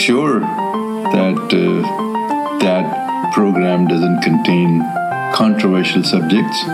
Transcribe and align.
sure 0.00 0.40
that 0.40 1.36
uh, 1.52 2.58
that 2.60 3.32
program 3.34 3.86
doesn't 3.86 4.22
contain 4.22 4.80
controversial 5.34 6.02
subjects 6.02 6.64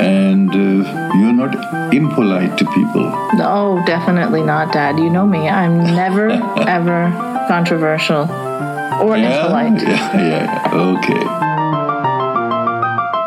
and 0.00 0.50
uh, 0.50 1.12
you're 1.18 1.34
not 1.34 1.52
impolite 1.92 2.56
to 2.56 2.64
people. 2.72 3.10
No, 3.34 3.82
definitely 3.86 4.42
not, 4.42 4.72
Dad. 4.72 4.98
You 4.98 5.10
know 5.10 5.26
me. 5.26 5.48
I'm 5.50 5.78
never, 5.84 6.30
ever 6.66 7.12
controversial 7.46 8.22
or 9.02 9.16
Yeah, 9.18 9.44
impolite. 9.44 9.82
yeah, 9.86 10.16
yeah. 10.16 10.96
Okay. 10.96 11.24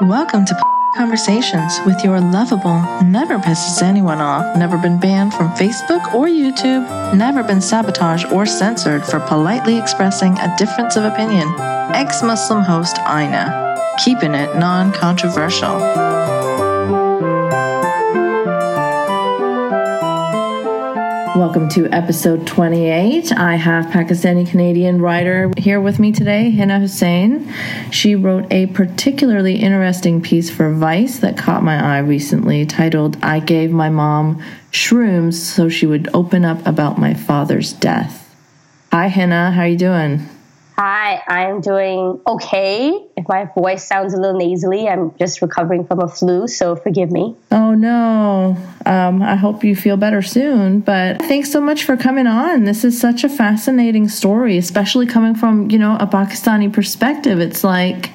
Welcome 0.08 0.46
to 0.46 0.56
Conversations 0.96 1.80
with 1.86 2.04
your 2.04 2.20
lovable, 2.20 2.80
never 3.04 3.38
pisses 3.38 3.84
anyone 3.84 4.20
off, 4.20 4.58
never 4.58 4.78
been 4.78 4.98
banned 5.00 5.34
from 5.34 5.50
Facebook 5.50 6.14
or 6.14 6.28
YouTube, 6.28 6.88
never 7.16 7.44
been 7.44 7.62
sabotaged 7.62 8.26
or 8.32 8.46
censored 8.46 9.04
for 9.06 9.20
politely 9.20 9.78
expressing 9.78 10.38
a 10.40 10.56
difference 10.58 10.96
of 10.96 11.04
opinion. 11.04 11.48
Ex 11.94 12.24
Muslim 12.24 12.64
host 12.64 12.96
Eiynah, 12.98 13.78
keeping 14.04 14.34
it 14.34 14.56
non 14.56 14.94
controversial. 14.94 16.07
Welcome 21.48 21.70
to 21.70 21.88
episode 21.94 22.46
28. 22.46 23.32
I 23.32 23.56
have 23.56 23.86
Pakistani 23.86 24.46
Canadian 24.46 25.02
writer 25.02 25.50
here 25.56 25.80
with 25.80 25.98
me 25.98 26.12
today, 26.12 26.52
Hina 26.52 26.78
Hussein. 26.82 27.54
She 27.90 28.16
wrote 28.16 28.52
a 28.52 28.66
particularly 28.66 29.56
interesting 29.56 30.22
piece 30.22 30.50
for 30.50 30.74
Vice 30.74 31.20
that 31.20 31.38
caught 31.38 31.64
my 31.64 31.82
eye 31.82 32.00
recently 32.00 32.66
titled 32.66 33.18
I 33.24 33.40
Gave 33.40 33.72
My 33.72 33.90
Mom 33.90 34.44
Shrooms 34.74 35.36
So 35.36 35.70
She 35.70 35.86
Would 35.86 36.10
Open 36.14 36.44
Up 36.44 36.68
About 36.68 36.98
My 36.98 37.14
Father's 37.14 37.72
Death. 37.72 38.36
Hi, 38.92 39.08
Hina. 39.08 39.52
How 39.52 39.62
are 39.62 39.68
you 39.68 39.78
doing? 39.78 40.28
Hi, 40.80 41.24
I'm 41.28 41.60
doing 41.62 42.22
okay. 42.28 42.92
If 43.18 43.28
my 43.28 43.50
voice 43.58 43.84
sounds 43.84 44.14
a 44.14 44.18
little 44.22 44.38
nasally, 44.38 44.88
I'm 44.88 45.12
just 45.18 45.42
recovering 45.42 45.86
from 45.86 46.00
a 46.00 46.08
flu, 46.08 46.48
so 46.48 46.76
forgive 46.76 47.12
me. 47.12 47.36
Oh 47.50 47.74
no. 47.74 48.56
Um, 48.86 49.24
I 49.24 49.36
hope 49.36 49.64
you 49.64 49.76
feel 49.76 49.98
better 49.98 50.22
soon. 50.22 50.82
But 50.82 51.20
thanks 51.24 51.52
so 51.52 51.60
much 51.62 51.84
for 51.84 51.98
coming 51.98 52.28
on. 52.28 52.66
This 52.66 52.84
is 52.84 53.00
such 53.00 53.24
a 53.24 53.30
fascinating 53.30 54.08
story, 54.08 54.58
especially 54.60 55.08
coming 55.08 55.34
from, 55.34 55.72
you 55.72 55.80
know, 55.80 55.98
a 56.00 56.06
Pakistani 56.06 56.72
perspective. 56.72 57.40
It's 57.40 57.64
like 57.64 58.12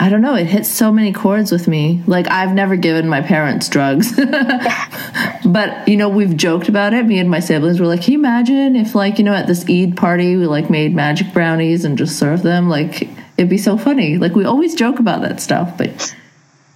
I 0.00 0.08
don't 0.08 0.20
know, 0.20 0.36
it 0.36 0.46
hits 0.46 0.68
so 0.68 0.92
many 0.92 1.12
chords 1.12 1.50
with 1.50 1.66
me. 1.66 2.04
Like 2.06 2.30
I've 2.30 2.54
never 2.54 2.76
given 2.76 3.08
my 3.08 3.20
parents 3.20 3.68
drugs. 3.68 4.14
but, 5.44 5.88
you 5.88 5.96
know, 5.96 6.08
we've 6.08 6.36
joked 6.36 6.68
about 6.68 6.94
it. 6.94 7.04
Me 7.04 7.18
and 7.18 7.28
my 7.28 7.40
siblings 7.40 7.80
were 7.80 7.86
like, 7.86 8.02
Can 8.02 8.12
you 8.12 8.18
imagine 8.20 8.76
if 8.76 8.94
like, 8.94 9.18
you 9.18 9.24
know, 9.24 9.34
at 9.34 9.48
this 9.48 9.68
Eid 9.68 9.96
party 9.96 10.36
we 10.36 10.46
like 10.46 10.70
made 10.70 10.94
magic 10.94 11.32
brownies 11.32 11.84
and 11.84 11.98
just 11.98 12.16
served 12.16 12.44
them? 12.44 12.68
Like 12.68 13.08
it'd 13.36 13.50
be 13.50 13.58
so 13.58 13.76
funny. 13.76 14.18
Like 14.18 14.36
we 14.36 14.44
always 14.44 14.76
joke 14.76 15.00
about 15.00 15.22
that 15.22 15.40
stuff, 15.40 15.76
but 15.76 16.14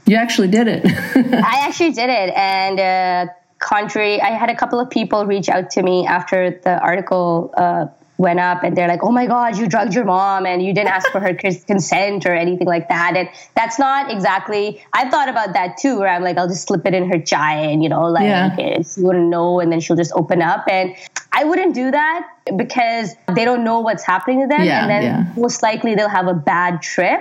you 0.06 0.16
actually 0.16 0.48
did 0.48 0.66
it. 0.66 0.84
I 1.16 1.66
actually 1.66 1.92
did 1.92 2.10
it, 2.10 2.34
and 2.34 2.80
uh, 2.80 3.32
contrary, 3.60 4.20
I 4.20 4.30
had 4.30 4.50
a 4.50 4.56
couple 4.56 4.80
of 4.80 4.90
people 4.90 5.26
reach 5.26 5.48
out 5.48 5.70
to 5.70 5.82
me 5.82 6.06
after 6.06 6.50
the 6.50 6.80
article 6.80 7.52
uh, 7.56 7.86
went 8.22 8.40
up, 8.40 8.62
and 8.62 8.74
they're 8.76 8.88
like, 8.88 9.02
"Oh 9.02 9.10
my 9.12 9.26
God, 9.26 9.58
you 9.58 9.66
drugged 9.68 9.94
your 9.94 10.04
mom, 10.06 10.46
and 10.46 10.62
you 10.62 10.72
didn't 10.72 10.88
ask 10.88 11.10
for 11.10 11.20
her 11.20 11.34
consent 11.34 12.24
or 12.24 12.32
anything 12.34 12.66
like 12.66 12.88
that." 12.88 13.16
And 13.16 13.28
that's 13.54 13.78
not 13.78 14.10
exactly. 14.10 14.82
I 14.94 15.10
thought 15.10 15.28
about 15.28 15.52
that 15.52 15.76
too, 15.76 15.98
where 15.98 16.08
I'm 16.08 16.22
like, 16.22 16.38
I'll 16.38 16.48
just 16.48 16.66
slip 16.68 16.86
it 16.86 16.94
in 16.94 17.10
her 17.12 17.18
chai, 17.18 17.54
and 17.56 17.82
you 17.82 17.88
know, 17.90 18.04
like 18.06 18.24
Yeah. 18.24 18.80
she 18.82 19.02
wouldn't 19.02 19.28
know, 19.28 19.60
and 19.60 19.70
then 19.70 19.80
she'll 19.80 19.96
just 19.96 20.12
open 20.14 20.40
up, 20.40 20.64
and 20.70 20.94
I 21.32 21.44
wouldn't 21.44 21.74
do 21.74 21.90
that 21.90 22.26
because 22.56 23.14
they 23.34 23.44
don't 23.44 23.64
know 23.64 23.80
what's 23.80 24.04
happening 24.04 24.40
to 24.42 24.46
them, 24.46 24.64
Yeah, 24.64 24.80
and 24.82 24.90
then 24.90 25.02
yeah. 25.02 25.24
most 25.36 25.62
likely 25.62 25.94
they'll 25.94 26.08
have 26.08 26.28
a 26.28 26.34
bad 26.34 26.80
trip 26.82 27.20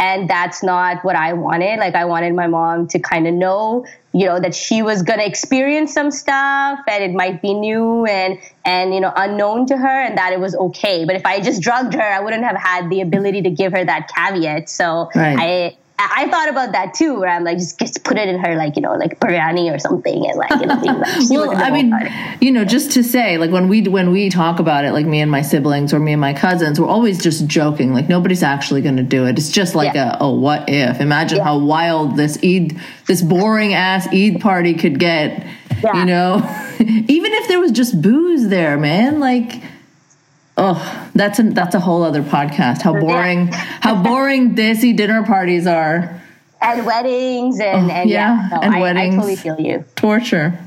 and 0.00 0.28
that's 0.28 0.62
not 0.62 1.04
what 1.04 1.14
I 1.14 1.34
wanted. 1.34 1.78
Like 1.78 1.94
I 1.94 2.06
wanted 2.06 2.34
my 2.34 2.46
mom 2.46 2.88
to 2.88 2.98
kind 2.98 3.28
of 3.28 3.34
know, 3.34 3.84
you 4.12 4.24
know, 4.24 4.40
that 4.40 4.54
she 4.54 4.82
was 4.82 5.02
gonna 5.02 5.24
experience 5.24 5.92
some 5.92 6.10
stuff 6.10 6.80
and 6.88 7.04
it 7.04 7.12
might 7.12 7.42
be 7.42 7.52
new 7.52 8.06
and 8.06 8.38
and 8.64 8.94
you 8.94 9.00
know 9.00 9.12
unknown 9.14 9.66
to 9.66 9.76
her, 9.76 10.02
and 10.02 10.16
that 10.16 10.32
it 10.32 10.40
was 10.40 10.56
okay. 10.56 11.04
But 11.04 11.16
if 11.16 11.26
I 11.26 11.40
just 11.40 11.62
drugged 11.62 11.94
her, 11.94 12.02
I 12.02 12.20
wouldn't 12.20 12.44
have 12.44 12.56
had 12.56 12.88
the 12.90 13.02
ability 13.02 13.42
to 13.42 13.50
give 13.50 13.72
her 13.72 13.84
that 13.84 14.10
caveat. 14.16 14.68
So 14.70 15.10
Right. 15.14 15.38
I. 15.38 15.76
I 16.12 16.28
thought 16.30 16.48
about 16.48 16.72
that 16.72 16.94
too, 16.94 17.18
where 17.20 17.28
I'm 17.28 17.44
like, 17.44 17.58
just, 17.58 17.78
just 17.78 18.04
put 18.04 18.16
it 18.16 18.28
in 18.28 18.38
her, 18.38 18.54
like 18.56 18.76
you 18.76 18.82
know, 18.82 18.94
like 18.94 19.18
biryani 19.20 19.74
or 19.74 19.78
something, 19.78 20.26
and 20.26 20.38
like, 20.38 20.50
you 20.60 20.66
know, 20.66 20.74
like, 20.74 21.30
well, 21.30 21.50
I 21.56 21.70
mean, 21.70 21.92
you 22.40 22.50
know, 22.52 22.64
just 22.64 22.92
to 22.92 23.02
say, 23.02 23.38
like 23.38 23.50
when 23.50 23.68
we 23.68 23.82
when 23.88 24.10
we 24.10 24.30
talk 24.30 24.58
about 24.60 24.84
it, 24.84 24.92
like 24.92 25.06
me 25.06 25.20
and 25.20 25.30
my 25.30 25.42
siblings 25.42 25.92
or 25.92 25.98
me 25.98 26.12
and 26.12 26.20
my 26.20 26.32
cousins, 26.32 26.80
we're 26.80 26.86
always 26.88 27.22
just 27.22 27.46
joking. 27.46 27.92
Like 27.92 28.08
nobody's 28.08 28.42
actually 28.42 28.82
going 28.82 28.96
to 28.96 29.02
do 29.02 29.26
it. 29.26 29.38
It's 29.38 29.50
just 29.50 29.74
like 29.74 29.94
Yeah. 29.94 30.14
a 30.14 30.18
oh, 30.20 30.34
what 30.34 30.68
if? 30.68 31.00
Imagine 31.00 31.38
Yeah. 31.38 31.44
how 31.44 31.58
wild 31.58 32.16
this 32.16 32.38
Eid, 32.44 32.78
this 33.06 33.22
boring 33.22 33.74
ass 33.74 34.06
Eid 34.12 34.40
party 34.40 34.74
could 34.74 34.98
get. 34.98 35.46
Yeah. 35.82 35.96
You 36.00 36.04
know, 36.04 36.66
even 37.08 37.32
if 37.32 37.48
there 37.48 37.58
was 37.60 37.72
just 37.72 38.00
booze 38.00 38.48
there, 38.48 38.76
man, 38.78 39.18
like. 39.20 39.62
Oh, 40.62 41.10
that's 41.14 41.38
a 41.38 41.42
that's 41.44 41.74
a 41.74 41.80
whole 41.80 42.02
other 42.02 42.22
podcast. 42.22 42.82
How 42.82 42.92
boring, 42.92 43.48
how 43.48 44.02
boring 44.08 44.54
desi 44.54 44.94
dinner 44.96 45.24
parties 45.24 45.66
are. 45.66 46.20
and 46.60 46.84
weddings 46.84 47.58
and, 47.58 47.90
and 47.90 48.08
Oh, 48.10 48.12
yeah, 48.12 48.36
yeah, 48.36 48.48
no, 48.52 48.60
and 48.60 48.74
I, 48.74 48.80
weddings. 48.80 49.14
I 49.14 49.16
totally 49.16 49.36
feel 49.36 49.58
you. 49.58 49.84
torture 49.96 50.58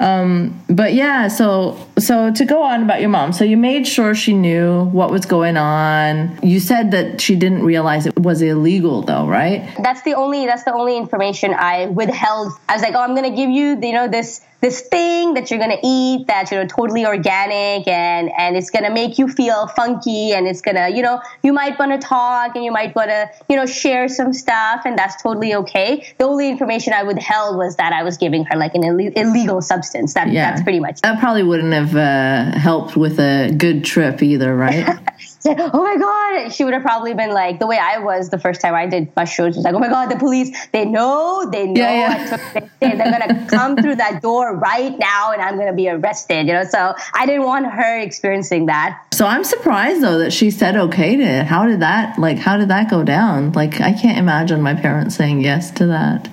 um 0.00 0.62
but 0.70 0.94
yeah 0.94 1.26
so 1.26 1.76
so 1.98 2.30
to 2.32 2.44
go 2.44 2.62
on 2.62 2.84
about 2.84 3.00
your 3.00 3.08
mom 3.10 3.32
so 3.32 3.42
you 3.42 3.56
made 3.56 3.84
sure 3.84 4.14
she 4.14 4.32
knew 4.32 4.84
what 4.98 5.10
was 5.10 5.26
going 5.26 5.56
on 5.56 6.38
you 6.40 6.60
said 6.60 6.92
that 6.92 7.20
she 7.20 7.34
didn't 7.34 7.64
realize 7.64 8.06
it 8.06 8.16
was 8.16 8.40
illegal 8.40 9.02
though 9.02 9.26
right 9.26 9.68
that's 9.82 10.02
the 10.02 10.14
only 10.14 10.46
that's 10.46 10.62
the 10.62 10.72
only 10.72 10.96
information 10.96 11.52
I 11.52 11.86
withheld. 11.86 12.52
I 12.68 12.74
was 12.74 12.82
like, 12.82 12.94
oh, 12.94 13.00
I'm 13.00 13.16
gonna 13.16 13.34
give 13.34 13.50
you, 13.50 13.76
you 13.82 13.92
know, 13.92 14.06
this 14.06 14.40
this 14.60 14.80
thing 14.88 15.34
that 15.34 15.50
you're 15.50 15.60
gonna 15.60 15.78
eat 15.84 16.26
that's 16.26 16.50
you 16.50 16.58
know 16.58 16.66
totally 16.66 17.06
organic 17.06 17.86
and 17.86 18.30
and 18.36 18.56
it's 18.56 18.70
gonna 18.70 18.90
make 18.90 19.18
you 19.18 19.28
feel 19.28 19.68
funky 19.68 20.32
and 20.32 20.48
it's 20.48 20.60
gonna 20.60 20.88
you 20.88 21.00
know 21.00 21.20
you 21.42 21.52
might 21.52 21.78
want 21.78 21.92
to 21.92 21.98
talk 21.98 22.56
and 22.56 22.64
you 22.64 22.72
might 22.72 22.94
want 22.96 23.08
to 23.08 23.30
you 23.48 23.56
know 23.56 23.66
share 23.66 24.08
some 24.08 24.32
stuff 24.32 24.82
and 24.84 24.98
that's 24.98 25.22
totally 25.22 25.54
okay. 25.54 26.12
The 26.18 26.24
only 26.24 26.48
information 26.48 26.92
I 26.92 27.02
withheld 27.04 27.56
was 27.56 27.76
that 27.76 27.92
I 27.92 28.02
was 28.02 28.16
giving 28.16 28.44
her 28.46 28.56
like 28.56 28.74
an 28.74 28.84
Ill- 28.84 28.98
illegal 28.98 29.62
substance. 29.62 30.14
That 30.14 30.28
yeah 30.28 30.50
that's 30.50 30.62
pretty 30.62 30.80
much. 30.80 31.00
that 31.02 31.20
probably 31.20 31.42
wouldn't 31.44 31.72
have 31.72 31.94
uh, 31.94 32.58
helped 32.58 32.96
with 32.96 33.20
a 33.20 33.54
good 33.56 33.84
trip 33.84 34.22
either 34.22 34.54
right 34.54 34.98
said, 35.40 35.56
"Oh 35.60 35.82
my 35.84 35.96
god!" 35.96 36.52
She 36.52 36.64
would 36.64 36.74
have 36.74 36.82
probably 36.82 37.14
been 37.14 37.30
like 37.30 37.58
the 37.58 37.66
way 37.66 37.78
I 37.78 37.98
was 37.98 38.30
the 38.30 38.38
first 38.38 38.60
time 38.60 38.74
I 38.74 38.86
did 38.86 39.14
mushrooms. 39.16 39.56
Was 39.56 39.64
like, 39.64 39.74
"Oh 39.74 39.78
my 39.78 39.88
god, 39.88 40.10
the 40.10 40.16
police! 40.16 40.50
They 40.72 40.84
know, 40.84 41.48
they 41.50 41.66
know 41.66 41.80
Yeah, 41.80 42.16
yeah. 42.16 42.24
I 42.24 42.28
took 42.60 42.70
thing. 42.80 42.98
They're 42.98 43.10
gonna 43.18 43.46
come 43.50 43.76
through 43.76 43.96
that 43.96 44.22
door 44.22 44.54
right 44.56 44.96
now, 44.98 45.32
and 45.32 45.40
I'm 45.42 45.56
gonna 45.58 45.72
be 45.72 45.88
arrested." 45.88 46.46
You 46.46 46.52
know, 46.54 46.64
so 46.64 46.94
I 47.14 47.26
didn't 47.26 47.42
want 47.44 47.66
her 47.66 47.98
experiencing 48.00 48.66
that. 48.66 49.00
so 49.12 49.26
i'm 49.26 49.42
surprised 49.44 50.02
though 50.02 50.18
that 50.18 50.32
she 50.32 50.50
said 50.50 50.76
okay 50.76 51.16
to 51.16 51.22
it 51.22 51.44
how 51.46 51.66
did 51.66 51.80
that 51.80 52.18
like 52.18 52.38
how 52.38 52.56
did 52.56 52.68
that 52.68 52.88
go 52.90 53.02
down 53.02 53.50
like 53.52 53.80
i 53.80 53.92
can't 53.92 54.16
imagine 54.18 54.60
my 54.62 54.74
parents 54.74 55.16
saying 55.16 55.40
yes 55.40 55.70
to 55.72 55.86
that 55.86 56.28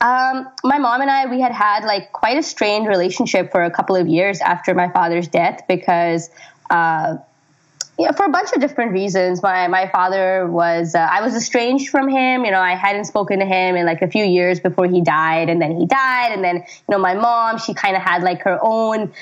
Um, 0.00 0.46
my 0.62 0.78
mom 0.78 1.00
and 1.00 1.10
I, 1.10 1.24
we 1.26 1.40
had 1.40 1.52
had 1.52 1.84
like 1.84 2.12
quite 2.12 2.36
a 2.36 2.42
strained 2.42 2.86
relationship 2.86 3.50
for 3.50 3.62
a 3.64 3.70
couple 3.70 3.96
of 3.96 4.06
years 4.06 4.40
after 4.40 4.74
my 4.74 4.88
father's 4.90 5.26
death 5.28 5.62
because, 5.68 6.28
uh, 6.68 7.16
yeah, 7.98 8.12
for 8.12 8.26
a 8.26 8.28
bunch 8.28 8.52
of 8.52 8.60
different 8.60 8.92
reasons. 8.92 9.42
My 9.42 9.68
my 9.68 9.88
father 9.88 10.46
was 10.46 10.94
uh, 10.94 10.98
I 10.98 11.22
was 11.22 11.34
estranged 11.34 11.88
from 11.88 12.08
him. 12.08 12.44
You 12.44 12.50
know, 12.50 12.60
I 12.60 12.74
hadn't 12.74 13.06
spoken 13.06 13.38
to 13.40 13.46
him 13.46 13.74
in 13.76 13.86
like 13.86 14.02
a 14.02 14.08
few 14.08 14.24
years 14.24 14.60
before 14.60 14.86
he 14.86 15.00
died, 15.00 15.48
and 15.48 15.62
then 15.62 15.76
he 15.78 15.86
died, 15.86 16.32
and 16.32 16.44
then 16.44 16.56
you 16.56 16.90
know 16.90 16.98
my 16.98 17.14
mom 17.14 17.58
she 17.58 17.72
kind 17.72 17.96
of 17.96 18.02
had 18.02 18.22
like 18.22 18.42
her 18.42 18.58
own 18.60 19.12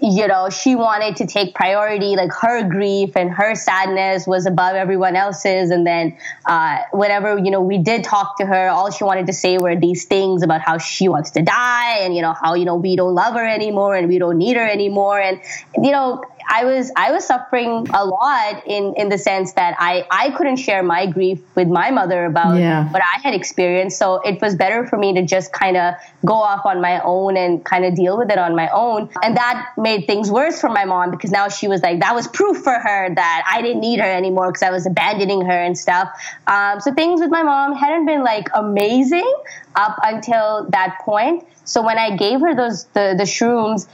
you 0.00 0.28
know, 0.28 0.48
she 0.48 0.76
wanted 0.76 1.16
to 1.16 1.26
take 1.26 1.54
priority, 1.54 2.14
like 2.14 2.32
her 2.32 2.68
grief 2.68 3.16
and 3.16 3.30
her 3.30 3.54
sadness 3.54 4.26
was 4.26 4.46
above 4.46 4.76
everyone 4.76 5.16
else's. 5.16 5.70
And 5.70 5.86
then, 5.86 6.16
uh, 6.46 6.78
whenever, 6.92 7.36
you 7.36 7.50
know, 7.50 7.60
we 7.60 7.78
did 7.78 8.04
talk 8.04 8.38
to 8.38 8.46
her, 8.46 8.68
all 8.68 8.92
she 8.92 9.02
wanted 9.02 9.26
to 9.26 9.32
say 9.32 9.58
were 9.58 9.74
these 9.74 10.04
things 10.04 10.42
about 10.42 10.60
how 10.60 10.78
she 10.78 11.08
wants 11.08 11.32
to 11.32 11.42
die 11.42 11.98
and, 11.98 12.14
you 12.14 12.22
know, 12.22 12.32
how, 12.32 12.54
you 12.54 12.64
know, 12.64 12.76
we 12.76 12.94
don't 12.94 13.14
love 13.14 13.34
her 13.34 13.44
anymore 13.44 13.96
and 13.96 14.08
we 14.08 14.18
don't 14.18 14.38
need 14.38 14.56
her 14.56 14.68
anymore. 14.68 15.20
And, 15.20 15.40
you 15.82 15.90
know, 15.90 16.22
I 16.50 16.64
was 16.64 16.90
I 16.96 17.12
was 17.12 17.26
suffering 17.26 17.86
a 17.92 18.04
lot 18.04 18.62
in 18.66 18.94
in 18.96 19.10
the 19.10 19.18
sense 19.18 19.52
that 19.52 19.76
I 19.78 20.06
I 20.10 20.30
couldn't 20.30 20.56
share 20.56 20.82
my 20.82 21.06
grief 21.06 21.40
with 21.54 21.68
my 21.68 21.90
mother 21.90 22.24
about 22.24 22.58
Yeah. 22.58 22.88
what 22.88 23.02
I 23.02 23.20
had 23.20 23.34
experienced. 23.34 23.98
So 23.98 24.20
it 24.22 24.40
was 24.40 24.54
better 24.56 24.86
for 24.86 24.96
me 24.96 25.12
to 25.14 25.22
just 25.22 25.52
kind 25.52 25.76
of 25.76 25.94
go 26.24 26.34
off 26.34 26.64
on 26.64 26.80
my 26.80 27.00
own 27.04 27.36
and 27.36 27.62
kind 27.64 27.84
of 27.84 27.94
deal 27.94 28.16
with 28.16 28.30
it 28.30 28.38
on 28.38 28.56
my 28.56 28.68
own. 28.72 29.10
And 29.22 29.36
that 29.36 29.72
made 29.76 30.06
things 30.06 30.30
worse 30.30 30.58
for 30.60 30.70
my 30.70 30.84
mom 30.86 31.10
because 31.10 31.30
now 31.30 31.48
she 31.48 31.68
was 31.68 31.82
like 31.82 32.00
that 32.00 32.14
was 32.14 32.26
proof 32.28 32.58
for 32.64 32.72
her 32.72 33.14
that 33.14 33.42
I 33.50 33.60
didn't 33.60 33.80
need 33.80 34.00
her 34.00 34.10
anymore 34.10 34.50
because 34.50 34.62
I 34.62 34.70
was 34.70 34.86
abandoning 34.86 35.42
her 35.42 35.52
and 35.68 35.76
stuff. 35.76 36.08
Um, 36.46 36.80
so 36.80 36.94
things 36.94 37.20
with 37.20 37.30
my 37.30 37.42
mom 37.42 37.74
hadn't 37.76 38.06
been 38.06 38.24
like 38.24 38.48
amazing 38.54 39.30
up 39.76 39.98
until 40.02 40.66
that 40.70 40.98
point. 41.04 41.44
So 41.64 41.82
when 41.82 41.98
I 41.98 42.16
gave 42.16 42.40
her 42.40 42.54
those 42.54 42.84
the 42.94 43.14
the 43.16 43.24
shrooms. 43.24 43.86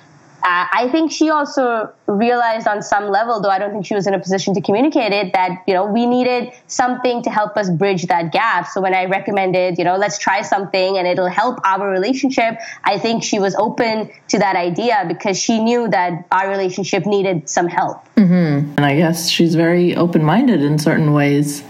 Uh, 0.44 0.66
I 0.70 0.90
think 0.92 1.10
she 1.10 1.30
also 1.30 1.90
realized 2.06 2.68
on 2.68 2.82
some 2.82 3.08
level, 3.08 3.40
though 3.40 3.48
I 3.48 3.58
don't 3.58 3.72
think 3.72 3.86
she 3.86 3.94
was 3.94 4.06
in 4.06 4.12
a 4.12 4.18
position 4.18 4.52
to 4.54 4.60
communicate 4.60 5.10
it, 5.10 5.32
that 5.32 5.62
you 5.66 5.72
know 5.72 5.86
we 5.86 6.04
needed 6.04 6.52
something 6.66 7.22
to 7.22 7.30
help 7.30 7.56
us 7.56 7.70
bridge 7.70 8.04
that 8.08 8.30
gap. 8.30 8.68
So 8.68 8.82
when 8.82 8.94
I 8.94 9.06
recommended, 9.06 9.78
you 9.78 9.84
know, 9.84 9.96
let's 9.96 10.18
try 10.18 10.42
something 10.42 10.98
and 10.98 11.06
it'll 11.06 11.28
help 11.28 11.60
our 11.64 11.88
relationship, 11.88 12.58
I 12.84 12.98
think 12.98 13.24
she 13.24 13.38
was 13.38 13.54
open 13.54 14.10
to 14.28 14.38
that 14.38 14.54
idea 14.54 15.06
because 15.08 15.38
she 15.38 15.58
knew 15.60 15.88
that 15.88 16.26
our 16.30 16.50
relationship 16.50 17.06
needed 17.06 17.48
some 17.48 17.66
help. 17.66 18.04
Mm-hmm. 18.16 18.74
And 18.76 18.80
I 18.80 18.96
guess 18.96 19.30
she's 19.30 19.54
very 19.54 19.96
open-minded 19.96 20.62
in 20.62 20.78
certain 20.78 21.14
ways. 21.14 21.64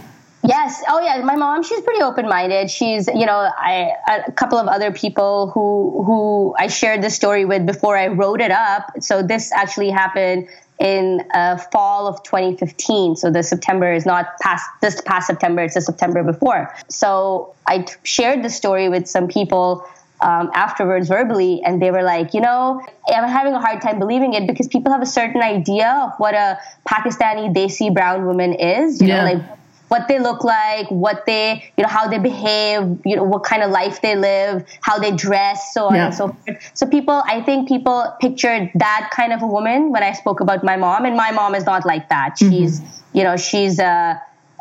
Yes. 0.46 0.82
Oh, 0.88 1.00
yeah. 1.00 1.22
My 1.22 1.36
mom, 1.36 1.62
she's 1.62 1.80
pretty 1.80 2.02
open-minded. 2.02 2.70
She's, 2.70 3.08
you 3.08 3.24
know, 3.24 3.50
I 3.56 3.92
a 4.06 4.32
couple 4.32 4.58
of 4.58 4.68
other 4.68 4.92
people 4.92 5.50
who 5.50 6.04
who 6.04 6.54
I 6.58 6.66
shared 6.66 7.02
this 7.02 7.16
story 7.16 7.46
with 7.46 7.64
before 7.64 7.96
I 7.96 8.08
wrote 8.08 8.42
it 8.42 8.50
up. 8.50 8.90
So 9.00 9.22
this 9.22 9.52
actually 9.52 9.90
happened 9.90 10.48
in 10.78 11.24
uh, 11.32 11.56
fall 11.72 12.06
of 12.06 12.22
2015. 12.24 13.16
So 13.16 13.30
the 13.30 13.42
September 13.42 13.92
is 13.92 14.04
not 14.04 14.38
past 14.42 14.68
this 14.82 15.00
past 15.00 15.28
September. 15.28 15.62
It's 15.62 15.74
the 15.74 15.80
September 15.80 16.22
before. 16.22 16.74
So 16.88 17.54
I 17.66 17.86
shared 18.02 18.44
the 18.44 18.50
story 18.50 18.88
with 18.88 19.06
some 19.08 19.28
people. 19.28 19.86
Um, 20.20 20.50
afterwards 20.54 21.08
verbally 21.08 21.60
and 21.64 21.82
they 21.82 21.90
were 21.90 22.04
like 22.04 22.32
you 22.32 22.40
know 22.40 22.80
i'm 23.08 23.28
having 23.28 23.52
a 23.52 23.60
hard 23.60 23.82
time 23.82 23.98
believing 23.98 24.32
it 24.32 24.46
because 24.46 24.68
people 24.68 24.90
have 24.90 25.02
a 25.02 25.06
certain 25.06 25.42
idea 25.42 25.88
of 26.06 26.12
what 26.18 26.34
a 26.34 26.56
pakistani 26.88 27.52
desi 27.52 27.92
brown 27.92 28.24
woman 28.24 28.54
is 28.54 29.02
you 29.02 29.08
yeah. 29.08 29.18
know 29.18 29.32
like 29.34 29.58
what 29.94 30.08
they 30.08 30.18
look 30.18 30.42
like, 30.42 30.90
what 30.90 31.24
they, 31.24 31.62
you 31.76 31.82
know, 31.84 31.88
how 31.88 32.08
they 32.08 32.18
behave, 32.18 32.80
you 33.04 33.14
know, 33.14 33.22
what 33.22 33.44
kind 33.44 33.62
of 33.62 33.70
life 33.70 34.02
they 34.02 34.16
live, 34.16 34.64
how 34.80 34.98
they 34.98 35.12
dress, 35.12 35.72
so 35.72 35.86
on 35.86 35.94
yeah. 35.94 36.06
and 36.06 36.14
so 36.20 36.24
forth. 36.28 36.58
So 36.74 36.84
people, 36.86 37.22
I 37.34 37.40
think 37.42 37.68
people 37.68 37.98
pictured 38.20 38.70
that 38.74 39.10
kind 39.12 39.32
of 39.32 39.40
a 39.42 39.46
woman 39.46 39.92
when 39.92 40.02
I 40.02 40.12
spoke 40.12 40.40
about 40.40 40.64
my 40.64 40.76
mom, 40.76 41.04
and 41.04 41.16
my 41.16 41.30
mom 41.30 41.54
is 41.54 41.64
not 41.64 41.86
like 41.86 42.08
that. 42.08 42.30
Mm-hmm. 42.32 42.50
She's, 42.50 42.82
you 43.12 43.22
know, 43.22 43.36
she's, 43.36 43.78
uh, 43.78 44.14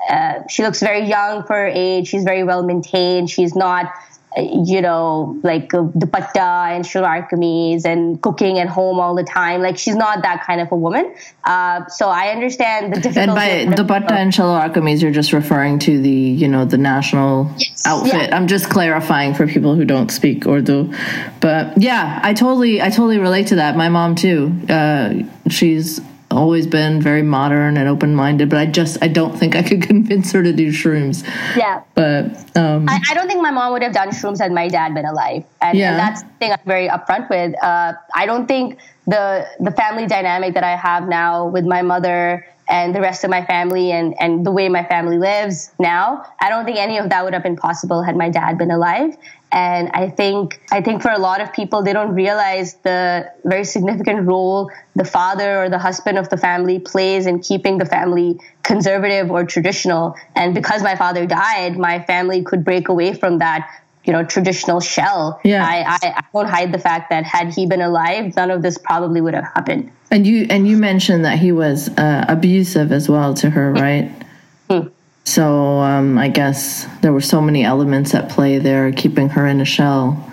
uh, 0.08 0.34
she 0.54 0.62
looks 0.62 0.82
very 0.82 1.04
young 1.08 1.42
for 1.48 1.56
her 1.56 1.72
age. 1.88 2.10
She's 2.10 2.26
very 2.32 2.44
well 2.44 2.62
maintained. 2.62 3.32
She's 3.32 3.56
not, 3.56 3.92
you 4.38 4.82
know, 4.82 5.40
like 5.44 5.74
uh, 5.74 5.84
dupatta 5.84 6.76
and 6.76 6.86
shalwar 6.86 7.30
kameez 7.30 7.86
and 7.86 8.22
cooking 8.22 8.60
at 8.60 8.68
home 8.68 9.00
all 9.00 9.16
the 9.16 9.24
time. 9.24 9.62
Like 9.62 9.78
she's 9.78 9.96
not 9.96 10.24
that 10.24 10.46
kind 10.46 10.62
of 10.62 10.72
a 10.72 10.76
woman. 10.76 11.14
Uh, 11.44 11.86
so 11.88 12.10
I 12.10 12.30
understand 12.30 12.94
the 12.94 13.02
difficulty. 13.02 13.42
And 13.42 13.76
by 13.76 13.84
dupatta 13.84 14.12
and 14.12 14.32
shalwar 14.32 14.74
kameez, 14.74 15.02
you're 15.02 15.12
just 15.12 15.34
referring 15.34 15.80
to 15.80 16.02
the, 16.02 16.10
you 16.10 16.48
know, 16.48 16.66
the 16.66 16.78
national 16.78 17.52
yes. 17.58 17.84
outfit. 17.86 18.30
Yeah. 18.30 18.36
I'm 18.36 18.48
just 18.48 18.70
clarifying 18.70 19.34
for 19.34 19.48
people 19.48 19.76
who 19.76 19.86
don't 19.86 20.10
speak 20.10 20.46
Urdu. 20.46 20.94
But 21.40 21.82
yeah, 21.82 22.20
I 22.24 22.34
totally, 22.34 22.82
I 22.82 22.90
totally 22.90 23.20
relate 23.20 23.48
to 23.48 23.56
that. 23.56 23.76
My 23.76 23.90
mom 23.90 24.16
too. 24.16 24.52
Uh, 24.70 25.14
she's 25.50 26.02
always 26.34 26.68
been 26.68 27.02
very 27.02 27.22
modern 27.22 27.78
and 27.78 27.88
open 27.88 28.16
minded, 28.16 28.50
but 28.50 28.60
I 28.60 28.66
just 28.66 29.02
I 29.02 29.08
don't 29.08 29.38
think 29.38 29.56
I 29.56 29.64
could 29.64 29.82
convince 29.92 30.32
her 30.32 30.44
to 30.44 30.52
do 30.52 30.70
shrooms. 30.70 31.26
Yeah, 31.56 31.84
but 31.96 32.26
um, 32.58 32.90
I, 32.90 33.00
I, 33.10 33.14
don't 33.14 33.28
think 33.28 33.42
my 33.42 33.52
mom 33.52 33.72
would 33.74 33.84
have 33.84 33.94
done 33.94 34.10
shrooms 34.10 34.40
had 34.40 34.52
my 34.52 34.68
dad 34.68 34.94
been 34.94 35.06
alive, 35.06 35.44
and, 35.62 35.78
yeah. 35.78 35.92
and 35.92 36.00
that's 36.00 36.24
the 36.24 36.30
thing 36.40 36.52
I'm 36.52 36.60
very 36.66 36.90
upfront 36.90 37.30
with. 37.30 37.56
Uh, 37.64 37.94
I 38.16 38.26
don't 38.26 38.48
think 38.48 38.80
the 39.08 39.48
the 39.60 39.72
family 39.72 40.08
dynamic 40.08 40.54
that 40.56 40.64
I 40.64 40.76
have 40.76 41.08
now 41.08 41.48
with 41.48 41.66
my 41.66 41.82
mother 41.82 42.46
and 42.70 42.96
the 42.96 43.02
rest 43.02 43.24
of 43.24 43.30
my 43.30 43.46
family 43.46 43.92
and, 43.92 44.16
and 44.20 44.46
the 44.46 44.52
way 44.52 44.70
my 44.70 44.84
family 44.86 45.18
lives 45.18 45.72
now, 45.80 46.26
I 46.40 46.50
don't 46.50 46.66
think 46.66 46.78
any 46.78 46.98
of 46.98 47.10
that 47.10 47.24
would 47.24 47.34
have 47.34 47.44
been 47.44 47.58
possible 47.58 48.02
had 48.02 48.16
my 48.16 48.30
dad 48.30 48.58
been 48.58 48.72
alive. 48.72 49.18
And 49.54 49.92
I 49.94 50.10
think 50.10 50.60
I 50.72 50.82
think 50.82 51.04
for 51.04 51.12
a 51.12 51.20
lot 51.20 51.40
of 51.40 51.54
people, 51.54 51.84
they 51.84 51.94
don't 51.94 52.16
realize 52.16 52.74
the 52.78 53.32
very 53.46 53.64
significant 53.64 54.28
role 54.28 54.72
the 54.96 55.06
father 55.06 55.64
or 55.64 55.70
the 55.70 55.78
husband 55.78 56.18
of 56.18 56.30
the 56.30 56.38
family 56.38 56.80
plays 56.80 57.28
in 57.28 57.40
keeping 57.40 57.78
the 57.78 57.86
family 57.86 58.40
conservative 58.64 59.30
or 59.30 59.46
traditional. 59.46 60.16
And 60.36 60.56
because 60.56 60.82
my 60.82 60.96
father 60.96 61.28
died, 61.28 61.78
my 61.78 62.02
family 62.04 62.44
could 62.44 62.66
break 62.66 62.90
away 62.90 63.14
from 63.14 63.38
that 63.40 63.70
you 64.06 64.12
know 64.12 64.24
traditional 64.24 64.80
shell. 64.80 65.40
Yeah. 65.44 65.64
I, 65.64 65.98
I, 66.02 66.14
I 66.18 66.24
won't 66.34 66.50
hide 66.50 66.72
the 66.72 66.80
fact 66.80 67.12
that 67.12 67.24
had 67.24 67.54
he 67.54 67.68
been 67.68 67.82
alive, 67.82 68.36
none 68.36 68.50
of 68.50 68.64
this 68.64 68.80
probably 68.80 69.22
would 69.22 69.36
have 69.36 69.46
happened. 69.46 69.92
And 70.10 70.26
you 70.26 70.48
and 70.50 70.68
you 70.68 70.78
mentioned 70.78 71.26
that 71.26 71.38
he 71.38 71.52
was 71.52 71.90
uh, 71.90 72.26
abusive 72.28 72.92
as 72.92 73.08
well 73.08 73.36
to 73.36 73.52
her, 73.52 73.72
right? 73.72 74.12
So 75.26 75.80
um, 75.80 76.18
I 76.18 76.28
guess 76.28 76.86
there 77.02 77.14
were 77.14 77.22
so 77.22 77.42
many 77.42 77.64
elements 77.64 78.14
at 78.14 78.30
play 78.30 78.60
there, 78.60 78.92
keeping 78.92 79.30
her 79.30 79.48
in 79.48 79.62
a 79.62 79.66
shell. 79.66 80.30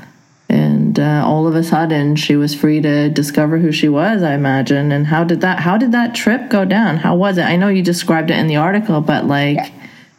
And 0.49 0.99
uh, 0.99 1.23
all 1.25 1.47
of 1.47 1.55
a 1.55 1.63
sudden, 1.63 2.17
she 2.17 2.35
was 2.35 2.57
free 2.57 2.81
to 2.81 3.09
discover 3.09 3.59
who 3.59 3.71
she 3.71 3.89
was. 3.89 4.23
I 4.23 4.35
imagine. 4.35 4.91
And 4.91 5.07
how 5.07 5.23
did 5.23 5.43
that? 5.43 5.61
How 5.61 5.79
did 5.79 5.93
that 5.93 6.15
trip 6.15 6.51
go 6.51 6.65
down? 6.65 6.97
How 6.97 7.15
was 7.15 7.39
it? 7.39 7.43
I 7.43 7.55
know 7.55 7.69
you 7.69 7.83
described 7.83 8.33
it 8.33 8.37
in 8.37 8.49
the 8.49 8.57
article, 8.57 9.01
but 9.01 9.27
like 9.27 9.57
yeah. 9.57 9.71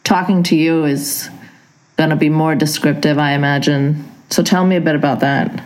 talking 0.05 0.41
to 0.43 0.55
you 0.55 0.85
is 0.85 1.29
going 1.97 2.11
to 2.11 2.15
be 2.15 2.29
more 2.29 2.55
descriptive, 2.55 3.17
I 3.17 3.33
imagine. 3.33 4.09
So 4.29 4.41
tell 4.41 4.65
me 4.65 4.77
a 4.77 4.81
bit 4.81 4.95
about 4.95 5.19
that. 5.19 5.61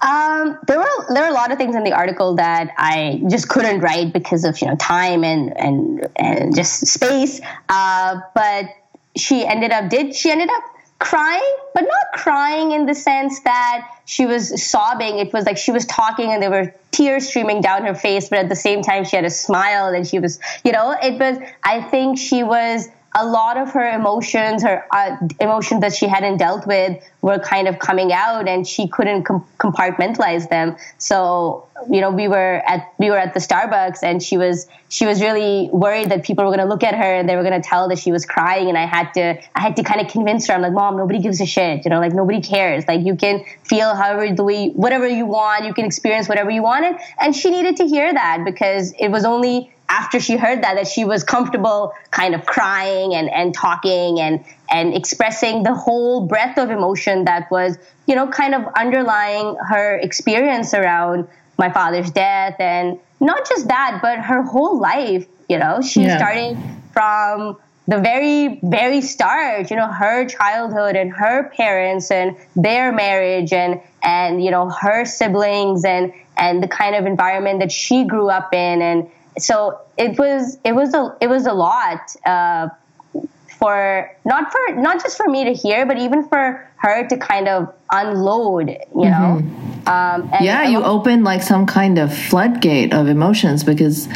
Um, 0.00 0.58
there 0.66 0.78
were 0.78 1.14
there 1.14 1.22
were 1.22 1.30
a 1.30 1.34
lot 1.34 1.52
of 1.52 1.58
things 1.58 1.74
in 1.74 1.84
the 1.84 1.92
article 1.92 2.36
that 2.36 2.72
I 2.76 3.22
just 3.28 3.48
couldn't 3.48 3.80
write 3.80 4.12
because 4.12 4.44
of 4.44 4.60
you 4.60 4.68
know 4.68 4.76
time 4.76 5.24
and 5.24 5.56
and 5.56 6.08
and 6.16 6.54
just 6.54 6.86
space. 6.86 7.40
Uh, 7.68 8.20
but 8.34 8.66
she 9.16 9.46
ended 9.46 9.70
up 9.70 9.88
did 9.88 10.14
she 10.14 10.30
ended 10.30 10.48
up 10.50 10.62
crying, 10.98 11.56
but 11.74 11.82
not 11.82 12.22
crying 12.22 12.72
in 12.72 12.86
the 12.86 12.94
sense 12.94 13.40
that 13.40 13.88
she 14.04 14.26
was 14.26 14.62
sobbing. 14.62 15.18
It 15.18 15.32
was 15.32 15.44
like 15.44 15.58
she 15.58 15.72
was 15.72 15.86
talking 15.86 16.30
and 16.30 16.42
there 16.42 16.50
were 16.50 16.74
tears 16.90 17.28
streaming 17.28 17.60
down 17.60 17.84
her 17.84 17.94
face, 17.94 18.28
but 18.28 18.38
at 18.38 18.48
the 18.48 18.56
same 18.56 18.82
time 18.82 19.04
she 19.04 19.16
had 19.16 19.24
a 19.24 19.30
smile 19.30 19.88
and 19.88 20.06
she 20.06 20.18
was 20.18 20.38
you 20.64 20.72
know 20.72 20.94
it 21.02 21.18
was. 21.18 21.38
I 21.64 21.82
think 21.82 22.18
she 22.18 22.42
was 22.42 22.88
a 23.18 23.24
lot 23.24 23.56
of 23.56 23.70
her 23.70 23.88
emotions, 23.94 24.62
her 24.62 24.84
uh, 24.92 25.16
emotions 25.40 25.80
that 25.80 25.94
she 25.94 26.06
hadn't 26.06 26.36
dealt 26.36 26.66
with, 26.66 27.02
were 27.22 27.38
kind 27.38 27.66
of 27.66 27.78
coming 27.78 28.12
out, 28.12 28.46
and 28.46 28.68
she 28.68 28.86
couldn't 28.88 29.24
com- 29.24 29.44
compartmentalize 29.58 30.50
them. 30.50 30.76
So, 30.98 31.66
you 31.90 32.02
know, 32.02 32.10
we 32.10 32.28
were 32.28 32.62
at 32.66 32.92
we 32.98 33.08
were 33.08 33.16
at 33.16 33.32
the 33.32 33.40
Starbucks, 33.40 34.02
and 34.02 34.22
she 34.22 34.36
was 34.36 34.68
she 34.90 35.06
was 35.06 35.22
really 35.22 35.70
worried 35.72 36.10
that 36.10 36.24
people 36.24 36.44
were 36.44 36.50
going 36.50 36.60
to 36.60 36.72
look 36.72 36.84
at 36.84 36.94
her 36.94 37.14
and 37.14 37.28
they 37.28 37.36
were 37.36 37.42
going 37.42 37.60
to 37.60 37.66
tell 37.66 37.88
that 37.88 37.98
she 37.98 38.12
was 38.12 38.26
crying, 38.26 38.68
and 38.68 38.76
I 38.76 38.84
had 38.84 39.12
to 39.14 39.40
I 39.54 39.60
had 39.60 39.76
to 39.76 39.82
kind 39.82 40.02
of 40.02 40.08
convince 40.08 40.46
her. 40.48 40.52
I'm 40.52 40.60
like, 40.60 40.72
Mom, 40.74 40.98
nobody 40.98 41.20
gives 41.20 41.40
a 41.40 41.46
shit. 41.46 41.86
You 41.86 41.90
know, 41.90 42.00
like 42.00 42.12
nobody 42.12 42.42
cares. 42.42 42.86
Like 42.86 43.00
you 43.00 43.16
can 43.16 43.44
feel 43.64 43.94
however 43.94 44.34
the 44.34 44.44
way 44.44 44.68
whatever 44.68 45.08
you 45.08 45.24
want, 45.24 45.64
you 45.64 45.72
can 45.72 45.86
experience 45.86 46.28
whatever 46.28 46.50
you 46.50 46.62
wanted, 46.62 47.00
and 47.18 47.34
she 47.34 47.50
needed 47.50 47.76
to 47.76 47.86
hear 47.86 48.12
that 48.12 48.42
because 48.44 48.92
it 48.98 49.08
was 49.08 49.24
only 49.24 49.72
after 49.88 50.18
she 50.20 50.36
heard 50.36 50.62
that 50.62 50.74
that 50.74 50.86
she 50.86 51.04
was 51.04 51.22
comfortable 51.22 51.92
kind 52.10 52.34
of 52.34 52.44
crying 52.46 53.14
and, 53.14 53.30
and 53.30 53.54
talking 53.54 54.20
and 54.20 54.44
and 54.70 54.94
expressing 54.94 55.62
the 55.62 55.74
whole 55.74 56.26
breadth 56.26 56.58
of 56.58 56.70
emotion 56.70 57.24
that 57.24 57.50
was 57.50 57.78
you 58.06 58.14
know 58.14 58.26
kind 58.26 58.54
of 58.54 58.62
underlying 58.76 59.56
her 59.68 59.96
experience 59.98 60.74
around 60.74 61.26
my 61.58 61.70
father's 61.70 62.10
death 62.10 62.56
and 62.58 62.98
not 63.20 63.48
just 63.48 63.68
that 63.68 64.00
but 64.02 64.18
her 64.18 64.42
whole 64.42 64.78
life 64.80 65.26
you 65.48 65.58
know 65.58 65.80
she 65.80 66.02
yeah. 66.02 66.16
starting 66.16 66.82
from 66.92 67.56
the 67.88 67.98
very 68.00 68.58
very 68.64 69.00
start 69.00 69.70
you 69.70 69.76
know 69.76 69.86
her 69.86 70.26
childhood 70.26 70.96
and 70.96 71.12
her 71.12 71.48
parents 71.50 72.10
and 72.10 72.36
their 72.56 72.92
marriage 72.92 73.52
and 73.52 73.80
and 74.02 74.44
you 74.44 74.50
know 74.50 74.68
her 74.68 75.04
siblings 75.04 75.84
and 75.84 76.12
and 76.36 76.62
the 76.62 76.68
kind 76.68 76.94
of 76.94 77.06
environment 77.06 77.60
that 77.60 77.72
she 77.72 78.04
grew 78.04 78.28
up 78.28 78.52
in 78.52 78.82
and 78.82 79.08
so 79.38 79.80
it 79.96 80.18
was 80.18 80.58
it 80.64 80.72
was 80.72 80.94
a 80.94 81.16
it 81.20 81.28
was 81.28 81.46
a 81.46 81.52
lot 81.52 82.14
uh, 82.24 82.68
for 83.58 84.10
not 84.24 84.52
for 84.52 84.74
not 84.76 85.02
just 85.02 85.16
for 85.16 85.28
me 85.28 85.44
to 85.44 85.52
hear, 85.52 85.86
but 85.86 85.98
even 85.98 86.26
for 86.28 86.68
her 86.76 87.08
to 87.08 87.16
kind 87.16 87.48
of 87.48 87.72
unload. 87.90 88.70
You 88.70 89.10
know. 89.10 89.40
Mm-hmm. 89.40 89.88
Um, 89.88 90.30
yeah, 90.40 90.64
you 90.64 90.82
opened 90.82 91.24
like 91.24 91.42
some 91.42 91.66
kind 91.66 91.98
of 91.98 92.12
floodgate 92.12 92.92
of 92.92 93.06
emotions 93.08 93.62
because 93.62 94.08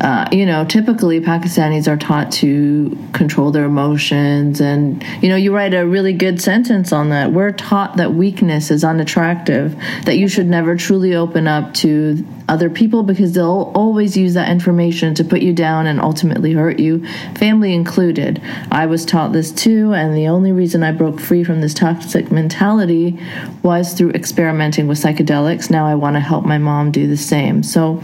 uh, 0.00 0.28
you 0.30 0.44
know, 0.44 0.64
typically 0.64 1.20
Pakistanis 1.20 1.88
are 1.88 1.96
taught 1.96 2.30
to 2.30 2.96
control 3.12 3.50
their 3.50 3.64
emotions. 3.64 4.60
And, 4.60 5.02
you 5.22 5.28
know, 5.28 5.36
you 5.36 5.54
write 5.54 5.74
a 5.74 5.86
really 5.86 6.12
good 6.12 6.40
sentence 6.40 6.92
on 6.92 7.08
that. 7.10 7.32
We're 7.32 7.52
taught 7.52 7.96
that 7.96 8.12
weakness 8.12 8.70
is 8.70 8.84
unattractive, 8.84 9.74
that 10.04 10.18
you 10.18 10.28
should 10.28 10.46
never 10.46 10.76
truly 10.76 11.14
open 11.14 11.48
up 11.48 11.72
to 11.74 12.24
other 12.48 12.70
people 12.70 13.02
because 13.02 13.32
they'll 13.32 13.72
always 13.74 14.16
use 14.16 14.34
that 14.34 14.50
information 14.50 15.14
to 15.14 15.24
put 15.24 15.40
you 15.40 15.52
down 15.52 15.86
and 15.86 16.00
ultimately 16.00 16.52
hurt 16.52 16.78
you, 16.78 17.04
family 17.34 17.74
included. 17.74 18.40
I 18.70 18.86
was 18.86 19.04
taught 19.04 19.32
this 19.32 19.50
too, 19.50 19.92
and 19.92 20.14
the 20.14 20.28
only 20.28 20.52
reason 20.52 20.82
I 20.82 20.92
broke 20.92 21.20
free 21.20 21.42
from 21.42 21.60
this 21.60 21.74
toxic 21.74 22.30
mentality 22.30 23.18
was 23.62 23.94
through 23.94 24.10
experimenting 24.10 24.86
with 24.86 24.98
psychedelics. 24.98 25.70
Now 25.70 25.86
I 25.86 25.94
want 25.94 26.14
to 26.14 26.20
help 26.20 26.44
my 26.44 26.58
mom 26.58 26.92
do 26.92 27.08
the 27.08 27.16
same. 27.16 27.62
So, 27.62 28.02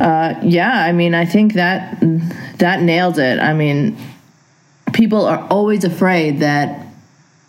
uh, 0.00 0.34
yeah, 0.42 0.84
I 0.84 0.92
mean, 0.92 1.14
I 1.14 1.24
think 1.24 1.54
that 1.54 1.98
that 2.58 2.82
nails 2.82 3.18
it. 3.18 3.38
I 3.38 3.52
mean, 3.52 3.96
people 4.92 5.26
are 5.26 5.46
always 5.48 5.84
afraid 5.84 6.40
that 6.40 6.86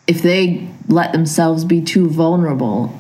if 0.08 0.22
they 0.22 0.68
let 0.88 1.12
themselves 1.12 1.66
be 1.66 1.82
too 1.82 2.10
vulnerable, 2.10 2.94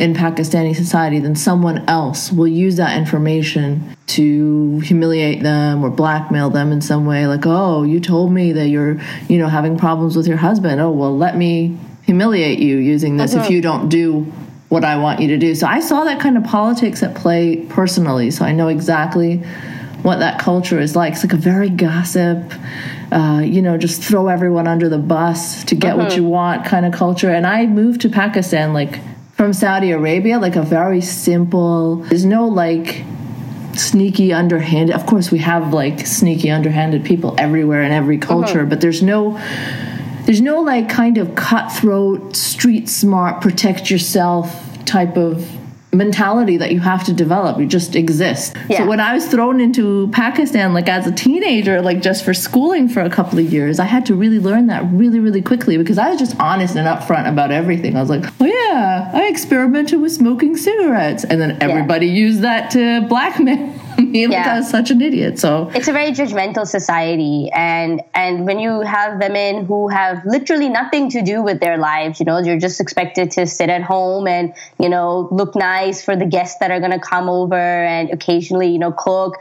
in 0.00 0.14
Pakistani 0.14 0.74
society, 0.74 1.18
then 1.18 1.36
someone 1.36 1.86
else 1.86 2.32
will 2.32 2.48
use 2.48 2.76
that 2.76 2.96
information 2.96 3.94
to 4.06 4.80
humiliate 4.80 5.42
them 5.42 5.84
or 5.84 5.90
blackmail 5.90 6.48
them 6.48 6.72
in 6.72 6.80
some 6.80 7.04
way. 7.04 7.26
Like, 7.26 7.44
oh, 7.44 7.82
you 7.82 8.00
told 8.00 8.32
me 8.32 8.52
that 8.52 8.68
you're, 8.68 8.98
you 9.28 9.36
know, 9.36 9.48
having 9.48 9.76
problems 9.76 10.16
with 10.16 10.26
your 10.26 10.38
husband. 10.38 10.80
Oh, 10.80 10.90
well, 10.90 11.14
let 11.14 11.36
me 11.36 11.76
humiliate 12.04 12.60
you 12.60 12.78
using 12.78 13.18
this 13.18 13.34
if 13.34 13.50
you 13.50 13.60
don't 13.60 13.90
do 13.90 14.32
what 14.70 14.84
I 14.84 14.96
want 14.96 15.20
you 15.20 15.28
to 15.28 15.36
do. 15.36 15.54
So 15.54 15.66
I 15.66 15.80
saw 15.80 16.04
that 16.04 16.20
kind 16.20 16.38
of 16.38 16.44
politics 16.44 17.02
at 17.02 17.14
play 17.14 17.56
personally. 17.68 18.30
So 18.30 18.44
I 18.44 18.52
know 18.52 18.68
exactly 18.68 19.38
what 20.02 20.20
that 20.20 20.40
culture 20.40 20.78
is 20.78 20.96
like. 20.96 21.12
It's 21.12 21.24
like 21.24 21.32
a 21.32 21.36
very 21.36 21.68
gossip, 21.68 22.52
uh, 23.10 23.42
you 23.44 23.62
know, 23.62 23.76
just 23.76 24.00
throw 24.02 24.28
everyone 24.28 24.68
under 24.68 24.88
the 24.88 24.98
bus 24.98 25.64
to 25.64 25.74
get 25.74 25.96
what 25.96 26.16
you 26.16 26.24
want 26.24 26.64
kind 26.64 26.86
of 26.86 26.92
culture. 26.92 27.30
And 27.30 27.46
I 27.46 27.66
moved 27.66 28.00
to 28.02 28.08
Pakistan 28.08 28.72
like 28.72 29.00
from 29.34 29.52
Saudi 29.52 29.90
Arabia, 29.90 30.38
like 30.38 30.54
a 30.54 30.62
very 30.62 31.00
simple, 31.00 31.96
there's 31.96 32.24
no 32.24 32.46
like 32.46 33.04
sneaky 33.74 34.32
underhanded 34.32 34.94
of 34.94 35.06
course 35.06 35.30
we 35.30 35.38
have 35.38 35.72
like 35.72 36.04
sneaky 36.04 36.50
underhanded 36.50 37.04
people 37.04 37.36
everywhere 37.38 37.82
in 37.82 37.92
every 37.92 38.18
culture 38.18 38.66
but 38.66 38.80
there's 38.80 39.00
no 39.00 39.38
there's 40.30 40.40
no 40.40 40.60
like 40.60 40.88
kind 40.88 41.18
of 41.18 41.34
cutthroat 41.34 42.36
street 42.36 42.88
smart 42.88 43.40
protect 43.40 43.90
yourself 43.90 44.64
type 44.84 45.16
of 45.16 45.44
mentality 45.92 46.56
that 46.56 46.70
you 46.70 46.78
have 46.78 47.02
to 47.02 47.12
develop. 47.12 47.58
You 47.58 47.66
just 47.66 47.96
exist. 47.96 48.54
Yeah. 48.68 48.78
so 48.78 48.86
when 48.86 49.00
i 49.00 49.12
was 49.12 49.26
thrown 49.26 49.60
into 49.60 50.08
pakistan 50.12 50.72
like 50.72 50.88
as 50.88 51.04
a 51.08 51.10
teenager 51.10 51.82
like 51.82 52.00
just 52.00 52.24
for 52.24 52.32
schooling 52.32 52.88
for 52.88 53.00
a 53.00 53.10
couple 53.10 53.40
of 53.40 53.52
years 53.52 53.80
i 53.80 53.84
had 53.84 54.06
to 54.06 54.14
really 54.14 54.38
learn 54.38 54.68
that 54.68 54.84
really 54.92 55.18
really 55.18 55.42
quickly 55.42 55.76
because 55.76 55.98
i 55.98 56.08
was 56.08 56.18
just 56.20 56.38
honest 56.38 56.76
and 56.76 56.86
upfront 56.86 57.28
about 57.28 57.50
everything. 57.50 57.96
I 57.96 58.00
was 58.00 58.10
like 58.10 58.24
oh 58.40 58.44
yeah 58.44 59.10
i 59.12 59.26
experimented 59.26 60.00
with 60.00 60.12
smoking 60.12 60.56
cigarettes. 60.56 61.24
And 61.24 61.40
then 61.40 61.58
everybody 61.60 62.06
used 62.06 62.42
that 62.42 62.70
to 62.70 63.04
blackmail 63.08 63.74
me 64.00 64.26
like 64.26 64.36
Yeah. 64.36 64.54
i 64.54 64.58
was 64.58 64.70
such 64.70 64.90
an 64.90 65.00
idiot 65.00 65.38
so 65.38 65.70
it's 65.74 65.88
a 65.88 65.92
very 65.92 66.12
judgmental 66.12 66.66
society 66.66 67.50
and 67.54 68.00
and 68.14 68.46
when 68.46 68.58
you 68.58 68.80
have 68.80 69.18
women 69.20 69.64
who 69.64 69.88
have 69.88 70.24
literally 70.24 70.68
nothing 70.68 71.10
to 71.10 71.22
do 71.22 71.42
with 71.42 71.60
their 71.60 71.78
lives 71.78 72.20
you 72.20 72.26
know 72.26 72.38
you're 72.38 72.58
just 72.58 72.80
expected 72.80 73.30
to 73.32 73.46
sit 73.46 73.68
at 73.70 73.82
home 73.82 74.26
and 74.26 74.54
you 74.78 74.88
know 74.88 75.28
look 75.30 75.54
nice 75.54 76.04
for 76.04 76.16
the 76.16 76.26
guests 76.26 76.58
that 76.60 76.70
are 76.70 76.80
going 76.80 76.92
to 76.92 76.98
come 76.98 77.28
over 77.28 77.56
and 77.56 78.10
occasionally 78.10 78.68
you 78.68 78.78
know 78.78 78.92
cook 78.92 79.36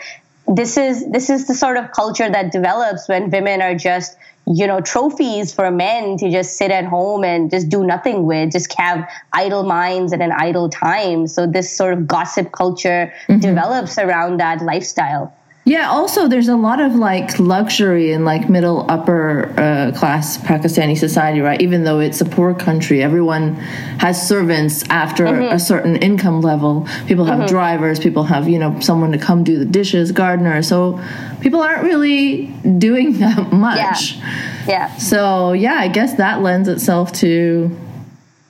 this 0.47 0.77
is 0.77 1.07
this 1.11 1.29
is 1.29 1.47
the 1.47 1.53
sort 1.53 1.77
of 1.77 1.91
culture 1.91 2.29
that 2.29 2.51
develops 2.51 3.07
when 3.07 3.29
women 3.29 3.61
are 3.61 3.75
just 3.75 4.17
you 4.49 4.65
know 4.65 4.81
trophies 4.81 5.53
for 5.53 5.69
men 5.69 6.17
to 6.17 6.29
just 6.31 6.57
sit 6.57 6.71
at 6.71 6.83
home 6.83 7.23
and 7.23 7.51
just 7.51 7.69
do 7.69 7.85
nothing 7.85 8.25
with 8.25 8.51
just 8.51 8.73
have 8.73 9.07
idle 9.33 9.63
minds 9.63 10.11
and 10.11 10.23
an 10.23 10.31
idle 10.31 10.69
time. 10.69 11.27
So 11.27 11.45
this 11.45 11.71
sort 11.75 11.93
of 11.93 12.07
gossip 12.07 12.51
culture 12.51 13.13
mm-hmm. 13.27 13.39
develops 13.39 13.97
around 13.99 14.39
that 14.39 14.61
lifestyle 14.61 15.33
Yeah, 15.65 15.89
also 15.89 16.27
there's 16.27 16.47
a 16.47 16.55
lot 16.55 16.79
of 16.79 16.95
like 16.95 17.37
luxury 17.37 18.11
in 18.11 18.25
like 18.25 18.49
middle 18.49 18.89
upper 18.89 19.53
uh, 19.59 19.91
class 19.95 20.37
Pakistani 20.37 20.97
society, 20.97 21.41
right? 21.41 21.61
Even 21.61 21.83
though 21.83 21.99
it's 21.99 22.21
a 22.21 22.25
poor 22.25 22.55
country, 22.55 23.03
everyone 23.03 23.53
has 23.99 24.27
servants 24.27 24.83
after 24.89 25.25
a 25.25 25.59
certain 25.59 25.97
income 25.97 26.41
level. 26.41 26.87
People 27.05 27.25
have 27.25 27.47
drivers, 27.47 27.99
people 27.99 28.23
have, 28.23 28.49
you 28.49 28.57
know, 28.57 28.79
someone 28.79 29.11
to 29.11 29.19
come 29.19 29.43
do 29.43 29.59
the 29.59 29.65
dishes, 29.65 30.11
gardener. 30.11 30.63
So 30.63 30.99
people 31.41 31.59
aren't 31.59 31.83
really 31.83 32.47
doing 32.79 33.13
that 33.19 33.51
much. 33.51 34.13
Yeah. 34.15 34.65
yeah 34.67 34.97
So, 34.97 35.53
yeah, 35.53 35.75
I 35.75 35.89
guess 35.89 36.15
that 36.15 36.41
lends 36.41 36.67
itself 36.67 37.11
to 37.13 37.77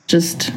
just 0.06 0.52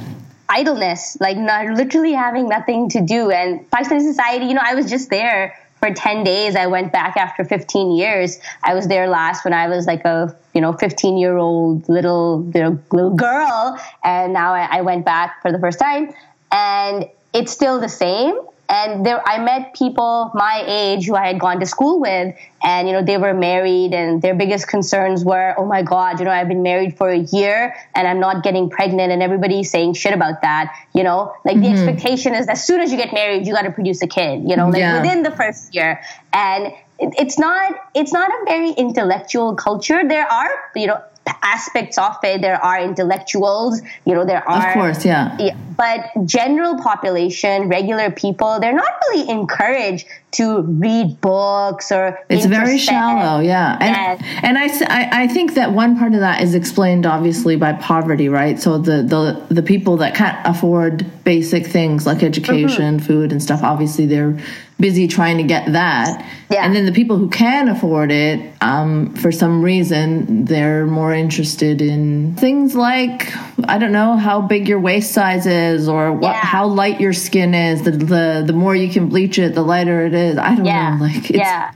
idleness, 0.47 1.17
like 1.19 1.37
not 1.37 1.65
literally 1.65 2.13
having 2.13 2.47
nothing 2.47 2.89
to 2.89 3.01
do. 3.01 3.31
And 3.31 3.69
Pakistani 3.69 4.01
society, 4.01 4.45
you 4.45 4.53
know, 4.53 4.63
I 4.63 4.75
was 4.75 4.89
just 4.89 5.09
there 5.09 5.55
for 5.83 5.93
10 5.93 6.23
days. 6.23 6.55
I 6.55 6.67
went 6.67 6.93
back 6.93 7.17
after 7.17 7.43
15 7.43 7.91
years. 7.91 8.39
I 8.63 8.73
was 8.73 8.87
there 8.87 9.09
last 9.09 9.43
when 9.43 9.53
I 9.53 9.67
was 9.67 9.85
like 9.85 10.05
a, 10.05 10.33
you 10.53 10.61
know, 10.61 10.71
15 10.71 11.17
year 11.17 11.35
old 11.35 11.89
little, 11.89 12.39
little, 12.39 13.13
girl. 13.13 13.77
And 14.01 14.31
now 14.31 14.53
I, 14.53 14.77
I 14.77 14.81
went 14.81 15.03
back 15.03 15.41
for 15.41 15.51
the 15.51 15.59
first 15.59 15.79
time 15.79 16.13
and 16.53 17.05
it's 17.33 17.51
still 17.51 17.81
the 17.81 17.89
same. 17.89 18.39
And 18.73 19.05
there, 19.05 19.21
I 19.27 19.37
met 19.37 19.75
people 19.75 20.31
my 20.33 20.63
age 20.65 21.05
who 21.05 21.13
I 21.13 21.27
had 21.27 21.39
gone 21.39 21.59
to 21.59 21.65
school 21.67 21.99
with, 21.99 22.33
and 22.63 22.87
you 22.87 22.93
know 22.93 23.03
they 23.03 23.17
were 23.17 23.35
married, 23.35 23.93
and 23.93 24.19
their 24.19 24.33
biggest 24.33 24.67
concerns 24.67 25.23
were, 25.23 25.53
"Oh 25.59 25.65
my 25.65 25.83
God, 25.83 26.17
you 26.19 26.25
know 26.25 26.31
I've 26.31 26.47
been 26.47 26.63
married 26.63 26.97
for 26.97 27.09
a 27.09 27.19
year 27.19 27.75
and 27.93 28.07
I'm 28.07 28.19
not 28.19 28.41
getting 28.41 28.71
pregnant," 28.71 29.11
and 29.11 29.21
everybody's 29.21 29.69
saying 29.69 29.93
shit 29.93 30.13
about 30.13 30.41
that. 30.41 30.73
You 30.95 31.03
know, 31.03 31.35
like 31.45 31.57
the 31.57 31.67
mm-hmm. 31.67 31.87
expectation 31.87 32.33
is 32.33 32.47
as 32.47 32.65
soon 32.65 32.81
as 32.81 32.91
you 32.91 32.97
get 32.97 33.13
married, 33.13 33.45
you 33.45 33.53
got 33.53 33.61
to 33.61 33.71
produce 33.71 34.01
a 34.01 34.07
kid. 34.07 34.49
You 34.49 34.55
know, 34.55 34.69
like 34.69 34.79
Yeah. 34.79 34.99
within 34.99 35.21
the 35.21 35.31
first 35.31 35.75
year, 35.75 36.01
and 36.33 36.73
it's 36.97 37.37
not 37.37 37.73
it's 37.93 38.11
not 38.11 38.29
a 38.29 38.45
very 38.45 38.71
intellectual 38.71 39.53
culture. 39.53 40.01
There 40.07 40.25
are 40.25 40.49
you 40.75 40.87
know 40.87 40.99
aspects 41.41 41.97
of 41.97 42.15
it. 42.23 42.41
There 42.41 42.63
are 42.63 42.81
intellectuals. 42.81 43.81
You 44.05 44.15
know, 44.15 44.25
there 44.25 44.47
are 44.47 44.67
of 44.69 44.73
course, 44.73 45.05
yeah. 45.05 45.35
yeah, 45.39 45.55
but 45.77 46.25
general 46.25 46.77
population, 46.81 47.69
regular 47.69 48.11
people, 48.11 48.59
they're 48.59 48.73
not 48.73 48.91
really 49.09 49.29
encouraged 49.29 50.05
to 50.31 50.61
read 50.63 51.21
books 51.21 51.91
or 51.91 52.19
It's 52.29 52.45
very 52.45 52.77
shallow, 52.77 53.39
yeah. 53.39 53.77
And 53.79 54.19
Yes. 54.19 54.39
and 54.41 54.57
I, 54.57 55.23
I 55.23 55.27
think 55.27 55.53
that 55.53 55.73
one 55.73 55.97
part 55.97 56.13
of 56.13 56.21
that 56.21 56.41
is 56.41 56.55
explained 56.55 57.05
obviously 57.05 57.55
by 57.55 57.73
poverty, 57.73 58.29
right? 58.29 58.59
So 58.59 58.77
the 58.79 59.03
the 59.03 59.53
the 59.53 59.61
people 59.61 59.97
that 59.97 60.15
can't 60.15 60.37
afford 60.45 61.05
basic 61.23 61.67
things 61.67 62.05
like 62.05 62.23
education, 62.23 62.97
Mm-hmm. 62.97 63.05
food, 63.05 63.31
and 63.31 63.41
stuff, 63.41 63.61
obviously 63.63 64.05
they're 64.07 64.37
busy 64.79 65.07
trying 65.07 65.37
to 65.37 65.43
get 65.43 65.71
that. 65.73 66.25
Yeah. 66.49 66.65
And 66.65 66.75
then 66.75 66.85
the 66.85 66.91
people 66.91 67.17
who 67.17 67.29
can 67.29 67.67
afford 67.69 68.11
it, 68.11 68.51
um, 68.61 69.13
for 69.15 69.31
some 69.31 69.61
reason, 69.61 70.45
they're 70.45 70.85
more 70.85 71.13
interested 71.13 71.81
in 71.81 72.35
things 72.35 72.75
like 72.75 73.31
I 73.67 73.77
don't 73.77 73.91
know 73.91 74.17
how 74.17 74.41
big 74.41 74.67
your 74.67 74.79
waist 74.79 75.11
size 75.11 75.45
is 75.45 75.87
or 75.87 76.11
what 76.11 76.23
Yeah. 76.33 76.33
how 76.45 76.67
light 76.67 76.99
your 76.99 77.13
skin 77.13 77.53
is. 77.53 77.83
The 77.83 77.91
the 77.91 78.43
the 78.47 78.53
more 78.53 78.75
you 78.75 78.89
can 78.91 79.07
bleach 79.09 79.39
it, 79.39 79.55
the 79.55 79.61
lighter 79.63 80.05
it 80.05 80.13
is. 80.13 80.37
I 80.37 80.55
don't 80.55 80.65
Yeah, 80.65 80.95
know, 80.97 81.03
like 81.05 81.29
it's, 81.29 81.39
yeah. 81.39 81.71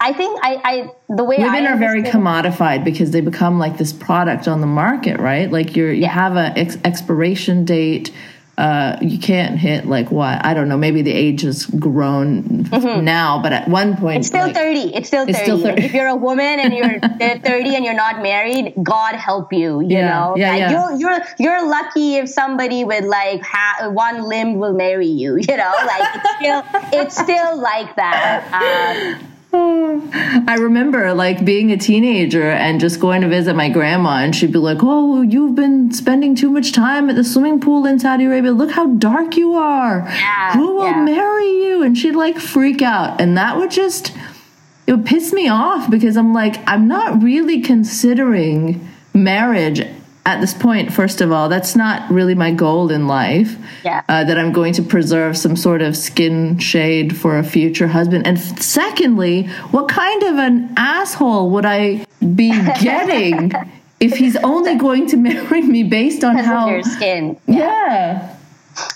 I 0.00 0.12
think 0.12 0.38
I, 0.42 0.60
I 0.64 0.90
the 1.14 1.24
way 1.24 1.38
women 1.38 1.66
I 1.66 1.72
are 1.72 1.76
very 1.78 2.02
commodified 2.02 2.84
because 2.84 3.10
they 3.12 3.20
become 3.22 3.58
like 3.58 3.78
this 3.78 3.92
product 3.92 4.48
on 4.48 4.60
the 4.60 4.66
market 4.66 5.18
right 5.18 5.50
like 5.50 5.76
you're 5.76 5.92
you 5.92 6.02
Yeah. 6.02 6.08
have 6.10 6.36
a 6.36 6.52
ex- 6.58 6.76
expiration 6.84 7.64
date 7.64 8.12
uh, 8.56 8.96
you 9.00 9.18
can't 9.18 9.58
hit 9.58 9.86
like 9.86 10.10
what 10.10 10.44
I 10.44 10.54
don't 10.54 10.68
know. 10.68 10.76
Maybe 10.76 11.02
the 11.02 11.12
age 11.12 11.42
has 11.42 11.66
grown 11.66 12.62
now, 12.70 13.40
but 13.42 13.52
at 13.52 13.68
one 13.68 13.96
point, 13.96 14.04
Mm-hmm. 14.04 14.18
It's 14.18 14.28
still 14.28 14.46
like, 14.46 14.54
30. 14.54 14.94
It's 14.94 15.08
still 15.08 15.26
30. 15.26 15.30
It's 15.32 15.40
still 15.42 15.58
30. 15.60 15.82
if 15.82 15.92
you're 15.94 16.06
a 16.06 16.14
woman 16.16 16.60
and 16.60 16.72
you're 16.72 17.00
30 17.40 17.74
and 17.76 17.84
you're 17.84 17.94
not 17.94 18.22
married, 18.22 18.72
God 18.82 19.16
help 19.16 19.52
you, 19.52 19.80
you 19.80 19.88
Yeah, 19.96 20.08
know? 20.08 20.34
yeah, 20.36 20.50
Like, 20.50 20.58
yeah. 20.60 20.70
You're, 20.70 20.98
you're, 21.00 21.20
you're 21.38 21.68
lucky 21.68 22.16
if 22.16 22.28
somebody 22.28 22.84
with 22.84 23.04
like 23.04 23.42
ha- 23.42 23.88
one 23.90 24.22
limb 24.28 24.58
will 24.58 24.74
marry 24.74 25.06
you, 25.08 25.36
you 25.36 25.56
know? 25.56 25.72
Like 25.86 26.14
it's 26.14 26.36
still, 26.36 26.62
it's 27.00 27.20
still 27.22 27.60
like 27.60 27.96
that. 27.96 29.16
Um, 29.20 29.30
I 30.46 30.56
remember 30.58 31.14
like 31.14 31.44
being 31.44 31.70
a 31.70 31.76
teenager 31.76 32.50
and 32.50 32.80
just 32.80 33.00
going 33.00 33.22
to 33.22 33.28
visit 33.28 33.54
my 33.54 33.68
grandma, 33.68 34.18
and 34.18 34.34
she'd 34.34 34.52
be 34.52 34.58
like, 34.58 34.78
"Oh, 34.82 35.22
you've 35.22 35.54
been 35.54 35.92
spending 35.92 36.34
too 36.34 36.50
much 36.50 36.72
time 36.72 37.08
at 37.08 37.16
the 37.16 37.24
swimming 37.24 37.60
pool 37.60 37.86
in 37.86 37.98
Saudi 37.98 38.24
Arabia. 38.24 38.52
Look 38.52 38.72
how 38.72 38.86
dark 38.94 39.36
you 39.36 39.54
are. 39.54 40.04
Yeah, 40.06 40.52
Who 40.54 40.76
will 40.76 40.86
yeah. 40.90 41.04
marry 41.04 41.46
you?" 41.46 41.82
And 41.82 41.96
she'd 41.96 42.16
like 42.16 42.38
freak 42.38 42.82
out, 42.82 43.20
and 43.20 43.36
that 43.36 43.56
would 43.56 43.70
just 43.70 44.12
it 44.86 44.92
would 44.92 45.06
piss 45.06 45.32
me 45.32 45.48
off 45.48 45.90
because 45.90 46.16
I'm 46.16 46.34
like, 46.34 46.56
I'm 46.68 46.86
not 46.88 47.22
really 47.22 47.60
considering 47.60 48.86
marriage 49.14 49.80
at 50.26 50.40
this. 50.40 50.54
First 50.94 51.20
of 51.20 51.32
all, 51.32 51.48
that's 51.48 51.76
not 51.76 52.10
really 52.10 52.34
my 52.34 52.50
goal 52.50 52.90
in 52.90 53.06
life. 53.06 53.56
Yeah. 53.84 54.02
Uh, 54.08 54.24
that 54.24 54.38
I'm 54.38 54.52
going 54.52 54.72
to 54.74 54.82
preserve 54.82 55.36
some 55.36 55.56
sort 55.56 55.82
of 55.82 55.96
skin 55.96 56.58
shade 56.58 57.16
for 57.16 57.38
a 57.38 57.44
future 57.44 57.88
husband. 57.88 58.26
And 58.26 58.38
secondly, 58.38 59.46
what 59.70 59.88
kind 59.88 60.22
of 60.22 60.38
an 60.38 60.72
asshole 60.76 61.50
would 61.50 61.66
I 61.66 62.06
be 62.34 62.50
getting 62.80 63.52
if 64.00 64.16
he's 64.16 64.36
only 64.36 64.76
going 64.76 65.06
to 65.08 65.16
marry 65.16 65.62
me 65.62 65.82
based 65.82 66.24
on 66.24 66.34
because 66.34 66.46
how? 66.46 66.68
your 66.68 66.82
skin. 66.82 67.38
Yeah. 67.46 68.36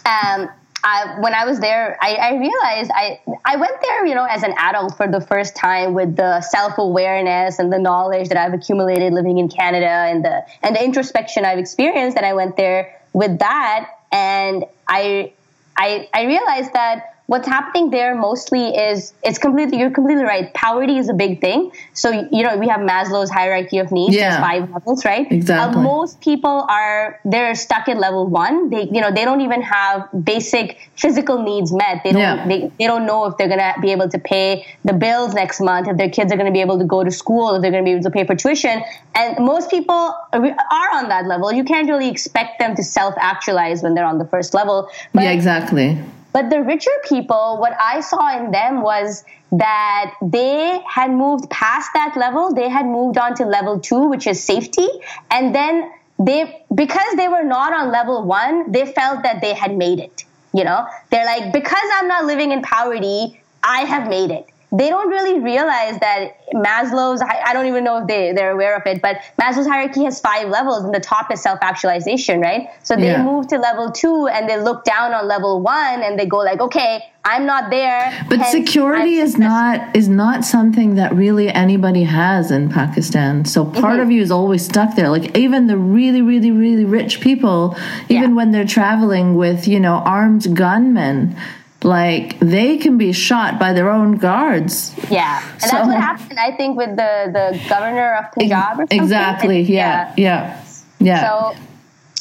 um, 0.07 0.49
I, 0.89 1.21
when 1.21 1.35
I 1.35 1.45
was 1.45 1.61
there, 1.61 1.99
I, 2.01 2.15
I 2.15 2.31
realized 2.37 2.91
I 2.95 3.21
I 3.45 3.57
went 3.57 3.75
there, 3.83 4.07
you 4.07 4.15
know, 4.15 4.25
as 4.25 4.43
an 4.43 4.55
adult 4.57 4.97
for 4.97 5.07
the 5.07 5.21
first 5.21 5.55
time 5.55 5.93
with 5.93 6.17
the 6.17 6.41
self 6.41 6.79
awareness 6.79 7.59
and 7.59 7.71
the 7.71 7.79
knowledge 7.79 8.29
that 8.31 8.39
I've 8.39 8.55
accumulated 8.55 9.13
living 9.13 9.37
in 9.37 9.51
Canada 9.51 9.87
and 9.87 10.25
the 10.25 10.47
and 10.63 10.75
the 10.75 10.83
introspection 10.83 11.45
I've 11.45 11.59
experienced. 11.59 12.17
And 12.17 12.25
I 12.25 12.33
went 12.33 12.57
there 12.57 12.99
with 13.13 13.39
that, 13.41 13.91
and 14.13 14.65
I 14.89 15.33
I 15.77 16.09
I 16.15 16.25
realized 16.25 16.73
that 16.73 17.18
what's 17.29 17.47
happening 17.47 17.91
there 17.91 18.15
mostly 18.15 18.69
is 18.75 19.13
it's 19.23 19.39
completely 19.39 19.79
you're 19.79 19.91
completely 19.91 20.25
right. 20.25 20.53
Poverty 20.55 20.97
is 20.97 21.11
a 21.11 21.15
big 21.15 21.43
thing. 21.43 21.71
So 21.93 22.11
you 22.11 22.43
know 22.43 22.57
we 22.57 22.67
have 22.69 22.81
Maslow's 22.81 23.31
hierarchy 23.31 23.79
of 23.79 23.93
needs. 23.93 24.15
Yeah. 24.15 24.31
There's 24.31 24.41
five 24.41 24.71
levels, 24.73 25.05
right? 25.05 25.31
Exactly. 25.31 25.79
Uh, 25.79 25.85
most 25.85 26.23
people 26.23 26.67
are 26.71 27.21
they're 27.27 27.55
stuck 27.55 27.87
at 27.87 27.99
level 27.99 28.27
one. 28.27 28.71
They 28.71 28.85
you 28.85 29.03
know 29.03 29.13
they 29.13 29.27
don't 29.27 29.43
even 29.43 29.61
have 29.61 30.09
basic 30.25 30.79
physical 30.97 31.43
needs 31.43 31.71
met. 31.71 32.03
They 32.03 32.13
don't 32.13 32.23
Yeah. 32.23 32.49
they, 32.49 32.73
they 32.79 32.87
don't 32.87 33.05
know 33.07 33.27
if 33.27 33.37
they're 33.37 33.49
gonna 33.49 33.75
be 33.83 33.93
able 33.93 34.09
to 34.09 34.19
pay 34.19 34.67
the 34.85 34.95
bills 34.95 35.35
next 35.35 35.61
month, 35.61 35.87
if 35.87 35.99
their 35.99 36.11
kids 36.11 36.33
are 36.33 36.39
gonna 36.39 36.51
be 36.51 36.63
able 36.63 36.79
to 36.79 36.85
go 36.85 37.05
to 37.05 37.11
school, 37.11 37.55
if 37.55 37.61
they're 37.61 37.71
gonna 37.71 37.85
be 37.85 37.93
able 37.93 38.05
to 38.05 38.11
pay 38.11 38.25
for 38.25 38.35
tuition. 38.35 38.83
And 39.15 39.45
most 39.45 39.69
people 39.71 40.17
are 40.33 40.91
on 40.95 41.11
that 41.11 41.27
level. 41.27 41.53
You 41.53 41.65
can't 41.65 41.89
really 41.91 42.09
expect 42.09 42.59
them 42.59 42.75
to 42.77 42.83
self 42.83 43.15
actualize 43.19 43.83
when 43.83 43.95
they're 43.95 44.07
on 44.07 44.17
the 44.17 44.25
first 44.25 44.55
level. 44.55 44.89
But 45.13 45.25
yeah, 45.25 45.33
exactly. 45.33 45.99
But 46.33 46.51
the 46.51 46.63
richer 46.63 46.91
people, 47.09 47.59
what 47.59 47.75
I 47.81 48.01
saw 48.01 48.37
in 48.37 48.51
them 48.51 48.83
was 48.83 49.25
that 49.53 50.15
they 50.21 50.81
had 50.87 51.11
moved 51.11 51.49
past 51.51 51.91
that 51.95 52.15
level. 52.17 52.55
They 52.55 52.69
had 52.69 52.87
moved 52.87 53.19
on 53.19 53.35
to 53.37 53.45
level 53.45 53.81
two, 53.81 54.09
which 54.09 54.27
is 54.27 54.43
safety. 54.43 54.89
And 55.31 55.55
then 55.55 55.91
they, 56.19 56.65
because 56.75 57.15
they 57.17 57.29
were 57.29 57.45
not 57.45 57.73
on 57.73 57.91
level 57.91 58.25
one, 58.25 58.71
they 58.73 58.87
felt 58.87 59.23
that 59.23 59.41
they 59.41 59.55
had 59.55 59.77
made 59.77 60.01
it. 60.01 60.25
You 60.53 60.65
know, 60.65 60.87
they're 61.11 61.27
like, 61.27 61.53
because 61.53 61.89
I'm 61.95 62.09
not 62.09 62.25
living 62.25 62.53
in 62.53 62.63
poverty, 62.63 63.41
I 63.63 63.81
have 63.81 64.09
made 64.09 64.31
it. 64.31 64.49
They 64.71 64.91
don't 64.91 65.09
really 65.09 65.41
realize 65.41 65.99
that 66.01 66.37
Maslow's, 66.53 67.23
I 67.23 67.53
don't 67.55 67.67
even 67.67 67.85
know 67.85 67.99
if 68.03 68.07
they, 68.07 68.33
they're 68.33 68.51
aware 68.51 68.77
of 68.77 68.83
it, 68.87 69.01
but 69.01 69.17
Maslow's 69.41 69.67
hierarchy 69.67 70.05
has 70.05 70.21
five 70.21 70.49
levels 70.49 70.85
and 70.85 70.95
the 70.95 71.01
top 71.01 71.33
is 71.33 71.41
self-actualization, 71.43 72.41
right? 72.41 72.69
So 72.83 72.95
they 72.95 73.13
Yeah. 73.13 73.23
move 73.23 73.49
to 73.49 73.57
level 73.59 73.91
two 73.91 74.27
and 74.29 74.47
they 74.49 74.59
look 74.61 74.85
down 74.85 75.15
on 75.15 75.27
level 75.27 75.63
one 75.63 76.03
and 76.03 76.19
they 76.19 76.27
go 76.27 76.39
like, 76.39 76.61
okay, 76.61 77.03
I'm 77.25 77.47
not 77.47 77.71
there. 77.71 78.13
But 78.29 78.45
security 78.47 79.21
I'm 79.21 79.27
is 79.27 79.39
not 79.39 79.95
is 79.97 80.09
not 80.09 80.45
something 80.45 80.95
that 80.97 81.15
really 81.15 81.49
anybody 81.53 82.05
has 82.05 82.51
in 82.51 82.69
Pakistan. 82.71 83.45
So 83.45 83.65
part 83.65 83.99
Mhm. 83.99 84.03
of 84.03 84.11
you 84.11 84.21
is 84.23 84.31
always 84.31 84.65
stuck 84.65 84.95
there. 84.97 85.09
Like 85.11 85.37
even 85.37 85.67
the 85.67 85.77
really, 85.79 86.23
really, 86.23 86.51
really 86.51 86.85
rich 86.87 87.21
people, 87.21 87.77
even 88.09 88.31
Yeah. 88.31 88.37
when 88.37 88.51
they're 88.53 88.65
traveling 88.67 89.35
with 89.35 89.67
you 89.69 89.81
know 89.81 89.97
armed 90.07 90.55
gunmen, 90.55 91.35
like 91.83 92.39
they 92.41 92.77
can 92.77 92.99
be 92.99 93.13
shot 93.13 93.59
by 93.59 93.73
their 93.73 93.89
own 93.89 94.17
guards. 94.17 94.95
Yeah, 95.11 95.43
and 95.53 95.63
So- 95.63 95.69
that's 95.77 95.87
what 95.87 96.01
happened. 96.01 96.39
I 96.39 96.53
think 96.53 96.77
with 96.77 96.97
the 96.97 97.31
the 97.33 97.61
governor 97.69 98.15
of 98.15 98.33
Punjab. 98.33 98.75
Or 98.75 98.83
something. 98.83 98.99
Exactly. 99.01 99.61
Yeah. 99.63 100.13
Yeah. 100.17 100.63
Yeah. 100.99 101.21
So, 101.29 101.57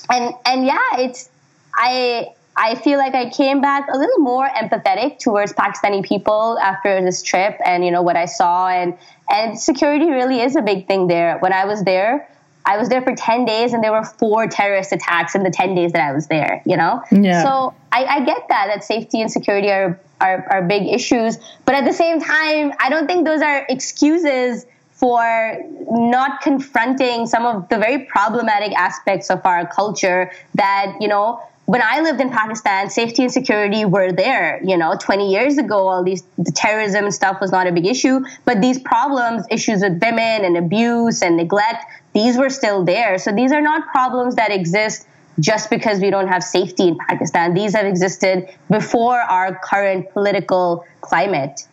and 0.10 0.34
and 0.46 0.66
yeah, 0.66 0.78
it's 0.98 1.30
I 1.76 2.28
I 2.56 2.76
feel 2.76 2.98
like 3.00 3.16
I 3.16 3.30
came 3.30 3.62
back 3.62 3.88
a 3.92 3.98
little 3.98 4.20
more 4.20 4.48
empathetic 4.50 5.20
towards 5.20 5.54
Pakistani 5.54 6.04
people 6.04 6.58
after 6.60 7.02
this 7.02 7.22
trip, 7.24 7.58
and 7.66 7.84
you 7.84 7.92
know 7.92 8.02
what 8.04 8.16
I 8.16 8.26
saw, 8.26 8.68
and 8.68 8.94
and 9.30 9.60
security 9.60 10.10
really 10.10 10.42
is 10.42 10.56
a 10.56 10.62
big 10.62 10.88
thing 10.88 11.08
there. 11.08 11.38
When 11.40 11.54
I 11.54 11.66
was 11.66 11.84
there. 11.84 12.28
I 12.67 12.77
was 12.77 12.89
there 12.89 13.01
for 13.01 13.15
10 13.15 13.45
days 13.45 13.74
and 13.74 13.81
there 13.81 13.93
were 13.93 14.03
four 14.03 14.45
terrorist 14.47 14.91
attacks 14.91 15.36
in 15.36 15.43
the 15.43 15.50
10 15.50 15.74
days 15.74 15.93
that 15.93 16.01
I 16.01 16.12
was 16.12 16.27
there, 16.27 16.62
you 16.65 16.75
know? 16.75 17.01
Yeah. 17.12 17.41
So 17.41 17.74
I, 17.93 18.03
I 18.03 18.25
get 18.25 18.45
that, 18.50 18.67
that 18.67 18.83
safety 18.83 19.21
and 19.21 19.31
security 19.31 19.71
are, 19.71 20.00
are, 20.19 20.45
are 20.51 20.62
big 20.62 20.86
issues. 20.88 21.38
But 21.63 21.75
at 21.75 21.86
the 21.86 21.93
same 21.93 22.19
time, 22.19 22.74
I 22.79 22.89
don't 22.89 23.07
think 23.07 23.25
those 23.25 23.41
are 23.41 23.65
excuses 23.69 24.65
for 24.91 25.57
not 25.89 26.41
confronting 26.41 27.25
some 27.25 27.45
of 27.45 27.69
the 27.69 27.77
very 27.77 28.00
problematic 28.00 28.74
aspects 28.77 29.29
of 29.29 29.45
our 29.45 29.65
culture 29.65 30.29
that, 30.55 30.97
you 31.00 31.07
know, 31.07 31.39
when 31.67 31.81
I 31.81 32.00
lived 32.00 32.21
in 32.21 32.29
Pakistan, 32.29 32.89
safety 32.89 33.24
and 33.24 33.31
security 33.31 33.83
were 33.83 34.13
there. 34.13 34.62
You 34.63 34.77
know, 34.77 34.95
20 34.97 35.29
years 35.29 35.57
ago, 35.57 35.89
all 35.89 36.01
these 36.01 36.24
the 36.38 36.51
terrorism 36.51 37.03
and 37.03 37.13
stuff 37.13 37.41
was 37.41 37.51
not 37.51 37.67
a 37.67 37.74
big 37.74 37.86
issue, 37.86 38.21
but 38.45 38.62
these 38.62 38.79
problems, 38.79 39.45
issues 39.51 39.81
with 39.81 40.01
women 40.01 40.45
and 40.45 40.55
abuse 40.55 41.21
and 41.21 41.36
neglect, 41.36 41.83
these 42.17 42.38
were 42.38 42.50
still 42.50 42.83
there. 42.83 43.17
So 43.19 43.31
these 43.31 43.51
are 43.51 43.62
not 43.62 43.88
problems 43.88 44.36
that 44.36 44.51
exist 44.51 45.07
just 45.39 45.69
because 45.69 46.00
we 46.00 46.09
don't 46.09 46.27
have 46.27 46.43
safety 46.43 46.88
in 46.88 46.97
Pakistan. 46.97 47.53
These 47.53 47.75
have 47.75 47.86
existed 47.86 48.50
before 48.71 49.19
our 49.19 49.59
current 49.63 50.12
political 50.13 50.83
climate. 51.01 51.67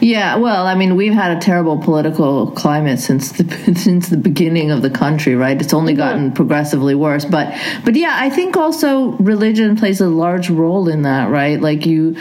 Yeah, 0.00 0.36
well, 0.36 0.66
I 0.66 0.76
mean, 0.76 0.94
we've 0.94 1.12
had 1.12 1.36
a 1.36 1.40
terrible 1.40 1.76
political 1.76 2.52
climate 2.52 3.00
since 3.00 3.32
the 3.32 3.44
since 3.76 4.08
the 4.08 4.16
beginning 4.16 4.70
of 4.70 4.82
the 4.82 4.90
country, 4.90 5.34
right? 5.34 5.60
It's 5.60 5.74
only 5.74 5.94
gotten 5.94 6.26
mm-hmm. 6.26 6.36
progressively 6.36 6.94
worse, 6.94 7.24
but 7.24 7.52
but 7.84 7.96
yeah, 7.96 8.16
I 8.18 8.30
think 8.30 8.56
also 8.56 9.12
religion 9.32 9.76
plays 9.76 10.00
a 10.00 10.08
large 10.08 10.48
role 10.48 10.88
in 10.88 11.02
that, 11.02 11.30
right? 11.30 11.60
Like 11.60 11.84
you 11.84 12.16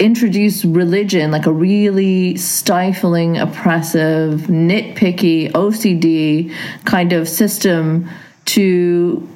introduce 0.00 0.64
religion 0.64 1.30
like 1.30 1.46
a 1.46 1.52
really 1.52 2.36
stifling, 2.36 3.36
oppressive, 3.38 4.40
nitpicky, 4.42 5.52
OCD 5.52 6.52
kind 6.84 7.12
of 7.12 7.28
system 7.28 8.08
to 8.46 9.28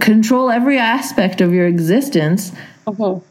control 0.00 0.50
every 0.50 0.78
aspect 0.78 1.40
of 1.40 1.52
your 1.52 1.66
existence. 1.66 2.52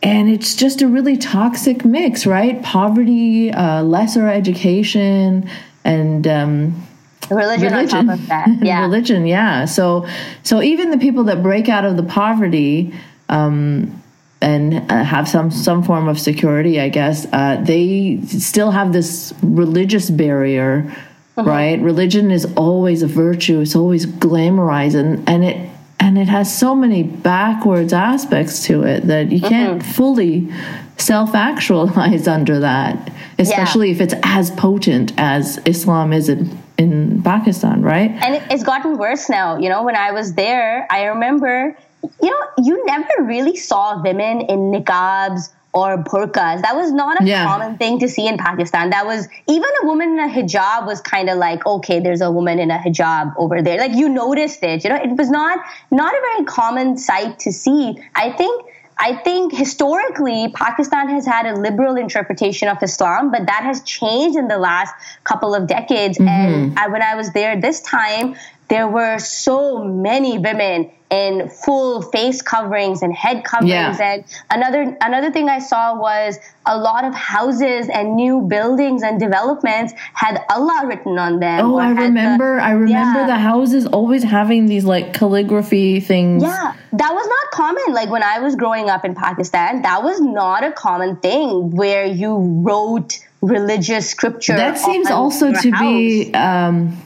And 0.01 0.29
it's 0.29 0.55
just 0.55 0.81
a 0.81 0.87
really 0.87 1.17
toxic 1.17 1.83
mix, 1.83 2.25
right? 2.25 2.61
Poverty, 2.63 3.51
uh, 3.51 3.83
lesser 3.83 4.27
education, 4.27 5.49
and 5.83 6.27
um, 6.27 6.83
Religion, 7.29 7.71
religion. 7.71 7.97
on 7.99 8.07
top 8.07 8.19
of 8.19 8.27
that. 8.27 8.49
Yeah. 8.61 8.81
religion, 8.81 9.25
yeah. 9.25 9.65
So, 9.65 10.07
so 10.43 10.61
even 10.61 10.91
the 10.91 10.97
people 10.97 11.23
that 11.25 11.41
break 11.41 11.69
out 11.69 11.85
of 11.85 11.97
the 11.97 12.03
poverty 12.03 12.93
um, 13.29 14.02
and 14.43 14.91
uh, 14.91 15.03
have 15.03 15.27
some 15.27 15.49
some 15.49 15.83
form 15.83 16.07
of 16.07 16.19
security, 16.19 16.79
I 16.79 16.89
guess, 16.89 17.25
uh, 17.31 17.61
they 17.63 18.19
still 18.27 18.71
have 18.71 18.91
this 18.91 19.33
religious 19.41 20.09
barrier, 20.09 20.93
right? 21.37 21.79
Religion 21.79 22.29
is 22.29 22.45
always 22.55 23.01
a 23.01 23.07
virtue; 23.07 23.61
it's 23.61 23.75
always 23.75 24.05
glamorized, 24.05 24.95
and 24.95 25.27
and 25.27 25.45
it 25.45 25.69
and 26.03 26.17
it 26.17 26.27
has 26.27 26.55
so 26.55 26.75
many 26.75 27.01
backwards 27.03 27.93
aspects 27.93 28.65
to 28.65 28.83
it 28.83 29.07
that 29.07 29.31
you 29.31 29.39
can't 29.39 29.81
fully 29.81 30.51
self 30.97 31.33
actualize 31.33 32.27
under 32.37 32.59
that, 32.59 33.11
especially 33.39 33.91
if 33.91 34.01
it's 34.01 34.13
as 34.23 34.51
potent 34.51 35.13
as 35.17 35.59
Islam 35.65 36.11
is 36.11 36.27
in, 36.27 36.61
in 36.77 37.23
Pakistan, 37.23 37.81
right? 37.81 38.11
and 38.11 38.43
it's 38.51 38.63
gotten 38.63 38.97
worse 38.97 39.29
now. 39.29 39.57
You 39.57 39.69
know, 39.69 39.83
when 39.83 39.95
I 39.95 40.11
was 40.11 40.33
there, 40.33 40.85
I 40.91 41.05
remember, 41.05 41.77
you 42.21 42.29
know, 42.29 42.63
you 42.63 42.85
never 42.85 43.23
really 43.23 43.55
saw 43.55 44.01
women 44.01 44.41
in 44.41 44.71
niqabs 44.71 45.49
or 45.73 45.97
burqas. 45.97 46.61
That 46.61 46.75
was 46.75 46.91
not 46.91 47.21
a 47.21 47.25
Yeah. 47.25 47.45
common 47.45 47.77
thing 47.77 47.99
to 47.99 48.07
see 48.07 48.27
in 48.27 48.37
Pakistan. 48.37 48.91
That 48.91 49.05
was 49.07 49.27
even 49.47 49.69
a 49.81 49.87
woman 49.87 50.09
in 50.09 50.19
a 50.19 50.27
hijab 50.27 50.85
was 50.85 51.01
kind 51.01 51.29
of 51.29 51.37
like, 51.37 51.65
okay, 51.65 51.99
there's 51.99 52.21
a 52.21 52.29
woman 52.29 52.59
in 52.59 52.69
a 52.69 52.77
hijab 52.77 53.33
over 53.37 53.61
there. 53.61 53.79
Like 53.79 53.93
you 53.93 54.09
noticed 54.09 54.61
it. 54.63 54.83
You 54.83 54.91
know, 54.91 54.97
it 54.97 55.17
was 55.17 55.31
not 55.31 55.59
not 55.89 56.13
a 56.13 56.21
very 56.29 56.45
common 56.45 56.97
sight 56.97 57.39
to 57.39 57.51
see. 57.51 57.99
I 58.15 58.31
think. 58.31 58.65
I 58.95 59.15
think 59.15 59.55
historically, 59.55 60.49
Pakistan 60.53 61.09
has 61.09 61.25
had 61.25 61.47
a 61.47 61.55
liberal 61.55 61.95
interpretation 61.95 62.67
of 62.67 62.81
Islam, 62.83 63.31
but 63.31 63.47
that 63.47 63.63
has 63.63 63.81
changed 63.81 64.37
in 64.37 64.47
the 64.47 64.59
last 64.59 64.93
couple 65.23 65.55
of 65.55 65.65
decades. 65.67 66.19
And 66.19 66.27
mm-hmm. 66.27 66.77
I, 66.77 66.87
when 66.87 67.01
I 67.01 67.15
was 67.15 67.31
there 67.31 67.59
this 67.59 67.81
time, 67.81 68.35
there 68.69 68.87
were 68.87 69.17
so 69.17 69.83
many 69.83 70.37
women 70.37 70.91
in 71.13 71.47
full 71.47 72.01
face 72.01 72.41
coverings 72.41 73.03
and 73.03 73.13
head 73.13 73.43
coverings. 73.45 73.99
Yeah. 73.99 74.13
And 74.13 74.23
another 74.49 74.97
another 75.01 75.31
thing 75.31 75.47
I 75.47 75.59
saw 75.59 75.95
was 75.95 76.39
a 76.65 76.75
lot 76.77 77.05
of 77.05 77.13
houses 77.13 77.87
and 77.93 78.15
new 78.15 78.41
buildings 78.41 79.03
and 79.03 79.19
developments 79.19 79.93
had 80.13 80.41
Allah 80.49 80.83
written 80.87 81.19
on 81.19 81.39
them. 81.39 81.59
Oh, 81.65 81.77
I 81.77 81.89
had 81.89 81.97
the- 81.97 82.01
remember. 82.03 82.59
I 82.59 82.71
remember 82.71 83.19
Yeah. 83.21 83.27
the 83.27 83.35
houses 83.35 83.85
always 83.85 84.23
having 84.23 84.65
these 84.65 84.85
like 84.85 85.13
calligraphy 85.13 85.99
things. 85.99 86.41
Yeah, 86.41 86.73
that 86.93 87.13
was 87.13 87.27
not 87.27 87.51
common. 87.51 87.93
Like 87.93 88.09
when 88.09 88.23
I 88.23 88.39
was 88.39 88.55
growing 88.55 88.89
up 88.89 89.05
in 89.05 89.13
Pakistan, 89.13 89.83
that 89.83 90.03
was 90.03 90.19
not 90.19 90.63
a 90.63 90.71
common 90.71 91.17
thing 91.17 91.69
where 91.71 92.05
you 92.05 92.37
wrote 92.65 93.19
religious 93.41 94.09
scripture. 94.09 94.55
That 94.55 94.77
seems 94.77 95.11
also 95.11 95.51
to 95.51 95.69
house. 95.71 95.81
be 95.81 96.33
um, 96.33 96.97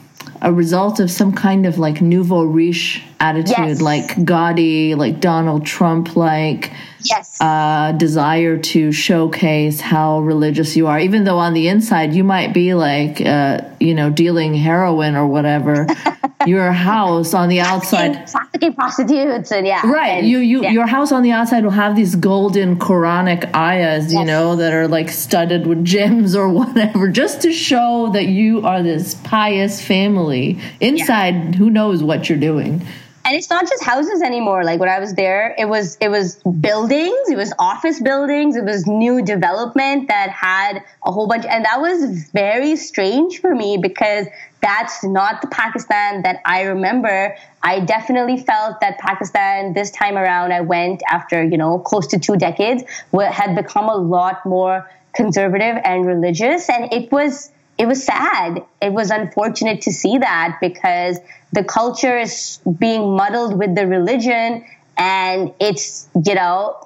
a 0.42 0.52
result 0.52 1.00
of 1.00 1.10
some 1.10 1.32
kind 1.32 1.66
of 1.66 1.78
like 1.78 2.00
nouveau 2.00 2.42
riche 2.42 3.02
attitude, 3.20 3.48
Yes. 3.58 3.80
like 3.80 4.24
gaudy, 4.24 4.94
like 4.94 5.20
Donald 5.20 5.66
Trump, 5.66 6.16
like 6.16 6.72
yes. 7.10 7.40
uh, 7.40 7.92
desire 7.92 8.58
to 8.58 8.92
showcase 8.92 9.80
how 9.80 10.20
religious 10.20 10.76
you 10.76 10.86
are, 10.86 10.98
even 10.98 11.24
though 11.24 11.38
on 11.38 11.54
the 11.54 11.68
inside 11.68 12.12
you 12.14 12.24
might 12.24 12.52
be 12.52 12.74
like, 12.74 13.20
uh, 13.20 13.60
you 13.80 13.94
know, 13.94 14.10
dealing 14.10 14.54
heroin 14.54 15.16
or 15.16 15.26
whatever. 15.26 15.86
Your 16.46 16.70
house 16.70 17.34
on 17.34 17.48
the 17.48 17.60
outside. 17.60 18.28
trafficking 18.28 18.72
prostitutes 18.72 19.50
and 19.50 19.66
yeah. 19.66 19.84
Right. 19.84 20.18
and- 20.20 20.28
You 20.28 20.38
you 20.38 20.62
yeah. 20.62 20.70
your 20.70 20.86
house 20.86 21.10
on 21.10 21.22
the 21.22 21.32
outside 21.32 21.64
will 21.64 21.72
have 21.72 21.96
these 21.96 22.14
golden 22.14 22.78
Quranic 22.78 23.52
ayahs, 23.54 24.12
you 24.12 24.20
Yes. 24.20 24.26
know, 24.28 24.54
that 24.56 24.72
are 24.72 24.86
like 24.86 25.10
studded 25.10 25.66
with 25.66 25.84
gems 25.84 26.36
or 26.36 26.48
whatever, 26.60 27.08
just 27.08 27.42
to 27.42 27.52
show 27.52 28.10
that 28.12 28.26
you 28.26 28.64
are 28.64 28.82
this 28.84 29.14
pious 29.14 29.82
family. 29.84 30.60
Inside, 30.80 31.56
who 31.56 31.70
knows 31.70 32.02
what 32.04 32.28
you're 32.28 32.38
doing. 32.38 32.86
And 33.28 33.36
it's 33.36 33.50
not 33.50 33.68
just 33.68 33.84
houses 33.84 34.22
anymore. 34.22 34.64
Like 34.64 34.80
when 34.80 34.88
i 34.88 34.98
was 34.98 35.14
there 35.14 35.54
it 35.58 35.68
was 35.68 35.96
it 36.00 36.08
was 36.08 36.36
buildings 36.60 37.28
it 37.28 37.36
was 37.36 37.52
office 37.58 38.00
buildings 38.00 38.56
it 38.56 38.64
was 38.64 38.86
new 38.86 39.22
development 39.22 40.08
that 40.08 40.30
had 40.30 40.82
a 41.04 41.12
whole 41.12 41.26
bunch 41.28 41.44
and 41.44 41.64
that 41.66 41.80
was 41.80 42.30
very 42.30 42.74
strange 42.76 43.40
for 43.40 43.54
me 43.54 43.76
because 43.76 44.26
that's 44.62 45.04
not 45.04 45.42
the 45.42 45.48
pakistan 45.48 46.22
that 46.22 46.40
i 46.46 46.62
remember. 46.62 47.36
I 47.62 47.80
definitely 47.80 48.38
felt 48.38 48.80
that 48.80 48.98
pakistan 48.98 49.74
this 49.74 49.90
time 49.90 50.16
around 50.16 50.52
i 50.52 50.62
went 50.62 51.02
after 51.10 51.42
you 51.42 51.58
know 51.58 51.78
close 51.78 52.06
to 52.08 52.18
two 52.18 52.36
decades 52.36 52.82
had 53.12 53.54
become 53.54 53.88
a 53.90 53.96
lot 53.96 54.44
more 54.46 54.88
conservative 55.18 55.76
and 55.84 56.06
religious. 56.06 56.68
And 56.68 56.92
it 56.92 57.10
was 57.10 57.50
it 57.78 57.86
was 57.86 58.04
sad. 58.04 58.64
It 58.82 58.92
was 58.92 59.10
unfortunate 59.10 59.82
to 59.82 59.92
see 59.92 60.18
that 60.18 60.58
because 60.60 61.18
the 61.52 61.62
culture 61.62 62.18
is 62.18 62.58
being 62.78 63.16
muddled 63.16 63.56
with 63.56 63.74
the 63.74 63.86
religion 63.86 64.64
and 64.96 65.52
it's, 65.60 66.08
you 66.26 66.34
know, 66.34 66.76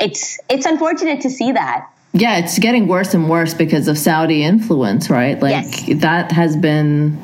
it's 0.00 0.38
it's 0.48 0.64
unfortunate 0.64 1.20
to 1.22 1.30
see 1.30 1.52
that. 1.52 1.90
Yeah, 2.14 2.38
it's 2.38 2.58
getting 2.58 2.88
worse 2.88 3.12
and 3.12 3.28
worse 3.28 3.52
because 3.52 3.86
of 3.86 3.98
Saudi 3.98 4.42
influence, 4.42 5.10
right? 5.10 5.40
Like 5.40 5.86
yes. 5.86 6.00
that 6.00 6.32
has 6.32 6.56
been 6.56 7.20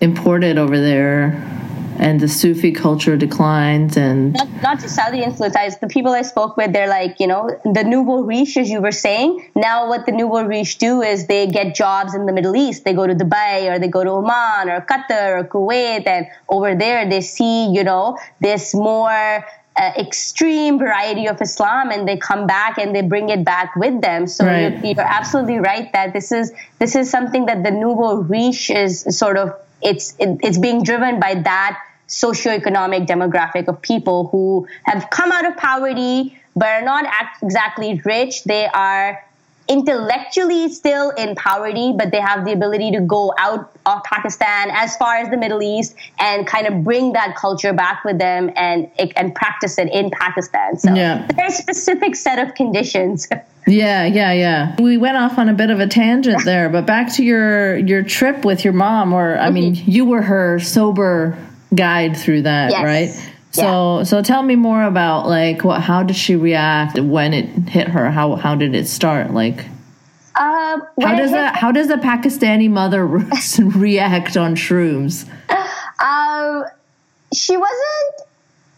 imported 0.00 0.58
over 0.58 0.78
there 0.78 1.51
and 2.02 2.18
the 2.18 2.26
Sufi 2.26 2.72
culture 2.72 3.16
declines 3.16 3.96
and 3.96 4.32
not, 4.32 4.48
not 4.60 4.80
just 4.80 4.96
Saudi 4.96 5.22
influence. 5.22 5.54
I, 5.54 5.70
the 5.70 5.86
people 5.86 6.10
I 6.10 6.22
spoke 6.22 6.56
with, 6.56 6.72
they're 6.72 6.88
like, 6.88 7.20
you 7.20 7.28
know, 7.28 7.56
the 7.64 7.84
nouveau 7.84 8.22
riche, 8.22 8.56
as 8.56 8.68
you 8.68 8.80
were 8.80 8.90
saying. 8.90 9.48
Now, 9.54 9.88
what 9.88 10.04
the 10.04 10.10
nouveau 10.10 10.42
riche 10.42 10.78
do 10.78 11.00
is 11.00 11.28
they 11.28 11.46
get 11.46 11.76
jobs 11.76 12.16
in 12.16 12.26
the 12.26 12.32
Middle 12.32 12.56
East. 12.56 12.84
They 12.84 12.92
go 12.92 13.06
to 13.06 13.14
Dubai 13.14 13.72
or 13.72 13.78
they 13.78 13.86
go 13.86 14.02
to 14.02 14.10
Oman 14.10 14.68
or 14.68 14.80
Qatar 14.80 15.40
or 15.40 15.44
Kuwait, 15.44 16.08
and 16.08 16.26
over 16.48 16.74
there 16.74 17.08
they 17.08 17.20
see, 17.20 17.70
you 17.70 17.84
know, 17.84 18.18
this 18.40 18.74
more. 18.74 19.46
Uh, 19.74 19.90
extreme 19.96 20.78
variety 20.78 21.26
of 21.26 21.40
Islam, 21.40 21.90
and 21.90 22.06
they 22.06 22.18
come 22.18 22.46
back 22.46 22.76
and 22.76 22.94
they 22.94 23.00
bring 23.00 23.30
it 23.30 23.42
back 23.42 23.74
with 23.74 24.02
them. 24.02 24.26
So 24.26 24.44
right. 24.44 24.70
you're, 24.70 24.96
you're, 24.96 25.00
absolutely 25.00 25.60
right 25.60 25.90
that 25.94 26.12
this 26.12 26.30
is 26.30 26.52
this 26.78 26.94
is 26.94 27.08
something 27.08 27.46
that 27.46 27.64
the 27.64 27.70
nouveau 27.70 28.16
riche 28.16 28.68
is 28.68 29.00
sort 29.16 29.38
of 29.38 29.58
it's 29.80 30.14
it, 30.18 30.38
it's 30.42 30.58
being 30.58 30.82
driven 30.82 31.20
by 31.20 31.36
that 31.36 31.78
socioeconomic 32.12 33.06
demographic 33.06 33.66
of 33.68 33.80
people 33.80 34.28
who 34.28 34.68
have 34.84 35.08
come 35.10 35.32
out 35.32 35.46
of 35.46 35.56
poverty 35.56 36.38
but 36.54 36.68
are 36.68 36.82
not 36.82 37.06
exactly 37.42 38.00
rich. 38.04 38.44
They 38.44 38.66
are 38.66 39.24
intellectually 39.68 40.68
still 40.68 41.10
in 41.10 41.34
poverty, 41.34 41.94
but 41.96 42.10
they 42.10 42.20
have 42.20 42.44
the 42.44 42.52
ability 42.52 42.90
to 42.90 43.00
go 43.00 43.32
out 43.38 43.72
of 43.86 44.04
Pakistan 44.04 44.68
as 44.70 44.94
far 44.98 45.16
as 45.16 45.30
the 45.30 45.38
Middle 45.38 45.62
East 45.62 45.94
and 46.18 46.46
kind 46.46 46.66
of 46.66 46.84
bring 46.84 47.14
that 47.14 47.36
culture 47.36 47.72
back 47.72 48.04
with 48.04 48.18
them 48.18 48.50
and 48.56 48.90
and 49.16 49.34
practice 49.34 49.78
it 49.78 49.90
in 49.90 50.10
Pakistan. 50.10 50.78
So 50.78 50.92
yeah. 50.92 51.26
a 51.30 51.32
very 51.32 51.50
specific 51.50 52.16
set 52.16 52.38
of 52.38 52.54
conditions. 52.54 53.28
Yeah, 53.64 54.06
yeah, 54.06 54.32
yeah. 54.32 54.74
We 54.82 54.96
went 54.96 55.16
off 55.16 55.38
on 55.38 55.48
a 55.48 55.52
bit 55.52 55.70
of 55.70 55.78
a 55.78 55.86
tangent 55.86 56.44
there, 56.44 56.68
but 56.68 56.84
back 56.84 57.12
to 57.12 57.22
your 57.22 57.76
your 57.76 58.02
trip 58.02 58.44
with 58.44 58.64
your 58.64 58.72
mom 58.72 59.12
or 59.12 59.38
I 59.38 59.44
mm-hmm. 59.44 59.54
mean, 59.54 59.74
you 59.76 60.04
were 60.04 60.20
her 60.20 60.58
sober 60.58 61.38
guide 61.74 62.16
through 62.16 62.42
that, 62.42 62.70
yes. 62.70 62.84
right? 62.84 63.32
So 63.52 63.98
yeah. 63.98 64.04
so 64.04 64.22
tell 64.22 64.42
me 64.42 64.56
more 64.56 64.82
about 64.82 65.26
like 65.26 65.62
what 65.62 65.82
how 65.82 66.02
did 66.02 66.16
she 66.16 66.36
react 66.36 66.98
when 66.98 67.34
it 67.34 67.46
hit 67.68 67.88
her? 67.88 68.10
How 68.10 68.36
how 68.36 68.54
did 68.54 68.74
it 68.74 68.88
start? 68.88 69.32
Like 69.32 69.66
uh, 70.34 70.78
how 71.02 71.14
does 71.14 71.32
a 71.32 71.48
how 71.48 71.70
does 71.70 71.90
a 71.90 71.98
Pakistani 71.98 72.70
mother 72.70 73.06
react 73.76 74.36
on 74.36 74.56
shrooms? 74.56 75.28
Um, 76.02 76.64
she 77.34 77.56
wasn't. 77.56 78.28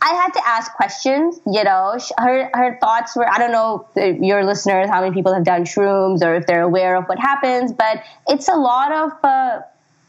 I 0.03 0.09
had 0.09 0.35
to 0.35 0.47
ask 0.47 0.73
questions. 0.75 1.41
You 1.47 1.65
know, 1.65 1.97
her 2.19 2.51
her 2.53 2.79
thoughts 2.81 3.15
were. 3.15 3.31
I 3.31 3.39
don't 3.39 3.53
know 3.53 3.89
your 4.21 4.45
listeners 4.45 4.89
how 4.91 5.01
many 5.01 5.15
people 5.15 5.33
have 5.33 5.45
done 5.45 5.65
shrooms 5.65 6.23
or 6.23 6.35
if 6.35 6.47
they're 6.47 6.63
aware 6.63 6.97
of 6.97 7.05
what 7.07 7.19
happens, 7.19 7.73
but 7.73 8.03
it's 8.29 8.49
a 8.49 8.57
lot 8.57 8.93
of. 8.93 9.13
Uh, 9.23 9.61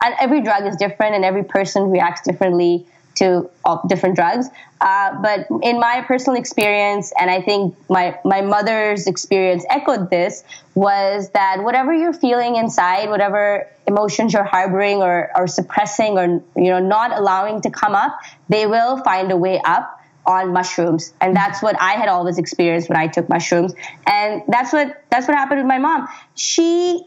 and 0.04 0.16
every 0.20 0.42
drug 0.42 0.66
is 0.66 0.76
different 0.76 1.16
and 1.16 1.26
every 1.26 1.44
person 1.44 1.90
reacts 1.90 2.22
differently 2.22 2.86
to 3.16 3.50
different 3.88 4.16
drugs. 4.16 4.48
Uh, 4.82 5.22
but 5.22 5.48
in 5.64 5.80
my 5.80 6.04
personal 6.06 6.38
experience, 6.38 7.14
and 7.20 7.30
I 7.30 7.42
think 7.42 7.76
my, 7.90 8.20
my 8.26 8.42
mother's 8.42 9.08
experience 9.08 9.66
echoed 9.70 10.10
this, 10.10 10.44
was 10.76 11.30
that 11.30 11.64
whatever 11.64 11.94
you're 11.94 12.14
feeling 12.14 12.58
inside, 12.58 13.10
whatever 13.10 13.68
emotions 13.88 14.34
you're 14.34 14.44
harboring 14.44 14.98
or, 14.98 15.32
or 15.36 15.48
suppressing 15.48 16.18
or 16.18 16.26
you 16.56 16.70
know 16.70 16.80
not 16.80 17.18
allowing 17.18 17.62
to 17.62 17.70
come 17.70 17.96
up, 17.96 18.20
they 18.50 18.68
will 18.68 18.98
find 19.04 19.32
a 19.32 19.38
way 19.38 19.62
up 19.64 20.02
on 20.26 20.52
mushrooms. 20.52 21.14
And 21.22 21.36
that's 21.36 21.62
what 21.62 21.80
I 21.80 21.94
had 21.94 22.10
always 22.10 22.38
experienced 22.38 22.90
when 22.90 22.98
I 22.98 23.08
took 23.08 23.30
mushrooms. 23.30 23.74
And 24.06 24.44
that's 24.48 24.74
what 24.74 25.04
that's 25.10 25.28
what 25.28 25.38
happened 25.38 25.62
with 25.62 25.68
my 25.68 25.80
mom. 25.80 26.08
She 26.36 27.06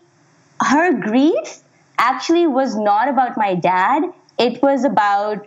her 0.60 0.92
grief 0.92 1.60
actually 1.98 2.46
was 2.46 2.76
not 2.76 3.08
about 3.08 3.36
my 3.36 3.54
dad. 3.54 4.04
It 4.38 4.62
was 4.62 4.84
about 4.84 5.46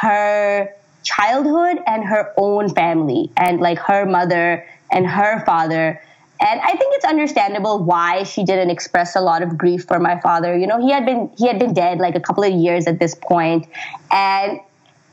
her 0.00 0.74
childhood 1.02 1.78
and 1.86 2.04
her 2.04 2.32
own 2.36 2.72
family 2.74 3.30
and 3.36 3.60
like 3.60 3.78
her 3.78 4.06
mother 4.06 4.66
and 4.90 5.06
her 5.06 5.44
father. 5.44 6.00
And 6.40 6.60
I 6.60 6.70
think 6.70 6.94
it's 6.94 7.04
understandable 7.04 7.82
why 7.82 8.22
she 8.22 8.44
didn't 8.44 8.70
express 8.70 9.14
a 9.14 9.20
lot 9.20 9.42
of 9.42 9.58
grief 9.58 9.84
for 9.84 9.98
my 9.98 10.18
father. 10.20 10.56
You 10.56 10.66
know, 10.66 10.80
he 10.80 10.90
had 10.90 11.04
been 11.04 11.30
he 11.36 11.46
had 11.46 11.58
been 11.58 11.74
dead 11.74 11.98
like 11.98 12.14
a 12.14 12.20
couple 12.20 12.44
of 12.44 12.52
years 12.52 12.86
at 12.86 12.98
this 12.98 13.14
point, 13.14 13.66
and 14.10 14.58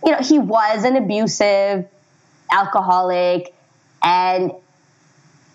you 0.06 0.12
know 0.12 0.20
he 0.20 0.40
was 0.40 0.86
an 0.86 0.96
abusive 0.96 1.86
alcoholic, 2.50 3.54
and 4.02 4.54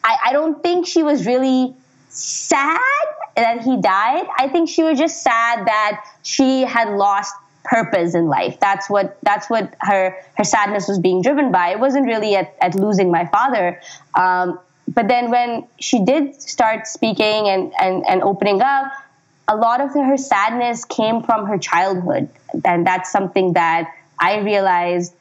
I, 0.05 0.17
I 0.27 0.33
don't 0.33 0.63
think 0.63 0.87
she 0.87 1.03
was 1.03 1.25
really 1.25 1.75
sad 2.11 2.79
that 3.37 3.63
he 3.63 3.81
died. 3.81 4.27
I 4.39 4.49
think 4.49 4.69
she 4.69 4.83
was 4.83 4.99
just 4.99 5.23
sad 5.23 5.67
that 5.67 6.05
she 6.23 6.63
had 6.63 6.91
lost 6.91 7.35
purpose 7.65 8.15
in 8.15 8.27
life. 8.27 8.59
That's 8.61 8.91
what 8.91 9.19
that's 9.23 9.49
what 9.49 9.75
her 9.81 10.17
her 10.35 10.45
sadness 10.45 10.89
was 10.89 10.99
being 10.99 11.23
driven 11.23 11.53
by. 11.53 11.71
It 11.71 11.81
wasn't 11.81 12.07
really 12.07 12.35
at, 12.37 12.57
at 12.61 12.75
losing 12.75 13.11
my 13.11 13.27
father. 13.27 13.81
Um, 14.15 14.59
but 14.89 15.09
then 15.09 15.31
when 15.31 15.67
she 15.79 16.05
did 16.05 16.41
start 16.41 16.87
speaking 16.87 17.49
and, 17.49 17.73
and, 17.81 18.05
and 18.07 18.23
opening 18.23 18.61
up, 18.61 18.93
a 19.49 19.57
lot 19.57 19.81
of 19.81 19.93
her 19.95 20.17
sadness 20.17 20.85
came 20.85 21.23
from 21.23 21.47
her 21.47 21.59
childhood. 21.59 22.29
And 22.65 22.87
that's 22.87 23.11
something 23.11 23.55
that 23.55 23.93
I 24.19 24.39
realized 24.39 25.15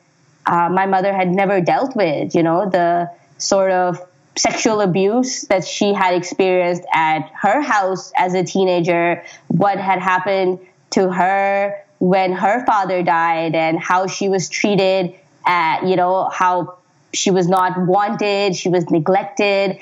uh, 0.46 0.70
my 0.70 0.86
mother 0.86 1.14
had 1.14 1.30
never 1.30 1.62
dealt 1.62 1.96
with, 1.96 2.36
you 2.36 2.44
know, 2.44 2.70
the 2.70 3.12
sort 3.38 3.72
of 3.72 4.00
sexual 4.36 4.82
abuse 4.82 5.42
that 5.44 5.66
she 5.66 5.94
had 5.94 6.14
experienced 6.14 6.84
at 6.94 7.30
her 7.40 7.62
house 7.62 8.12
as 8.18 8.34
a 8.34 8.44
teenager, 8.44 9.24
what 9.48 9.78
had 9.78 10.00
happened 10.00 10.60
to 10.92 11.12
her 11.12 11.84
when 12.00 12.34
her 12.34 12.66
father 12.66 13.04
died, 13.04 13.54
and 13.54 13.80
how 13.80 14.08
she 14.08 14.28
was 14.28 14.50
treated 14.50 15.14
at, 15.46 15.86
you 15.86 15.96
know, 15.96 16.28
how 16.30 16.78
she 17.14 17.30
was 17.30 17.48
not 17.48 17.78
wanted, 17.86 18.56
she 18.56 18.70
was 18.70 18.90
neglected. 18.90 19.78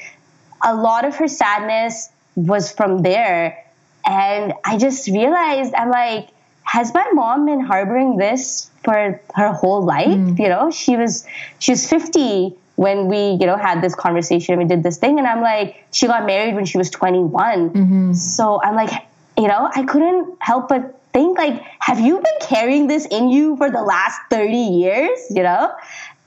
A 0.63 0.75
lot 0.75 1.05
of 1.05 1.15
her 1.15 1.29
sadness 1.29 2.09
was 2.35 2.71
from 2.71 3.03
there. 3.03 3.63
And 4.05 4.53
I 4.65 4.77
just 4.77 5.07
realized, 5.07 5.73
I'm 5.73 5.89
like, 5.89 6.29
has 6.63 6.93
my 6.93 7.09
mom 7.13 7.45
been 7.45 7.62
harboring 7.62 8.17
this 8.17 8.69
for 8.83 9.21
her 9.35 9.53
whole 9.53 9.83
life? 9.83 10.07
Mm. 10.07 10.39
You 10.39 10.49
know, 10.49 10.71
she 10.71 10.97
was, 10.97 11.25
she 11.59 11.71
was 11.71 11.88
50 11.88 12.53
when 12.79 13.07
we, 13.07 13.31
you 13.31 13.45
know, 13.45 13.57
had 13.57 13.81
this 13.81 13.93
conversation 13.93 14.53
and 14.53 14.63
we 14.63 14.65
did 14.65 14.83
this 14.83 14.97
thing. 14.97 15.19
And 15.19 15.27
I'm 15.27 15.41
like, 15.41 15.83
she 15.91 16.07
got 16.07 16.25
married 16.25 16.55
when 16.55 16.63
she 16.63 16.77
was 16.77 16.89
21. 16.89 17.71
Mm-hmm. 17.71 18.13
So 18.13 18.61
I'm 18.63 18.73
like, 18.73 19.05
you 19.37 19.49
know, 19.49 19.69
I 19.75 19.83
couldn't 19.83 20.37
help 20.39 20.69
but 20.69 20.97
think 21.11 21.37
like, 21.37 21.61
have 21.79 21.99
you 21.99 22.15
been 22.21 22.39
carrying 22.39 22.87
this 22.87 23.05
in 23.07 23.27
you 23.27 23.57
for 23.57 23.69
the 23.69 23.81
last 23.81 24.21
30 24.29 24.55
years? 24.55 25.19
You 25.29 25.43
know? 25.43 25.75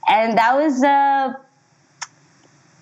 And 0.07 0.37
that 0.37 0.55
was, 0.55 0.85
uh, 0.85 1.33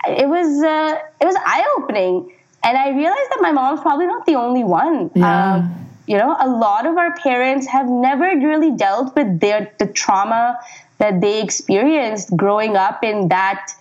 it 0.08 0.28
was, 0.28 0.64
uh, 0.64 0.98
it 1.20 1.24
was 1.24 1.36
eye 1.38 1.64
opening. 1.78 2.34
And 2.64 2.76
I 2.76 2.88
realized 2.88 3.30
that 3.30 3.38
my 3.40 3.52
mom's 3.52 3.82
probably 3.82 4.08
not 4.08 4.26
the 4.26 4.34
only 4.34 4.64
one. 4.64 5.12
Yeah. 5.14 5.54
Um, 5.54 5.86
you 6.08 6.18
know, 6.18 6.36
a 6.40 6.48
lot 6.48 6.86
of 6.86 6.96
our 6.96 7.14
parents 7.18 7.68
have 7.68 7.86
never 7.88 8.24
really 8.24 8.72
dealt 8.72 9.14
with 9.14 9.38
their 9.38 9.72
the 9.78 9.86
trauma 9.86 10.58
that 11.00 11.20
they 11.20 11.42
experienced 11.42 12.36
growing 12.36 12.76
up 12.76 13.02
in 13.02 13.28
that 13.28 13.72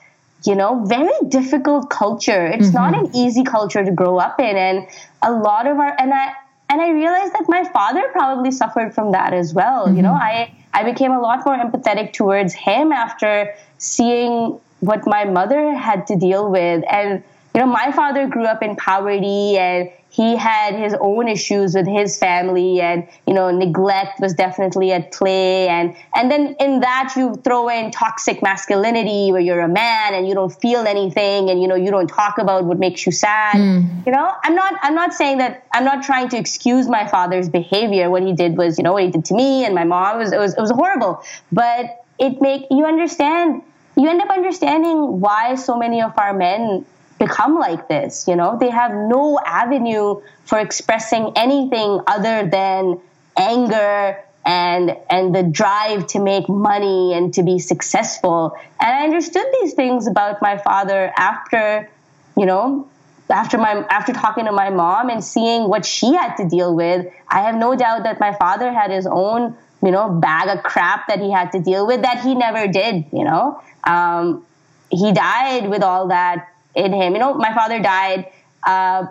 you 0.45 0.55
know 0.55 0.83
very 0.85 1.13
difficult 1.27 1.89
culture 1.89 2.47
it's 2.47 2.67
mm-hmm. 2.67 2.75
not 2.75 2.97
an 2.97 3.15
easy 3.15 3.43
culture 3.43 3.83
to 3.83 3.91
grow 3.91 4.17
up 4.17 4.39
in 4.39 4.55
and 4.55 4.87
a 5.21 5.31
lot 5.31 5.67
of 5.67 5.77
our 5.77 5.93
and 5.99 6.13
i 6.13 6.31
and 6.69 6.81
i 6.81 6.89
realized 6.89 7.33
that 7.33 7.45
my 7.47 7.63
father 7.65 8.03
probably 8.13 8.49
suffered 8.49 8.93
from 8.95 9.11
that 9.11 9.33
as 9.33 9.53
well 9.53 9.85
mm-hmm. 9.85 9.97
you 9.97 10.01
know 10.01 10.13
mm-hmm. 10.13 10.51
i 10.73 10.81
i 10.81 10.83
became 10.83 11.11
a 11.11 11.19
lot 11.19 11.45
more 11.45 11.57
empathetic 11.57 12.13
towards 12.13 12.53
him 12.53 12.91
after 12.91 13.53
seeing 13.77 14.57
what 14.79 15.05
my 15.05 15.25
mother 15.25 15.73
had 15.73 16.07
to 16.07 16.15
deal 16.15 16.49
with 16.49 16.83
and 16.89 17.21
you 17.53 17.59
know 17.59 17.67
my 17.67 17.91
father 17.91 18.27
grew 18.27 18.45
up 18.45 18.63
in 18.63 18.75
poverty 18.77 19.57
and 19.57 19.89
he 20.19 20.35
had 20.35 20.75
his 20.75 20.93
own 20.99 21.29
issues 21.29 21.75
with 21.75 21.87
his 21.87 22.17
family 22.17 22.81
and 22.81 23.07
you 23.25 23.33
know 23.33 23.51
neglect 23.51 24.19
was 24.19 24.33
definitely 24.33 24.91
at 24.91 25.13
play. 25.13 25.69
And 25.69 25.95
and 26.13 26.29
then 26.29 26.57
in 26.59 26.81
that 26.81 27.13
you 27.15 27.35
throw 27.35 27.69
in 27.69 27.91
toxic 27.91 28.41
masculinity 28.41 29.31
where 29.31 29.39
you're 29.39 29.61
a 29.61 29.69
man 29.69 30.13
and 30.13 30.27
you 30.27 30.33
don't 30.33 30.53
feel 30.61 30.81
anything 30.81 31.49
and 31.49 31.61
you 31.61 31.69
know 31.69 31.75
you 31.75 31.89
don't 31.89 32.09
talk 32.09 32.37
about 32.37 32.65
what 32.65 32.79
makes 32.79 33.05
you 33.05 33.13
sad. 33.13 33.55
Mm. 33.55 34.05
you 34.05 34.11
know 34.11 34.33
i'm 34.43 34.55
not 34.55 34.73
i'm 34.81 34.95
not 34.95 35.13
saying 35.13 35.37
that 35.37 35.65
i'm 35.73 35.85
not 35.85 36.03
trying 36.03 36.27
to 36.33 36.37
excuse 36.37 36.89
my 36.89 37.07
father's 37.07 37.47
behavior. 37.47 38.09
What 38.09 38.23
he 38.23 38.33
did 38.33 38.57
was 38.57 38.77
you 38.77 38.83
know 38.83 38.91
what 38.91 39.03
he 39.03 39.11
did 39.11 39.23
to 39.31 39.33
me 39.33 39.63
and 39.63 39.73
my 39.73 39.85
mom 39.85 40.17
it 40.17 40.19
was 40.19 40.33
it 40.33 40.39
was, 40.39 40.53
it 40.53 40.59
was 40.59 40.71
horrible. 40.71 41.23
But 41.53 42.03
it 42.19 42.41
make 42.41 42.65
you 42.69 42.85
understand 42.85 43.61
you 43.95 44.09
end 44.09 44.21
up 44.21 44.29
understanding 44.29 45.21
why 45.21 45.55
so 45.55 45.77
many 45.77 46.01
of 46.01 46.11
our 46.17 46.33
men 46.33 46.85
become 47.19 47.59
like 47.59 47.87
this. 47.87 48.27
You 48.27 48.35
know, 48.35 48.57
they 48.59 48.69
have 48.69 48.91
no 48.91 49.39
avenue 49.45 50.21
for 50.45 50.57
expressing 50.57 51.33
anything 51.35 51.99
other 52.07 52.47
than 52.47 52.99
anger 53.37 54.17
and 54.45 54.97
and 55.09 55.35
the 55.35 55.43
drive 55.43 56.07
to 56.07 56.19
make 56.19 56.49
money 56.49 57.13
and 57.13 57.33
to 57.33 57.43
be 57.43 57.59
successful. 57.59 58.57
And 58.81 58.95
I 58.95 59.03
understood 59.03 59.45
these 59.61 59.73
things 59.73 60.07
about 60.07 60.41
my 60.41 60.57
father 60.57 61.11
after, 61.15 61.89
you 62.37 62.45
know, 62.45 62.89
after 63.29 63.57
my 63.57 63.85
after 63.89 64.13
talking 64.13 64.45
to 64.45 64.51
my 64.51 64.69
mom 64.69 65.09
and 65.09 65.23
seeing 65.23 65.69
what 65.69 65.85
she 65.85 66.13
had 66.13 66.35
to 66.37 66.47
deal 66.47 66.73
with. 66.75 67.05
I 67.27 67.41
have 67.41 67.55
no 67.55 67.75
doubt 67.75 68.03
that 68.03 68.19
my 68.19 68.33
father 68.33 68.71
had 68.71 68.91
his 68.91 69.05
own, 69.05 69.55
you 69.83 69.91
know, 69.91 70.09
bag 70.09 70.47
of 70.49 70.63
crap 70.63 71.07
that 71.09 71.19
he 71.19 71.31
had 71.31 71.51
to 71.51 71.59
deal 71.59 71.85
with 71.85 72.01
that 72.01 72.21
he 72.21 72.33
never 72.33 72.67
did. 72.67 73.05
You 73.11 73.25
know, 73.25 73.61
um, 73.83 74.45
he 74.89 75.11
died 75.11 75.69
with 75.69 75.83
all 75.83 76.07
that 76.07 76.47
in 76.79 76.93
him. 76.93 77.13
You 77.13 77.19
know, 77.19 77.33
my 77.33 77.53
father 77.53 77.79
died. 77.79 78.31
Uh, 78.65 79.05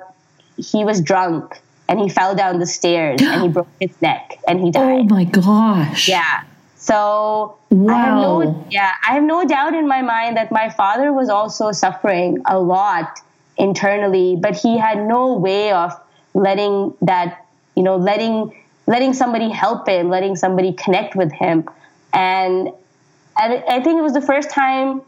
he 0.57 0.85
was 0.85 1.01
drunk 1.01 1.61
and 1.89 2.01
he 2.01 2.09
fell 2.09 2.35
down 2.35 2.59
the 2.59 2.67
stairs 2.67 3.21
and 3.23 3.43
he 3.43 3.49
broke 3.57 3.69
his 3.81 4.01
neck 4.03 4.39
and 4.47 4.61
he 4.61 4.71
died. 4.71 5.01
Oh 5.01 5.05
my 5.05 5.25
gosh. 5.25 6.09
Yeah. 6.09 6.43
So 6.77 7.59
wow. 7.71 7.95
I 7.95 7.99
have 7.99 8.15
no 8.15 8.67
yeah, 8.71 8.93
I 9.07 9.15
have 9.15 9.23
no 9.23 9.45
doubt 9.45 9.75
in 9.75 9.89
my 9.89 10.03
mind 10.03 10.37
that 10.37 10.53
my 10.53 10.71
father 10.71 11.13
was 11.13 11.29
also 11.29 11.73
suffering 11.73 12.39
a 12.47 12.59
lot 12.59 13.21
internally, 13.57 14.37
but 14.37 14.57
he 14.57 14.79
had 14.79 14.99
no 15.05 15.35
way 15.35 15.73
of 15.73 15.93
letting 16.35 16.95
that, 17.03 17.45
you 17.75 17.83
know, 17.83 17.97
letting 17.97 18.55
letting 18.87 19.13
somebody 19.13 19.51
help 19.51 19.89
him, 19.89 20.09
letting 20.09 20.37
somebody 20.37 20.73
connect 20.73 21.15
with 21.15 21.33
him. 21.33 21.69
And 22.13 22.71
I, 23.37 23.63
I 23.69 23.83
think 23.83 23.99
it 23.99 24.03
was 24.03 24.15
the 24.15 24.23
first 24.23 24.51
time 24.51 25.03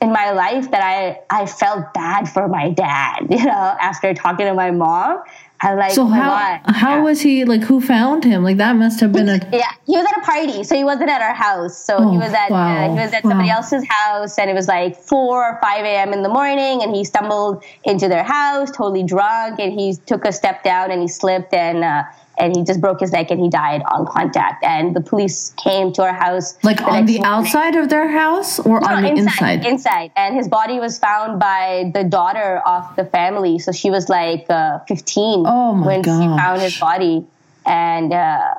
in 0.00 0.12
my 0.12 0.30
life 0.30 0.70
that 0.70 0.82
I 0.82 1.20
I 1.30 1.46
felt 1.46 1.94
bad 1.94 2.28
for 2.28 2.48
my 2.48 2.70
dad, 2.70 3.26
you 3.30 3.44
know, 3.44 3.76
after 3.80 4.12
talking 4.14 4.46
to 4.46 4.54
my 4.54 4.70
mom. 4.70 5.22
I 5.58 5.72
like 5.72 5.92
so 5.92 6.06
how 6.06 6.60
how 6.66 6.96
yeah. 6.96 7.02
was 7.02 7.22
he 7.22 7.46
like 7.46 7.62
who 7.62 7.80
found 7.80 8.24
him 8.24 8.44
like 8.44 8.58
that 8.58 8.76
must 8.76 9.00
have 9.00 9.10
been 9.10 9.30
a 9.30 9.40
yeah 9.50 9.72
he 9.86 9.96
was 9.96 10.04
at 10.04 10.18
a 10.18 10.20
party 10.20 10.62
so 10.64 10.76
he 10.76 10.84
wasn't 10.84 11.08
at 11.08 11.22
our 11.22 11.32
house 11.32 11.82
so 11.82 11.96
oh, 11.96 12.10
he 12.10 12.18
was 12.18 12.30
at 12.34 12.50
wow. 12.50 12.76
uh, 12.76 12.94
he 12.94 13.00
was 13.00 13.10
at 13.14 13.24
wow. 13.24 13.30
somebody 13.30 13.48
else's 13.48 13.82
house 13.88 14.38
and 14.38 14.50
it 14.50 14.52
was 14.52 14.68
like 14.68 14.94
four 14.94 15.42
or 15.42 15.58
five 15.62 15.82
a.m. 15.86 16.12
in 16.12 16.22
the 16.22 16.28
morning 16.28 16.82
and 16.82 16.94
he 16.94 17.04
stumbled 17.04 17.64
into 17.84 18.06
their 18.06 18.22
house 18.22 18.70
totally 18.70 19.02
drunk 19.02 19.58
and 19.58 19.72
he 19.72 19.96
took 20.04 20.26
a 20.26 20.32
step 20.32 20.62
down 20.62 20.90
and 20.90 21.00
he 21.00 21.08
slipped 21.08 21.54
and 21.54 21.82
uh, 21.82 22.02
and 22.38 22.54
he 22.54 22.62
just 22.62 22.80
broke 22.80 23.00
his 23.00 23.12
neck 23.12 23.30
and 23.30 23.40
he 23.40 23.48
died 23.48 23.82
on 23.90 24.06
contact. 24.06 24.62
And 24.62 24.94
the 24.94 25.00
police 25.00 25.54
came 25.56 25.92
to 25.94 26.02
our 26.02 26.12
house. 26.12 26.56
Like 26.62 26.78
the 26.78 26.84
on 26.84 27.06
the 27.06 27.22
outside 27.22 27.76
of 27.76 27.88
their 27.88 28.08
house 28.08 28.58
or 28.58 28.80
no, 28.80 28.86
on 28.86 29.02
the 29.02 29.08
inside, 29.10 29.64
inside? 29.64 29.66
Inside. 29.66 30.10
And 30.16 30.36
his 30.36 30.48
body 30.48 30.78
was 30.78 30.98
found 30.98 31.40
by 31.40 31.90
the 31.94 32.04
daughter 32.04 32.62
of 32.66 32.94
the 32.96 33.04
family. 33.04 33.58
So 33.58 33.72
she 33.72 33.90
was 33.90 34.08
like 34.08 34.46
uh, 34.50 34.80
15 34.80 35.44
oh 35.46 35.82
when 35.84 36.02
gosh. 36.02 36.22
she 36.22 36.28
found 36.28 36.60
his 36.60 36.78
body. 36.78 37.26
And, 37.64 38.12
uh, 38.12 38.54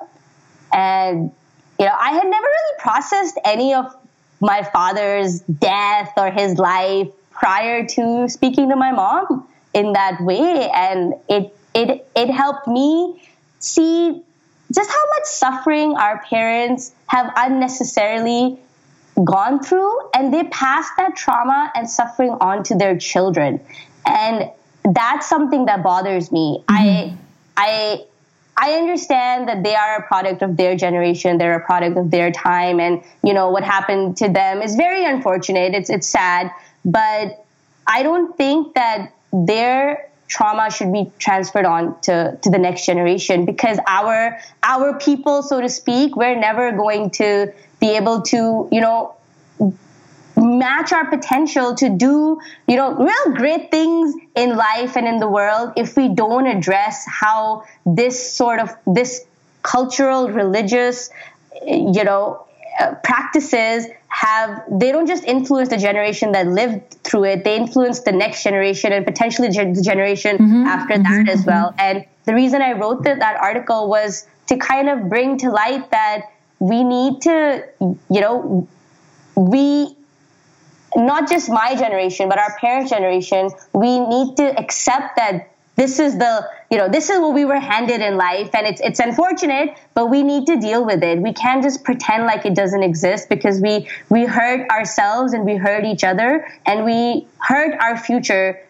and, 0.74 1.32
you 1.80 1.86
know, 1.86 1.96
I 2.00 2.12
had 2.12 2.28
never 2.28 2.46
really 2.46 2.80
processed 2.80 3.40
any 3.46 3.74
of 3.74 3.96
my 4.42 4.63
father's 4.63 5.42
death 5.42 6.12
or 6.18 6.32
his 6.32 6.58
life 6.58 7.08
prior 7.32 7.86
to 7.86 8.28
speaking 8.28 8.70
to 8.70 8.76
my 8.76 8.92
mom 8.92 9.48
in 9.74 9.94
that 9.94 10.20
way. 10.22 10.70
And 10.74 11.13
it, 11.30 11.56
it, 11.74 12.10
it 12.16 12.30
helped 12.30 12.68
me 12.68 13.22
see 13.60 14.24
just 14.74 14.89
how 14.89 15.08
much 15.17 15.26
suffering 15.26 15.96
our 15.96 16.20
parents 16.24 16.93
have 17.08 17.32
unnecessarily 17.36 18.60
gone 19.24 19.63
through 19.63 20.10
and 20.13 20.34
they 20.34 20.43
pass 20.46 20.89
that 20.98 21.15
trauma 21.15 21.72
and 21.76 21.89
suffering 21.89 22.32
on 22.41 22.63
to 22.63 22.76
their 22.76 22.98
children. 22.98 23.60
And 24.06 24.52
that's 24.84 25.28
something 25.28 25.65
that 25.65 25.84
bothers 25.84 26.32
me. 26.32 26.63
Mm-hmm. 26.67 27.15
i 27.17 27.17
i 27.58 28.04
i 28.58 28.74
understand 28.74 29.50
that 29.50 29.63
they 29.63 29.76
are 29.76 29.98
a 29.98 30.04
product 30.08 30.41
of 30.41 30.56
their 30.58 30.76
generation 30.76 31.38
they're 31.38 31.56
a 31.56 31.65
product 31.65 31.98
of 31.98 32.12
their 32.12 32.32
time 32.32 32.80
and 32.80 33.04
you 33.24 33.34
know 33.34 33.50
what 33.50 33.63
happened 33.63 34.17
to 34.17 34.30
them 34.30 34.62
is 34.62 34.76
very 34.76 35.04
unfortunate. 35.06 35.74
It's 35.74 35.89
it's 35.89 36.08
sad. 36.08 36.52
But 36.86 37.46
i 37.88 38.04
don't 38.04 38.38
think 38.38 38.76
that 38.76 39.13
their 39.34 40.10
trauma 40.28 40.70
should 40.70 40.92
be 40.92 41.10
transferred 41.20 41.66
on 41.66 42.00
to, 42.02 42.38
to 42.42 42.50
the 42.50 42.58
next 42.58 42.86
generation 42.86 43.46
because 43.46 43.80
our 43.88 44.38
our 44.63 44.98
people 45.00 45.42
so 45.42 45.62
to 45.62 45.70
speak 45.70 46.16
we're 46.16 46.40
never 46.40 46.72
going 46.72 47.10
to 47.10 47.52
be 47.80 47.96
able 47.96 48.22
to 48.22 48.68
you 48.72 48.82
know 48.82 49.16
match 50.36 50.92
our 50.92 51.10
potential 51.10 51.74
to 51.76 51.90
do 51.90 52.40
you 52.68 52.76
know 52.76 52.94
real 52.94 53.36
great 53.36 53.72
things 53.72 54.13
in 54.36 54.56
life 54.56 54.96
and 54.96 55.08
in 55.08 55.20
the 55.20 55.30
world 55.30 55.72
if 55.76 55.96
we 55.96 56.10
don't 56.10 56.46
address 56.46 57.06
how 57.08 57.63
this 57.86 58.34
sort 58.34 58.60
of 58.60 58.76
this 58.86 59.26
cultural 59.63 60.30
religious 60.30 61.10
you 61.66 62.04
know 62.04 62.47
practices 63.04 63.88
have 64.10 64.63
they 64.72 64.92
don't 64.92 65.08
just 65.08 65.24
influence 65.24 65.70
the 65.70 65.78
generation 65.78 66.32
that 66.32 66.48
lived 66.48 66.94
through 67.04 67.24
it 67.24 67.44
they 67.44 67.56
influence 67.56 68.02
the 68.02 68.12
next 68.12 68.44
generation 68.44 68.92
and 68.94 69.06
potentially 69.06 69.48
the 69.48 69.82
generation 69.82 70.38
mm-hmm, 70.38 70.63
after 70.66 70.94
mm-hmm, 70.94 71.26
that 71.26 71.32
as 71.32 71.40
mm-hmm. 71.40 71.50
well 71.50 71.76
and 71.80 72.06
the 72.26 72.34
reason 72.34 72.62
i 72.62 72.74
wrote 72.74 73.04
that 73.04 73.38
article 73.42 73.90
was 73.90 74.28
to 74.48 74.58
kind 74.58 74.90
of 74.90 75.10
bring 75.10 75.38
to 75.38 75.50
light 75.50 75.90
that 75.92 76.22
we 76.60 76.84
need 76.84 77.20
to 77.22 77.63
you 78.10 78.22
know 78.22 78.68
we 79.36 79.96
not 80.96 81.28
just 81.30 81.50
my 81.50 81.76
generation 81.76 82.30
but 82.30 82.38
our 82.38 82.56
parents 82.60 82.92
generation 82.92 83.50
we 83.74 84.00
need 84.00 84.38
to 84.38 84.44
accept 84.60 85.16
that 85.16 85.52
this 85.76 86.00
is 86.00 86.18
the 86.18 86.48
you 86.69 86.77
know 86.77 86.89
this 86.89 87.10
is 87.10 87.19
what 87.19 87.34
we 87.34 87.45
were 87.45 87.60
handed 87.60 88.01
in 88.01 88.17
life 88.17 88.49
and 88.53 88.67
it's 88.67 88.82
it's 88.82 88.99
unfortunate 88.99 89.77
but 89.93 90.08
we 90.08 90.23
need 90.23 90.45
to 90.45 90.58
deal 90.58 90.86
with 90.86 91.03
it 91.03 91.19
we 91.19 91.34
can't 91.34 91.63
just 91.63 91.84
pretend 91.84 92.25
like 92.25 92.45
it 92.45 92.56
doesn't 92.56 92.84
exist 92.84 93.30
because 93.30 93.62
we 93.62 93.88
we 94.10 94.25
hurt 94.25 94.69
ourselves 94.69 95.34
and 95.34 95.45
we 95.45 95.56
hurt 95.56 95.86
each 95.86 96.03
other 96.03 96.47
and 96.65 96.86
we 96.86 97.27
hurt 97.39 97.77
our 97.80 97.97
future 97.97 98.62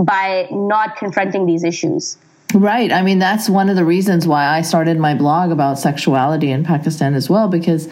by 0.00 0.48
not 0.50 0.96
confronting 0.96 1.46
these 1.46 1.64
issues 1.64 2.18
Right. 2.54 2.92
I 2.92 3.02
mean, 3.02 3.18
that's 3.18 3.48
one 3.50 3.68
of 3.68 3.76
the 3.76 3.84
reasons 3.84 4.26
why 4.26 4.46
I 4.46 4.62
started 4.62 4.98
my 4.98 5.14
blog 5.14 5.50
about 5.50 5.80
sexuality 5.80 6.50
in 6.52 6.64
Pakistan 6.64 7.14
as 7.14 7.28
well, 7.28 7.48
because 7.48 7.88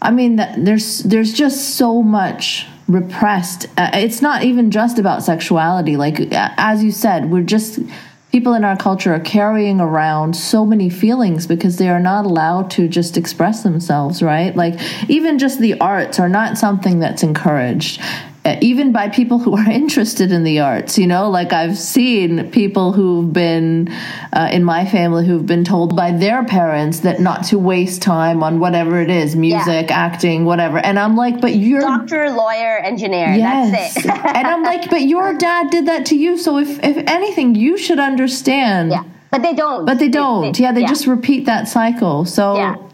I 0.00 0.10
mean, 0.10 0.36
there's 0.36 0.98
there's 1.00 1.32
just 1.32 1.76
so 1.76 2.02
much 2.02 2.66
repressed. 2.86 3.66
Uh, 3.76 3.90
it's 3.94 4.22
not 4.22 4.44
even 4.44 4.70
just 4.70 4.98
about 4.98 5.22
sexuality. 5.22 5.96
Like 5.96 6.20
as 6.32 6.84
you 6.84 6.92
said, 6.92 7.30
we're 7.30 7.42
just 7.42 7.80
people 8.32 8.54
in 8.54 8.64
our 8.64 8.76
culture 8.76 9.14
are 9.14 9.20
carrying 9.20 9.80
around 9.80 10.34
so 10.36 10.64
many 10.64 10.90
feelings 10.90 11.46
because 11.46 11.78
they 11.78 11.88
are 11.88 12.00
not 12.00 12.26
allowed 12.26 12.70
to 12.72 12.88
just 12.88 13.16
express 13.16 13.62
themselves, 13.62 14.22
right? 14.22 14.54
Like 14.54 14.78
even 15.08 15.38
just 15.38 15.60
the 15.60 15.78
arts 15.80 16.18
are 16.18 16.28
not 16.28 16.58
something 16.58 17.00
that's 17.00 17.22
encouraged. 17.22 18.00
Even 18.60 18.92
by 18.92 19.08
people 19.08 19.38
who 19.38 19.56
are 19.56 19.70
interested 19.82 20.32
in 20.32 20.44
the 20.44 20.60
arts 20.60 20.98
you 20.98 21.06
know? 21.06 21.28
Like 21.30 21.52
i've 21.52 21.76
seen 21.76 22.50
people 22.50 22.92
who've 22.92 23.32
been 23.32 23.88
uh, 24.32 24.48
in 24.52 24.64
my 24.64 24.84
family 24.86 25.26
who've 25.26 25.46
been 25.46 25.64
told 25.64 25.96
by 25.96 26.12
their 26.12 26.44
parents 26.44 27.00
that 27.00 27.20
not 27.20 27.44
to 27.44 27.58
waste 27.58 28.02
time 28.02 28.42
on 28.42 28.60
whatever 28.60 29.00
it 29.00 29.10
is 29.10 29.36
music 29.36 29.90
yeah. 29.90 30.06
acting 30.06 30.44
whatever. 30.44 30.78
And 30.78 30.98
i'm 30.98 31.16
like 31.16 31.40
but 31.40 31.54
you're 31.54 31.80
doctor 31.80 32.30
lawyer 32.30 32.78
engineer 32.78 33.34
yes. 33.34 33.94
that's 33.94 34.06
it. 34.06 34.10
And 34.38 34.46
i'm 34.46 34.62
like 34.62 34.90
but 34.90 35.02
your 35.02 35.34
dad 35.46 35.70
did 35.70 35.86
that 35.86 36.06
to 36.06 36.16
you 36.16 36.38
so 36.38 36.58
if 36.58 36.82
if 36.82 36.96
anything 37.06 37.54
you 37.54 37.76
should 37.76 37.98
understand. 37.98 38.90
Yeah. 38.90 39.04
But 39.30 39.42
they 39.42 39.52
don't. 39.52 39.84
But 39.84 39.98
they 39.98 40.08
don't. 40.08 40.40
they, 40.40 40.52
they, 40.52 40.62
yeah 40.62 40.72
they 40.72 40.80
yeah. 40.80 40.88
just 40.88 41.06
repeat 41.06 41.44
that 41.44 41.68
cycle. 41.68 42.24
So 42.24 42.56
yeah 42.56 42.87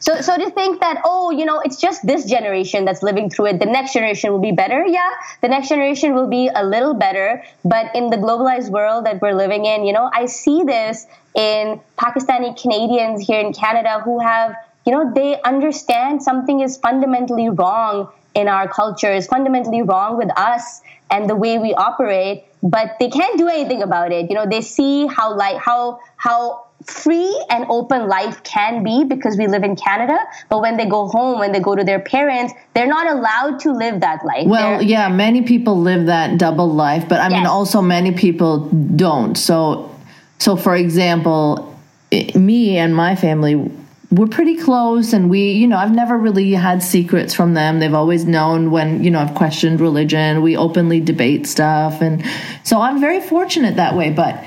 so, 0.00 0.20
so 0.20 0.36
to 0.36 0.50
think 0.50 0.80
that, 0.80 1.00
oh, 1.04 1.30
you 1.30 1.44
know, 1.44 1.60
it's 1.60 1.76
just 1.76 2.06
this 2.06 2.24
generation 2.24 2.84
that's 2.84 3.02
living 3.02 3.30
through 3.30 3.46
it. 3.46 3.60
The 3.60 3.66
next 3.66 3.92
generation 3.92 4.32
will 4.32 4.40
be 4.40 4.52
better. 4.52 4.84
Yeah, 4.86 5.10
the 5.42 5.48
next 5.48 5.68
generation 5.68 6.14
will 6.14 6.26
be 6.26 6.50
a 6.54 6.64
little 6.64 6.94
better. 6.94 7.44
But 7.64 7.94
in 7.94 8.08
the 8.08 8.16
globalized 8.16 8.70
world 8.70 9.06
that 9.06 9.20
we're 9.20 9.34
living 9.34 9.66
in, 9.66 9.84
you 9.84 9.92
know, 9.92 10.10
I 10.12 10.26
see 10.26 10.64
this 10.64 11.06
in 11.34 11.80
Pakistani 11.98 12.60
Canadians 12.60 13.26
here 13.26 13.40
in 13.40 13.52
Canada 13.52 14.00
who 14.04 14.18
have, 14.20 14.54
you 14.86 14.92
know, 14.92 15.12
they 15.14 15.40
understand 15.42 16.22
something 16.22 16.60
is 16.60 16.78
fundamentally 16.78 17.50
wrong 17.50 18.10
in 18.34 18.48
our 18.48 18.68
culture, 18.68 19.12
is 19.12 19.26
fundamentally 19.26 19.82
wrong 19.82 20.16
with 20.16 20.30
us 20.38 20.80
and 21.10 21.28
the 21.28 21.36
way 21.36 21.58
we 21.58 21.74
operate. 21.74 22.44
but 22.62 22.96
they 23.00 23.08
can't 23.08 23.38
do 23.38 23.48
anything 23.48 23.82
about 23.82 24.12
it. 24.12 24.28
You 24.28 24.36
know, 24.36 24.46
they 24.46 24.60
see 24.60 25.06
how 25.06 25.34
like 25.34 25.56
how 25.56 26.00
how 26.16 26.66
free 26.86 27.44
and 27.50 27.66
open 27.68 28.08
life 28.08 28.42
can 28.42 28.82
be 28.82 29.04
because 29.04 29.36
we 29.36 29.46
live 29.46 29.62
in 29.62 29.76
Canada. 29.76 30.16
But 30.48 30.60
when 30.60 30.76
they 30.76 30.86
go 30.86 31.08
home, 31.08 31.38
when 31.38 31.52
they 31.52 31.60
go 31.60 31.74
to 31.74 31.84
their 31.84 32.00
parents, 32.00 32.54
they're 32.74 32.86
not 32.86 33.06
allowed 33.10 33.60
to 33.60 33.72
live 33.72 34.00
that 34.00 34.24
life. 34.24 34.46
Well, 34.46 34.78
They're- 34.78 34.88
yeah, 34.88 35.08
many 35.08 35.42
people 35.42 35.76
live 35.78 36.06
that 36.06 36.38
double 36.38 36.68
life, 36.68 37.08
but 37.08 37.20
I 37.20 37.28
mean, 37.28 37.46
also 37.46 37.82
many 37.82 38.12
people 38.12 38.60
don't. 38.96 39.36
So, 39.36 39.90
so 40.38 40.56
for 40.56 40.74
example, 40.74 41.74
i- 42.12 42.30
me 42.34 42.78
and 42.78 42.96
my 42.96 43.14
family, 43.14 43.70
we're 44.12 44.26
pretty 44.26 44.56
close, 44.56 45.12
and 45.12 45.30
we, 45.30 45.52
you 45.52 45.68
know, 45.68 45.76
I've 45.76 45.94
never 45.94 46.18
really 46.18 46.50
had 46.54 46.82
secrets 46.82 47.32
from 47.32 47.54
them. 47.54 47.78
They've 47.78 47.94
always 47.94 48.24
known 48.24 48.72
when, 48.72 49.04
you 49.04 49.10
know, 49.10 49.20
I've 49.20 49.34
questioned 49.36 49.80
religion. 49.80 50.42
We 50.42 50.56
openly 50.56 50.98
debate 51.00 51.46
stuff, 51.46 52.00
and 52.00 52.24
so 52.64 52.80
I'm 52.80 52.98
very 53.00 53.20
fortunate 53.20 53.76
that 53.76 53.94
way. 53.94 54.10
But 54.10 54.42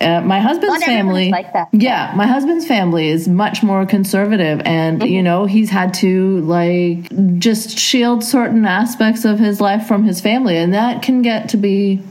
uh, 0.00 0.20
my 0.20 0.40
husband's 0.40 0.80
Not 0.80 0.86
family, 0.86 1.30
like 1.30 1.52
that. 1.52 1.68
yeah, 1.72 2.12
my 2.16 2.26
husband's 2.26 2.66
family 2.66 3.08
is 3.08 3.28
much 3.28 3.62
more 3.62 3.86
conservative, 3.86 4.60
and 4.64 5.00
Mm-hmm. 5.00 5.10
you 5.12 5.22
know 5.22 5.46
he's 5.46 5.70
had 5.70 5.94
to 5.94 6.40
like 6.42 7.10
just 7.38 7.78
shield 7.78 8.22
certain 8.24 8.64
aspects 8.66 9.24
of 9.24 9.38
his 9.38 9.60
life 9.60 9.86
from 9.86 10.04
his 10.04 10.20
family, 10.20 10.56
and 10.56 10.74
that 10.74 11.02
can 11.02 11.22
get 11.22 11.48
to 11.50 11.56
be 11.56 12.02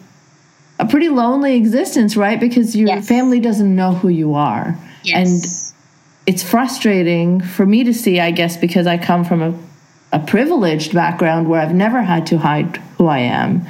a 0.79 0.85
pretty 0.87 1.09
lonely 1.09 1.55
existence, 1.55 2.15
right? 2.17 2.39
Because 2.39 2.75
your 2.75 2.87
Yes. 2.87 3.07
family 3.07 3.39
doesn't 3.39 3.75
know 3.75 3.91
who 3.93 4.09
you 4.09 4.33
are, 4.33 4.77
and 5.13 5.27
it's 6.25 6.41
frustrating 6.41 7.41
for 7.41 7.65
me 7.65 7.83
to 7.83 7.93
see, 7.93 8.19
I 8.19 8.31
guess, 8.31 8.55
because 8.57 8.87
I 8.87 8.97
come 8.97 9.23
from 9.25 9.41
a, 9.41 9.53
a 10.13 10.19
privileged 10.19 10.93
background 10.93 11.49
where 11.49 11.61
I've 11.61 11.75
never 11.75 12.01
had 12.01 12.25
to 12.27 12.37
hide 12.37 12.77
who 12.97 13.07
I 13.07 13.19
am. 13.19 13.67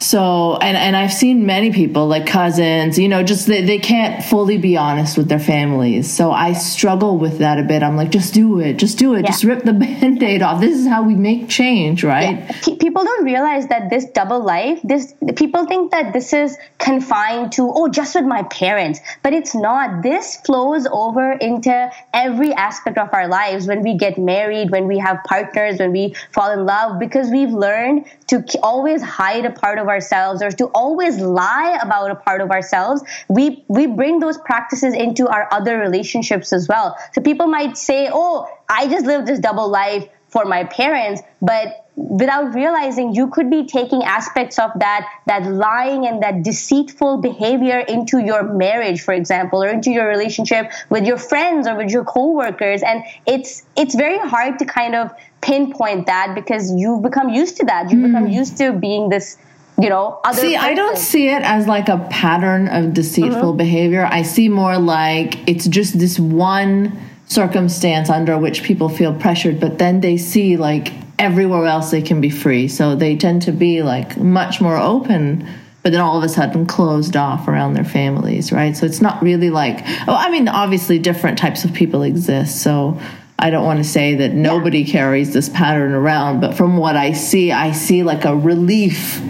So, 0.00 0.56
and, 0.56 0.76
and 0.76 0.94
I've 0.96 1.12
seen 1.12 1.46
many 1.46 1.72
people, 1.72 2.06
like 2.08 2.26
cousins, 2.26 2.98
you 2.98 3.08
know, 3.08 3.22
just 3.22 3.46
they, 3.46 3.62
they 3.62 3.78
can't 3.78 4.22
fully 4.22 4.58
be 4.58 4.76
honest 4.76 5.16
with 5.16 5.28
their 5.28 5.38
families. 5.38 6.12
So 6.12 6.30
I 6.30 6.52
struggle 6.52 7.16
with 7.16 7.38
that 7.38 7.58
a 7.58 7.62
bit. 7.62 7.82
I'm 7.82 7.96
like, 7.96 8.10
just 8.10 8.34
do 8.34 8.60
it, 8.60 8.74
just 8.74 8.98
do 8.98 9.14
it, 9.14 9.22
Yeah. 9.22 9.28
just 9.28 9.44
rip 9.44 9.62
the 9.62 9.72
band 9.84 10.22
aid 10.22 10.42
off. 10.42 10.60
This 10.60 10.76
is 10.78 10.86
how 10.86 11.02
we 11.04 11.14
make 11.14 11.48
change, 11.48 12.04
right? 12.04 12.46
Pe- 12.62 12.76
people 12.76 13.02
don't 13.04 13.24
realize 13.24 13.66
that 13.68 13.88
this 13.88 14.04
double 14.10 14.44
life 14.44 14.78
this 14.84 15.14
people 15.36 15.64
think 15.66 15.90
that 15.90 16.12
this 16.12 16.32
is 16.32 16.56
confined 16.78 17.50
to 17.52 17.62
oh 17.74 17.88
just 17.88 18.14
with 18.14 18.24
my 18.24 18.42
parents 18.44 19.00
but 19.22 19.32
it's 19.32 19.54
not 19.54 20.02
this 20.02 20.36
flows 20.44 20.86
over 20.92 21.32
into 21.32 21.90
every 22.12 22.52
aspect 22.52 22.98
of 22.98 23.08
our 23.12 23.26
lives 23.26 23.66
when 23.66 23.82
we 23.82 23.96
get 23.96 24.18
married 24.18 24.70
when 24.70 24.86
we 24.86 24.98
have 24.98 25.18
partners 25.24 25.78
when 25.78 25.92
we 25.92 26.14
fall 26.32 26.52
in 26.52 26.66
love 26.66 26.98
because 26.98 27.30
we've 27.30 27.50
learned 27.52 28.04
to 28.26 28.44
always 28.62 29.02
hide 29.02 29.44
a 29.46 29.50
part 29.50 29.78
of 29.78 29.83
ourselves 29.88 30.42
or 30.42 30.50
to 30.50 30.66
always 30.66 31.18
lie 31.18 31.78
about 31.82 32.10
a 32.10 32.14
part 32.14 32.40
of 32.40 32.50
ourselves 32.50 33.02
we 33.28 33.64
we 33.68 33.86
bring 33.86 34.18
those 34.20 34.38
practices 34.38 34.94
into 34.94 35.28
our 35.28 35.48
other 35.52 35.78
relationships 35.78 36.52
as 36.52 36.68
well. 36.68 36.96
So 37.12 37.20
people 37.22 37.46
might 37.46 37.76
say 37.76 38.10
oh 38.12 38.48
i 38.68 38.86
just 38.88 39.06
live 39.06 39.26
this 39.26 39.38
double 39.38 39.68
life 39.68 40.08
for 40.28 40.44
my 40.44 40.64
parents 40.64 41.22
but 41.40 41.84
without 41.96 42.54
realizing 42.54 43.14
you 43.14 43.28
could 43.28 43.48
be 43.50 43.66
taking 43.66 44.02
aspects 44.02 44.58
of 44.58 44.70
that 44.80 45.08
that 45.26 45.44
lying 45.44 46.06
and 46.06 46.22
that 46.22 46.42
deceitful 46.42 47.18
behavior 47.18 47.78
into 47.78 48.18
your 48.18 48.42
marriage 48.42 49.00
for 49.00 49.14
example 49.14 49.62
or 49.62 49.68
into 49.68 49.90
your 49.90 50.08
relationship 50.08 50.72
with 50.90 51.06
your 51.06 51.16
friends 51.16 51.68
or 51.68 51.76
with 51.76 51.90
your 51.90 52.04
coworkers. 52.04 52.82
And 52.82 53.04
it's 53.26 53.64
it's 53.76 53.94
very 53.94 54.18
hard 54.18 54.58
to 54.58 54.64
kind 54.64 54.94
of 54.96 55.12
pinpoint 55.40 56.06
that 56.06 56.34
because 56.34 56.72
you've 56.74 57.02
become 57.02 57.28
used 57.28 57.58
to 57.58 57.66
that. 57.66 57.90
You've 57.90 58.02
become 58.02 58.26
mm. 58.26 58.34
used 58.34 58.56
to 58.58 58.72
being 58.72 59.08
this 59.08 59.36
you 59.80 59.88
know 59.88 60.20
other 60.24 60.40
See, 60.40 60.56
I 60.56 60.74
don't 60.74 60.98
see 60.98 61.28
it 61.28 61.42
as 61.42 61.66
like 61.66 61.88
a 61.88 61.98
pattern 62.10 62.68
of 62.68 62.94
deceitful 62.94 63.50
mm-hmm. 63.50 63.56
behavior. 63.56 64.08
I 64.10 64.22
see 64.22 64.48
more 64.48 64.78
like 64.78 65.48
it's 65.48 65.66
just 65.66 65.98
this 65.98 66.18
one 66.18 66.98
circumstance 67.26 68.10
under 68.10 68.38
which 68.38 68.62
people 68.62 68.88
feel 68.88 69.14
pressured, 69.14 69.60
but 69.60 69.78
then 69.78 70.00
they 70.00 70.16
see 70.16 70.56
like 70.56 70.92
everywhere 71.18 71.66
else 71.66 71.90
they 71.90 72.02
can 72.02 72.20
be 72.20 72.30
free. 72.30 72.68
So 72.68 72.94
they 72.94 73.16
tend 73.16 73.42
to 73.42 73.52
be 73.52 73.82
like 73.82 74.16
much 74.16 74.60
more 74.60 74.76
open, 74.76 75.48
but 75.82 75.92
then 75.92 76.00
all 76.00 76.18
of 76.18 76.24
a 76.24 76.28
sudden 76.28 76.66
closed 76.66 77.16
off 77.16 77.48
around 77.48 77.74
their 77.74 77.84
families, 77.84 78.52
right? 78.52 78.76
So 78.76 78.86
it's 78.86 79.00
not 79.00 79.22
really 79.22 79.50
like, 79.50 79.80
oh, 80.06 80.14
I 80.14 80.30
mean, 80.30 80.48
obviously 80.48 80.98
different 80.98 81.38
types 81.38 81.64
of 81.64 81.72
people 81.72 82.02
exist. 82.02 82.62
So 82.62 83.00
I 83.38 83.50
don't 83.50 83.64
want 83.64 83.78
to 83.78 83.84
say 83.84 84.14
that 84.16 84.32
nobody 84.32 84.84
carries 84.84 85.32
this 85.32 85.48
pattern 85.48 85.92
around, 85.92 86.40
but 86.40 86.54
from 86.54 86.76
what 86.76 86.96
I 86.96 87.12
see, 87.12 87.50
I 87.50 87.72
see 87.72 88.02
like 88.02 88.24
a 88.24 88.34
relief 88.34 89.20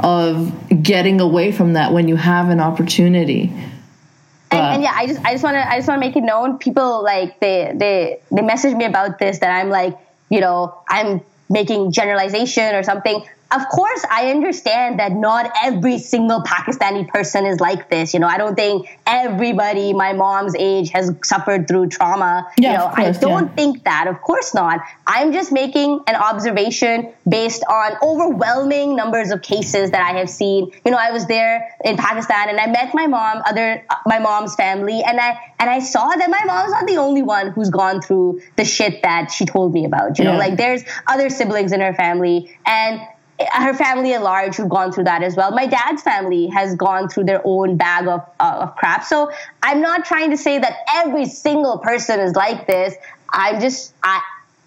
of 0.00 0.82
getting 0.82 1.20
away 1.20 1.52
from 1.52 1.74
that 1.74 1.92
when 1.92 2.08
you 2.08 2.16
have 2.16 2.48
an 2.48 2.60
opportunity. 2.60 3.52
and, 4.50 4.60
uh, 4.60 4.64
and 4.64 4.82
yeah, 4.82 4.92
I 4.94 5.06
just 5.06 5.24
I 5.24 5.32
just 5.32 5.44
want 5.44 5.54
to 5.54 5.66
I 5.68 5.76
just 5.76 5.88
want 5.88 6.02
to 6.02 6.06
make 6.06 6.16
it 6.16 6.22
known. 6.22 6.58
People 6.58 7.02
like 7.04 7.38
they 7.38 7.72
they 7.74 8.20
they 8.30 8.42
message 8.42 8.74
me 8.74 8.84
about 8.84 9.18
this 9.18 9.38
that 9.38 9.50
I'm 9.50 9.70
like 9.70 9.96
you 10.28 10.40
know 10.40 10.76
I'm 10.88 11.20
making 11.48 11.92
generalization 11.92 12.74
or 12.74 12.82
something. 12.82 13.24
Of 13.54 13.68
course, 13.68 14.04
I 14.10 14.30
understand 14.30 14.98
that 14.98 15.12
not 15.12 15.52
every 15.62 15.98
single 15.98 16.42
Pakistani 16.42 17.06
person 17.06 17.44
is 17.44 17.60
like 17.60 17.90
this. 17.90 18.14
You 18.14 18.20
know, 18.20 18.26
I 18.26 18.38
don't 18.38 18.54
think 18.54 18.88
everybody 19.06 19.92
my 19.92 20.14
mom's 20.14 20.54
age 20.58 20.90
has 20.90 21.14
suffered 21.22 21.68
through 21.68 21.88
trauma. 21.88 22.46
Yeah, 22.58 22.72
you 22.72 22.78
know, 22.78 22.84
course, 22.94 23.16
I 23.18 23.20
don't 23.20 23.48
yeah. 23.48 23.54
think 23.54 23.84
that. 23.84 24.06
Of 24.06 24.22
course 24.22 24.54
not. 24.54 24.80
I'm 25.06 25.32
just 25.32 25.52
making 25.52 26.00
an 26.06 26.16
observation 26.16 27.12
based 27.28 27.62
on 27.68 27.92
overwhelming 28.02 28.96
numbers 28.96 29.30
of 29.30 29.42
cases 29.42 29.90
that 29.90 30.00
I 30.00 30.18
have 30.18 30.30
seen. 30.30 30.70
You 30.84 30.90
know, 30.90 30.98
I 30.98 31.10
was 31.10 31.26
there 31.26 31.76
in 31.84 31.96
Pakistan 31.98 32.48
and 32.48 32.58
I 32.58 32.68
met 32.68 32.94
my 32.94 33.06
mom, 33.06 33.42
other 33.46 33.84
uh, 33.90 33.96
my 34.06 34.18
mom's 34.18 34.54
family, 34.54 35.02
and 35.02 35.20
I 35.20 35.38
and 35.58 35.68
I 35.68 35.80
saw 35.80 36.08
that 36.08 36.30
my 36.30 36.42
mom's 36.46 36.72
not 36.72 36.86
the 36.86 36.96
only 36.96 37.22
one 37.22 37.50
who's 37.50 37.70
gone 37.70 38.00
through 38.00 38.40
the 38.56 38.64
shit 38.64 39.02
that 39.02 39.30
she 39.30 39.44
told 39.44 39.74
me 39.74 39.84
about. 39.84 40.18
You 40.18 40.24
know, 40.24 40.36
like 40.36 40.56
there's 40.56 40.82
other 41.06 41.28
siblings 41.28 41.72
in 41.72 41.80
her 41.80 41.94
family 41.94 42.50
and 42.64 43.00
her 43.50 43.74
family 43.74 44.14
at 44.14 44.22
large 44.22 44.56
who've 44.56 44.68
gone 44.68 44.92
through 44.92 45.04
that 45.04 45.22
as 45.22 45.36
well. 45.36 45.50
My 45.52 45.66
dad's 45.66 46.02
family 46.02 46.46
has 46.48 46.74
gone 46.74 47.08
through 47.08 47.24
their 47.24 47.42
own 47.44 47.76
bag 47.76 48.06
of, 48.06 48.20
uh, 48.40 48.58
of 48.60 48.76
crap. 48.76 49.04
So 49.04 49.30
I'm 49.62 49.80
not 49.80 50.04
trying 50.04 50.30
to 50.30 50.36
say 50.36 50.58
that 50.58 50.78
every 50.94 51.26
single 51.26 51.78
person 51.78 52.20
is 52.20 52.34
like 52.34 52.66
this. 52.66 52.94
I'm 53.30 53.60
just, 53.60 53.94
I, 54.02 54.20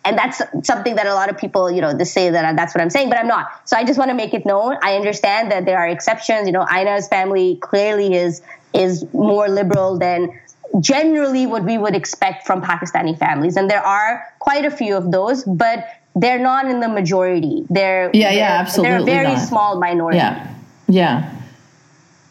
and 0.06 0.18
that's 0.18 0.42
something 0.64 0.96
that 0.96 1.08
a 1.08 1.14
lot 1.14 1.30
of 1.30 1.38
people, 1.38 1.72
you 1.72 1.82
know, 1.82 1.94
they 1.98 2.04
say 2.04 2.30
that 2.30 2.56
that's 2.56 2.76
what 2.76 2.82
I'm 2.82 2.92
saying, 2.92 3.10
but 3.10 3.18
I'm 3.18 3.28
not. 3.28 3.50
So 3.68 3.76
I 3.76 3.84
just 3.84 3.98
want 3.98 4.10
to 4.10 4.16
make 4.16 4.34
it 4.34 4.46
known. 4.46 4.78
I 4.84 4.96
understand 4.96 5.52
that 5.52 5.66
there 5.66 5.80
are 5.80 5.88
exceptions. 5.88 6.48
You 6.48 6.54
know, 6.54 6.66
Eiynah's 6.66 7.08
family 7.08 7.58
clearly 7.62 8.14
is 8.14 8.42
is 8.74 9.06
more 9.14 9.48
liberal 9.48 9.98
than 9.98 10.40
generally 10.80 11.48
what 11.48 11.64
we 11.64 11.78
would 11.78 11.96
expect 11.96 12.46
from 12.46 12.62
Pakistani 12.62 13.18
families, 13.18 13.56
and 13.56 13.70
there 13.70 13.84
are 13.84 14.24
quite 14.40 14.66
a 14.66 14.72
few 14.72 14.96
of 14.96 15.12
those, 15.12 15.44
but 15.44 15.88
they're 16.16 16.40
not 16.40 16.66
in 16.70 16.80
the 16.80 16.88
majority. 16.88 17.66
They're 17.70 18.10
Yeah, 18.14 18.32
yeah, 18.32 18.34
they're- 18.34 18.62
absolutely 18.62 19.06
They're 19.06 19.22
a 19.22 19.24
very 19.26 19.36
not. 19.36 19.48
small 19.48 19.80
minority. 19.80 20.18
Yeah. 20.18 20.48
Yeah. 20.88 21.32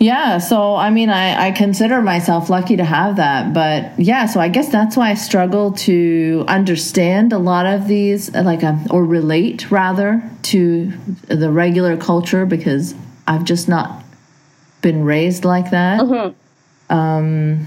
Yeah, 0.00 0.38
so 0.38 0.74
I 0.74 0.90
mean, 0.90 1.08
I, 1.08 1.46
I 1.48 1.50
consider 1.52 2.02
myself 2.02 2.50
lucky 2.50 2.76
to 2.76 2.84
have 2.84 3.16
that. 3.16 3.54
But 3.54 3.98
yeah, 3.98 4.26
so 4.26 4.38
I 4.40 4.48
guess 4.48 4.68
that's 4.68 4.96
why 4.96 5.10
I 5.10 5.14
struggle 5.14 5.72
to 5.72 6.44
understand 6.48 7.32
a 7.32 7.38
lot 7.38 7.64
of 7.64 7.86
these, 7.88 8.30
like, 8.34 8.62
um, 8.64 8.86
or 8.90 9.04
relate 9.04 9.70
rather 9.70 10.22
to 10.42 10.92
the 11.28 11.50
regular 11.50 11.96
culture 11.96 12.44
because 12.44 12.94
I've 13.26 13.44
just 13.44 13.66
not 13.68 14.02
been 14.82 15.04
raised 15.04 15.44
like 15.44 15.70
that. 15.70 16.34
Um, 16.90 17.66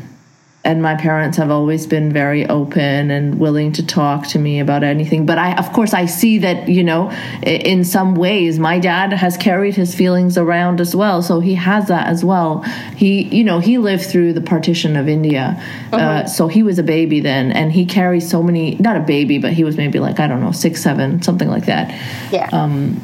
and 0.68 0.82
my 0.82 0.96
parents 0.96 1.38
have 1.38 1.50
always 1.50 1.88
been 1.88 2.12
very 2.12 2.46
open 2.46 3.10
and 3.10 3.40
willing 3.40 3.72
to 3.72 3.86
talk 3.86 4.28
to 4.28 4.38
me 4.38 4.60
about 4.60 4.84
anything. 4.84 5.26
But 5.26 5.38
i 5.38 5.56
of 5.56 5.72
course 5.72 5.94
i 5.94 6.06
see 6.06 6.40
that 6.40 6.68
you 6.68 6.84
know 6.84 7.10
in 7.42 7.86
some 7.86 8.16
ways 8.16 8.60
my 8.60 8.78
dad 8.78 9.14
has 9.14 9.38
carried 9.38 9.76
his 9.76 9.96
feelings 9.96 10.38
around 10.38 10.82
as 10.82 10.94
well. 10.94 11.22
So 11.22 11.40
he 11.40 11.56
has 11.56 11.88
that 11.88 12.08
as 12.08 12.24
well. 12.26 12.64
He 12.98 13.24
you 13.38 13.46
know 13.46 13.60
he 13.60 13.78
lived 13.78 14.06
through 14.06 14.34
the 14.34 14.42
partition 14.42 14.98
of 14.98 15.08
india. 15.08 15.46
Uh, 15.94 16.26
so 16.26 16.48
he 16.48 16.62
was 16.64 16.78
a 16.78 16.84
baby 16.84 17.22
then 17.22 17.52
and 17.54 17.72
he 17.72 17.86
carries 17.86 18.30
so 18.30 18.44
many 18.44 18.76
not 18.76 18.98
a 18.98 19.00
baby 19.00 19.38
but 19.40 19.54
he 19.54 19.64
was 19.64 19.78
maybe 19.78 20.00
like 20.00 20.20
i 20.20 20.28
don't 20.28 20.42
know 20.42 20.52
six 20.52 20.84
seven 20.84 21.22
something 21.22 21.48
like 21.48 21.66
that. 21.66 21.88
Yeah. 22.32 22.50
Um, 22.52 23.00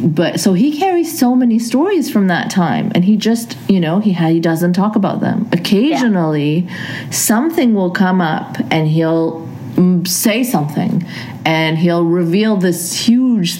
but 0.00 0.40
so 0.40 0.52
he 0.52 0.78
carries 0.78 1.18
so 1.18 1.34
many 1.34 1.58
stories 1.58 2.10
from 2.10 2.26
that 2.28 2.50
time 2.50 2.92
and 2.94 3.04
he 3.04 3.16
just 3.16 3.56
you 3.68 3.80
know 3.80 3.98
he 3.98 4.12
he 4.12 4.40
doesn't 4.40 4.74
talk 4.74 4.96
about 4.96 5.20
them. 5.20 5.48
Occasionally 5.52 6.68
something 7.10 7.74
will 7.74 7.90
come 7.90 8.20
up 8.20 8.56
and 8.70 8.88
he'll 8.88 9.46
mm, 9.74 10.06
say 10.06 10.44
something 10.44 11.06
and 11.44 11.78
he'll 11.78 12.04
reveal 12.04 12.56
this 12.56 13.06
huge 13.06 13.58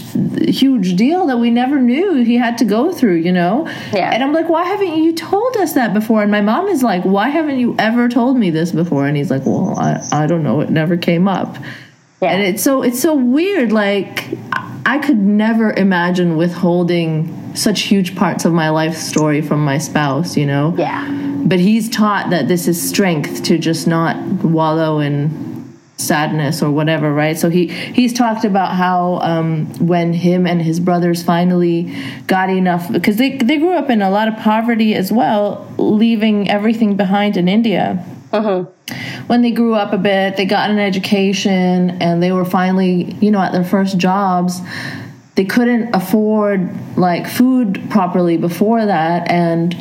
huge 0.55 0.97
deal 0.97 1.27
that 1.27 1.39
we 1.39 1.51
never 1.51 1.81
knew 1.81 2.15
he 2.15 2.37
had 2.37 2.59
to 2.59 2.65
go 2.65 2.93
through 2.93 3.17
you 3.17 3.33
know? 3.33 3.67
Yeah. 3.93 4.11
and 4.13 4.23
i'm 4.23 4.33
like 4.33 4.49
why 4.49 4.65
haven't 4.65 5.03
you 5.03 5.15
told 5.15 5.57
us 5.57 5.73
that 5.75 5.95
before? 5.95 6.23
And 6.23 6.31
my 6.31 6.43
mom 6.43 6.69
is 6.69 6.83
like 6.83 7.03
why 7.05 7.29
haven't 7.31 7.59
you 7.59 7.75
ever 7.79 8.09
told 8.09 8.37
me 8.37 8.51
this 8.51 8.73
before? 8.73 9.07
And 9.07 9.17
he's 9.17 9.31
like 9.31 9.47
well 9.47 9.79
i, 9.79 10.07
I 10.13 10.27
don't 10.27 10.43
know. 10.43 10.61
It 10.61 10.71
never 10.71 10.97
came 10.97 11.29
up. 11.29 11.57
Yeah. 12.23 12.33
and 12.33 12.43
it's 12.43 12.63
so 12.63 12.83
it's 12.83 13.01
so 13.01 13.15
weird 13.15 13.73
like 13.73 14.37
I- 14.87 14.99
could 14.99 15.19
never 15.19 15.73
imagine 15.73 16.37
withholding 16.37 17.55
such 17.55 17.83
huge 17.83 18.15
parts 18.17 18.45
of 18.45 18.53
my 18.53 18.71
life 18.71 18.97
story 18.97 19.41
from 19.41 19.65
my 19.65 19.79
spouse, 19.79 20.37
you 20.37 20.47
know? 20.47 20.75
Yeah. 20.77 21.07
But 21.45 21.61
he's 21.61 21.89
taught 21.89 22.31
that 22.31 22.49
this 22.49 22.67
is 22.67 22.81
strength 22.81 23.43
to 23.45 23.59
just 23.59 23.87
not 23.87 24.17
wallow 24.43 24.99
in 24.99 25.45
sadness 25.97 26.63
or 26.63 26.71
whatever, 26.71 27.13
right? 27.13 27.39
So 27.39 27.49
he 27.49 27.69
he's 27.69 28.13
talked 28.13 28.45
about 28.45 28.75
how 28.75 29.21
um, 29.23 29.67
when 29.79 30.13
him 30.13 30.47
and 30.47 30.61
his 30.61 30.79
brothers 30.81 31.23
finally 31.23 31.95
got 32.27 32.51
enough 32.51 32.91
because 32.93 33.17
they 33.17 33.37
they 33.39 33.57
grew 33.59 33.73
up 33.75 33.89
in 33.91 34.03
a 34.03 34.11
lot 34.11 34.29
of 34.29 34.37
poverty 34.37 34.95
as 34.95 35.11
well, 35.11 35.67
leaving 35.79 36.51
everything 36.51 36.97
behind 36.97 37.37
in 37.37 37.49
India. 37.49 38.05
When 39.27 39.43
they 39.43 39.51
grew 39.51 39.75
up 39.75 39.93
a 39.93 39.99
bit, 39.99 40.37
they 40.37 40.47
got 40.47 40.71
an 40.71 40.79
education 40.79 42.03
and 42.03 42.23
they 42.23 42.33
were 42.33 42.45
finally, 42.45 43.15
you 43.21 43.31
know, 43.31 43.41
at 43.41 43.53
their 43.53 43.65
first 43.65 43.99
jobs. 43.99 44.61
They 45.35 45.45
couldn't 45.45 45.95
afford 45.95 46.71
like 46.97 47.27
food 47.27 47.91
properly 47.91 48.37
before 48.37 48.87
that 48.87 49.31
and 49.31 49.75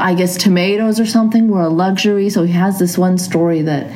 I 0.00 0.14
guess 0.14 0.36
tomatoes 0.36 1.00
or 1.00 1.06
something 1.06 1.48
were 1.48 1.62
a 1.62 1.68
luxury. 1.68 2.30
So 2.30 2.44
he 2.44 2.52
has 2.52 2.78
this 2.78 2.96
one 2.96 3.18
story 3.18 3.62
that 3.62 3.90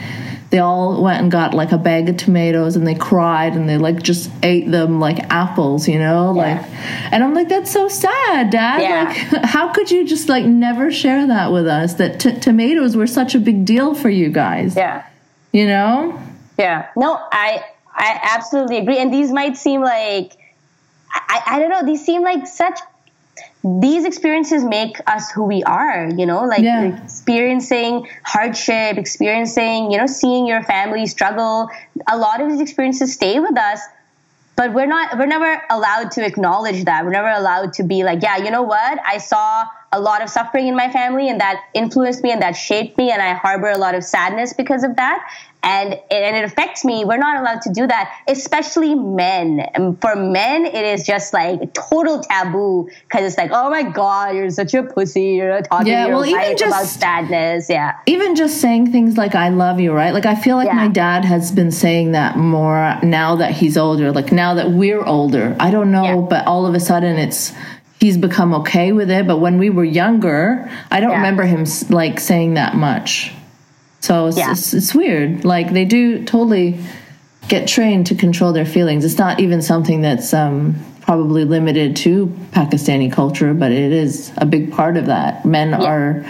they 0.54 0.60
all 0.60 1.02
went 1.02 1.20
and 1.20 1.32
got 1.32 1.52
like 1.52 1.72
a 1.72 1.78
bag 1.78 2.08
of 2.08 2.16
tomatoes 2.16 2.76
and 2.76 2.86
they 2.86 2.94
cried 2.94 3.54
and 3.56 3.68
they 3.68 3.76
like 3.76 4.00
just 4.00 4.30
ate 4.44 4.70
them 4.70 5.00
like 5.00 5.18
apples, 5.28 5.88
you 5.88 5.98
know? 5.98 6.30
Like 6.30 6.62
and 7.10 7.24
I'm 7.24 7.34
like 7.34 7.48
that's 7.48 7.72
so 7.72 7.88
sad, 7.88 8.50
dad. 8.50 8.80
Yeah. 8.80 9.32
Like 9.32 9.44
how 9.50 9.72
could 9.72 9.90
you 9.90 10.06
just 10.06 10.28
like 10.28 10.44
never 10.44 10.92
share 10.92 11.26
that 11.26 11.50
with 11.50 11.66
us 11.66 11.94
that 11.94 12.20
t- 12.20 12.38
tomatoes 12.38 12.94
were 12.94 13.08
such 13.08 13.34
a 13.34 13.40
big 13.40 13.64
deal 13.64 13.96
for 13.96 14.08
you 14.08 14.28
guys, 14.30 14.76
Yeah. 14.76 15.04
you 15.50 15.66
know? 15.66 16.22
Yeah. 16.56 16.86
No, 16.96 17.14
I 17.32 17.64
I 17.92 18.20
absolutely 18.22 18.78
agree. 18.78 18.98
And 18.98 19.12
these 19.12 19.32
might 19.32 19.56
seem 19.56 19.80
like 19.80 20.34
I, 21.12 21.42
I 21.48 21.58
don't 21.58 21.70
know, 21.70 21.84
these 21.84 22.04
seem 22.06 22.22
like 22.22 22.46
such 22.46 22.78
these 23.64 24.04
experiences 24.04 24.62
make 24.62 24.98
us 25.06 25.30
who 25.30 25.44
we 25.44 25.62
are, 25.64 26.10
you 26.14 26.26
know, 26.26 26.44
like 26.44 26.62
Yeah. 26.62 26.84
experiencing 27.02 28.06
hardship, 28.22 28.98
experiencing, 28.98 29.90
you 29.90 29.96
know, 29.96 30.06
seeing 30.06 30.46
your 30.46 30.62
family 30.62 31.06
struggle. 31.06 31.70
A 32.06 32.18
lot 32.18 32.42
of 32.42 32.50
these 32.50 32.60
experiences 32.60 33.14
stay 33.14 33.40
with 33.40 33.56
us, 33.56 33.80
but 34.54 34.74
we're 34.74 34.86
not 34.86 35.16
we're 35.18 35.24
never 35.26 35.62
allowed 35.70 36.10
to 36.12 36.24
acknowledge 36.26 36.84
that. 36.84 37.04
We're 37.06 37.10
never 37.12 37.30
allowed 37.30 37.72
to 37.74 37.84
be 37.84 38.04
like, 38.04 38.22
yeah, 38.22 38.36
you 38.36 38.50
know 38.50 38.62
what? 38.62 38.98
I 39.04 39.16
saw 39.16 39.64
a 39.92 40.00
lot 40.00 40.22
of 40.22 40.28
suffering 40.28 40.66
in 40.66 40.76
my 40.76 40.90
family 40.90 41.30
and 41.30 41.40
that 41.40 41.62
influenced 41.72 42.22
me 42.22 42.32
and 42.32 42.42
that 42.42 42.52
shaped 42.52 42.98
me 42.98 43.10
and 43.10 43.22
I 43.22 43.32
harbor 43.32 43.70
a 43.70 43.78
lot 43.78 43.94
of 43.94 44.04
sadness 44.04 44.52
because 44.52 44.84
of 44.84 44.96
that. 44.96 45.26
And 45.64 45.94
it, 45.94 46.04
and 46.10 46.36
it 46.36 46.44
affects 46.44 46.84
me. 46.84 47.04
We're 47.06 47.16
not 47.16 47.40
allowed 47.40 47.62
to 47.62 47.72
do 47.72 47.86
that, 47.86 48.20
especially 48.28 48.94
men. 48.94 49.60
And 49.60 49.98
for 50.00 50.14
men, 50.14 50.66
it 50.66 50.74
is 50.84 51.04
just 51.04 51.32
like 51.32 51.72
total 51.72 52.20
taboo 52.22 52.90
because 53.08 53.24
it's 53.24 53.38
like, 53.38 53.50
oh 53.52 53.70
my 53.70 53.82
god, 53.82 54.36
you're 54.36 54.50
such 54.50 54.74
a 54.74 54.82
pussy. 54.82 55.32
You're 55.36 55.48
not 55.54 55.64
talking 55.64 55.86
Yeah, 55.88 56.08
well, 56.08 56.24
even 56.26 56.38
wife 56.40 56.60
about 56.66 56.84
sadness. 56.86 57.70
Yeah, 57.70 57.94
even 58.06 58.34
just 58.36 58.60
saying 58.60 58.92
things 58.92 59.16
like 59.16 59.34
I 59.34 59.48
love 59.48 59.80
you, 59.80 59.92
right? 59.92 60.12
Like 60.12 60.26
I 60.26 60.34
feel 60.34 60.56
like 60.56 60.66
Yeah. 60.66 60.74
my 60.74 60.88
dad 60.88 61.24
has 61.24 61.50
been 61.50 61.70
saying 61.72 62.12
that 62.12 62.36
more 62.36 62.98
now 63.02 63.36
that 63.36 63.52
he's 63.52 63.76
older, 63.78 64.12
like 64.12 64.32
now 64.32 64.54
that 64.54 64.70
we're 64.70 65.02
older. 65.04 65.56
I 65.58 65.70
don't 65.70 65.90
know, 65.90 66.04
Yeah. 66.04 66.16
but 66.28 66.46
all 66.46 66.66
of 66.66 66.74
a 66.74 66.80
sudden 66.80 67.16
it's 67.16 67.52
he's 68.00 68.18
become 68.18 68.52
okay 68.54 68.92
with 68.92 69.10
it, 69.10 69.26
but 69.26 69.38
when 69.38 69.56
we 69.58 69.70
were 69.70 69.84
younger, 69.84 70.68
I 70.90 71.00
don't 71.00 71.10
Yeah. 71.12 71.16
remember 71.16 71.44
him 71.44 71.64
like 71.88 72.20
saying 72.20 72.54
that 72.54 72.74
much. 72.74 73.32
So 74.04 74.26
it's, 74.26 74.36
Yeah. 74.36 74.50
it's, 74.52 74.74
it's 74.74 74.94
weird. 74.94 75.46
Like 75.46 75.72
they 75.72 75.86
do 75.86 76.22
totally 76.24 76.78
get 77.48 77.66
trained 77.66 78.06
to 78.08 78.14
control 78.14 78.52
their 78.52 78.66
feelings. 78.66 79.02
It's 79.04 79.16
not 79.18 79.40
even 79.40 79.62
something 79.62 80.02
that's 80.02 80.34
um, 80.34 80.76
probably 81.00 81.44
limited 81.44 81.96
to 81.96 82.26
Pakistani 82.52 83.10
culture, 83.10 83.54
but 83.54 83.72
it 83.72 83.92
is 83.92 84.30
a 84.36 84.44
big 84.44 84.72
part 84.72 84.98
of 84.98 85.06
that. 85.06 85.46
Men 85.46 85.72
are 85.72 86.22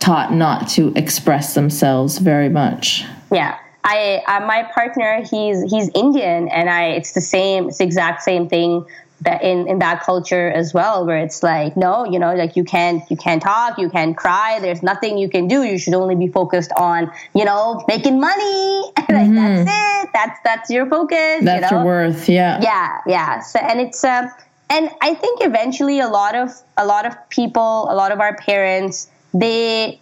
taught 0.00 0.32
not 0.34 0.68
to 0.70 0.92
express 0.96 1.54
themselves 1.54 2.18
very 2.18 2.48
much. 2.48 3.04
yeah. 3.30 3.56
I 3.88 4.20
uh, 4.26 4.40
my 4.44 4.64
partner, 4.74 5.22
he's 5.30 5.62
he's 5.70 5.88
Indian, 5.94 6.48
and 6.48 6.68
I 6.68 6.86
it's 6.98 7.12
the 7.12 7.20
same, 7.20 7.68
it's 7.68 7.78
the 7.78 7.84
exact 7.84 8.22
same 8.24 8.48
thing 8.48 8.84
that 9.22 9.42
in 9.42 9.66
in 9.66 9.78
that 9.78 10.02
culture 10.02 10.50
as 10.50 10.74
well, 10.74 11.06
where 11.06 11.18
it's 11.18 11.42
like 11.42 11.76
no, 11.76 12.04
you 12.04 12.18
know, 12.18 12.34
like 12.34 12.56
you 12.56 12.64
can't 12.64 13.02
you 13.10 13.16
can't 13.16 13.42
talk, 13.42 13.78
you 13.78 13.88
can't 13.88 14.16
cry. 14.16 14.58
There's 14.60 14.82
nothing 14.82 15.18
you 15.18 15.28
can 15.28 15.48
do. 15.48 15.62
You 15.62 15.78
should 15.78 15.94
only 15.94 16.14
be 16.14 16.28
focused 16.28 16.72
on 16.76 17.10
you 17.34 17.44
know 17.44 17.84
making 17.88 18.20
money. 18.20 18.82
like 19.08 19.32
that's 19.32 19.70
it. 19.70 20.10
That's 20.12 20.40
that's 20.44 20.70
your 20.70 20.86
focus. 20.86 21.16
Mm-hmm. 21.16 21.44
That's 21.44 21.70
you 21.70 21.76
know? 21.78 21.82
your 21.82 21.86
worth, 21.86 22.28
yeah. 22.28 22.60
yeah 22.62 22.98
yeah 23.06 23.40
so 23.40 23.58
and 23.58 23.80
it's 23.80 24.02
um 24.04 24.30
and 24.70 24.90
i 25.00 25.14
think 25.14 25.40
eventually 25.42 26.00
a 26.00 26.08
lot 26.08 26.34
of 26.34 26.50
a 26.76 26.86
lot 26.86 27.06
of 27.06 27.14
people 27.30 27.86
a 27.90 27.94
lot 27.94 28.12
of 28.12 28.20
our 28.20 28.36
parents 28.36 29.08
they 29.32 30.00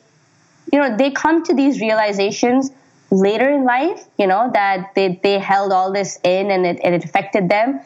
you 0.72 0.78
know 0.78 0.96
they 0.96 1.10
come 1.10 1.42
to 1.44 1.54
these 1.54 1.80
realizations 1.80 2.70
later 3.10 3.48
in 3.48 3.64
life 3.64 4.04
you 4.18 4.26
know 4.26 4.50
that 4.52 4.94
they, 4.94 5.20
they 5.22 5.38
held 5.38 5.72
all 5.72 5.92
this 5.92 6.18
in 6.24 6.50
and 6.50 6.66
it, 6.66 6.80
and 6.82 6.94
it 6.94 7.04
affected 7.04 7.48
them 7.48 7.80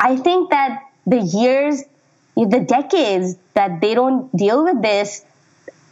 i 0.00 0.16
think 0.16 0.50
that 0.50 0.82
the 1.06 1.20
years 1.20 1.84
the 2.36 2.60
decades 2.60 3.36
that 3.54 3.80
they 3.80 3.94
don't 3.94 4.34
deal 4.36 4.62
with 4.62 4.80
this 4.80 5.24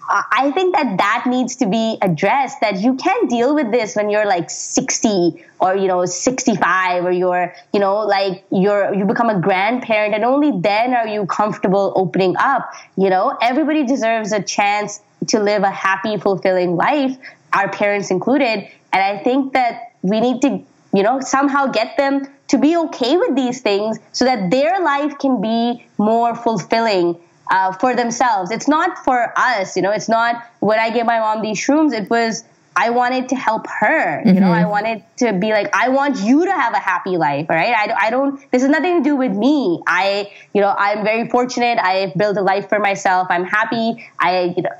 I 0.09 0.53
think 0.53 0.75
that 0.77 0.99
that 0.99 1.25
needs 1.27 1.57
to 1.57 1.67
be 1.67 1.99
addressed. 2.01 2.61
That 2.61 2.81
you 2.81 2.95
can't 2.95 3.29
deal 3.29 3.55
with 3.55 3.73
this 3.73 3.97
when 3.97 4.09
you're 4.09 4.27
like 4.27 4.51
60 4.51 5.45
or 5.61 5.77
you 5.77 5.89
know 5.89 6.05
65 6.05 7.05
or 7.05 7.11
you're 7.11 7.55
you 7.73 7.81
know 7.81 7.99
like 8.07 8.45
you're 8.53 8.95
you 8.95 9.05
become 9.05 9.31
a 9.31 9.41
grandparent 9.41 10.15
and 10.15 10.25
only 10.25 10.53
then 10.61 10.95
are 10.95 11.09
you 11.09 11.27
comfortable 11.27 11.93
opening 11.97 12.37
up. 12.39 12.73
You 12.97 13.11
know 13.11 13.37
everybody 13.43 13.85
deserves 13.85 14.33
a 14.33 14.43
chance 14.43 15.01
to 15.29 15.41
live 15.41 15.65
a 15.65 15.71
happy, 15.71 16.17
fulfilling 16.19 16.77
life, 16.77 17.17
our 17.53 17.69
parents 17.69 18.11
included. 18.11 18.69
And 18.93 19.03
I 19.03 19.23
think 19.25 19.55
that 19.55 19.93
we 20.03 20.21
need 20.21 20.41
to 20.43 20.63
you 20.95 21.03
know 21.03 21.19
somehow 21.21 21.67
get 21.67 21.97
them 21.97 22.29
to 22.49 22.59
be 22.59 22.77
okay 22.77 23.17
with 23.17 23.35
these 23.35 23.61
things 23.61 23.99
so 24.13 24.25
that 24.25 24.51
their 24.51 24.81
life 24.83 25.19
can 25.19 25.41
be 25.41 25.85
more 25.99 26.35
fulfilling 26.35 27.19
uh, 27.51 27.73
for 27.73 27.95
themselves. 27.95 28.51
It's 28.51 28.69
not 28.69 29.05
for 29.05 29.33
us, 29.37 29.77
you 29.77 29.83
know. 29.83 29.93
It's 29.93 30.09
not 30.09 30.45
when 30.61 30.79
I 30.79 30.91
gave 30.91 31.07
my 31.07 31.19
mom 31.19 31.43
these 31.43 31.59
shrooms. 31.59 31.93
It 31.93 32.11
was 32.11 32.45
I 32.79 32.91
wanted 32.91 33.31
to 33.31 33.37
help 33.37 33.67
her. 33.81 34.21
You 34.27 34.39
know, 34.39 34.51
I 34.53 34.67
wanted 34.67 35.03
to 35.19 35.33
be 35.33 35.51
like, 35.53 35.75
I 35.75 35.89
want 35.89 36.21
you 36.21 36.45
to 36.45 36.53
have 36.53 36.75
a 36.75 36.79
happy 36.79 37.17
life. 37.17 37.47
right? 37.49 37.75
I, 37.75 38.07
I 38.09 38.11
don't. 38.11 38.39
This 38.51 38.61
has 38.63 38.71
nothing 38.71 39.03
to 39.03 39.09
do 39.09 39.17
with 39.17 39.33
me. 39.33 39.81
I, 39.87 40.31
you 40.53 40.61
know, 40.61 40.75
I'm 40.77 41.03
very 41.03 41.27
fortunate. 41.29 41.79
I've 41.79 42.15
built 42.15 42.37
a 42.37 42.43
life 42.43 42.69
for 42.69 42.79
myself. 42.79 43.29
I'm 43.31 43.45
happy. 43.45 44.07
I, 44.21 44.53
you 44.57 44.63
know. 44.63 44.71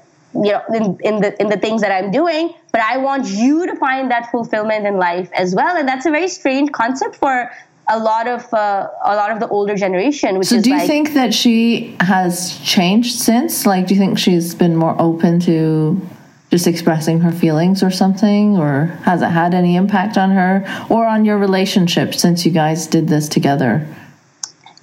You 0.45 0.53
know, 0.53 0.63
in, 0.75 0.99
in 1.01 1.21
the 1.21 1.41
in 1.41 1.49
the 1.49 1.57
things 1.57 1.81
that 1.83 1.93
I'm 1.93 2.11
doing, 2.11 2.55
but 2.73 2.81
I 2.81 2.99
want 2.99 3.29
you 3.29 3.67
to 3.67 3.77
find 3.77 4.11
that 4.11 4.31
fulfillment 4.31 4.87
in 4.87 4.97
life 4.97 5.31
as 5.33 5.55
well, 5.55 5.77
and 5.77 5.89
that's 5.89 6.07
a 6.07 6.11
very 6.11 6.29
strange 6.29 6.73
concept 6.73 7.17
for 7.17 7.51
a 7.89 7.99
lot 7.99 8.27
of 8.27 8.53
uh, 8.53 8.89
a 9.05 9.15
lot 9.17 9.31
of 9.31 9.41
the 9.41 9.49
older 9.49 9.77
generation. 9.77 10.39
Which 10.39 10.49
So 10.49 10.61
do 10.61 10.71
you 10.71 10.77
like, 10.77 10.87
think 10.87 11.15
that 11.15 11.33
she 11.33 11.97
has 12.01 12.59
changed 12.61 13.19
since? 13.19 13.67
Like 13.67 13.87
do 13.87 13.95
you 13.95 14.01
think 14.01 14.19
she's 14.19 14.55
been 14.55 14.77
more 14.77 14.97
open 14.99 15.41
to 15.41 16.01
just 16.51 16.67
expressing 16.67 17.21
her 17.21 17.33
feelings 17.33 17.83
or 17.83 17.91
something 17.91 18.57
or 18.57 18.87
has 19.05 19.21
it 19.21 19.31
had 19.31 19.53
any 19.53 19.77
impact 19.77 20.17
on 20.17 20.31
her 20.31 20.65
or 20.89 21.05
on 21.05 21.25
your 21.25 21.39
relationship 21.39 22.15
since 22.15 22.47
you 22.47 22.53
guys 22.53 22.87
did 22.87 23.09
this 23.09 23.29
together? 23.29 23.87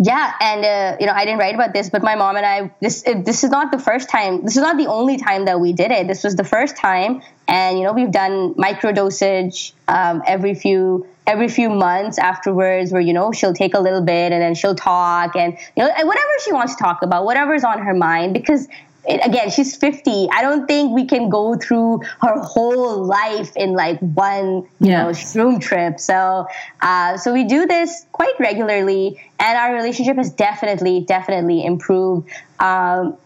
Yeah, 0.06 0.34
and 0.42 0.66
uh, 0.66 0.98
you 1.00 1.06
know, 1.06 1.14
I 1.14 1.24
didn't 1.24 1.40
write 1.40 1.56
about 1.56 1.72
this, 1.72 1.90
but 1.90 2.04
my 2.04 2.16
mom 2.16 2.36
and 2.36 2.46
I 2.46 2.72
this 2.82 3.08
uh, 3.08 3.22
this 3.24 3.46
is 3.46 3.52
not 3.52 3.72
the 3.72 3.80
first 3.80 4.10
time. 4.10 4.44
This 4.44 4.58
is 4.58 4.62
not 4.62 4.76
the 4.76 4.88
only 4.88 5.16
time 5.18 5.46
that 5.46 5.62
we 5.62 5.72
did 5.72 5.92
it. 5.92 6.08
This 6.08 6.26
was 6.26 6.36
the 6.36 6.44
first 6.44 6.76
time, 6.76 7.22
and 7.48 7.78
you 7.78 7.86
know, 7.86 7.94
we've 7.94 8.12
done 8.12 8.54
micro 8.58 8.92
dosage 8.92 9.74
um, 9.88 10.22
every 10.28 10.56
few 10.56 11.08
every 11.26 11.48
few 11.48 11.70
months 11.70 12.18
afterwards, 12.18 12.92
where 12.92 13.02
you 13.02 13.14
know 13.14 13.32
she'll 13.32 13.54
take 13.54 13.76
a 13.76 13.80
little 13.80 14.02
bit 14.02 14.34
and 14.34 14.42
then 14.42 14.56
she'll 14.56 14.76
talk, 14.76 15.38
and 15.38 15.58
you 15.78 15.84
know, 15.84 15.90
whatever 15.90 16.32
she 16.44 16.52
wants 16.52 16.76
to 16.76 16.84
talk 16.84 17.02
about, 17.02 17.24
whatever's 17.24 17.64
on 17.64 17.80
her 17.80 17.94
mind, 17.94 18.34
because. 18.34 18.68
Again, 19.08 19.50
she's 19.52 19.76
50. 19.76 20.30
I 20.32 20.42
don't 20.42 20.66
think 20.66 20.94
we 20.94 21.06
can 21.06 21.28
go 21.30 21.56
through 21.56 22.02
her 22.22 22.40
whole 22.40 23.04
life 23.04 23.52
in 23.58 23.74
like 23.74 24.00
one, 24.00 24.64
you 24.80 24.92
Yeah. 24.92 25.12
know, 25.12 25.14
room 25.36 25.60
trip. 25.60 26.00
So, 26.00 26.48
uh, 26.82 27.18
so 27.18 27.34
we 27.34 27.44
do 27.44 27.66
this 27.66 28.06
quite 28.14 28.34
regularly, 28.40 29.20
and 29.40 29.58
our 29.58 29.74
relationship 29.74 30.16
has 30.18 30.30
definitely, 30.32 31.02
definitely 31.02 31.66
improved. 31.66 32.30
Um, 32.60 33.18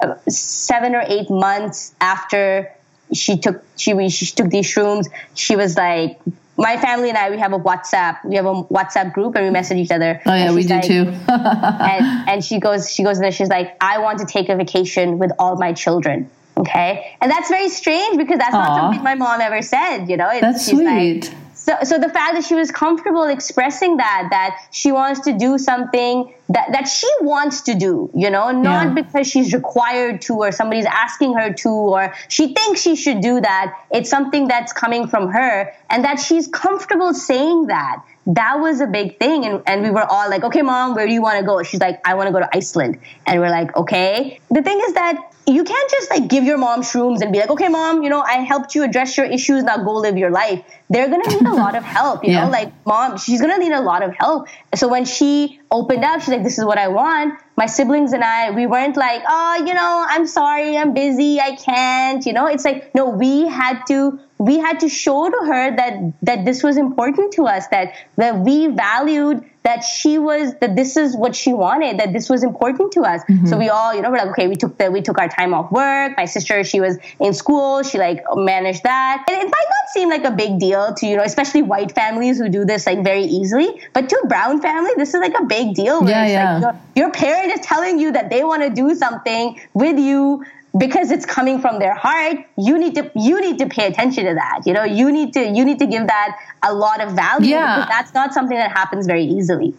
uh, 0.00 0.14
seven 0.28 0.94
or 0.94 1.04
eight 1.06 1.30
months 1.30 1.94
after 2.00 2.70
she 3.12 3.38
took 3.38 3.62
she 3.76 3.94
we- 3.94 4.08
she 4.08 4.26
took 4.26 4.50
these 4.50 4.66
shrooms, 4.72 5.06
she 5.34 5.56
was 5.56 5.76
like, 5.76 6.18
my 6.56 6.76
family 6.76 7.08
and 7.08 7.18
I 7.18 7.30
we 7.30 7.38
have 7.38 7.52
a 7.52 7.58
WhatsApp 7.58 8.24
we 8.24 8.36
have 8.36 8.46
a 8.46 8.54
WhatsApp 8.64 9.12
group 9.12 9.34
and 9.36 9.44
we 9.44 9.50
message 9.50 9.78
each 9.78 9.90
other. 9.90 10.20
Oh 10.24 10.34
yeah, 10.34 10.52
we 10.52 10.62
do 10.62 10.74
like- 10.74 10.84
too. 10.84 11.12
and 11.28 12.28
and 12.28 12.44
she 12.44 12.60
goes 12.60 12.90
she 12.92 13.02
goes 13.02 13.18
there 13.18 13.32
she's 13.32 13.48
like 13.48 13.76
i 13.80 13.98
want 13.98 14.18
to 14.20 14.26
take 14.26 14.48
a 14.48 14.56
vacation 14.56 15.18
with 15.18 15.32
all 15.38 15.56
my 15.56 15.72
children 15.72 16.30
okay 16.56 17.16
and 17.20 17.30
that's 17.30 17.48
very 17.48 17.68
strange 17.68 18.16
because 18.16 18.38
that's 18.38 18.52
not 18.52 18.76
something 18.78 19.02
my 19.02 19.14
mom 19.16 19.40
ever 19.40 19.60
said 19.62 20.06
you 20.06 20.16
know 20.16 20.30
it's, 20.30 20.40
That's 20.40 20.64
she's 20.68 20.80
like- 20.80 21.24
sweet. 21.24 21.34
So, 21.64 21.78
so 21.82 21.98
the 21.98 22.10
fact 22.10 22.34
that 22.34 22.44
she 22.44 22.54
was 22.54 22.70
comfortable 22.70 23.24
expressing 23.24 23.96
that, 23.96 24.28
that 24.30 24.68
she 24.70 24.92
wants 24.92 25.20
to 25.20 25.32
do 25.32 25.56
something 25.56 26.34
that, 26.50 26.68
that 26.72 26.84
she 26.84 27.08
wants 27.22 27.62
to 27.62 27.74
do, 27.74 28.10
you 28.14 28.28
know, 28.28 28.50
not 28.50 28.88
Yeah. 28.88 28.92
because 28.92 29.26
she's 29.26 29.54
required 29.54 30.20
to 30.22 30.34
or 30.34 30.52
somebody's 30.52 30.84
asking 30.84 31.32
her 31.38 31.54
to 31.54 31.70
or 31.70 32.14
she 32.28 32.52
thinks 32.52 32.82
she 32.82 32.96
should 32.96 33.22
do 33.22 33.40
that. 33.40 33.74
It's 33.90 34.10
something 34.10 34.46
that's 34.46 34.74
coming 34.74 35.06
from 35.08 35.28
her 35.30 35.72
and 35.88 36.04
that 36.04 36.20
she's 36.20 36.48
comfortable 36.48 37.14
saying 37.14 37.68
that. 37.68 38.04
That 38.26 38.60
was 38.60 38.80
a 38.82 38.86
big 38.86 39.18
thing. 39.18 39.44
And, 39.46 39.62
and 39.66 39.82
we 39.82 39.90
were 39.90 40.04
all 40.04 40.28
like, 40.28 40.44
okay, 40.44 40.62
mom, 40.62 40.94
where 40.94 41.06
do 41.06 41.12
you 41.12 41.22
want 41.22 41.38
to 41.40 41.46
go? 41.46 41.62
She's 41.62 41.80
like, 41.80 42.00
I 42.06 42.14
want 42.14 42.26
to 42.28 42.32
go 42.32 42.40
to 42.40 42.48
Iceland. 42.54 42.98
And 43.26 43.40
we're 43.40 43.50
like, 43.50 43.74
okay. 43.76 44.40
The 44.50 44.62
thing 44.62 44.80
is 44.86 44.94
that 44.94 45.33
you 45.46 45.62
can't 45.62 45.90
just 45.90 46.10
like 46.10 46.28
give 46.28 46.44
your 46.44 46.56
mom 46.56 46.82
shrooms 46.82 47.20
and 47.20 47.30
be 47.32 47.38
like, 47.38 47.50
okay, 47.50 47.68
mom, 47.68 48.02
you 48.02 48.08
know, 48.08 48.22
I 48.22 48.36
helped 48.36 48.74
you 48.74 48.82
address 48.82 49.16
your 49.16 49.26
issues. 49.26 49.62
Now 49.62 49.76
go 49.76 49.92
live 49.94 50.16
your 50.16 50.30
life. 50.30 50.64
They're 50.88 51.08
going 51.08 51.22
to 51.22 51.28
need 51.28 51.46
a 51.46 51.54
lot 51.64 51.76
of 51.76 51.84
help, 51.84 52.24
you 52.24 52.32
Yeah. 52.32 52.44
know, 52.44 52.50
like 52.50 52.72
mom, 52.86 53.18
she's 53.18 53.40
going 53.42 53.52
to 53.52 53.58
need 53.58 53.72
a 53.72 53.80
lot 53.82 54.02
of 54.02 54.14
help. 54.18 54.48
So 54.74 54.88
when 54.88 55.04
she 55.04 55.60
opened 55.70 56.02
up, 56.04 56.20
she's 56.20 56.28
like, 56.30 56.44
this 56.44 56.58
is 56.58 56.64
what 56.64 56.78
I 56.78 56.88
want. 56.88 57.34
My 57.56 57.66
siblings 57.66 58.12
and 58.12 58.24
I, 58.24 58.50
we 58.52 58.66
weren't 58.66 58.96
like, 58.96 59.22
oh, 59.28 59.64
you 59.66 59.74
know, 59.74 60.06
I'm 60.08 60.26
sorry, 60.26 60.76
I'm 60.78 60.94
busy, 60.94 61.38
I 61.40 61.56
can't, 61.56 62.24
you 62.24 62.32
know, 62.32 62.46
it's 62.46 62.64
like, 62.64 62.94
no, 62.94 63.08
we 63.10 63.46
had 63.46 63.82
to, 63.88 64.18
we 64.44 64.58
had 64.58 64.80
to 64.80 64.88
show 64.88 65.28
to 65.30 65.38
her 65.46 65.76
that, 65.76 66.12
that 66.22 66.44
this 66.44 66.62
was 66.62 66.76
important 66.76 67.32
to 67.34 67.46
us, 67.46 67.66
that, 67.68 67.94
that 68.16 68.38
we 68.38 68.66
valued 68.68 69.44
that 69.64 69.80
she 69.80 70.18
was 70.18 70.54
that 70.60 70.76
this 70.76 70.94
is 70.94 71.16
what 71.16 71.34
she 71.34 71.52
wanted 71.54 71.98
that 71.98 72.12
this 72.12 72.28
was 72.28 72.44
important 72.44 72.92
to 72.92 73.00
us. 73.00 73.22
Mm-hmm. 73.24 73.46
So 73.46 73.56
we 73.56 73.70
all 73.70 73.94
you 73.94 74.02
know 74.02 74.10
we're 74.10 74.18
like 74.18 74.28
okay 74.28 74.46
we 74.46 74.56
took 74.56 74.76
the 74.76 74.90
we 74.90 75.00
took 75.00 75.18
our 75.18 75.28
time 75.28 75.54
off 75.54 75.72
work. 75.72 76.12
My 76.18 76.26
sister 76.26 76.62
she 76.64 76.80
was 76.80 76.98
in 77.18 77.32
school. 77.32 77.82
She 77.82 77.96
like 77.98 78.22
managed 78.34 78.82
that. 78.82 79.24
And 79.26 79.38
it 79.38 79.44
might 79.46 79.68
not 79.76 79.90
seem 79.94 80.10
like 80.10 80.24
a 80.24 80.30
big 80.30 80.58
deal 80.60 80.94
to 80.94 81.06
you 81.06 81.16
know 81.16 81.22
especially 81.22 81.62
white 81.62 81.92
families 81.92 82.38
who 82.38 82.50
do 82.50 82.66
this 82.66 82.86
like 82.86 83.02
very 83.02 83.24
easily. 83.24 83.80
But 83.94 84.10
to 84.10 84.22
brown 84.28 84.60
family 84.60 84.90
this 84.98 85.14
is 85.14 85.20
like 85.20 85.34
a 85.40 85.46
big 85.46 85.74
deal 85.74 86.06
Yeah, 86.06 86.26
yeah. 86.26 86.58
like 86.58 86.62
your, 86.94 87.06
your 87.06 87.12
parent 87.12 87.50
is 87.58 87.60
telling 87.64 87.98
you 87.98 88.12
that 88.12 88.28
they 88.28 88.44
want 88.44 88.62
to 88.64 88.68
do 88.68 88.94
something 88.94 89.58
with 89.72 89.98
you 89.98 90.44
because 90.76 91.10
it's 91.10 91.24
coming 91.24 91.60
from 91.60 91.78
their 91.78 91.94
heart 91.94 92.36
you 92.58 92.76
need 92.78 92.94
to 92.94 93.10
you 93.14 93.40
need 93.40 93.58
to 93.58 93.66
pay 93.66 93.86
attention 93.86 94.24
to 94.24 94.34
that 94.34 94.60
you 94.66 94.72
know 94.72 94.82
you 94.84 95.12
need 95.12 95.32
to 95.32 95.40
you 95.46 95.64
need 95.64 95.78
to 95.78 95.86
give 95.86 96.06
that 96.08 96.36
a 96.64 96.74
lot 96.74 97.00
of 97.00 97.12
value 97.12 97.50
Yeah. 97.50 97.86
that's 97.88 98.12
not 98.12 98.34
something 98.34 98.56
that 98.56 98.70
happens 98.72 99.06
very 99.06 99.24
easily 99.24 99.74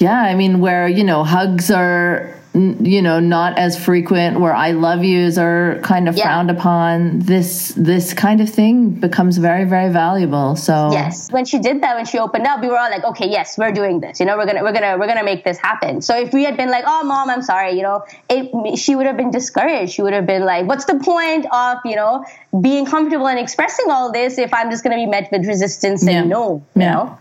Yeah, 0.00 0.20
I 0.20 0.34
mean, 0.34 0.58
where, 0.58 0.88
you 0.88 1.04
know, 1.04 1.22
hugs 1.22 1.70
are, 1.70 2.34
you 2.54 3.00
know, 3.00 3.18
not 3.18 3.56
as 3.58 3.82
frequent, 3.82 4.38
where 4.38 4.54
I 4.54 4.72
love 4.72 5.02
yous 5.02 5.38
are 5.38 5.78
kind 5.82 6.06
of 6.06 6.16
Yeah. 6.16 6.24
frowned 6.24 6.50
upon, 6.50 7.20
this 7.20 7.72
this 7.76 8.12
kind 8.12 8.42
of 8.42 8.50
thing 8.50 8.90
becomes 8.90 9.38
very, 9.38 9.64
very 9.64 9.88
valuable. 9.90 10.54
So, 10.56 10.90
Yes. 10.92 11.30
When 11.30 11.46
she 11.46 11.58
did 11.58 11.80
that, 11.82 11.96
when 11.96 12.04
she 12.04 12.18
opened 12.18 12.46
up, 12.46 12.60
we 12.60 12.68
were 12.68 12.78
all 12.78 12.90
like, 12.90 13.04
okay, 13.04 13.26
yes, 13.26 13.56
we're 13.56 13.72
doing 13.72 14.00
this. 14.00 14.20
You 14.20 14.26
know, 14.26 14.36
we're 14.36 14.44
gonna, 14.44 14.62
we're 14.62 14.72
gonna, 14.72 14.98
we're 14.98 15.06
gonna 15.06 15.24
make 15.24 15.44
this 15.44 15.56
happen. 15.56 16.02
So 16.02 16.14
if 16.18 16.34
we 16.34 16.44
had 16.44 16.58
been 16.58 16.70
like, 16.70 16.84
oh, 16.86 17.02
mom, 17.04 17.30
I'm 17.30 17.40
sorry, 17.42 17.72
you 17.72 17.82
know, 17.82 18.04
it, 18.28 18.76
she 18.76 18.96
would 18.96 19.06
have 19.06 19.16
been 19.16 19.30
discouraged. 19.30 19.92
She 19.94 20.02
would 20.02 20.12
have 20.12 20.26
been 20.26 20.44
like, 20.44 20.66
what's 20.66 20.84
the 20.84 20.96
point 20.98 21.46
of, 21.50 21.78
you 21.86 21.96
know, 21.96 22.26
being 22.60 22.84
comfortable 22.84 23.28
and 23.28 23.38
expressing 23.38 23.90
all 23.90 24.12
this 24.12 24.36
if 24.36 24.52
I'm 24.52 24.70
just 24.70 24.84
gonna 24.84 24.96
be 24.96 25.06
met 25.06 25.30
with 25.32 25.46
resistance 25.46 26.02
and 26.02 26.10
Yeah. 26.10 26.24
no, 26.24 26.62
you 26.76 26.82
Yeah. 26.82 26.92
know? 26.92 27.18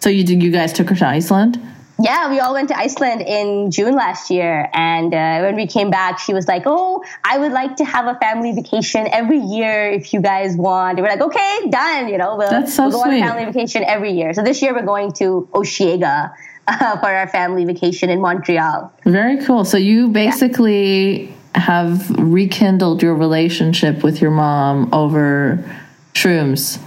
so 0.00 0.10
you 0.10 0.24
did, 0.24 0.42
you 0.42 0.50
guys 0.50 0.72
took 0.72 0.88
her 0.90 0.96
to 0.96 1.06
Iceland? 1.06 1.60
Yeah, 1.98 2.30
we 2.30 2.40
all 2.40 2.52
went 2.52 2.68
to 2.68 2.76
Iceland 2.78 3.22
in 3.22 3.70
June 3.70 3.94
last 3.94 4.30
year. 4.30 4.68
And 4.74 5.14
uh, 5.14 5.40
when 5.40 5.56
we 5.56 5.66
came 5.66 5.90
back, 5.90 6.18
she 6.18 6.34
was 6.34 6.46
like, 6.46 6.64
Oh, 6.66 7.02
I 7.24 7.38
would 7.38 7.52
like 7.52 7.76
to 7.76 7.84
have 7.86 8.06
a 8.06 8.18
family 8.18 8.52
vacation 8.52 9.08
every 9.12 9.38
year 9.38 9.90
if 9.90 10.12
you 10.12 10.20
guys 10.20 10.56
want. 10.56 10.98
And 10.98 11.06
we're 11.06 11.10
like, 11.14 11.22
Okay, 11.22 11.70
done. 11.70 12.08
You 12.08 12.18
know, 12.18 12.36
we'll, 12.36 12.66
so 12.66 12.88
we'll 12.88 12.98
go 12.98 13.02
sweet. 13.04 13.22
on 13.22 13.28
a 13.28 13.28
family 13.28 13.44
vacation 13.46 13.82
every 13.84 14.12
year. 14.12 14.34
So 14.34 14.42
this 14.42 14.60
year 14.60 14.74
we're 14.74 14.84
going 14.84 15.12
to 15.14 15.48
Osheaga 15.52 16.34
uh, 16.68 16.96
for 17.00 17.06
our 17.06 17.28
family 17.28 17.64
vacation 17.64 18.10
in 18.10 18.20
Montreal. 18.20 18.92
Very 19.06 19.42
cool. 19.44 19.64
So 19.64 19.78
you 19.78 20.08
basically 20.08 21.32
have 21.54 22.10
rekindled 22.10 23.02
your 23.02 23.14
relationship 23.14 24.02
with 24.04 24.20
your 24.20 24.30
mom 24.32 24.92
over 24.92 25.64
shrooms. 26.12 26.78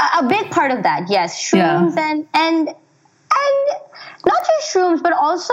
A, 0.00 0.20
a 0.24 0.28
big 0.28 0.50
part 0.50 0.70
of 0.70 0.82
that, 0.84 1.10
yes, 1.10 1.38
shrooms 1.38 1.94
Yeah. 1.96 2.10
and, 2.10 2.26
and, 2.32 2.68
and 2.68 3.61
not 4.74 4.84
just 4.92 5.00
shrooms, 5.00 5.02
but 5.02 5.12
also 5.12 5.52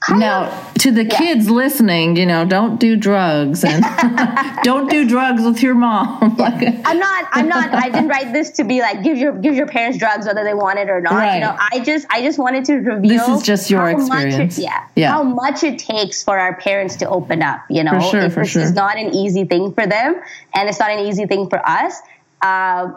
kind 0.00 0.20
Now, 0.20 0.44
of, 0.50 0.74
to 0.74 0.90
the 0.92 1.04
kids 1.06 1.48
listening, 1.48 2.16
you 2.16 2.26
know, 2.26 2.44
don't 2.44 2.78
do 2.78 2.96
drugs 2.96 3.64
and 3.64 3.82
don't 4.62 4.90
do 4.90 5.08
drugs 5.08 5.42
with 5.42 5.62
your 5.62 5.74
mom. 5.74 6.36
Like, 6.36 6.62
I'm 6.86 6.98
not. 6.98 7.28
I'm 7.32 7.48
not. 7.48 7.72
I 7.74 7.88
didn't 7.88 8.08
write 8.08 8.32
this 8.32 8.50
to 8.52 8.64
be 8.64 8.80
like 8.80 9.02
give 9.02 9.16
your 9.16 9.32
give 9.32 9.54
your 9.54 9.66
parents 9.66 9.98
drugs 9.98 10.26
whether 10.26 10.44
they 10.44 10.54
want 10.54 10.78
it 10.78 10.90
or 10.90 11.00
not. 11.00 11.14
Right. 11.14 11.34
You 11.36 11.40
know, 11.40 11.56
I 11.58 11.80
just 11.80 12.06
I 12.10 12.20
just 12.22 12.38
wanted 12.38 12.64
to 12.66 12.74
reveal. 12.74 13.08
This 13.08 13.28
is 13.28 13.42
just 13.42 13.70
your 13.70 13.80
how 13.80 13.96
much 13.96 14.24
it- 14.24 14.26
experience. 14.26 14.58
yeah, 14.58 14.86
Yeah. 14.94 15.12
How 15.12 15.22
much 15.22 15.64
it 15.64 15.78
takes 15.78 16.22
for 16.22 16.38
our 16.38 16.54
parents 16.56 16.96
to 16.96 17.08
open 17.08 17.42
up. 17.42 17.64
You 17.70 17.84
know, 17.84 17.92
For 17.92 18.00
sure, 18.02 18.20
It- 18.20 18.32
for 18.32 18.40
this 18.40 18.50
sure. 18.50 18.62
is 18.62 18.72
not 18.74 18.96
an 18.98 19.14
easy 19.14 19.44
thing 19.44 19.72
for 19.72 19.86
them, 19.86 20.16
and 20.54 20.68
it's 20.68 20.78
not 20.78 20.90
an 20.90 21.00
easy 21.06 21.26
thing 21.26 21.48
for 21.48 21.66
us. 21.66 22.00
Uh, 22.42 22.92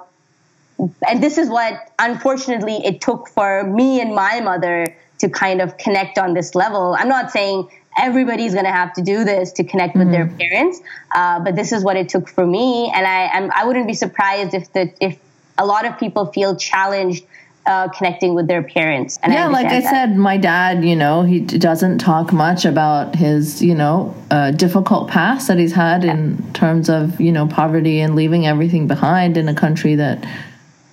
and 1.08 1.24
this 1.24 1.38
is 1.38 1.50
what 1.50 1.92
unfortunately 1.98 2.86
it 2.86 3.02
took 3.02 3.30
for 3.30 3.64
me 3.64 4.00
and 4.02 4.14
my 4.16 4.40
mother 4.42 4.86
to 5.20 5.30
kind 5.30 5.62
of 5.62 5.78
connect 5.78 6.18
on 6.18 6.34
this 6.34 6.56
level. 6.56 6.96
I'm 6.98 7.10
not 7.10 7.32
saying 7.32 7.70
everybody's 7.98 8.54
going 8.54 8.66
to 8.66 8.72
have 8.72 8.94
to 8.94 9.02
do 9.02 9.24
this 9.24 9.52
to 9.54 9.64
connect 9.64 9.96
with 9.96 10.12
their 10.12 10.28
parents 10.28 10.80
uh, 11.16 11.40
but 11.40 11.56
this 11.56 11.72
is 11.72 11.84
what 11.84 11.98
it 11.98 12.08
took 12.08 12.30
for 12.30 12.46
me 12.46 12.92
and 12.94 13.06
i 13.06 13.28
I'm, 13.28 13.52
i 13.52 13.66
wouldn't 13.66 13.88
be 13.88 13.94
surprised 13.94 14.54
if 14.54 14.72
the 14.74 14.94
if 15.02 15.18
a 15.58 15.66
lot 15.66 15.86
of 15.86 15.98
people 15.98 16.28
feel 16.32 16.56
challenged 16.56 17.26
uh, 17.66 17.88
connecting 17.90 18.34
with 18.34 18.48
their 18.48 18.64
parents 18.64 19.20
and 19.22 19.32
yeah, 19.32 19.48
like 19.48 19.68
I 19.68 19.82
that. 19.82 19.90
said, 19.90 20.18
my 20.18 20.38
dad, 20.38 20.84
you 20.84 20.96
know, 20.96 21.22
he 21.22 21.42
d- 21.42 21.60
doesn't 21.60 22.00
talk 22.00 22.34
much 22.34 22.66
about 22.66 23.16
his, 23.16 23.62
you 23.62 23.76
know, 23.76 24.16
uh, 24.32 24.50
difficult 24.52 25.08
past 25.10 25.48
that 25.50 25.60
he's 25.60 25.74
had 25.74 26.04
in 26.04 26.52
terms 26.54 26.90
of, 26.90 27.22
you 27.22 27.32
know, 27.32 27.46
poverty 27.46 28.00
and 28.00 28.16
leaving 28.16 28.48
everything 28.48 28.88
behind 28.88 29.38
in 29.38 29.48
a 29.48 29.54
country 29.54 29.94
that 29.96 30.26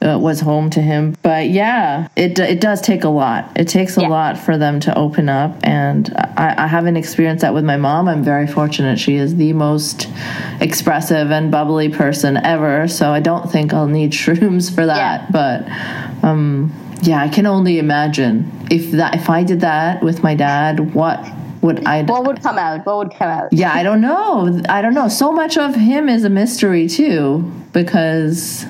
uh, 0.03 0.19
was 0.19 0.41
home 0.41 0.71
to 0.71 0.81
him. 0.81 1.17
But 1.23 1.49
yeah, 1.49 2.09
it 2.17 2.39
it 2.39 2.61
does 2.61 2.81
take 2.81 3.05
a 3.05 3.09
lot. 3.09 3.51
It 3.57 3.69
takes 3.69 3.97
a 3.97 4.03
Yeah. 4.03 4.09
lot 4.09 4.39
for 4.39 4.59
them 4.59 4.79
to 4.81 4.97
open 4.97 5.29
up, 5.29 5.57
and 5.63 6.13
I, 6.37 6.55
I 6.65 6.67
haven't 6.67 6.97
experienced 6.97 7.43
that 7.43 7.55
with 7.55 7.65
my 7.65 7.77
mom. 7.77 8.09
I'm 8.09 8.23
very 8.23 8.47
fortunate; 8.47 8.99
she 8.99 9.17
is 9.17 9.37
the 9.37 9.53
most 9.53 10.09
expressive 10.61 11.31
and 11.31 11.51
bubbly 11.51 11.89
person 11.89 12.37
ever. 12.37 12.89
So 12.89 13.11
I 13.11 13.21
don't 13.21 13.51
think 13.51 13.73
I'll 13.73 13.87
need 13.89 14.13
shrooms 14.23 14.75
for 14.75 14.87
that. 14.87 15.23
Yeah. 15.23 15.27
But 15.31 16.27
um, 16.29 16.73
yeah, 17.03 17.21
I 17.23 17.29
can 17.29 17.47
only 17.47 17.79
imagine 17.79 18.51
if 18.71 18.91
that 18.93 19.15
if 19.15 19.31
I 19.31 19.45
did 19.45 19.61
that 19.61 20.03
with 20.03 20.23
my 20.23 20.35
dad, 20.35 20.95
what 20.95 21.25
would 21.63 21.85
I? 21.87 22.03
what 22.03 22.25
would 22.27 22.43
come 22.43 22.59
out 22.59 22.85
what 22.87 22.99
would 22.99 23.15
come 23.15 23.29
out 23.29 23.49
yeah, 23.53 23.73
I 23.73 23.83
don't 23.83 24.01
know. 24.01 24.61
I 24.69 24.83
don't 24.83 24.95
know. 24.95 25.09
So 25.09 25.33
much 25.33 25.57
of 25.57 25.75
him 25.75 26.09
is 26.09 26.23
a 26.25 26.31
mystery 26.31 26.87
too, 26.87 27.51
because 27.73 28.67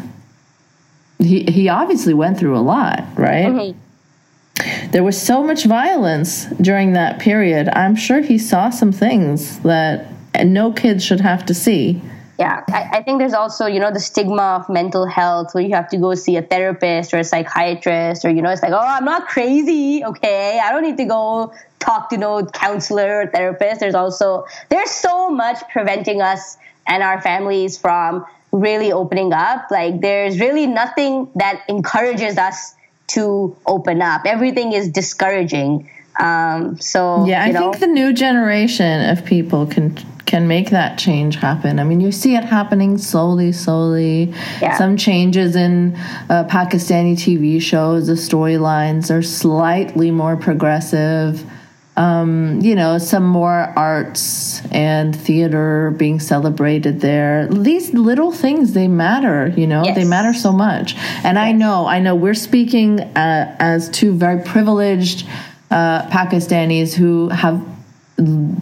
he 1.18 1.44
he 1.44 1.68
obviously 1.68 2.14
went 2.14 2.38
through 2.38 2.56
a 2.56 2.60
lot, 2.60 3.04
right? 3.16 3.46
Mm-hmm. 3.46 4.90
There 4.90 5.04
was 5.04 5.20
so 5.20 5.42
much 5.42 5.64
violence 5.64 6.46
during 6.60 6.94
that 6.94 7.18
period. 7.18 7.68
I'm 7.68 7.94
sure 7.94 8.22
he 8.22 8.38
saw 8.38 8.70
some 8.70 8.92
things 8.92 9.58
that 9.60 10.06
no 10.44 10.72
kid 10.72 11.02
should 11.02 11.20
have 11.20 11.44
to 11.46 11.54
see. 11.54 12.00
Yeah, 12.38 12.64
I, 12.68 12.98
I 12.98 13.02
think 13.02 13.18
there's 13.18 13.32
also, 13.32 13.64
you 13.64 13.80
know, 13.80 13.90
the 13.90 14.00
stigma 14.00 14.60
of 14.60 14.68
mental 14.68 15.06
health 15.06 15.54
where 15.54 15.64
you 15.64 15.74
have 15.74 15.88
to 15.88 15.96
go 15.96 16.14
see 16.14 16.36
a 16.36 16.42
therapist 16.42 17.14
or 17.14 17.18
a 17.18 17.24
psychiatrist, 17.24 18.26
or, 18.26 18.30
you 18.30 18.42
know, 18.42 18.50
it's 18.50 18.60
like, 18.62 18.72
oh, 18.72 18.78
I'm 18.78 19.06
not 19.06 19.26
crazy, 19.26 20.04
okay? 20.04 20.60
I 20.62 20.70
don't 20.70 20.82
need 20.82 20.98
to 20.98 21.06
go 21.06 21.54
talk 21.78 22.10
to 22.10 22.18
no 22.18 22.44
counselor 22.44 23.22
or 23.22 23.26
therapist. 23.28 23.80
There's 23.80 23.94
also, 23.94 24.44
there's 24.68 24.90
so 24.90 25.30
much 25.30 25.66
preventing 25.70 26.20
us 26.20 26.58
and 26.86 27.02
our 27.02 27.22
families 27.22 27.78
from 27.78 28.26
really 28.60 28.92
opening 28.92 29.32
up. 29.32 29.70
Like, 29.70 30.00
there's 30.00 30.40
really 30.40 30.66
nothing 30.66 31.28
that 31.34 31.62
encourages 31.68 32.38
us 32.38 32.74
to 33.08 33.56
open 33.66 34.02
up. 34.02 34.22
Everything 34.24 34.72
is 34.72 34.88
discouraging. 34.88 35.90
Um, 36.18 36.80
so, 36.80 37.26
Yeah, 37.26 37.44
I 37.44 37.50
know, 37.50 37.60
think 37.60 37.80
the 37.80 37.86
new 37.86 38.12
generation 38.12 39.08
of 39.10 39.24
people 39.24 39.66
can 39.66 39.96
can 40.26 40.48
make 40.48 40.70
that 40.70 40.98
change 40.98 41.36
happen. 41.36 41.78
I 41.78 41.84
mean, 41.84 42.00
you 42.00 42.10
see 42.10 42.34
it 42.34 42.42
happening 42.44 42.98
slowly, 42.98 43.52
slowly. 43.52 44.34
Yeah. 44.60 44.76
Some 44.76 44.96
changes 44.96 45.54
in 45.54 45.94
uh, 46.28 46.42
Pakistani 46.50 47.14
TV 47.14 47.62
shows. 47.62 48.08
The 48.08 48.14
storylines 48.14 49.08
are 49.16 49.22
slightly 49.22 50.10
more 50.10 50.36
progressive. 50.36 51.48
Um, 51.96 52.60
you 52.60 52.74
know, 52.74 52.98
some 52.98 53.24
more 53.24 53.72
arts 53.74 54.60
and 54.70 55.16
theater 55.16 55.94
being 55.96 56.20
celebrated 56.20 57.00
there. 57.00 57.46
These 57.48 57.94
little 57.94 58.32
things 58.32 58.74
they 58.74 58.86
matter. 58.86 59.48
You 59.56 59.66
know, 59.66 59.82
they 59.94 60.04
matter 60.04 60.34
so 60.34 60.52
much. 60.52 60.94
And 61.24 61.38
I 61.38 61.52
know, 61.52 61.86
I 61.86 62.00
know, 62.00 62.14
we're 62.14 62.34
speaking 62.34 63.00
uh, 63.00 63.56
as 63.58 63.88
two 63.88 64.12
very 64.12 64.42
privileged 64.44 65.26
uh, 65.70 66.02
Pakistanis 66.10 66.92
who 66.92 67.30
have 67.30 67.64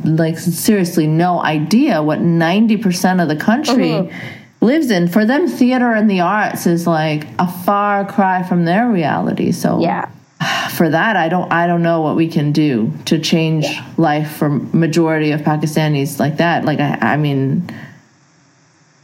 like 0.05 0.39
seriously 0.39 1.07
no 1.07 1.41
idea 1.41 2.03
what 2.03 2.20
90% 2.20 3.22
of 3.22 3.28
the 3.28 3.37
country 3.37 3.91
Mhm. 3.91 4.12
lives 4.61 4.91
in 4.91 5.07
for 5.09 5.24
them 5.24 5.47
theater 5.49 5.93
and 5.93 6.09
the 6.11 6.20
arts 6.20 6.66
is 6.66 6.87
like 6.87 7.26
a 7.39 7.47
far 7.47 8.05
cry 8.05 8.43
from 8.43 8.64
their 8.64 8.89
reality 8.89 9.53
so 9.53 9.80
yeah. 9.80 10.07
For 10.71 10.89
that 10.89 11.17
i 11.17 11.29
don't 11.29 11.51
i 11.53 11.67
don't 11.67 11.83
know 11.83 12.01
what 12.01 12.17
we 12.17 12.29
can 12.29 12.53
do 12.53 12.93
to 13.05 13.19
change 13.19 13.65
yeah. 13.65 13.87
life 13.97 14.37
for 14.37 14.49
majority 14.49 15.31
of 15.31 15.41
pakistanis 15.43 16.19
like 16.19 16.37
that 16.39 16.65
like 16.65 16.81
i 16.81 16.99
i 17.01 17.17
mean 17.17 17.69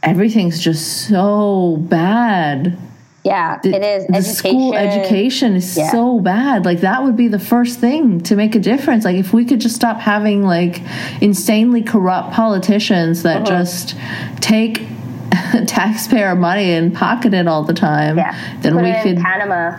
everything's 0.03 0.59
just 0.59 1.07
so 1.07 1.77
bad 1.81 2.77
yeah 3.23 3.59
the, 3.61 3.69
it 3.69 3.83
is 3.83 4.07
the 4.07 4.15
education. 4.15 4.35
school 4.35 4.75
education 4.75 5.55
is 5.55 5.77
yeah. 5.77 5.91
so 5.91 6.19
bad 6.19 6.65
like 6.65 6.81
that 6.81 7.03
would 7.03 7.15
be 7.15 7.27
the 7.27 7.39
first 7.39 7.79
thing 7.79 8.19
to 8.19 8.35
make 8.35 8.55
a 8.55 8.59
difference 8.59 9.05
like 9.05 9.15
if 9.15 9.31
we 9.31 9.45
could 9.45 9.61
just 9.61 9.75
stop 9.75 9.99
having 9.99 10.43
like 10.43 10.81
insanely 11.21 11.83
corrupt 11.83 12.33
politicians 12.33 13.23
that 13.23 13.47
uh-huh. 13.47 13.59
just 13.59 13.95
take 14.41 14.87
taxpayer 15.67 16.35
money 16.35 16.71
and 16.71 16.95
pocket 16.95 17.33
it 17.33 17.47
all 17.47 17.63
the 17.63 17.73
time 17.73 18.17
yeah. 18.17 18.35
then 18.61 18.73
Put 18.73 18.83
we 18.83 18.93
could 19.03 19.17
panama 19.17 19.77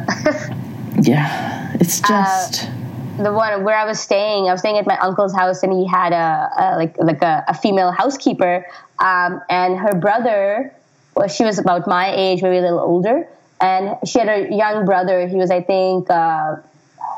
yeah 1.02 1.70
it's 1.74 2.02
uh, 2.04 2.08
just 2.08 2.64
uh, 2.64 3.22
the 3.22 3.32
one 3.32 3.62
where 3.62 3.76
I 3.76 3.84
was 3.84 4.00
staying, 4.00 4.48
I 4.48 4.52
was 4.52 4.60
staying 4.60 4.78
at 4.78 4.86
my 4.86 4.96
uncle's 4.98 5.34
house, 5.34 5.62
and 5.62 5.70
he 5.70 5.86
had 5.86 6.14
a, 6.14 6.48
a 6.58 6.76
like 6.76 6.96
like 6.98 7.22
a, 7.22 7.44
a 7.46 7.54
female 7.54 7.92
housekeeper, 7.92 8.66
um, 9.00 9.42
and 9.50 9.78
her 9.78 9.92
brother 9.92 10.72
well, 11.14 11.28
she 11.28 11.44
was 11.44 11.58
about 11.58 11.86
my 11.86 12.12
age, 12.14 12.42
maybe 12.42 12.58
a 12.58 12.62
little 12.62 12.80
older. 12.80 13.28
And 13.60 13.96
she 14.06 14.18
had 14.18 14.28
a 14.28 14.54
young 14.54 14.84
brother. 14.84 15.26
He 15.28 15.36
was, 15.36 15.50
I 15.50 15.60
think, 15.60 16.10
uh, 16.10 16.56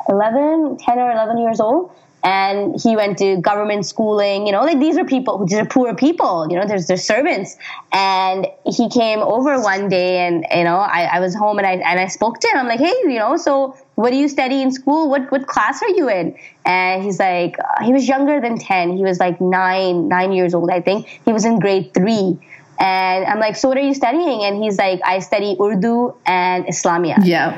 11, 0.09 0.79
10 0.79 0.99
or 0.99 1.11
11 1.11 1.39
years 1.39 1.61
old. 1.61 1.93
And 2.25 2.81
he 2.81 2.97
went 2.97 3.19
to 3.19 3.37
government 3.37 3.85
schooling, 3.85 4.47
you 4.47 4.53
know, 4.53 4.63
like 4.63 4.81
these 4.81 4.97
are 4.97 5.05
people, 5.05 5.45
these 5.45 5.59
are 5.59 5.67
poor 5.67 5.95
people, 5.95 6.49
you 6.51 6.59
know, 6.59 6.67
there's 6.67 6.87
their 6.87 6.97
servants. 6.97 7.59
And 7.93 8.47
he 8.65 8.89
came 8.89 9.19
over 9.19 9.61
one 9.61 9.91
day 9.91 10.27
and, 10.27 10.47
you 10.51 10.65
know, 10.65 10.79
I, 10.79 11.03
I 11.03 11.21
was 11.21 11.35
home 11.35 11.59
and 11.59 11.67
I, 11.67 11.73
and 11.73 12.01
I 12.01 12.07
spoke 12.07 12.41
to 12.41 12.49
him. 12.49 12.57
I'm 12.57 12.67
like, 12.67 12.81
hey, 12.81 12.95
you 13.03 13.19
know, 13.19 13.37
so 13.37 13.77
what 13.97 14.11
do 14.11 14.17
you 14.17 14.29
study 14.29 14.63
in 14.63 14.73
school? 14.73 15.11
What, 15.11 15.31
what 15.31 15.47
class 15.47 15.83
are 15.83 15.91
you 15.91 16.09
in? 16.09 16.35
And 16.65 17.03
he's 17.03 17.19
like, 17.19 17.59
uh, 17.59 17.85
he 17.85 17.93
was 17.93 18.09
younger 18.09 18.41
than 18.41 18.59
10. 18.59 18.97
He 18.97 19.03
was 19.03 19.21
like 19.21 19.39
nine, 19.43 20.09
nine 20.09 20.33
years 20.33 20.55
old, 20.55 20.71
I 20.71 20.81
think. 20.81 21.07
He 21.27 21.33
was 21.33 21.45
in 21.45 21.59
grade 21.59 21.93
three. 21.93 22.39
And 22.81 23.27
I'm 23.27 23.39
like, 23.39 23.57
so 23.57 23.69
what 23.69 23.77
are 23.77 23.83
you 23.83 23.95
studying? 23.95 24.45
And 24.45 24.63
he's 24.63 24.79
like, 24.79 25.01
I 25.05 25.19
study 25.19 25.57
Urdu 25.61 26.15
and 26.25 26.65
Islamiat. 26.65 27.25
Yeah. 27.25 27.53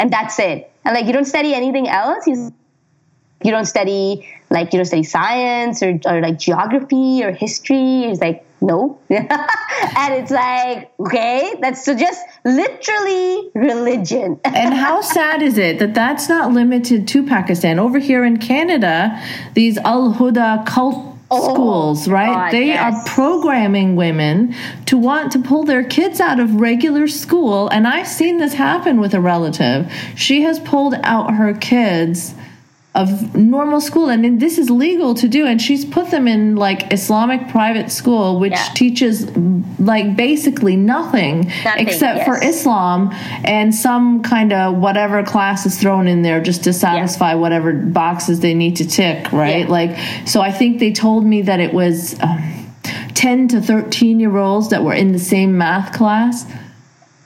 And 0.00 0.12
that's 0.12 0.38
it. 0.40 0.72
And 0.84 0.94
like, 0.94 1.06
you 1.06 1.12
don't 1.12 1.26
study 1.26 1.54
anything 1.54 1.88
else? 1.88 2.24
He's, 2.24 2.50
you 3.42 3.50
don't 3.50 3.66
study, 3.66 4.28
like, 4.50 4.72
you 4.72 4.78
don't 4.78 4.86
study 4.86 5.02
science 5.02 5.82
or, 5.82 5.98
or 6.06 6.20
like 6.20 6.38
geography 6.38 7.24
or 7.24 7.32
history. 7.32 8.04
it's 8.04 8.20
like, 8.20 8.44
no. 8.60 8.98
and 9.10 10.14
it's 10.14 10.30
like, 10.30 10.92
okay, 11.00 11.54
that's 11.60 11.84
so 11.84 11.96
just 11.96 12.20
literally 12.44 13.50
religion. 13.54 14.38
and 14.44 14.74
how 14.74 15.00
sad 15.00 15.42
is 15.42 15.56
it 15.56 15.78
that 15.78 15.94
that's 15.94 16.28
not 16.28 16.52
limited 16.52 17.08
to 17.08 17.26
Pakistan? 17.26 17.78
Over 17.78 17.98
here 17.98 18.24
in 18.24 18.36
Canada, 18.36 19.18
these 19.54 19.78
Al 19.78 20.12
Huda 20.12 20.66
cult 20.66 21.16
oh, 21.30 21.54
schools, 21.54 22.08
right? 22.08 22.34
God, 22.34 22.52
they 22.52 22.66
yes. 22.66 22.94
are 22.94 23.14
programming 23.14 23.96
women 23.96 24.54
to 24.86 24.98
want 24.98 25.32
to 25.32 25.38
pull 25.38 25.64
their 25.64 25.84
kids 25.84 26.20
out 26.20 26.38
of 26.38 26.60
regular 26.60 27.08
school. 27.08 27.68
And 27.68 27.86
I've 27.86 28.08
seen 28.08 28.38
this 28.38 28.54
happen 28.54 29.00
with 29.00 29.14
a 29.14 29.20
relative. 29.20 29.90
She 30.16 30.42
has 30.42 30.60
pulled 30.60 30.94
out 31.02 31.34
her 31.34 31.54
kids 31.54 32.34
of 32.92 33.36
normal 33.36 33.80
school 33.80 34.08
and 34.08 34.40
this 34.40 34.58
is 34.58 34.68
legal 34.68 35.14
to 35.14 35.28
do 35.28 35.46
and 35.46 35.62
she's 35.62 35.84
put 35.84 36.10
them 36.10 36.26
in 36.26 36.56
like 36.56 36.92
islamic 36.92 37.48
private 37.48 37.88
school 37.92 38.40
which 38.40 38.50
yeah. 38.50 38.68
teaches 38.74 39.30
like 39.78 40.16
basically 40.16 40.74
nothing, 40.74 41.46
nothing 41.62 41.86
except 41.86 42.18
yes. 42.18 42.26
for 42.26 42.42
islam 42.42 43.08
and 43.44 43.72
some 43.72 44.20
kind 44.24 44.52
of 44.52 44.76
whatever 44.76 45.22
class 45.22 45.66
is 45.66 45.78
thrown 45.80 46.08
in 46.08 46.22
there 46.22 46.40
just 46.40 46.64
to 46.64 46.72
satisfy 46.72 47.30
yeah. 47.30 47.36
whatever 47.36 47.72
boxes 47.72 48.40
they 48.40 48.54
need 48.54 48.74
to 48.74 48.86
tick 48.86 49.30
right 49.30 49.66
yeah. 49.66 49.72
like 49.72 50.26
so 50.26 50.40
i 50.40 50.50
think 50.50 50.80
they 50.80 50.90
told 50.90 51.24
me 51.24 51.42
that 51.42 51.60
it 51.60 51.72
was 51.72 52.20
um, 52.20 52.66
10 53.14 53.46
to 53.46 53.60
13 53.60 54.18
year 54.18 54.36
olds 54.36 54.70
that 54.70 54.82
were 54.82 54.94
in 54.94 55.12
the 55.12 55.18
same 55.20 55.56
math 55.56 55.92
class 55.96 56.44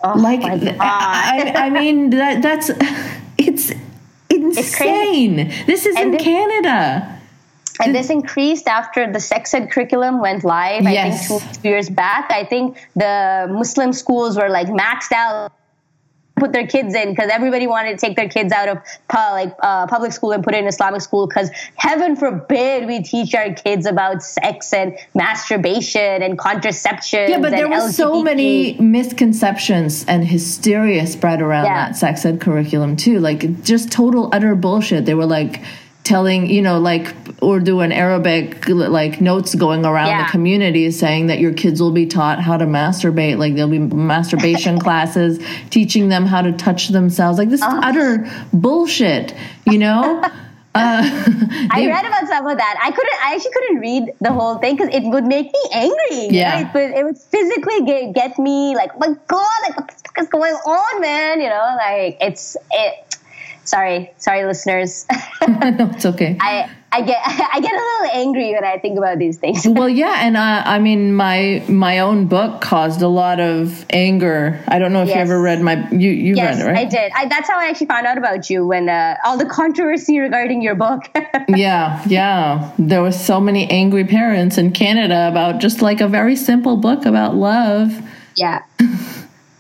oh, 0.03 0.13
like 0.19 0.43
I, 0.43 1.53
I 1.57 1.71
mean 1.71 2.11
that 2.11 2.43
that's 2.43 2.71
it's 3.39 3.73
insane. 4.57 5.53
This 5.67 5.87
is 5.87 5.97
and 5.97 6.07
in 6.07 6.11
this, 6.13 6.23
Canada. 6.23 7.21
And 7.81 7.95
this 7.95 8.11
increased 8.11 8.69
after 8.69 9.13
the 9.13 9.21
sex 9.21 9.53
ed 9.53 9.71
curriculum 9.71 10.21
went 10.21 10.45
live, 10.45 10.83
yes. 10.85 11.31
I 11.31 11.39
think 11.39 11.43
two, 11.43 11.61
two 11.63 11.69
years 11.69 11.91
back. 11.91 12.31
I 12.31 12.45
think 12.45 12.79
the 12.95 13.49
Muslim 13.51 13.93
schools 13.93 14.37
were 14.37 14.49
like 14.49 14.69
maxed 14.69 15.13
out 15.13 15.53
put 16.37 16.53
their 16.53 16.67
kids 16.67 16.95
in 16.95 17.11
because 17.11 17.31
everybody 17.31 17.67
wanted 17.67 17.99
to 17.99 18.07
take 18.07 18.17
their 18.17 18.29
kids 18.29 18.53
out 18.53 18.69
of 18.69 18.79
like 19.13 19.55
uh, 19.61 19.87
public 19.87 20.13
school 20.13 20.33
and 20.33 20.43
put 20.43 20.55
it 20.55 20.59
in 20.59 20.67
Islamic 20.67 21.01
school 21.01 21.27
because 21.27 21.51
heaven 21.77 22.17
forbid 22.17 22.87
we 22.87 23.03
teach 23.03 23.35
our 23.35 23.53
kids 23.55 23.87
about 23.87 24.23
sex 24.23 24.73
and 24.73 24.99
masturbation 25.15 26.23
and 26.23 26.39
contraception. 26.39 27.31
Yeah, 27.31 27.41
but 27.41 27.51
there 27.51 27.69
were 27.69 27.91
so 27.91 28.23
many 28.23 28.75
misconceptions 28.81 30.05
and 30.07 30.27
hysteria 30.27 31.07
spread 31.07 31.41
around 31.41 31.67
yeah. 31.67 31.87
that 31.89 31.97
sex 31.97 32.25
ed 32.25 32.41
curriculum 32.41 32.97
too. 32.97 33.21
Like 33.21 33.63
just 33.63 33.93
total 33.93 34.29
utter 34.33 34.55
bullshit. 34.55 35.05
They 35.05 35.15
were 35.15 35.27
like 35.27 35.61
telling 36.05 36.49
you 36.49 36.61
know 36.61 36.79
like 36.79 37.15
urdu 37.43 37.81
and 37.81 37.93
arabic 37.93 38.69
like 38.69 39.21
notes 39.21 39.55
going 39.55 39.85
around 39.87 40.09
yeah. 40.09 40.27
the 40.27 40.31
community 40.31 40.91
saying 40.91 41.29
that 41.29 41.39
your 41.39 41.53
kids 41.53 41.81
will 41.81 41.93
be 41.93 42.07
taught 42.07 42.41
how 42.41 42.57
to 42.57 42.67
masturbate 42.67 43.39
like 43.39 43.55
there'll 43.55 43.71
be 43.71 43.79
masturbation 43.79 44.79
classes 44.87 45.45
teaching 45.71 46.11
them 46.11 46.27
how 46.27 46.43
to 46.43 46.53
touch 46.53 46.89
themselves 46.89 47.39
like 47.39 47.49
this 47.49 47.63
uh. 47.63 47.81
utter 47.83 48.31
bullshit 48.53 49.35
you 49.67 49.79
know 49.79 50.23
Uh, 50.77 51.03
I 51.71 51.87
read 51.87 52.05
about 52.05 52.27
some 52.27 52.49
of 52.49 52.59
that. 52.59 52.77
I 52.83 52.91
couldn't. 52.91 53.25
I 53.25 53.35
actually 53.35 53.53
couldn't 53.53 53.79
read 53.79 54.13
the 54.21 54.33
whole 54.33 54.59
thing 54.59 54.75
because 54.75 54.93
it 54.93 55.05
would 55.05 55.23
make 55.23 55.47
me 55.47 55.61
angry. 55.73 56.37
Yeah, 56.37 56.69
it 56.69 56.75
would, 56.75 56.99
it 56.99 57.05
would 57.05 57.17
physically 57.17 57.83
get, 57.87 58.13
get 58.13 58.39
me 58.41 58.75
like, 58.75 58.91
oh 58.97 58.99
my 58.99 59.15
god, 59.29 59.47
like 59.63 59.77
what 59.77 59.87
the 59.87 59.95
fuck 59.95 60.19
is 60.19 60.29
going 60.31 60.55
on, 60.55 61.01
man? 61.01 61.41
You 61.41 61.49
know, 61.49 61.77
like 61.79 62.19
it's 62.21 62.57
it 62.73 63.17
sorry, 63.65 64.13
sorry, 64.19 64.45
listeners. 64.45 65.07
no, 65.49 65.91
it's 65.93 66.07
okay. 66.07 66.37
I 66.41 66.71
I 66.95 67.03
get 67.03 67.21
I 67.27 67.61
get 67.61 67.73
a 67.73 67.77
little 67.77 68.25
angry 68.25 68.53
when 68.53 68.65
I 68.65 68.79
think 68.79 68.97
about 68.97 69.19
these 69.19 69.37
things. 69.37 69.67
well, 69.67 69.89
yeah, 69.89 70.19
and 70.21 70.37
uh, 70.37 70.63
I 70.65 70.79
mean, 70.79 71.15
my 71.15 71.65
my 71.69 71.99
own 71.99 72.27
book 72.27 72.61
caused 72.61 73.03
a 73.03 73.09
lot 73.09 73.41
of 73.41 73.85
anger. 73.91 74.63
I 74.69 74.79
don't 74.79 74.93
know 74.93 75.03
if 75.03 75.09
yes. 75.09 75.17
you 75.17 75.23
ever 75.23 75.41
read 75.41 75.61
my 75.61 75.89
you 75.91 76.11
you 76.11 76.37
yes, 76.37 76.59
read 76.59 76.65
it, 76.65 76.69
right? 76.69 76.79
I 76.79 76.85
did. 76.85 77.13
I, 77.17 77.27
that's 77.27 77.51
how 77.51 77.59
I 77.59 77.67
actually 77.67 77.89
found 77.89 78.07
out 78.07 78.17
about 78.17 78.49
you 78.49 78.65
when 78.67 78.89
uh, 78.89 79.17
all 79.25 79.37
the 79.37 79.47
controversy 79.47 80.21
regarding 80.21 80.63
your 80.63 80.77
book. 80.77 81.03
yeah, 81.49 82.03
yeah. 82.07 82.73
There 82.79 83.03
was 83.03 83.19
so 83.19 83.41
many 83.41 83.69
angry 83.69 84.05
parents 84.05 84.57
in 84.57 84.71
Canada 84.71 85.29
about 85.29 85.61
just 85.61 85.83
like 85.83 86.01
a 86.01 86.09
very 86.09 86.37
simple 86.37 86.77
book 86.77 87.07
about 87.07 87.35
love. 87.35 87.93
Yeah 88.37 88.63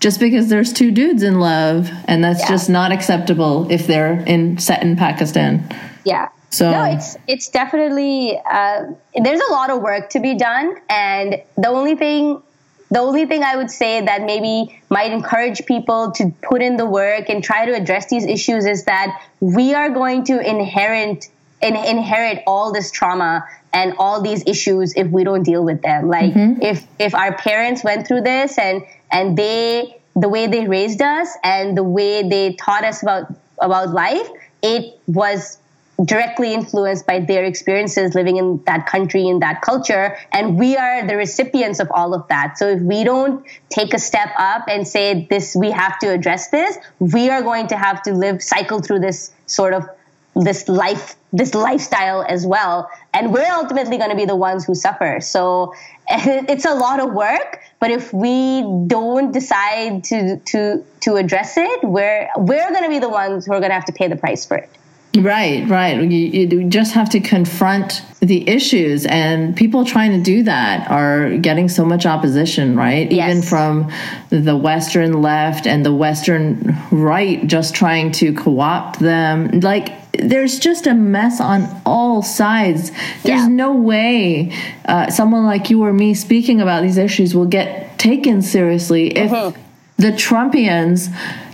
just 0.04 0.20
because 0.20 0.50
there's 0.50 0.70
two 0.70 0.90
dudes 0.90 1.22
in 1.22 1.40
love 1.40 1.90
and 2.04 2.22
that's 2.22 2.40
yeah. 2.40 2.48
just 2.48 2.68
not 2.68 2.92
acceptable 2.92 3.66
if 3.70 3.86
they're 3.86 4.20
in 4.26 4.58
set 4.58 4.82
in 4.82 4.96
Pakistan. 4.96 5.66
Yeah. 6.04 6.28
So 6.50 6.70
no, 6.70 6.84
it's 6.84 7.16
it's 7.26 7.48
definitely 7.48 8.38
uh, 8.38 8.82
there's 9.16 9.40
a 9.40 9.50
lot 9.50 9.70
of 9.70 9.80
work 9.80 10.10
to 10.10 10.20
be 10.20 10.36
done, 10.36 10.76
and 10.90 11.42
the 11.56 11.68
only 11.68 11.96
thing 11.96 12.42
the 12.90 13.00
only 13.00 13.24
thing 13.24 13.42
I 13.42 13.56
would 13.56 13.70
say 13.70 14.02
that 14.02 14.22
maybe 14.24 14.78
might 14.90 15.10
encourage 15.10 15.64
people 15.64 16.12
to 16.12 16.32
put 16.42 16.60
in 16.60 16.76
the 16.76 16.86
work 16.86 17.30
and 17.30 17.42
try 17.42 17.64
to 17.64 17.72
address 17.74 18.10
these 18.10 18.26
issues 18.26 18.66
is 18.66 18.84
that 18.84 19.22
we 19.40 19.72
are 19.72 19.88
going 19.88 20.24
to 20.24 20.38
inherit 20.38 21.28
in, 21.62 21.76
inherit 21.76 22.42
all 22.46 22.72
this 22.72 22.90
trauma 22.90 23.48
and 23.72 23.94
all 23.98 24.20
these 24.20 24.46
issues 24.46 24.94
if 24.96 25.08
we 25.08 25.24
don't 25.24 25.42
deal 25.42 25.64
with 25.64 25.80
them. 25.82 26.08
Like 26.08 26.34
mm-hmm. 26.34 26.62
if 26.62 26.86
if 26.98 27.14
our 27.14 27.34
parents 27.34 27.82
went 27.82 28.06
through 28.06 28.20
this 28.20 28.58
and 28.58 28.82
and 29.14 29.38
they 29.38 29.96
the 30.16 30.28
way 30.28 30.46
they 30.46 30.66
raised 30.66 31.00
us 31.00 31.28
and 31.42 31.76
the 31.76 31.82
way 31.82 32.28
they 32.28 32.52
taught 32.54 32.84
us 32.84 33.02
about 33.02 33.32
about 33.58 33.90
life 33.90 34.28
it 34.62 34.98
was 35.06 35.58
directly 36.04 36.52
influenced 36.52 37.06
by 37.06 37.20
their 37.20 37.44
experiences 37.44 38.14
living 38.14 38.36
in 38.36 38.60
that 38.66 38.86
country 38.86 39.28
in 39.28 39.38
that 39.38 39.62
culture 39.62 40.16
and 40.32 40.58
we 40.58 40.76
are 40.76 41.06
the 41.06 41.16
recipients 41.16 41.78
of 41.78 41.88
all 41.92 42.14
of 42.14 42.26
that. 42.26 42.58
So 42.58 42.68
if 42.68 42.80
we 42.80 43.04
don't 43.04 43.46
take 43.68 43.94
a 43.94 43.98
step 43.98 44.30
up 44.36 44.64
and 44.66 44.88
say 44.88 45.26
this 45.30 45.54
we 45.54 45.70
have 45.70 45.98
to 46.00 46.08
address 46.08 46.48
this 46.50 46.76
we 46.98 47.30
are 47.30 47.42
going 47.42 47.68
to 47.68 47.76
have 47.76 48.02
to 48.02 48.12
live 48.12 48.42
cycle 48.42 48.80
through 48.80 49.00
this 49.00 49.30
sort 49.46 49.72
of 49.72 49.88
this 50.34 50.68
life 50.68 51.14
this 51.32 51.54
lifestyle 51.54 52.24
as 52.28 52.44
well 52.44 52.90
and 53.12 53.32
we're 53.32 53.52
ultimately 53.52 53.96
going 53.96 54.10
to 54.10 54.16
be 54.16 54.24
the 54.24 54.36
ones 54.36 54.64
who 54.64 54.74
suffer. 54.74 55.20
So 55.20 55.74
it's 56.08 56.64
a 56.64 56.74
lot 56.74 56.98
of 56.98 57.12
work 57.12 57.60
but 57.84 57.90
if 57.90 58.14
we 58.14 58.62
don't 58.86 59.30
decide 59.30 60.02
to 60.04 60.38
to 60.46 60.82
to 61.00 61.16
address 61.16 61.58
it 61.58 61.84
we're 61.84 62.26
we're 62.38 62.70
going 62.70 62.82
to 62.82 62.88
be 62.88 62.98
the 62.98 63.10
ones 63.10 63.44
who 63.44 63.52
are 63.52 63.60
going 63.60 63.68
to 63.68 63.74
have 63.74 63.84
to 63.84 63.92
pay 63.92 64.08
the 64.08 64.16
price 64.16 64.46
for 64.46 64.56
it 64.56 64.70
Right, 65.16 65.68
right. 65.68 66.02
You, 66.02 66.08
you 66.08 66.64
just 66.64 66.92
have 66.94 67.08
to 67.10 67.20
confront 67.20 68.02
the 68.18 68.48
issues, 68.48 69.06
and 69.06 69.56
people 69.56 69.84
trying 69.84 70.10
to 70.10 70.20
do 70.20 70.42
that 70.42 70.90
are 70.90 71.36
getting 71.36 71.68
so 71.68 71.84
much 71.84 72.04
opposition, 72.04 72.74
right? 72.74 73.12
Yes. 73.12 73.30
Even 73.30 73.42
from 73.42 73.92
the 74.30 74.56
Western 74.56 75.22
left 75.22 75.68
and 75.68 75.86
the 75.86 75.94
Western 75.94 76.76
right, 76.90 77.46
just 77.46 77.76
trying 77.76 78.10
to 78.12 78.34
co 78.34 78.58
opt 78.58 78.98
them. 78.98 79.60
Like, 79.60 79.92
there's 80.18 80.58
just 80.58 80.86
a 80.86 80.94
mess 80.94 81.40
on 81.40 81.68
all 81.84 82.22
sides. 82.22 82.90
There's 83.22 83.42
Yeah. 83.42 83.48
no 83.48 83.72
way 83.74 84.52
uh, 84.86 85.10
someone 85.10 85.44
like 85.44 85.70
you 85.70 85.82
or 85.84 85.92
me 85.92 86.14
speaking 86.14 86.60
about 86.60 86.82
these 86.82 86.98
issues 86.98 87.34
will 87.34 87.46
get 87.46 87.98
taken 87.98 88.42
seriously 88.42 89.08
if 89.16 89.30
Mm-hmm. 89.30 89.60
the 89.96 90.12
Trumpians 90.12 91.08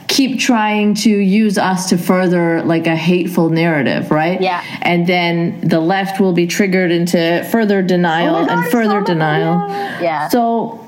keep 0.09 0.41
trying 0.41 0.93
to 0.95 1.09
use 1.11 1.57
us 1.57 1.89
to 1.91 1.97
further 1.97 2.63
like 2.63 2.89
a 2.89 2.97
hateful 2.97 3.49
narrative, 3.49 4.11
right? 4.11 4.41
Yeah. 4.41 4.61
And 4.83 5.07
then 5.07 5.61
the 5.69 5.79
left 5.79 6.19
will 6.21 6.33
be 6.33 6.49
triggered 6.49 6.91
into 6.91 7.47
further 7.53 7.81
denial 7.81 8.35
Oh 8.35 8.47
God, 8.47 8.59
and 8.65 8.73
further 8.73 9.01
denial. 9.03 9.69
Yeah. 10.03 10.29
So 10.29 10.85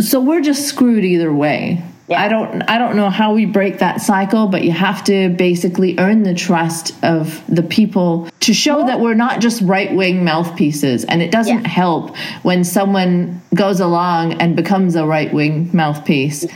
so 0.00 0.20
we're 0.20 0.40
just 0.40 0.66
screwed 0.66 1.04
either 1.04 1.32
way. 1.32 1.82
Yeah. 2.08 2.22
I 2.22 2.28
don't 2.28 2.62
I 2.62 2.78
don't 2.78 2.96
know 2.96 3.10
how 3.10 3.34
we 3.34 3.44
break 3.44 3.78
that 3.80 4.00
cycle, 4.00 4.46
but 4.48 4.64
you 4.64 4.72
have 4.72 5.04
to 5.04 5.28
basically 5.28 5.98
earn 5.98 6.22
the 6.22 6.34
trust 6.34 6.94
of 7.04 7.42
the 7.54 7.62
people 7.62 8.28
to 8.40 8.54
show 8.54 8.86
that 8.86 8.98
we're 9.00 9.14
not 9.14 9.40
just 9.40 9.60
right-wing 9.62 10.24
mouthpieces 10.24 11.04
and 11.04 11.20
it 11.20 11.30
doesn't 11.30 11.62
Yeah. 11.62 11.68
help 11.68 12.16
when 12.42 12.64
someone 12.64 13.42
goes 13.54 13.80
along 13.80 14.34
and 14.34 14.56
becomes 14.56 14.96
a 14.96 15.04
right-wing 15.06 15.68
mouthpiece. 15.74 16.46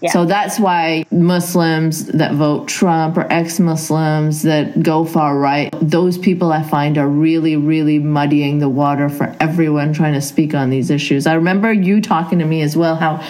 Yeah. 0.00 0.10
So 0.12 0.24
that's 0.26 0.60
why 0.60 1.04
Muslims 1.10 2.06
that 2.06 2.34
vote 2.34 2.68
Trump 2.68 3.16
or 3.16 3.26
ex 3.32 3.58
Muslims 3.58 4.42
that 4.42 4.80
go 4.82 5.04
far 5.04 5.36
right, 5.38 5.72
those 5.80 6.16
people 6.18 6.52
I 6.52 6.62
find 6.62 6.98
are 6.98 7.08
really, 7.08 7.56
really 7.56 7.98
muddying 7.98 8.60
the 8.60 8.68
water 8.68 9.08
for 9.08 9.34
everyone 9.40 9.92
trying 9.92 10.14
to 10.14 10.20
speak 10.20 10.54
on 10.54 10.70
these 10.70 10.90
issues. 10.90 11.26
I 11.26 11.34
remember 11.34 11.72
you 11.72 12.00
talking 12.00 12.38
to 12.38 12.44
me 12.44 12.62
as 12.62 12.76
well 12.76 12.94
how 12.94 13.20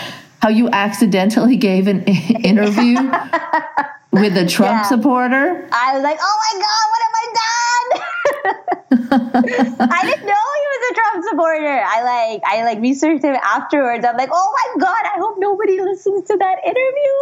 how 0.41 0.49
you 0.49 0.69
accidentally 0.71 1.57
gave 1.57 1.87
an 1.89 2.03
interview 2.45 2.95
with 4.13 4.37
a 4.37 4.47
Trump 4.47 4.79
Yeah. 4.79 4.83
supporter. 4.83 5.69
I 5.73 5.95
was 5.95 6.03
like, 6.03 6.19
oh 6.21 6.37
my 6.45 6.61
God, 6.65 6.85
what 6.91 7.03
have 7.07 7.15
I 7.21 7.27
done? 7.43 7.89
I 9.91 10.05
didn't 10.05 10.27
know 10.27 10.45
he 10.59 10.67
was 10.73 10.91
a 10.91 10.95
Trump 10.95 11.25
supporter. 11.31 11.83
I 11.85 12.03
like, 12.03 12.43
I 12.47 12.65
like 12.65 12.81
researched 12.81 13.25
him 13.25 13.37
afterwards. 13.43 14.05
I'm 14.05 14.17
like, 14.17 14.31
oh 14.33 14.55
my 14.77 14.81
God, 14.81 15.03
I 15.05 15.19
hope 15.19 15.37
nobody 15.39 15.81
listens 15.81 16.25
to 16.29 16.37
that 16.39 16.59
interview. 16.65 17.15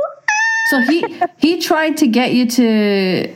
So 0.70 0.80
he 0.80 1.22
he 1.38 1.60
tried 1.60 1.96
to 1.98 2.06
get 2.08 2.32
you 2.32 2.46
to 2.46 3.32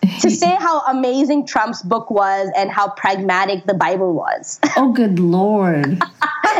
to 0.20 0.30
say 0.30 0.54
how 0.54 0.80
amazing 0.86 1.46
Trump's 1.46 1.82
book 1.82 2.10
was 2.10 2.50
and 2.56 2.70
how 2.70 2.88
pragmatic 2.90 3.66
the 3.66 3.74
Bible 3.74 4.14
was. 4.14 4.60
oh 4.76 4.92
good 4.92 5.18
lord. 5.18 6.02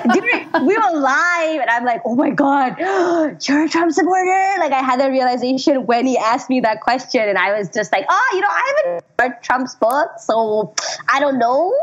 We 0.04 0.76
were 0.76 0.98
live, 0.98 1.60
and 1.60 1.70
I'm 1.70 1.84
like, 1.84 2.02
oh 2.04 2.14
my 2.14 2.30
God, 2.30 2.78
you're 3.48 3.64
a 3.64 3.68
Trump 3.68 3.92
supporter? 3.92 4.54
Like, 4.58 4.72
I 4.72 4.80
had 4.82 5.00
that 5.00 5.08
realization 5.10 5.86
when 5.86 6.06
he 6.06 6.16
asked 6.16 6.48
me 6.50 6.60
that 6.60 6.80
question, 6.80 7.28
and 7.28 7.38
I 7.38 7.56
was 7.56 7.68
just 7.68 7.92
like, 7.92 8.04
oh, 8.08 8.30
you 8.34 8.40
know, 8.40 8.48
I 8.48 8.74
haven't 8.76 9.04
read 9.18 9.42
Trump's 9.42 9.74
book, 9.76 10.10
so 10.18 10.74
I 11.08 11.20
don't 11.20 11.38
know. 11.38 11.74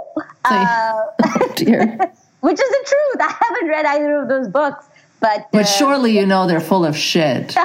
Uh, 0.45 1.03
Dear. 1.55 1.97
which 2.41 2.59
is 2.59 2.69
the 2.69 2.85
truth. 2.85 3.29
I 3.29 3.35
haven't 3.39 3.67
read 3.69 3.85
either 3.85 4.21
of 4.21 4.29
those 4.29 4.47
books. 4.47 4.85
But, 5.19 5.47
But 5.51 5.61
uh, 5.61 5.65
surely 5.65 6.17
you 6.17 6.25
know 6.25 6.47
they're 6.47 6.59
full 6.59 6.85
of 6.85 6.95
shit. 6.97 7.55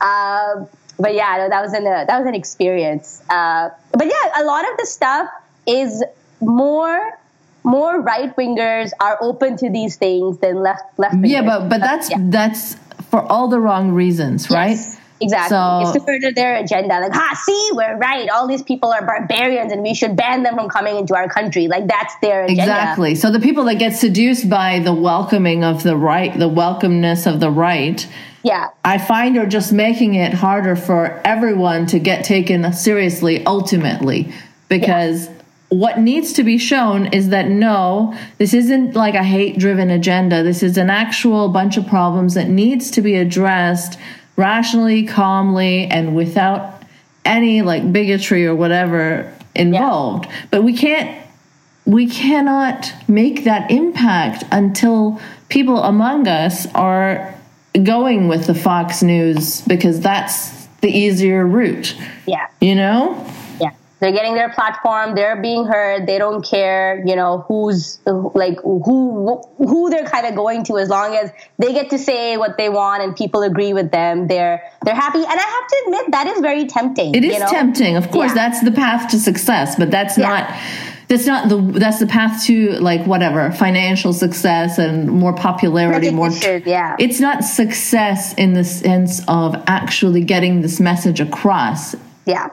um, 0.00 0.68
but 0.98 1.14
yeah, 1.14 1.36
no, 1.38 1.48
that 1.48 1.62
was 1.62 1.72
an 1.72 1.86
uh, 1.86 2.04
that 2.06 2.18
was 2.18 2.26
an 2.26 2.34
experience. 2.34 3.22
Uh, 3.28 3.70
but 3.92 4.06
yeah, 4.06 4.42
a 4.42 4.44
lot 4.44 4.68
of 4.70 4.76
the 4.78 4.86
stuff 4.86 5.28
is 5.66 6.04
more 6.40 7.18
more 7.64 8.00
right 8.00 8.34
wingers 8.36 8.90
are 9.00 9.18
open 9.20 9.56
to 9.56 9.70
these 9.70 9.96
things 9.96 10.38
than 10.38 10.62
left 10.62 10.98
left. 10.98 11.16
Yeah, 11.22 11.42
but 11.42 11.68
but 11.68 11.80
that's 11.80 12.10
yeah. 12.10 12.18
that's 12.20 12.76
for 13.10 13.22
all 13.30 13.48
the 13.48 13.58
wrong 13.58 13.92
reasons, 13.92 14.50
right? 14.50 14.70
Yes, 14.70 15.00
exactly. 15.20 15.48
So- 15.48 15.80
it's 15.82 15.92
to 15.92 16.00
further 16.00 16.32
their 16.32 16.56
agenda. 16.56 17.00
Like, 17.00 17.12
ha, 17.12 17.40
see, 17.44 17.70
we're 17.72 17.96
right. 17.98 18.28
All 18.30 18.46
these 18.46 18.62
people 18.62 18.92
are 18.92 19.04
barbarians, 19.04 19.72
and 19.72 19.82
we 19.82 19.94
should 19.94 20.16
ban 20.16 20.42
them 20.42 20.54
from 20.56 20.68
coming 20.68 20.96
into 20.96 21.14
our 21.14 21.28
country. 21.28 21.68
Like 21.68 21.86
that's 21.86 22.14
their 22.20 22.44
agenda. 22.44 22.62
Exactly. 22.62 23.14
So 23.14 23.30
the 23.30 23.40
people 23.40 23.64
that 23.64 23.76
get 23.76 23.94
seduced 23.94 24.48
by 24.48 24.78
the 24.80 24.94
welcoming 24.94 25.64
of 25.64 25.82
the 25.82 25.96
right, 25.96 26.36
the 26.38 26.48
welcomeness 26.48 27.26
of 27.32 27.40
the 27.40 27.50
right, 27.50 28.06
Yeah. 28.42 28.68
I 28.84 28.98
find 28.98 29.36
are 29.38 29.46
just 29.46 29.72
making 29.72 30.14
it 30.14 30.34
harder 30.34 30.76
for 30.76 31.20
everyone 31.24 31.86
to 31.86 31.98
get 31.98 32.24
taken 32.24 32.72
seriously 32.72 33.44
ultimately 33.46 34.32
because 34.68 35.28
what 35.70 35.98
needs 35.98 36.32
to 36.34 36.44
be 36.44 36.58
shown 36.58 37.06
is 37.06 37.30
that 37.30 37.48
no 37.48 38.14
this 38.38 38.52
isn't 38.54 38.94
like 38.94 39.14
a 39.14 39.24
hate 39.24 39.58
driven 39.58 39.90
agenda 39.90 40.42
this 40.42 40.62
is 40.62 40.76
an 40.76 40.90
actual 40.90 41.48
bunch 41.48 41.76
of 41.76 41.86
problems 41.86 42.34
that 42.34 42.48
needs 42.48 42.90
to 42.90 43.00
be 43.00 43.14
addressed 43.16 43.98
rationally 44.36 45.06
calmly 45.06 45.86
and 45.86 46.14
without 46.14 46.82
any 47.24 47.62
like 47.62 47.92
bigotry 47.92 48.46
or 48.46 48.54
whatever 48.54 49.32
involved 49.54 50.28
but 50.50 50.62
we 50.62 50.76
can't 50.76 51.24
we 51.86 52.08
cannot 52.08 52.92
make 53.08 53.44
that 53.44 53.70
impact 53.70 54.44
until 54.50 55.20
people 55.48 55.82
among 55.82 56.26
us 56.26 56.66
are 56.74 57.34
going 57.82 58.28
with 58.28 58.46
the 58.46 58.54
Fox 58.54 59.02
News 59.02 59.60
because 59.62 60.00
that's 60.00 60.66
the 60.80 60.88
easier 60.88 61.46
route. 61.46 61.96
Yeah. 62.26 62.46
You 62.60 62.74
know? 62.74 63.33
They're 64.04 64.12
getting 64.12 64.34
their 64.34 64.50
platform. 64.50 65.14
They're 65.14 65.40
being 65.40 65.64
heard. 65.64 66.06
They 66.06 66.18
don't 66.18 66.44
care, 66.44 67.02
you 67.06 67.16
know, 67.16 67.42
who's 67.48 68.00
like 68.04 68.60
who 68.60 69.40
who 69.56 69.88
they're 69.88 70.04
kind 70.04 70.26
of 70.26 70.34
going 70.34 70.62
to 70.64 70.76
as 70.76 70.90
long 70.90 71.16
as 71.16 71.30
they 71.56 71.72
get 71.72 71.88
to 71.88 71.96
say 71.98 72.36
what 72.36 72.58
they 72.58 72.68
want 72.68 73.02
and 73.02 73.16
people 73.16 73.40
agree 73.40 73.72
with 73.72 73.90
them. 73.92 74.26
They're 74.26 74.62
they're 74.84 74.94
happy. 74.94 75.20
And 75.20 75.26
I 75.26 75.32
have 75.32 75.68
to 75.68 75.82
admit 75.86 76.10
that 76.10 76.26
is 76.26 76.40
very 76.40 76.66
tempting. 76.66 77.14
It 77.14 77.24
is 77.24 77.32
you 77.32 77.38
know? 77.38 77.46
tempting. 77.48 77.96
Of 77.96 78.10
course, 78.10 78.32
Yeah. 78.32 78.34
that's 78.34 78.62
the 78.62 78.72
path 78.72 79.10
to 79.12 79.18
success, 79.18 79.76
but 79.76 79.90
that's 79.90 80.18
Yeah. 80.18 80.28
not 80.28 80.54
that's 81.08 81.24
not 81.24 81.48
the 81.48 81.56
that's 81.78 81.98
the 81.98 82.06
path 82.06 82.44
to 82.44 82.72
like 82.72 83.06
whatever 83.06 83.52
financial 83.52 84.12
success 84.12 84.76
and 84.76 85.08
more 85.08 85.34
popularity 85.34 86.10
more 86.10 86.30
yeah. 86.30 86.96
it's 86.98 87.20
not 87.20 87.44
success 87.44 88.34
in 88.34 88.54
the 88.54 88.64
sense 88.64 89.22
of 89.28 89.54
actually 89.66 90.24
getting 90.24 90.62
this 90.62 90.80
message 90.80 91.20
across 91.20 91.94
Yeah. 92.26 92.48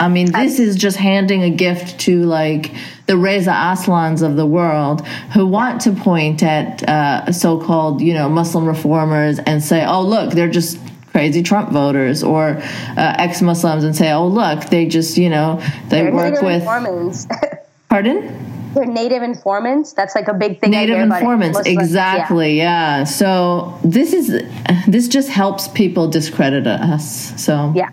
I 0.00 0.08
mean, 0.08 0.32
this 0.32 0.58
is 0.58 0.76
just 0.76 0.96
handing 0.96 1.42
a 1.42 1.50
gift 1.50 2.00
to 2.00 2.24
like 2.24 2.72
the 3.06 3.18
Reza 3.18 3.50
Aslans 3.50 4.22
of 4.22 4.34
the 4.36 4.46
world 4.46 5.06
who 5.34 5.46
want 5.46 5.82
to 5.82 5.92
point 5.92 6.42
at 6.42 6.82
uh, 6.88 7.30
so-called, 7.30 8.00
you 8.00 8.14
know, 8.14 8.30
Muslim 8.30 8.64
reformers 8.64 9.38
and 9.40 9.62
say, 9.62 9.84
"Oh, 9.84 10.02
look, 10.02 10.32
they're 10.32 10.48
just 10.50 10.78
crazy 11.12 11.42
Trump 11.42 11.70
voters," 11.70 12.22
or 12.22 12.56
uh, 12.96 13.14
ex-Muslims 13.18 13.84
and 13.84 13.94
say, 13.94 14.10
"Oh, 14.10 14.26
look, 14.26 14.64
they 14.70 14.86
just, 14.86 15.18
you 15.18 15.28
know, 15.28 15.60
they 15.90 16.02
They're 16.02 16.12
work 16.12 16.40
with." 16.40 16.62
informants. 16.62 17.26
Pardon? 17.90 18.72
They're 18.72 18.86
native 18.86 19.22
informants. 19.22 19.92
That's 19.92 20.14
like 20.14 20.28
a 20.28 20.34
big 20.34 20.60
thing. 20.60 20.70
Native 20.70 20.98
informants, 20.98 21.58
Muslims. 21.58 21.76
Yeah. 21.76 21.82
exactly. 21.82 22.56
Yeah. 22.56 23.04
So 23.04 23.78
this 23.84 24.14
is 24.14 24.42
this 24.86 25.08
just 25.08 25.28
helps 25.28 25.68
people 25.68 26.08
discredit 26.08 26.66
us. 26.66 27.34
So 27.42 27.72
Yeah. 27.74 27.90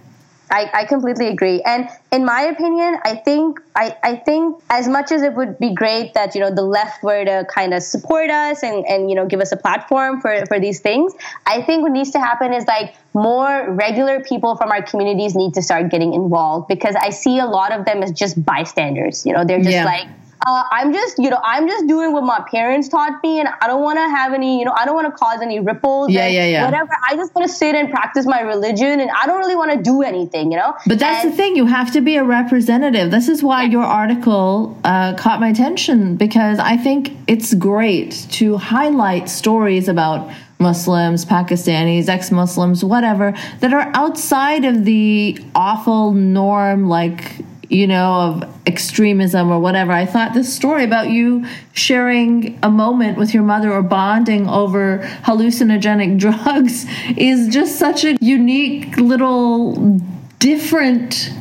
I, 0.50 0.70
I 0.74 0.86
completely 0.86 1.28
agree. 1.28 1.62
And 1.64 1.90
in 2.12 2.24
my 2.26 2.42
opinion, 2.42 2.98
I 3.04 3.16
think 3.16 3.60
I, 3.76 3.98
I 4.02 4.16
think 4.16 4.58
as 4.70 4.88
much 4.88 5.12
as 5.12 5.22
it 5.22 5.34
would 5.34 5.60
be 5.60 5.74
great 5.74 6.14
that, 6.14 6.36
you 6.36 6.42
know, 6.42 6.54
the 6.54 6.62
left 6.64 7.04
were 7.04 7.26
to 7.26 7.46
kind 7.54 7.74
of 7.74 7.84
support 7.84 8.30
us 8.30 8.64
and, 8.64 8.86
and 8.86 9.10
you 9.10 9.16
know 9.16 9.26
give 9.26 9.42
us 9.42 9.52
a 9.52 9.58
platform 9.58 10.22
for, 10.22 10.46
for 10.46 10.60
these 10.60 10.80
things, 10.80 11.14
I 11.46 11.62
think 11.62 11.84
what 11.84 11.92
needs 11.92 12.12
to 12.12 12.20
happen 12.20 12.54
is 12.54 12.66
like 12.66 12.96
more 13.14 13.70
regular 13.72 14.22
people 14.22 14.56
from 14.56 14.72
our 14.72 14.82
communities 14.82 15.36
need 15.36 15.54
to 15.56 15.62
start 15.62 15.90
getting 15.90 16.14
involved 16.14 16.68
because 16.68 16.96
I 16.96 17.10
see 17.10 17.40
a 17.40 17.46
lot 17.46 17.72
of 17.78 17.86
them 17.86 18.02
as 18.04 18.12
just 18.12 18.44
bystanders. 18.46 19.26
You 19.26 19.34
know, 19.34 19.44
they're 19.44 19.58
just 19.60 19.72
Yeah. 19.72 19.86
like 19.86 20.08
uh, 20.46 20.64
I'm 20.72 20.94
just, 20.94 21.18
you 21.18 21.30
know, 21.30 21.40
I'm 21.44 21.68
just 21.68 21.88
doing 21.88 22.14
what 22.14 22.24
my 22.24 22.46
parents 22.50 22.88
taught 22.90 23.22
me, 23.24 23.40
and 23.40 23.50
I 23.62 23.68
don't 23.68 23.82
want 23.82 23.98
to 23.98 24.08
have 24.08 24.34
any, 24.34 24.60
you 24.60 24.66
know, 24.66 24.74
I 24.78 24.86
don't 24.86 24.96
want 24.96 25.08
to 25.08 25.18
cause 25.18 25.42
any 25.42 25.60
ripples. 25.60 26.12
Yeah, 26.12 26.28
yeah, 26.28 26.46
yeah. 26.46 26.66
Whatever. 26.66 26.92
I 27.10 27.16
just 27.16 27.34
want 27.34 27.48
to 27.48 27.54
sit 27.54 27.76
and 27.76 27.90
practice 27.90 28.26
my 28.26 28.42
religion, 28.42 29.00
and 29.00 29.10
I 29.12 29.26
don't 29.26 29.40
really 29.40 29.56
want 29.56 29.72
to 29.72 29.82
do 29.82 30.04
anything, 30.04 30.52
you 30.52 30.58
know. 30.58 30.76
But 30.86 31.00
that's 31.00 31.24
And- 31.24 31.34
the 31.34 31.38
thing, 31.38 31.56
you 31.56 31.66
have 31.66 31.92
to 31.94 32.02
be 32.02 32.16
a 32.18 32.24
representative. 32.24 33.12
This 33.12 33.28
is 33.28 33.42
why 33.44 33.64
your 33.64 33.84
article 33.84 34.78
uh, 34.84 35.16
caught 35.16 35.40
my 35.40 35.50
attention 35.50 36.16
because 36.18 36.60
I 36.60 36.78
think 36.78 37.18
it's 37.28 37.54
great 37.54 38.12
to 38.32 38.58
highlight 38.58 39.30
stories 39.30 39.88
about 39.88 40.30
Muslims, 40.60 41.24
Pakistanis, 41.26 42.10
ex 42.10 42.32
Muslims, 42.32 42.84
whatever, 42.84 43.34
that 43.60 43.74
are 43.74 43.92
outside 43.94 44.66
of 44.66 44.86
the 44.86 45.38
awful 45.54 46.14
norm, 46.14 46.90
like, 46.90 47.34
you 47.70 47.86
know, 47.86 48.14
of 48.14 48.57
extremism 48.68 49.50
or 49.50 49.60
whatever. 49.60 49.92
I 49.92 50.06
thought 50.06 50.34
this 50.34 50.54
story 50.54 50.84
about 50.84 51.10
you 51.10 51.46
sharing 51.74 52.60
a 52.62 52.70
moment 52.70 53.18
with 53.18 53.34
your 53.34 53.44
mother 53.44 53.72
or 53.72 53.82
bonding 53.82 54.48
over 54.48 55.00
hallucinogenic 55.24 56.20
drugs 56.26 56.86
is 57.18 57.48
just 57.48 57.80
such 57.80 58.04
a 58.04 58.18
unique 58.22 58.98
little 58.98 60.00
different 60.40 61.32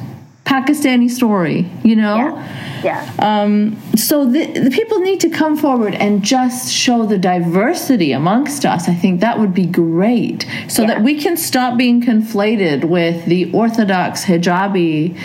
Pakistani 0.44 1.10
story, 1.10 1.68
you 1.82 1.96
know? 1.96 2.16
Yeah. 2.84 3.10
yeah. 3.18 3.42
Um, 3.42 3.76
so 3.96 4.24
the, 4.24 4.46
the 4.46 4.70
people 4.70 5.00
need 5.00 5.18
to 5.20 5.28
come 5.28 5.56
forward 5.56 5.94
and 5.96 6.22
just 6.22 6.72
show 6.72 7.04
the 7.04 7.18
diversity 7.18 8.12
amongst 8.12 8.64
us. 8.64 8.88
I 8.88 8.94
think 8.94 9.20
that 9.22 9.40
would 9.40 9.52
be 9.52 9.66
great 9.66 10.46
so 10.68 10.82
Yeah. 10.82 10.88
that 10.88 11.02
we 11.02 11.20
can 11.20 11.36
stop 11.36 11.76
being 11.76 12.00
conflated 12.00 12.84
with 12.84 13.24
the 13.26 13.50
orthodox 13.52 14.24
hijabi 14.24 15.18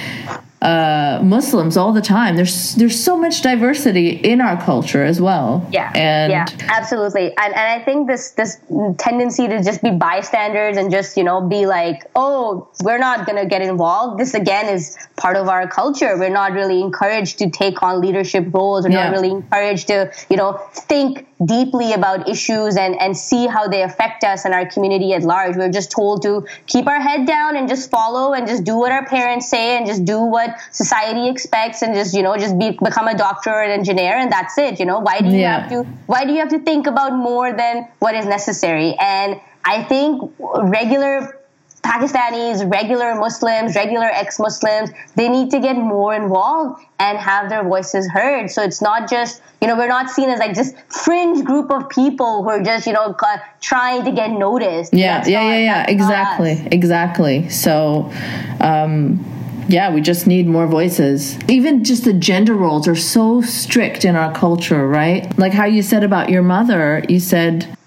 uh, 0.62 1.20
Muslims 1.24 1.76
all 1.76 1.92
the 1.92 2.02
time. 2.02 2.36
There's 2.36 2.76
there's 2.76 3.02
so 3.04 3.18
much 3.18 3.42
diversity 3.42 4.10
in 4.10 4.42
our 4.42 4.62
culture 4.62 5.04
as 5.04 5.20
well. 5.20 5.66
Yeah, 5.72 5.92
and 5.96 6.32
yeah, 6.32 6.46
absolutely. 6.70 7.36
And 7.38 7.54
and 7.56 7.82
I 7.82 7.84
think 7.84 8.08
this 8.08 8.32
this 8.32 8.58
tendency 9.00 9.48
to 9.48 9.64
just 9.64 9.82
be 9.82 9.90
bystanders 9.92 10.78
and 10.78 10.92
just 10.92 11.18
you 11.18 11.24
know 11.24 11.42
be 11.42 11.66
like, 11.66 12.04
oh, 12.16 12.70
we're 12.84 13.00
not 13.00 13.26
gonna 13.26 13.46
get 13.48 13.62
involved. 13.64 14.20
This 14.20 14.36
again 14.36 14.68
is 14.70 14.98
part 15.18 15.36
of 15.36 15.48
our 15.48 15.68
culture. 15.68 16.16
We're 16.18 16.30
not 16.30 16.52
really 16.52 16.80
encouraged 16.82 17.40
to 17.40 17.50
take 17.50 17.82
on 17.82 18.00
leadership 18.02 18.54
roles. 18.54 18.86
We're 18.86 18.92
Yeah. 18.92 19.06
not 19.10 19.14
really 19.14 19.32
encouraged 19.32 19.88
to 19.88 20.12
you 20.30 20.38
know 20.38 20.60
think 20.74 21.28
deeply 21.44 21.94
about 21.94 22.30
issues 22.30 22.78
and 22.78 22.96
and 23.02 23.18
see 23.18 23.48
how 23.48 23.68
they 23.68 23.82
affect 23.82 24.24
us 24.24 24.46
and 24.46 24.54
our 24.54 24.68
community 24.68 25.14
at 25.14 25.24
large. 25.24 25.56
We're 25.58 25.72
just 25.72 25.90
told 25.90 26.22
to 26.22 26.46
keep 26.68 26.86
our 26.88 27.00
head 27.02 27.26
down 27.26 27.56
and 27.56 27.68
just 27.68 27.90
follow 27.90 28.34
and 28.34 28.46
just 28.48 28.64
do 28.64 28.76
what 28.78 28.92
our 28.92 29.06
parents 29.08 29.50
say 29.50 29.76
and 29.78 29.88
just 29.88 30.06
do 30.06 30.20
what 30.22 30.51
society 30.72 31.30
expects 31.30 31.82
and 31.82 31.94
just 31.94 32.14
you 32.14 32.24
know 32.24 32.36
just 32.38 32.58
be 32.60 32.78
become 32.84 33.08
a 33.08 33.18
doctor 33.18 33.50
or 33.52 33.62
an 33.62 33.72
engineer 33.72 34.14
and 34.16 34.32
that's 34.32 34.58
it. 34.58 34.80
You 34.80 34.86
know 34.86 35.00
why 35.00 35.20
do 35.20 35.30
you 35.30 35.38
Yeah. 35.40 35.60
have 35.62 35.70
to 35.72 35.84
why 36.08 36.26
do 36.26 36.32
you 36.34 36.40
have 36.40 36.50
to 36.50 36.60
think 36.60 36.88
about 36.88 37.14
more 37.14 37.52
than 37.54 37.88
what 38.00 38.16
is 38.16 38.26
necessary? 38.26 38.96
And 39.00 39.40
I 39.66 39.84
think 39.84 40.32
regular 40.40 41.38
Pakistanis, 41.84 42.72
regular 42.72 43.16
Muslims, 43.16 43.76
regular 43.76 44.06
ex-Muslims, 44.06 44.92
they 45.16 45.28
need 45.28 45.50
to 45.50 45.60
get 45.60 45.76
more 45.76 46.14
involved 46.14 46.80
and 47.00 47.18
have 47.18 47.50
their 47.50 47.64
voices 47.64 48.08
heard. 48.08 48.52
So 48.52 48.62
it's 48.62 48.84
not 48.84 49.10
just, 49.10 49.42
you 49.62 49.68
know, 49.68 49.76
we're 49.76 49.88
not 49.88 50.12
seen 50.12 50.30
as 50.30 50.38
like 50.40 50.54
just 50.54 50.76
fringe 50.90 51.44
group 51.44 51.72
of 51.72 51.90
people 51.90 52.44
who 52.44 52.50
are 52.50 52.62
just, 52.62 52.86
you 52.86 52.94
know, 52.94 53.16
trying 53.62 54.06
to 54.06 54.12
get 54.12 54.30
noticed. 54.30 54.94
yeah, 54.94 55.18
That's 55.18 55.30
yeah, 55.30 55.42
not- 55.42 55.50
yeah, 55.50 55.58
yeah. 55.58 55.86
Exactly, 55.90 56.52
us. 56.52 56.68
exactly. 56.72 57.50
So, 57.50 58.12
um, 58.60 59.20
yeah, 59.68 59.94
we 59.94 60.02
just 60.02 60.28
need 60.28 60.48
more 60.48 60.68
voices. 60.68 61.38
Even 61.48 61.84
just 61.84 62.04
the 62.04 62.14
gender 62.14 62.54
roles 62.54 62.88
are 62.88 62.96
so 62.96 63.42
strict 63.42 64.06
in 64.06 64.16
our 64.16 64.34
culture, 64.34 64.88
right? 64.88 65.38
Like 65.38 65.54
how 65.54 65.66
you 65.66 65.82
said 65.82 66.04
about 66.04 66.30
your 66.30 66.44
mother, 66.44 67.04
you 67.08 67.20
said 67.20 67.78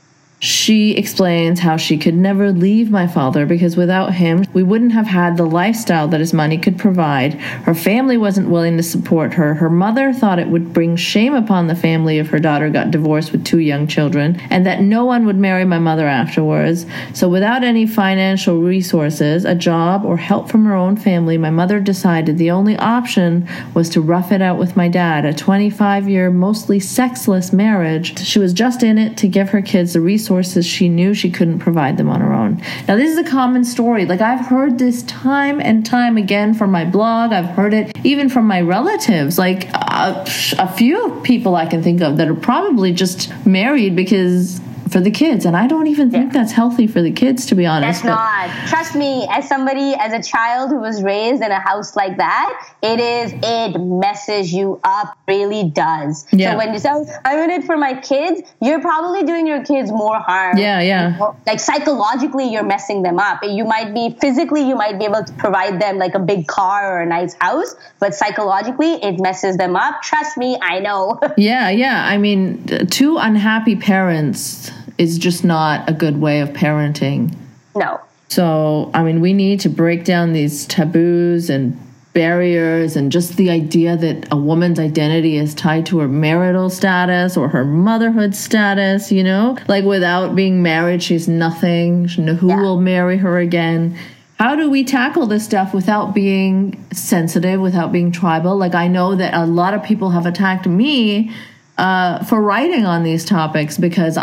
she 0.44 0.90
explains 0.90 1.58
how 1.58 1.74
she 1.74 1.96
could 1.96 2.14
never 2.14 2.52
leave 2.52 2.90
my 2.90 3.06
father 3.06 3.46
because 3.46 3.78
without 3.78 4.12
him, 4.12 4.44
we 4.52 4.62
wouldn't 4.62 4.92
have 4.92 5.06
had 5.06 5.38
the 5.38 5.46
lifestyle 5.46 6.06
that 6.06 6.20
his 6.20 6.34
money 6.34 6.58
could 6.58 6.76
provide. 6.76 7.32
Her 7.32 7.74
family 7.74 8.18
wasn't 8.18 8.50
willing 8.50 8.76
to 8.76 8.82
support 8.82 9.32
her. 9.32 9.54
Her 9.54 9.70
mother 9.70 10.12
thought 10.12 10.38
it 10.38 10.48
would 10.48 10.74
bring 10.74 10.96
shame 10.96 11.32
upon 11.32 11.66
the 11.66 11.74
family 11.74 12.18
if 12.18 12.28
her 12.28 12.38
daughter 12.38 12.68
got 12.68 12.90
divorced 12.90 13.32
with 13.32 13.42
two 13.42 13.58
young 13.58 13.86
children, 13.86 14.38
and 14.50 14.66
that 14.66 14.82
no 14.82 15.06
one 15.06 15.24
would 15.24 15.38
marry 15.38 15.64
my 15.64 15.78
mother 15.78 16.06
afterwards. 16.06 16.84
So, 17.14 17.26
without 17.26 17.64
any 17.64 17.86
financial 17.86 18.60
resources, 18.60 19.46
a 19.46 19.54
job, 19.54 20.04
or 20.04 20.18
help 20.18 20.50
from 20.50 20.66
her 20.66 20.74
own 20.74 20.98
family, 20.98 21.38
my 21.38 21.50
mother 21.50 21.80
decided 21.80 22.36
the 22.36 22.50
only 22.50 22.76
option 22.76 23.48
was 23.72 23.88
to 23.90 24.02
rough 24.02 24.30
it 24.30 24.42
out 24.42 24.58
with 24.58 24.76
my 24.76 24.88
dad, 24.88 25.24
a 25.24 25.32
25 25.32 26.06
year, 26.06 26.30
mostly 26.30 26.80
sexless 26.80 27.50
marriage. 27.50 28.18
She 28.18 28.38
was 28.38 28.52
just 28.52 28.82
in 28.82 28.98
it 28.98 29.16
to 29.18 29.26
give 29.26 29.48
her 29.48 29.62
kids 29.62 29.94
the 29.94 30.02
resources 30.02 30.33
she 30.42 30.88
knew 30.88 31.14
she 31.14 31.30
couldn't 31.30 31.58
provide 31.58 31.96
them 31.96 32.08
on 32.08 32.20
her 32.20 32.32
own. 32.32 32.62
Now, 32.88 32.96
this 32.96 33.10
is 33.10 33.18
a 33.18 33.28
common 33.28 33.64
story. 33.64 34.06
Like, 34.06 34.20
I've 34.20 34.46
heard 34.46 34.78
this 34.78 35.02
time 35.04 35.60
and 35.60 35.84
time 35.84 36.16
again 36.16 36.54
from 36.54 36.70
my 36.70 36.84
blog. 36.84 37.32
I've 37.32 37.50
heard 37.50 37.74
it 37.74 37.92
even 38.04 38.28
from 38.28 38.46
my 38.46 38.60
relatives. 38.60 39.38
Like, 39.38 39.68
a, 39.72 40.26
a 40.58 40.72
few 40.72 41.20
people 41.22 41.54
I 41.56 41.66
can 41.66 41.82
think 41.82 42.00
of 42.00 42.16
that 42.16 42.28
are 42.28 42.34
probably 42.34 42.92
just 42.92 43.32
married 43.46 43.94
because 43.96 44.60
for 44.94 45.00
the 45.00 45.10
kids. 45.10 45.44
And 45.44 45.56
I 45.56 45.66
don't 45.66 45.88
even 45.88 46.08
think 46.08 46.32
that's 46.32 46.52
healthy 46.52 46.86
for 46.86 47.02
the 47.02 47.10
kids, 47.10 47.46
to 47.46 47.56
be 47.56 47.66
honest. 47.66 48.04
That's 48.04 48.48
not. 48.48 48.68
Trust 48.68 48.94
me, 48.94 49.26
as 49.28 49.48
somebody, 49.48 49.92
as 49.98 50.12
a 50.12 50.22
child 50.22 50.70
who 50.70 50.78
was 50.78 51.02
raised 51.02 51.42
in 51.42 51.50
a 51.50 51.58
house 51.58 51.96
like 51.96 52.16
that, 52.18 52.70
it 52.80 53.00
is, 53.00 53.32
it 53.42 53.76
messes 53.76 54.52
you 54.52 54.78
up, 54.84 55.18
really 55.26 55.68
does. 55.68 56.28
Yeah. 56.30 56.52
So 56.52 56.58
when 56.58 56.72
you 56.72 56.78
say, 56.78 56.90
I'm 57.24 57.38
in 57.40 57.50
it 57.50 57.64
for 57.64 57.76
my 57.76 57.94
kids, 57.94 58.42
you're 58.62 58.80
probably 58.80 59.24
doing 59.24 59.48
your 59.48 59.64
kids 59.64 59.90
more 59.90 60.20
harm. 60.20 60.58
Yeah, 60.58 60.80
yeah. 60.80 61.32
Like 61.44 61.58
psychologically, 61.58 62.48
you're 62.52 62.62
messing 62.62 63.02
them 63.02 63.18
up. 63.18 63.40
You 63.42 63.64
might 63.64 63.92
be, 63.94 64.16
physically, 64.20 64.62
you 64.62 64.76
might 64.76 64.96
be 65.00 65.06
able 65.06 65.24
to 65.24 65.32
provide 65.32 65.82
them 65.82 65.98
like 65.98 66.14
a 66.14 66.20
big 66.20 66.46
car 66.46 66.98
or 66.98 67.00
a 67.00 67.06
nice 67.06 67.34
house, 67.40 67.74
but 67.98 68.14
psychologically, 68.14 68.92
it 69.02 69.18
messes 69.18 69.56
them 69.56 69.74
up. 69.74 70.02
Trust 70.02 70.36
me, 70.36 70.56
I 70.62 70.78
know. 70.78 71.18
Yeah, 71.36 71.68
yeah. 71.68 72.06
I 72.06 72.16
mean, 72.16 72.64
two 72.86 73.18
unhappy 73.18 73.74
parents 73.74 74.70
is 74.98 75.18
just 75.18 75.44
not 75.44 75.88
a 75.88 75.92
good 75.92 76.20
way 76.20 76.40
of 76.40 76.50
parenting. 76.50 77.34
no. 77.76 78.00
So, 78.28 78.90
I 78.94 79.02
mean, 79.04 79.20
we 79.20 79.32
need 79.32 79.60
to 79.60 79.68
break 79.68 80.04
down 80.04 80.32
these 80.32 80.66
taboos 80.66 81.50
and 81.50 81.78
barriers 82.14 82.96
and 82.96 83.12
just 83.12 83.36
the 83.36 83.50
idea 83.50 83.96
that 83.96 84.26
a 84.32 84.36
woman's 84.36 84.78
identity 84.80 85.36
is 85.36 85.54
tied 85.54 85.84
to 85.86 85.98
her 85.98 86.08
marital 86.08 86.70
status 86.70 87.36
or 87.36 87.48
her 87.48 87.64
motherhood 87.64 88.34
status, 88.34 89.12
you 89.12 89.22
know? 89.22 89.56
Like 89.68 89.84
without 89.84 90.34
being 90.34 90.62
married, 90.62 91.02
she's 91.02 91.28
nothing. 91.28 92.06
She- 92.06 92.22
Who 92.22 92.48
Yeah. 92.48 92.60
will 92.62 92.80
marry 92.80 93.18
her 93.18 93.38
again? 93.38 93.94
How 94.40 94.56
do 94.56 94.68
we 94.70 94.82
tackle 94.84 95.26
this 95.26 95.44
stuff 95.44 95.72
without 95.74 96.14
being 96.14 96.76
sensitive, 96.92 97.60
without 97.60 97.92
being 97.92 98.10
tribal? 98.10 98.56
Like, 98.56 98.74
I 98.74 98.88
know 98.88 99.14
that 99.14 99.34
a 99.34 99.44
lot 99.46 99.74
of 99.74 99.82
people 99.82 100.10
have 100.10 100.26
attacked 100.26 100.66
me 100.66 101.30
uh, 101.78 102.22
for 102.24 102.40
writing 102.40 102.84
on 102.86 103.02
these 103.04 103.24
topics 103.24 103.76
because, 103.78 104.16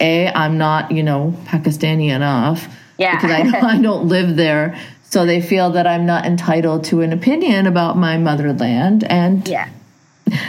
A, 0.00 0.28
I'm 0.28 0.58
not, 0.58 0.90
you 0.92 1.02
know, 1.02 1.34
Pakistani 1.46 2.08
enough 2.14 2.68
Yeah. 2.98 3.16
because 3.16 3.30
I, 3.62 3.68
I 3.76 3.80
don't 3.80 4.08
live 4.08 4.36
there. 4.36 4.78
So 5.10 5.24
they 5.26 5.40
feel 5.40 5.70
that 5.70 5.86
I'm 5.86 6.06
not 6.06 6.26
entitled 6.26 6.84
to 6.86 7.00
an 7.02 7.12
opinion 7.12 7.66
about 7.66 7.96
my 7.96 8.16
motherland. 8.18 9.04
And 9.04 9.46
Yeah. 9.46 9.68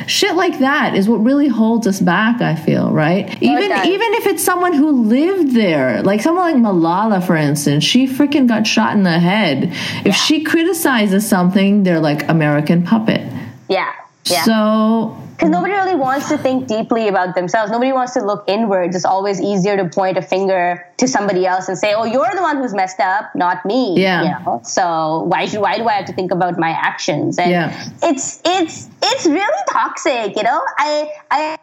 shit 0.07 0.35
like 0.35 0.57
that 0.59 0.95
is 0.95 1.07
what 1.07 1.17
really 1.17 1.47
holds 1.47 1.85
us 1.85 1.99
back, 1.99 2.41
I 2.41 2.55
feel, 2.55 2.89
right? 2.91 3.27
even 3.43 3.63
even 3.71 4.13
if 4.15 4.25
it's 4.25 4.43
someone 4.43 4.73
who 4.73 5.03
lived 5.03 5.53
there, 5.53 6.01
like 6.01 6.21
someone 6.21 6.63
like 6.63 6.73
Malala, 6.73 7.23
for 7.25 7.35
instance, 7.35 7.83
she 7.83 8.07
freaking 8.07 8.47
got 8.47 8.65
shot 8.65 8.95
in 8.95 9.03
the 9.03 9.19
head. 9.19 9.71
If 10.05 10.15
she 10.15 10.43
criticizes 10.43 11.27
something, 11.27 11.83
they're 11.83 11.99
like 11.99 12.27
American 12.29 12.83
puppet. 12.83 13.21
Yeah. 13.69 13.91
Yeah. 14.25 14.43
So 14.43 15.17
Because 15.35 15.49
nobody 15.49 15.73
really 15.73 15.95
wants 15.95 16.29
to 16.29 16.37
think 16.37 16.67
deeply 16.67 17.07
about 17.07 17.35
themselves. 17.35 17.71
Nobody 17.71 17.91
wants 17.91 18.13
to 18.13 18.25
look 18.25 18.43
inwards. 18.47 18.95
It's 18.95 19.05
always 19.05 19.39
easier 19.41 19.77
to 19.77 19.85
point 19.89 20.17
a 20.17 20.21
finger 20.21 20.85
to 20.97 21.07
somebody 21.07 21.45
else 21.45 21.67
and 21.67 21.77
say, 21.77 21.93
"Oh, 21.93 22.05
you're 22.05 22.31
the 22.33 22.41
one 22.41 22.57
who's 22.57 22.73
messed 22.73 22.99
up, 22.99 23.35
not 23.35 23.65
me." 23.65 23.95
Yeah. 23.99 24.23
You 24.23 24.29
know? 24.29 24.61
So 24.63 25.23
why 25.27 25.45
should 25.45 25.61
why 25.61 25.77
do 25.77 25.87
I 25.87 25.93
have 25.93 26.05
to 26.05 26.13
think 26.13 26.31
about 26.31 26.57
my 26.57 26.69
actions? 26.69 27.37
And 27.37 27.51
Yeah. 27.51 27.85
it's 28.01 28.41
it's 28.45 28.87
it's 29.03 29.25
really 29.25 29.63
toxic. 29.69 30.35
You 30.35 30.43
know, 30.43 30.61
I 30.77 31.11
I 31.29 31.57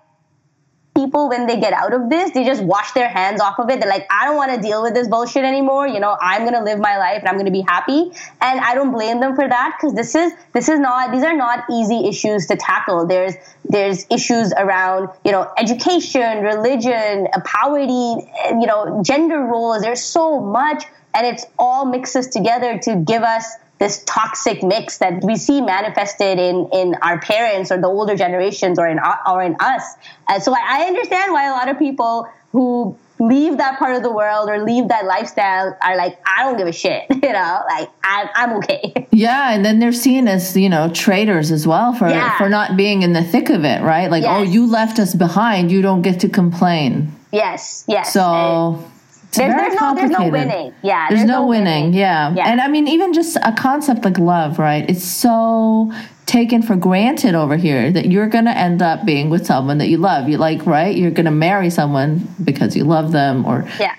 people 1.02 1.28
when 1.28 1.46
they 1.46 1.58
get 1.58 1.72
out 1.72 1.92
of 1.92 2.08
this 2.08 2.30
they 2.32 2.44
just 2.44 2.62
wash 2.62 2.92
their 2.92 3.08
hands 3.08 3.40
off 3.40 3.58
of 3.58 3.68
it. 3.70 3.80
They're 3.80 3.88
like 3.88 4.06
i 4.10 4.24
don't 4.24 4.36
want 4.36 4.54
to 4.54 4.60
deal 4.60 4.82
with 4.82 4.94
this 4.94 5.08
bullshit 5.08 5.44
anymore. 5.44 5.86
You 5.86 6.00
know 6.00 6.16
i'm 6.20 6.42
going 6.42 6.54
to 6.54 6.62
live 6.62 6.78
my 6.78 6.96
life 6.98 7.20
and 7.20 7.28
i'm 7.28 7.34
going 7.34 7.46
to 7.46 7.58
be 7.60 7.62
happy. 7.62 8.10
And 8.40 8.60
i 8.60 8.74
don't 8.74 8.92
blame 8.92 9.20
them 9.20 9.34
for 9.34 9.48
that 9.48 9.76
because 9.76 9.94
this 9.94 10.14
is 10.14 10.32
this 10.52 10.68
is 10.68 10.78
not 10.78 11.12
these 11.12 11.24
are 11.24 11.36
not 11.36 11.64
easy 11.70 12.08
issues 12.08 12.46
to 12.46 12.56
tackle. 12.56 13.06
There's 13.06 13.34
there's 13.64 14.06
issues 14.10 14.52
around 14.52 15.08
you 15.24 15.32
know 15.32 15.50
education 15.58 16.42
religion 16.42 17.28
poverty 17.44 18.26
you 18.62 18.66
know 18.66 19.02
gender 19.04 19.40
roles. 19.40 19.82
There's 19.82 20.02
so 20.02 20.40
much 20.40 20.84
and 21.14 21.26
it's 21.26 21.44
all 21.58 21.84
mixes 21.84 22.28
together 22.28 22.78
to 22.78 22.96
give 22.96 23.22
us 23.22 23.44
this 23.82 24.02
toxic 24.06 24.62
mix 24.62 24.98
that 24.98 25.14
we 25.28 25.34
see 25.46 25.60
manifested 25.60 26.38
in 26.48 26.56
in 26.80 26.94
our 27.02 27.18
parents 27.18 27.68
or 27.72 27.78
the 27.86 27.88
older 27.98 28.16
generations 28.24 28.78
or 28.78 28.86
in 28.86 28.98
or 29.32 29.42
in 29.42 29.54
us. 29.58 29.84
And 30.28 30.38
so 30.42 30.54
I, 30.54 30.62
I 30.76 30.80
understand 30.90 31.32
why 31.32 31.44
a 31.48 31.54
lot 31.58 31.68
of 31.68 31.76
people 31.86 32.14
who 32.52 32.96
leave 33.18 33.54
that 33.58 33.78
part 33.78 33.94
of 33.98 34.02
the 34.02 34.10
world 34.20 34.48
or 34.50 34.56
leave 34.70 34.88
that 34.88 35.04
lifestyle 35.04 35.76
are 35.80 35.96
like, 35.96 36.14
I 36.26 36.42
don't 36.44 36.56
give 36.58 36.66
a 36.66 36.72
shit, 36.72 37.04
you 37.26 37.32
know, 37.38 37.54
like 37.74 37.88
I'm 38.04 38.28
I'm 38.40 38.50
okay. 38.58 39.06
yeah, 39.26 39.52
and 39.54 39.64
then 39.64 39.78
they're 39.80 39.92
seen 40.08 40.28
as 40.28 40.56
you 40.56 40.68
know 40.68 40.84
traitors 41.04 41.50
as 41.50 41.66
well 41.66 41.92
for 41.92 42.08
Yeah. 42.08 42.36
for 42.38 42.48
not 42.48 42.76
being 42.76 43.02
in 43.02 43.12
the 43.18 43.24
thick 43.32 43.48
of 43.50 43.64
it, 43.64 43.80
right? 43.82 44.08
Like, 44.10 44.24
oh, 44.24 44.42
you 44.42 44.66
left 44.66 44.98
us 44.98 45.14
behind, 45.26 45.70
you 45.72 45.82
don't 45.82 46.02
get 46.02 46.20
to 46.20 46.28
complain. 46.28 47.12
yes, 47.32 47.84
yes. 47.88 48.06
And 48.06 48.12
So 48.12 48.91
it's 49.32 49.38
there's, 49.38 49.54
very 49.54 49.70
there's 49.70 49.80
no 49.80 49.94
there's 49.94 50.10
no 50.10 50.16
complicated. 50.18 50.48
winning. 50.54 50.74
Yeah, 50.82 51.08
There's, 51.08 51.24
no, 51.24 51.46
winning. 51.46 51.94
Yeah. 51.94 52.34
Yeah. 52.34 52.50
And 52.50 52.60
I 52.60 52.68
mean, 52.68 52.86
even 52.86 53.14
just 53.14 53.36
a 53.36 53.52
concept 53.56 54.04
like 54.04 54.18
love, 54.18 54.58
right? 54.58 54.84
It's 54.90 55.04
so 55.04 55.90
taken 56.26 56.60
for 56.60 56.76
granted 56.76 57.34
over 57.34 57.56
here 57.56 57.90
that 57.90 58.10
you're 58.10 58.28
going 58.28 58.44
to 58.44 58.56
end 58.56 58.82
up 58.82 59.06
being 59.06 59.30
with 59.30 59.46
someone 59.46 59.78
that 59.78 59.88
you 59.88 59.96
love. 59.96 60.28
You 60.28 60.36
like, 60.36 60.66
right? 60.66 60.94
You're 60.94 61.10
going 61.12 61.24
to 61.24 61.30
marry 61.30 61.70
someone 61.70 62.28
because 62.44 62.76
you 62.76 62.84
love 62.84 63.12
them 63.12 63.46
or 63.46 63.66
Yeah. 63.80 63.94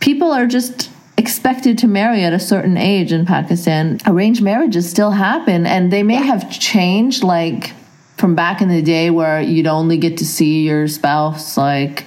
people 0.00 0.32
are 0.32 0.46
just 0.46 0.90
expected 1.18 1.76
to 1.76 1.86
marry 1.86 2.22
at 2.24 2.32
a 2.32 2.40
certain 2.40 2.78
age 2.78 3.12
in 3.12 3.26
Pakistan. 3.26 3.98
Arranged 4.06 4.40
marriages 4.42 4.88
still 4.88 5.10
happen, 5.10 5.66
and 5.66 5.92
they 5.92 6.02
may 6.02 6.14
have 6.14 6.50
changed, 6.50 7.22
like 7.22 7.74
from 8.16 8.34
back 8.34 8.62
in 8.62 8.68
the 8.70 8.80
day 8.80 9.10
where 9.10 9.42
you'd 9.42 9.66
only 9.66 9.98
get 9.98 10.16
to 10.18 10.24
see 10.26 10.62
your 10.66 10.88
spouse 10.88 11.56
like 11.58 12.06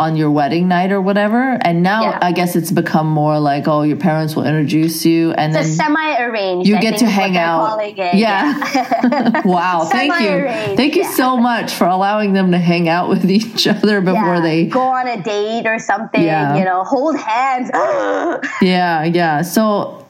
on 0.00 0.16
your 0.16 0.30
wedding 0.30 0.66
night 0.66 0.90
or 0.92 1.00
whatever. 1.00 1.58
And 1.60 1.82
now 1.82 2.02
Yeah. 2.02 2.18
I 2.22 2.32
guess 2.32 2.56
it's 2.56 2.70
become 2.70 3.06
more 3.06 3.38
like, 3.38 3.68
oh, 3.68 3.82
your 3.82 3.98
parents 3.98 4.34
will 4.34 4.46
introduce 4.46 5.04
you, 5.04 5.32
and 5.32 5.54
It's 5.54 5.76
then 5.76 5.76
semi-arranged. 5.76 6.66
you 6.66 6.80
get 6.80 6.98
to 7.00 7.06
hang 7.06 7.36
out. 7.36 7.78
it. 7.82 8.14
Yeah. 8.14 9.42
wow. 9.44 9.84
Thank 9.84 10.14
you. 10.20 10.74
Thank 10.76 10.96
you 10.96 11.02
yeah. 11.02 11.10
so 11.14 11.36
much 11.36 11.72
for 11.74 11.86
allowing 11.86 12.32
them 12.32 12.50
to 12.52 12.58
hang 12.58 12.88
out 12.88 13.08
with 13.10 13.30
each 13.38 13.66
other 13.66 14.00
before 14.00 14.36
Yeah. 14.36 14.40
they. 14.40 14.66
go 14.66 14.80
on 14.80 15.06
a 15.06 15.22
date 15.22 15.66
or 15.66 15.78
something. 15.78 16.22
Yeah. 16.22 16.56
You 16.56 16.64
know, 16.64 16.82
hold 16.84 17.16
hands. 17.16 17.70
Yeah, 18.62 19.04
yeah. 19.04 19.42
So, 19.42 20.06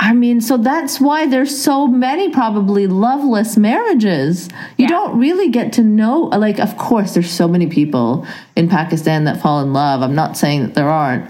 I 0.00 0.12
mean, 0.12 0.40
so 0.40 0.56
that's 0.56 1.00
why 1.00 1.26
there's 1.26 1.60
so 1.60 1.88
many 1.88 2.30
probably 2.30 2.86
loveless 2.86 3.56
marriages. 3.56 4.48
You 4.76 4.84
Yeah. 4.84 4.88
don't 4.90 5.18
really 5.18 5.48
get 5.48 5.72
to 5.74 5.82
know, 5.82 6.20
like, 6.22 6.60
of 6.60 6.76
course, 6.76 7.14
there's 7.14 7.30
so 7.30 7.48
many 7.48 7.66
people 7.66 8.24
in 8.54 8.68
Pakistan 8.68 9.24
that 9.24 9.40
fall 9.42 9.60
in 9.60 9.72
love. 9.72 10.00
I'm 10.02 10.14
not 10.14 10.36
saying 10.36 10.62
that 10.62 10.74
there 10.74 10.88
aren't. 10.88 11.24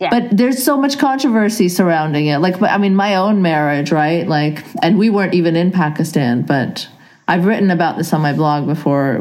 Yeah. 0.00 0.08
But 0.10 0.36
there's 0.36 0.62
so 0.64 0.78
much 0.80 0.98
controversy 0.98 1.68
surrounding 1.68 2.26
it. 2.26 2.38
Like, 2.38 2.60
I 2.62 2.78
mean, 2.78 2.96
my 2.96 3.14
own 3.16 3.42
marriage, 3.42 3.92
right? 3.92 4.26
Like, 4.26 4.64
and 4.82 4.96
we 4.98 5.10
weren't 5.10 5.34
even 5.34 5.54
in 5.54 5.70
Pakistan, 5.70 6.42
but 6.42 6.88
I've 7.26 7.46
written 7.46 7.70
about 7.70 7.96
this 7.96 8.12
on 8.12 8.20
my 8.20 8.32
blog 8.32 8.66
before. 8.66 9.18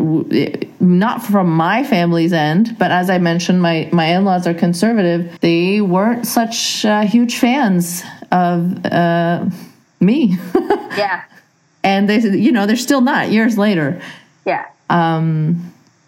Not 0.80 1.24
from 1.24 1.50
my 1.50 1.84
family's 1.84 2.34
end, 2.34 2.78
but 2.78 2.92
as 2.92 3.10
I 3.10 3.18
mentioned, 3.18 3.62
my, 3.62 3.90
my 3.94 4.06
in 4.06 4.26
laws 4.26 4.46
are 4.46 4.54
conservative. 4.54 5.40
They 5.40 5.80
weren't 5.80 6.28
such 6.28 6.84
uh, 6.86 7.02
huge 7.02 7.38
fans 7.38 8.04
of 8.32 8.86
uh, 8.86 9.46
me. 10.02 10.38
yeah, 10.98 11.24
and 11.84 12.10
they, 12.10 12.20
you 12.20 12.52
know, 12.52 12.66
they're 12.66 12.76
still 12.76 13.02
not 13.02 13.30
years 13.30 13.58
later. 13.58 14.02
yeah, 14.46 14.66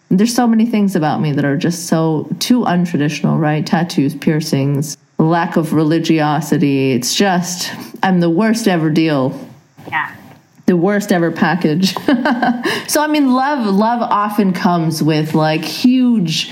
There's 0.09 0.35
so 0.35 0.47
many 0.47 0.65
things 0.65 0.95
about 0.95 1.21
me 1.21 1.31
that 1.31 1.45
are 1.45 1.57
just 1.57 1.87
so 1.87 2.27
too 2.39 2.61
untraditional, 2.61 3.39
right? 3.39 3.65
Tattoos, 3.65 4.15
piercings, 4.15 4.97
lack 5.17 5.55
of 5.55 5.73
religiosity. 5.73 6.91
It's 6.91 7.15
just, 7.15 7.71
I'm 8.03 8.19
the 8.19 8.29
worst 8.29 8.67
ever 8.67 8.89
deal 8.89 9.39
yeah. 9.87 10.15
The 10.65 10.75
worst 10.75 11.11
ever 11.11 11.31
package. 11.31 11.93
so 12.87 13.01
I 13.03 13.07
mean, 13.07 13.33
love 13.33 13.65
love 13.73 14.01
often 14.01 14.53
comes 14.53 15.01
with 15.03 15.33
like 15.35 15.63
huge 15.63 16.51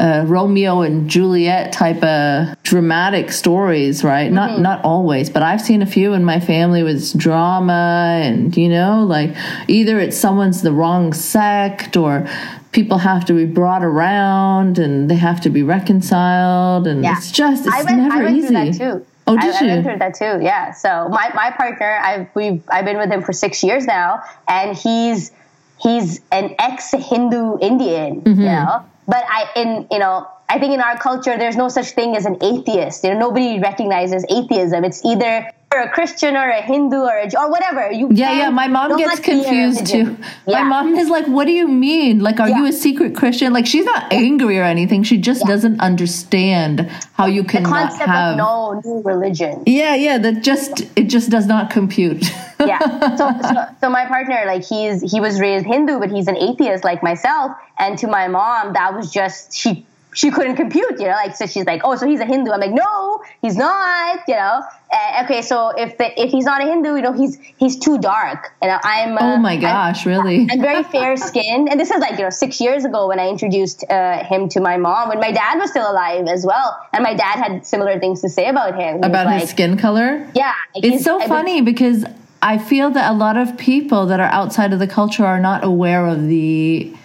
uh, 0.00 0.24
Romeo 0.26 0.80
and 0.80 1.10
Juliet 1.10 1.72
type 1.72 2.02
of 2.02 2.60
dramatic 2.62 3.30
stories, 3.30 4.02
right? 4.02 4.32
Not 4.32 4.58
not 4.60 4.82
always, 4.84 5.28
but 5.30 5.42
I've 5.42 5.60
seen 5.60 5.82
a 5.82 5.86
few 5.86 6.12
in 6.14 6.24
my 6.24 6.40
family 6.40 6.82
with 6.82 7.16
drama 7.18 8.20
and 8.24 8.56
you 8.56 8.68
know, 8.68 9.04
like 9.04 9.36
either 9.68 10.00
it's 10.00 10.16
someone's 10.16 10.62
the 10.62 10.72
wrong 10.72 11.12
sect 11.12 11.96
or 11.96 12.26
people 12.72 12.98
have 12.98 13.24
to 13.26 13.32
be 13.34 13.44
brought 13.44 13.82
around 13.84 14.78
and 14.78 15.10
they 15.10 15.16
have 15.16 15.40
to 15.42 15.50
be 15.50 15.62
reconciled 15.62 16.86
and 16.86 17.02
Yeah. 17.02 17.16
it's 17.16 17.30
just 17.30 17.66
it's 17.66 17.74
I 17.74 17.82
went, 17.82 17.98
never 17.98 18.14
I 18.14 18.22
went 18.24 18.36
easy. 18.36 18.46
through 18.48 18.64
that 18.72 18.78
too. 19.00 19.06
Oh, 19.30 19.36
I, 19.38 19.46
did 19.46 19.54
I 19.54 19.60
you? 19.60 19.66
went 19.68 19.84
through 19.84 19.98
that 19.98 20.14
too. 20.14 20.44
Yeah. 20.44 20.72
So 20.72 21.08
my, 21.08 21.30
my 21.34 21.50
partner, 21.50 21.98
I've 22.02 22.28
we've 22.34 22.62
I've 22.68 22.84
been 22.84 22.98
with 22.98 23.10
him 23.10 23.22
for 23.22 23.32
six 23.32 23.62
years 23.62 23.86
now, 23.86 24.22
and 24.48 24.76
he's 24.76 25.32
he's 25.80 26.20
an 26.30 26.54
ex 26.58 26.90
Hindu 26.92 27.58
Indian. 27.60 28.22
Mm-hmm. 28.22 28.40
You 28.40 28.46
know, 28.46 28.84
but 29.06 29.24
I 29.28 29.50
in 29.56 29.86
you 29.90 29.98
know 29.98 30.28
I 30.48 30.58
think 30.58 30.74
in 30.74 30.80
our 30.80 30.98
culture 30.98 31.38
there's 31.38 31.56
no 31.56 31.68
such 31.68 31.90
thing 31.90 32.16
as 32.16 32.26
an 32.26 32.38
atheist. 32.42 33.04
You 33.04 33.14
know, 33.14 33.18
nobody 33.20 33.60
recognizes 33.60 34.24
atheism. 34.28 34.84
It's 34.84 35.04
either 35.04 35.50
you're 35.72 35.82
a 35.84 35.90
Christian 35.90 36.36
or 36.36 36.48
a 36.48 36.60
Hindu 36.60 36.96
or 36.96 37.16
a, 37.16 37.30
or 37.38 37.48
whatever. 37.48 37.92
You 37.92 38.08
Yeah, 38.10 38.32
yeah. 38.32 38.50
My 38.50 38.66
mom 38.66 38.96
gets 38.96 39.20
confused 39.20 39.86
too. 39.86 39.98
religion. 39.98 40.24
My 40.48 40.64
mom 40.64 40.96
is 40.96 41.08
like, 41.08 41.26
"What 41.26 41.44
do 41.44 41.52
you 41.52 41.68
mean? 41.68 42.18
Like, 42.18 42.40
are 42.40 42.48
you 42.48 42.66
a 42.66 42.72
secret 42.72 43.14
Christian?" 43.14 43.52
Like, 43.52 43.66
she's 43.66 43.84
not 43.84 44.12
angry 44.12 44.58
or 44.58 44.64
anything. 44.64 45.04
She 45.04 45.16
just 45.16 45.46
doesn't 45.46 45.80
understand 45.80 46.90
how 47.12 47.26
you 47.26 47.44
cannot 47.44 47.90
concept 47.90 48.10
have. 48.10 48.32
of 48.32 48.38
no 48.38 48.80
new 48.84 49.00
religion. 49.02 49.62
yeah, 49.66 49.94
yeah. 49.94 50.18
That 50.18 50.42
just 50.42 50.80
it 50.96 51.04
just 51.04 51.30
does 51.30 51.46
not 51.46 51.70
compute. 51.70 52.24
yeah. 52.60 53.16
So, 53.16 53.30
so, 53.40 53.66
so 53.80 53.90
my 53.90 54.06
partner, 54.06 54.42
like 54.46 54.64
he's 54.64 55.00
he 55.08 55.20
was 55.20 55.38
raised 55.38 55.66
Hindu, 55.66 56.00
but 56.00 56.10
he's 56.10 56.26
an 56.26 56.36
atheist 56.36 56.82
like 56.82 57.00
myself. 57.04 57.52
And 57.78 57.96
to 57.98 58.08
my 58.08 58.26
mom, 58.26 58.72
that 58.72 58.92
was 58.92 59.12
just 59.12 59.54
she 59.54 59.86
she 60.14 60.30
couldn't 60.30 60.56
compute, 60.56 60.98
you 60.98 61.06
know. 61.06 61.12
Like 61.12 61.36
so, 61.36 61.46
she's 61.46 61.64
like, 61.64 61.82
oh, 61.84 61.96
so 61.96 62.06
he's 62.06 62.20
a 62.20 62.24
Hindu. 62.24 62.50
I'm 62.50 62.60
like, 62.60 62.72
no, 62.72 63.22
he's 63.42 63.56
not, 63.56 64.20
you 64.26 64.34
know. 64.34 64.62
Uh, 64.92 65.22
okay, 65.24 65.40
so 65.40 65.68
if 65.70 65.96
the, 65.98 66.20
if 66.20 66.30
he's 66.30 66.44
not 66.44 66.60
a 66.60 66.64
Hindu, 66.64 66.96
you 66.96 67.02
know, 67.02 67.12
he's 67.12 67.38
he's 67.58 67.78
too 67.78 67.98
dark. 67.98 68.52
And 68.60 68.72
I'm 68.82 69.16
uh, 69.16 69.34
oh 69.34 69.36
my 69.38 69.52
I'm- 69.52 69.60
gosh, 69.60 70.04
really? 70.06 70.48
I'm 70.50 70.60
very 70.60 70.82
fair 70.82 71.16
skinned. 71.16 71.68
And 71.68 71.78
this 71.78 71.90
is 71.90 72.00
like, 72.00 72.18
you 72.18 72.24
know, 72.24 72.30
six 72.30 72.60
years 72.60 72.84
ago 72.84 73.06
when 73.08 73.20
I 73.20 73.28
introduced 73.28 73.84
uh, 73.88 74.24
him 74.24 74.48
to 74.50 74.60
my 74.60 74.76
mom, 74.76 75.08
when 75.08 75.20
my 75.20 75.30
dad 75.30 75.58
was 75.58 75.70
still 75.70 75.90
alive 75.90 76.26
as 76.26 76.44
well. 76.44 76.76
And 76.92 77.02
my 77.04 77.14
dad 77.14 77.36
had 77.36 77.66
similar 77.66 77.98
things 78.00 78.20
to 78.22 78.28
say 78.28 78.48
about 78.48 78.74
him. 78.74 78.98
He 78.98 79.08
About 79.08 79.26
like, 79.26 79.42
his 79.42 79.50
skin 79.50 79.76
color? 79.76 80.28
Yeah. 80.34 80.54
like, 80.74 80.84
It's 80.84 81.04
so 81.04 81.20
funny 81.20 81.60
because 81.60 82.04
I 82.42 82.58
feel 82.58 82.90
that 82.90 83.10
a 83.10 83.14
lot 83.14 83.36
of 83.36 83.56
people 83.58 84.06
that 84.06 84.18
are 84.18 84.28
outside 84.28 84.72
of 84.72 84.78
the 84.78 84.86
culture 84.86 85.24
are 85.26 85.38
not 85.40 85.62
aware 85.62 86.06
of 86.06 86.26
the 86.26 86.96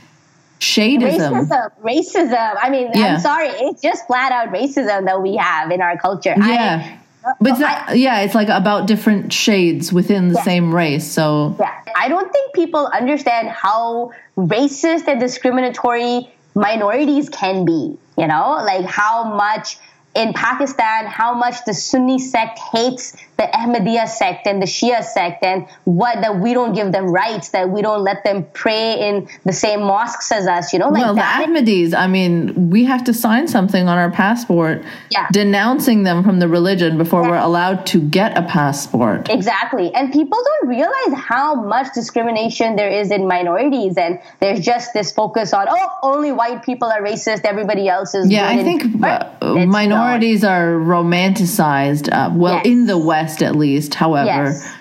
shadism. 0.66 1.32
Racism, 1.32 1.70
racism. 1.84 2.56
I 2.62 2.70
mean, 2.70 2.90
Yeah. 2.94 3.16
I'm 3.16 3.20
sorry, 3.20 3.50
it's 3.50 3.82
just 3.82 4.06
flat 4.08 4.32
out 4.32 4.48
racism 4.54 5.06
that 5.06 5.22
we 5.22 5.36
have 5.36 5.72
in 5.72 5.82
our 5.82 5.98
culture. 5.98 6.36
Yeah. 6.38 6.84
I, 6.84 7.34
But 7.42 7.60
not, 7.60 7.98
yeah, 7.98 8.20
it's 8.22 8.36
like 8.36 8.50
about 8.50 8.86
different 8.86 9.34
shades 9.34 9.92
within 9.92 10.28
the 10.30 10.36
Yeah. 10.36 10.44
same 10.44 10.74
race. 10.74 11.06
So 11.10 11.56
yeah, 11.60 11.72
I 12.00 12.08
don't 12.08 12.32
think 12.32 12.54
people 12.54 12.86
understand 13.02 13.50
how 13.50 14.12
racist 14.38 15.08
and 15.08 15.20
discriminatory 15.20 16.30
minorities 16.54 17.30
can 17.30 17.66
be. 17.66 17.98
You 18.18 18.28
know, 18.28 18.62
like 18.64 18.86
how 18.86 19.16
much 19.36 19.78
in 20.16 20.34
Pakistan, 20.34 21.06
how 21.06 21.34
much 21.34 21.66
the 21.66 21.74
Sunni 21.74 22.20
sect 22.20 22.58
hates 22.72 23.16
the 23.38 23.44
Ahmadiyya 23.44 24.08
sect 24.08 24.48
and 24.48 24.62
the 24.62 24.66
Shia 24.66 25.04
sect, 25.04 25.44
and 25.44 25.68
what 25.84 26.22
that 26.22 26.40
we 26.40 26.54
don't 26.54 26.74
give 26.74 26.92
them 26.94 27.08
rights, 27.08 27.50
that 27.50 27.70
we 27.70 27.82
don't 27.82 28.02
let 28.02 28.24
them 28.24 28.48
pray 28.54 29.10
in 29.10 29.28
the 29.44 29.52
same 29.52 29.82
mosques 29.82 30.32
as 30.32 30.48
us. 30.48 30.72
You 30.72 30.80
know, 30.80 30.88
like 30.90 31.04
well, 31.04 31.14
the 31.16 31.20
that. 31.20 31.46
Ahmadis, 31.48 31.94
I 31.94 32.08
mean, 32.08 32.70
we 32.70 32.86
have 32.86 33.04
to 33.06 33.14
sign 33.14 33.48
something 33.48 33.90
on 33.90 33.98
our 33.98 34.10
passport 34.10 34.84
Yeah. 35.12 35.28
denouncing 35.32 36.04
them 36.04 36.24
from 36.24 36.40
the 36.40 36.48
religion 36.48 36.98
before 36.98 37.24
we're 37.24 37.36
allowed 37.36 37.86
to 37.88 38.00
get 38.00 38.38
a 38.38 38.44
passport. 38.44 39.30
Exactly. 39.30 39.94
And 39.94 40.14
people 40.14 40.40
don't 40.44 40.70
realize 40.70 41.14
how 41.14 41.56
much 41.56 41.88
discrimination 41.94 42.78
there 42.78 42.90
is 42.90 43.12
in 43.12 43.28
minorities. 43.28 43.98
And 43.98 44.20
there's 44.40 44.62
just 44.62 44.94
this 44.94 45.12
focus 45.12 45.54
on, 45.54 45.68
oh, 45.70 45.90
only 46.04 46.32
white 46.32 46.64
people 46.64 46.88
are 46.88 47.02
racist, 47.02 47.42
everybody 47.44 47.90
else 47.90 48.16
is 48.16 48.32
Yeah, 48.32 48.48
I 48.48 48.64
think 48.64 48.98
But 49.00 49.36
uh, 49.42 49.66
minorities 50.06 50.44
are 50.44 50.76
romanticized, 50.76 52.12
uh, 52.12 52.32
well, 52.34 52.56
Yes. 52.56 52.66
in 52.66 52.86
the 52.88 52.98
West 52.98 53.42
at 53.42 53.56
least, 53.56 53.96
however. 53.96 54.26
Yes. 54.26 54.72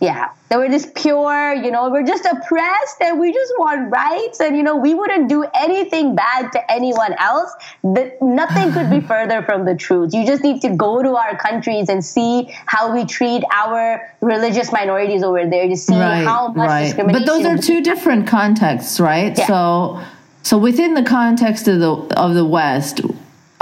Yeah. 0.00 0.28
They 0.48 0.58
were 0.58 0.68
just 0.68 0.94
pure, 0.94 1.54
you 1.54 1.70
know, 1.70 1.88
we're 1.88 2.04
just 2.04 2.26
oppressed 2.26 3.00
and 3.00 3.18
we 3.18 3.32
just 3.32 3.52
want 3.56 3.90
rights. 3.90 4.38
And, 4.38 4.54
you 4.54 4.62
know, 4.62 4.76
we 4.76 4.92
wouldn't 4.92 5.30
do 5.30 5.46
anything 5.54 6.14
bad 6.14 6.52
to 6.52 6.70
anyone 6.70 7.14
else. 7.18 7.50
That 7.82 8.20
nothing 8.20 8.72
could 8.72 8.90
be 8.90 9.00
further 9.12 9.42
from 9.42 9.64
the 9.64 9.74
truth. 9.74 10.12
You 10.12 10.26
just 10.26 10.42
need 10.42 10.60
to 10.60 10.76
go 10.76 11.02
to 11.02 11.16
our 11.16 11.38
countries 11.38 11.88
and 11.88 12.04
see 12.04 12.52
how 12.66 12.92
we 12.92 13.06
treat 13.06 13.44
our 13.50 14.12
religious 14.20 14.72
minorities 14.72 15.22
over 15.22 15.46
there 15.46 15.68
to 15.68 15.76
see 15.76 15.94
right, 15.94 16.22
how 16.22 16.48
much 16.48 16.68
right. 16.68 16.84
discrimination. 16.84 17.24
But 17.24 17.32
those 17.32 17.46
are 17.46 17.56
two 17.56 17.80
different 17.80 18.26
contexts, 18.26 19.00
right? 19.00 19.38
Yeah. 19.38 19.46
So, 19.46 20.02
so 20.42 20.58
within 20.58 20.92
the 20.92 21.04
context 21.04 21.66
of 21.68 21.80
the 21.80 21.92
of 22.20 22.34
the 22.34 22.44
West, 22.44 23.00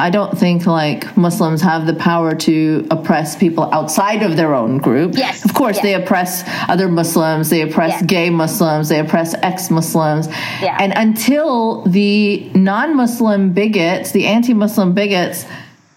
I 0.01 0.09
don't 0.11 0.37
think 0.37 0.67
like 0.67 1.15
Muslims 1.17 1.61
have 1.61 1.87
the 1.87 1.95
power 1.95 2.35
to 2.35 2.87
oppress 2.91 3.37
people 3.37 3.69
outside 3.73 4.23
of 4.23 4.37
their 4.37 4.55
own 4.55 4.79
group. 4.79 5.13
Yes, 5.15 5.45
of 5.45 5.53
course 5.55 5.77
yes. 5.77 5.83
they 5.83 5.95
oppress 5.95 6.43
other 6.69 6.89
Muslims, 6.89 7.51
they 7.51 7.61
oppress 7.61 7.91
Yes. 7.91 8.03
gay 8.07 8.31
Muslims, 8.31 8.89
they 8.89 8.99
oppress 8.99 9.35
ex-Muslims, 9.43 10.29
Yeah. 10.63 10.77
and 10.81 10.93
until 10.97 11.83
the 11.83 12.51
non-Muslim 12.55 13.53
bigots, 13.53 14.13
the 14.13 14.27
anti-Muslim 14.27 14.95
bigots. 14.95 15.45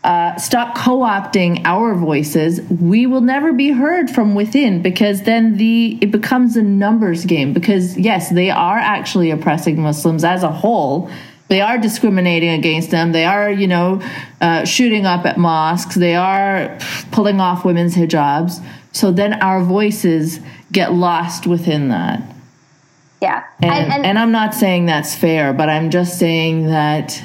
Uh, 0.03 0.35
stop 0.35 0.77
co-opting 0.77 1.61
our 1.63 1.95
voices 1.95 2.59
we 2.69 3.05
will 3.07 3.21
never 3.21 3.53
be 3.53 3.69
heard 3.69 4.09
from 4.09 4.35
within 4.35 4.81
because 4.81 5.21
then 5.21 5.55
the 5.55 5.97
it 6.01 6.11
becomes 6.11 6.57
a 6.57 6.61
numbers 6.61 7.23
game 7.23 7.53
because 7.53 7.97
yes 7.97 8.29
they 8.31 8.49
are 8.49 8.77
actually 8.77 9.31
oppressing 9.31 9.81
muslims 9.81 10.25
as 10.25 10.43
a 10.43 10.51
whole 10.51 11.09
they 11.49 11.61
are 11.61 11.77
discriminating 11.77 12.49
against 12.49 12.89
them 12.91 13.11
they 13.11 13.25
are 13.25 13.51
you 13.51 13.67
know 13.67 14.01
uh, 14.41 14.65
shooting 14.65 15.05
up 15.05 15.25
at 15.25 15.37
mosques 15.37 15.95
they 15.95 16.15
are 16.15 16.77
pulling 17.11 17.39
off 17.39 17.63
women's 17.65 17.95
hijabs 17.95 18.63
so 18.91 19.11
then 19.11 19.33
our 19.41 19.63
voices 19.63 20.39
get 20.71 20.93
lost 20.93 21.45
within 21.47 21.89
that 21.89 22.21
Yeah. 23.21 23.43
and, 23.61 24.05
and, 24.05 24.19
I'm 24.19 24.31
not 24.31 24.53
saying 24.53 24.85
that's 24.87 25.15
fair, 25.15 25.53
but 25.53 25.69
I'm 25.69 25.89
just 25.91 26.19
saying 26.19 26.67
that 26.67 27.23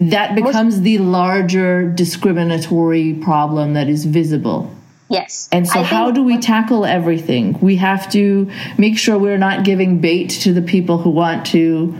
that 0.00 0.34
becomes 0.34 0.82
the 0.82 0.98
larger 0.98 1.88
discriminatory 1.90 3.14
problem 3.14 3.74
that 3.74 3.88
is 3.88 4.04
visible. 4.04 4.70
Yes. 5.08 5.48
And 5.50 5.66
so, 5.66 5.80
I 5.80 5.84
how 5.84 6.10
do 6.10 6.22
we 6.22 6.38
tackle 6.38 6.84
everything? 6.84 7.58
We 7.60 7.76
have 7.76 8.10
to 8.12 8.50
make 8.76 8.98
sure 8.98 9.18
we're 9.18 9.38
not 9.38 9.64
giving 9.64 10.00
bait 10.00 10.28
to 10.42 10.52
the 10.52 10.60
people 10.60 10.98
who 10.98 11.10
want 11.10 11.46
to 11.46 11.94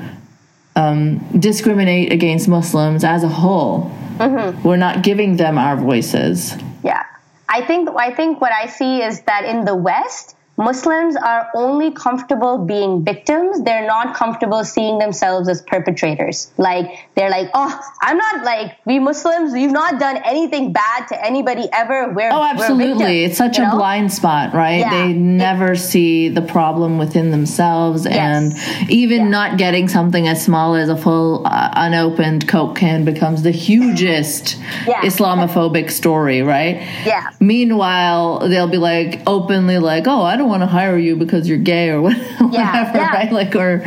um, 0.79 1.19
discriminate 1.39 2.13
against 2.13 2.49
Muslims 2.49 3.03
as 3.03 3.25
a 3.25 3.29
whole. 3.29 3.91
Mm-hmm. 4.19 4.63
We're 4.63 4.77
not 4.77 5.03
giving 5.03 5.37
them 5.37 5.59
our 5.59 5.77
voices. 5.77 6.57
Yeah. 6.85 7.05
I 7.49 7.65
think 7.67 7.89
I 7.97 8.13
think 8.15 8.41
what 8.41 8.53
I 8.53 8.67
see 8.67 9.03
is 9.03 9.23
that 9.23 9.45
in 9.45 9.65
the 9.65 9.75
West, 9.75 10.37
Muslims 10.59 11.15
are 11.17 11.49
only 11.55 11.93
comfortable 11.93 12.59
being 12.59 13.05
victims. 13.05 13.63
They're 13.63 13.87
not 13.87 14.15
comfortable 14.17 14.65
seeing 14.65 14.99
themselves 14.99 15.49
as 15.49 15.63
perpetrators. 15.63 16.51
Like 16.59 16.91
they're 17.15 17.31
like, 17.31 17.49
"Oh, 17.55 17.81
I'm 18.03 18.17
not 18.19 18.45
like 18.45 18.77
we 18.85 18.99
Muslims, 18.99 19.53
we've 19.53 19.71
not 19.71 20.01
done 20.01 20.17
anything 20.25 20.73
bad 20.73 21.07
to 21.09 21.25
anybody 21.25 21.69
ever. 21.73 22.13
We're 22.13 22.31
Oh, 22.33 22.41
we're 22.41 22.47
absolutely. 22.47 23.05
victims," 23.05 23.31
it's 23.31 23.39
such 23.39 23.59
a 23.59 23.63
know? 23.63 23.77
blind 23.77 24.13
spot, 24.13 24.53
right? 24.53 24.81
Yeah. 24.81 24.91
They 24.91 25.13
never 25.13 25.77
see 25.77 26.29
the 26.29 26.43
problem 26.43 26.99
within 26.99 27.31
themselves. 27.31 28.05
Yes. 28.05 28.17
And 28.17 28.91
even 28.91 29.19
Yeah. 29.23 29.29
not 29.29 29.59
getting 29.59 29.87
something 29.89 30.27
as 30.27 30.43
small 30.43 30.75
as 30.75 30.89
a 30.89 30.97
full 30.97 31.47
uh, 31.47 31.71
unopened 31.75 32.49
Coke 32.49 32.75
can 32.77 33.05
becomes 33.05 33.43
the 33.43 33.53
hugest 33.53 34.57
Yeah. 34.89 35.03
Islamophobic 35.03 35.91
story, 35.93 36.43
right? 36.43 36.83
Yeah. 37.07 37.29
Meanwhile, 37.39 38.49
they'll 38.49 38.67
be 38.67 38.79
like 38.79 39.21
openly 39.27 39.79
like, 39.79 40.09
"Oh, 40.09 40.23
I 40.23 40.37
don't 40.37 40.48
want 40.49 40.63
to 40.63 40.67
hire 40.67 40.99
you 40.99 41.17
because 41.17 41.49
you're 41.49 41.59
gay 41.59 41.91
or 41.91 42.03
whatever, 42.03 42.53
yeah. 42.53 43.13
right? 43.13 43.33
Like, 43.33 43.55
or 43.55 43.83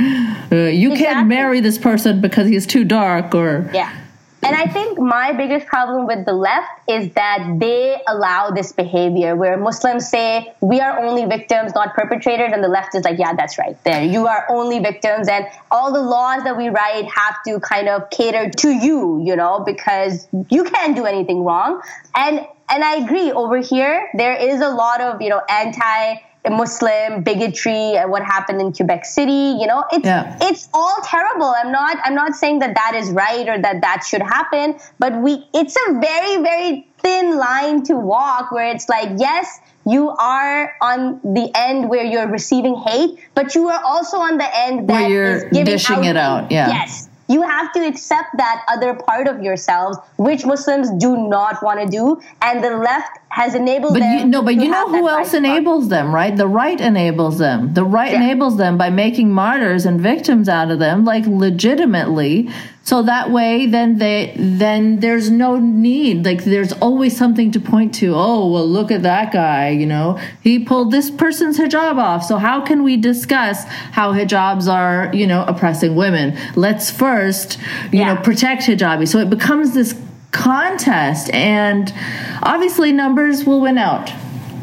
uh, 0.51 0.69
you 0.69 0.91
can't 0.95 1.27
marry 1.27 1.59
this 1.59 1.77
person 1.77 2.21
because 2.21 2.47
he's 2.47 2.65
too 2.65 2.83
dark, 2.83 3.33
or 3.35 3.69
Yeah. 3.73 3.97
And 4.43 4.55
I 4.55 4.65
think 4.65 4.99
my 4.99 5.33
biggest 5.33 5.67
problem 5.67 6.07
with 6.07 6.25
the 6.25 6.33
left 6.33 6.67
is 6.87 7.13
that 7.13 7.57
they 7.59 8.01
allow 8.07 8.49
this 8.49 8.71
behavior 8.71 9.35
where 9.35 9.55
Muslims 9.55 10.09
say 10.09 10.51
we 10.61 10.79
are 10.79 10.99
only 10.99 11.25
victims, 11.25 11.73
not 11.75 11.93
perpetrators, 11.93 12.51
and 12.51 12.63
the 12.63 12.67
left 12.67 12.95
is 12.95 13.03
like, 13.03 13.19
yeah, 13.19 13.33
that's 13.33 13.59
right. 13.59 13.81
There, 13.83 14.03
you 14.03 14.25
are 14.25 14.47
only 14.49 14.79
victims, 14.79 15.27
and 15.27 15.45
all 15.69 15.93
the 15.93 16.01
laws 16.01 16.43
that 16.43 16.57
we 16.57 16.69
write 16.69 17.05
have 17.05 17.37
to 17.45 17.59
kind 17.59 17.87
of 17.87 18.09
cater 18.09 18.49
to 18.49 18.69
you, 18.71 19.21
you 19.23 19.35
know, 19.35 19.59
because 19.63 20.27
you 20.49 20.63
can't 20.63 20.95
do 20.95 21.05
anything 21.05 21.43
wrong. 21.43 21.81
And 22.15 22.45
and 22.69 22.83
I 22.83 22.95
agree. 22.95 23.31
Over 23.31 23.57
here, 23.57 24.09
there 24.15 24.33
is 24.33 24.61
a 24.61 24.69
lot 24.69 25.01
of 25.01 25.21
you 25.21 25.29
know 25.29 25.41
anti. 25.49 26.15
Muslim 26.49 27.21
bigotry 27.21 27.97
and 27.97 28.09
what 28.09 28.23
happened 28.23 28.59
in 28.61 28.73
Quebec 28.73 29.05
City, 29.05 29.57
you 29.59 29.67
know, 29.67 29.83
it's 29.91 30.05
Yeah. 30.05 30.37
it's 30.41 30.69
all 30.73 30.97
terrible. 31.03 31.53
I'm 31.55 31.71
not 31.71 31.97
I'm 32.03 32.15
not 32.15 32.33
saying 32.33 32.59
that 32.59 32.73
that 32.75 32.95
is 32.95 33.11
right 33.11 33.47
or 33.47 33.59
that 33.61 33.81
that 33.81 34.03
should 34.03 34.23
happen, 34.23 34.75
but 34.97 35.15
we 35.21 35.45
it's 35.53 35.75
a 35.87 35.93
very 35.99 36.41
very 36.41 36.87
thin 36.97 37.37
line 37.37 37.83
to 37.83 37.95
walk 37.95 38.51
where 38.51 38.67
it's 38.73 38.89
like 38.89 39.09
yes, 39.17 39.59
you 39.85 40.09
are 40.09 40.73
on 40.81 41.19
the 41.23 41.51
end 41.53 41.89
where 41.89 42.03
you're 42.03 42.27
receiving 42.27 42.75
hate, 42.75 43.19
but 43.35 43.53
you 43.53 43.69
are 43.69 43.81
also 43.83 44.17
on 44.17 44.37
the 44.37 44.57
end 44.65 44.87
Where 44.89 45.01
that 45.01 45.09
you're 45.09 45.35
is 45.35 45.43
giving 45.43 45.65
dishing 45.65 46.03
it 46.05 46.17
out, 46.17 46.51
yeah. 46.51 46.69
Yes. 46.69 47.07
You 47.31 47.41
have 47.43 47.71
to 47.73 47.79
accept 47.91 48.29
that 48.37 48.57
other 48.73 48.93
part 48.93 49.27
of 49.27 49.41
yourselves, 49.41 49.97
which 50.17 50.45
Muslims 50.45 50.89
do 51.05 51.11
not 51.29 51.63
want 51.63 51.79
to 51.79 51.87
do, 51.99 52.19
and 52.41 52.63
the 52.63 52.71
left 52.77 53.19
has 53.29 53.55
enabled 53.55 53.93
But 53.93 53.99
them. 54.01 54.17
you, 54.17 54.25
no, 54.25 54.41
but 54.41 54.55
you 54.55 54.69
know 54.69 54.89
who 54.89 55.07
else 55.07 55.33
enables 55.33 55.87
them, 55.87 56.13
right? 56.13 56.35
The 56.35 56.47
right 56.47 56.79
enables 56.79 57.37
them. 57.39 57.73
The 57.73 57.85
right 57.85 58.11
Yeah. 58.11 58.21
enables 58.21 58.57
them 58.57 58.77
by 58.77 58.89
making 58.89 59.31
martyrs 59.31 59.85
and 59.85 60.01
victims 60.01 60.49
out 60.49 60.69
of 60.71 60.79
them, 60.79 61.05
like 61.05 61.25
legitimately. 61.25 62.49
So 62.83 63.03
that 63.03 63.29
way, 63.29 63.67
then 63.67 63.99
they 63.99 64.33
then 64.35 64.99
there's 65.01 65.29
no 65.29 65.57
need. 65.57 66.25
Like 66.25 66.43
there's 66.43 66.73
always 66.73 67.15
something 67.15 67.51
to 67.51 67.59
point 67.59 67.93
to. 67.95 68.13
Oh 68.15 68.51
well, 68.51 68.67
look 68.67 68.91
at 68.91 69.03
that 69.03 69.31
guy. 69.31 69.69
You 69.69 69.85
know, 69.85 70.19
he 70.41 70.59
pulled 70.65 70.91
this 70.91 71.11
person's 71.11 71.59
hijab 71.59 71.97
off. 71.97 72.23
So 72.25 72.37
how 72.37 72.61
can 72.61 72.83
we 72.83 72.97
discuss 72.97 73.63
how 73.91 74.13
hijabs 74.13 74.67
are, 74.67 75.11
you 75.13 75.27
know, 75.27 75.45
oppressing 75.47 75.95
women? 75.95 76.35
Let's 76.55 76.89
first, 76.89 77.59
you 77.91 77.99
Yeah. 77.99 78.15
know, 78.15 78.21
protect 78.21 78.63
hijabi. 78.63 79.07
So 79.07 79.19
it 79.19 79.29
becomes 79.29 79.73
this 79.73 79.93
contest 80.31 81.29
and 81.33 81.93
obviously 82.41 82.91
numbers 82.93 83.43
will 83.43 83.59
win 83.61 83.77
out 83.77 84.09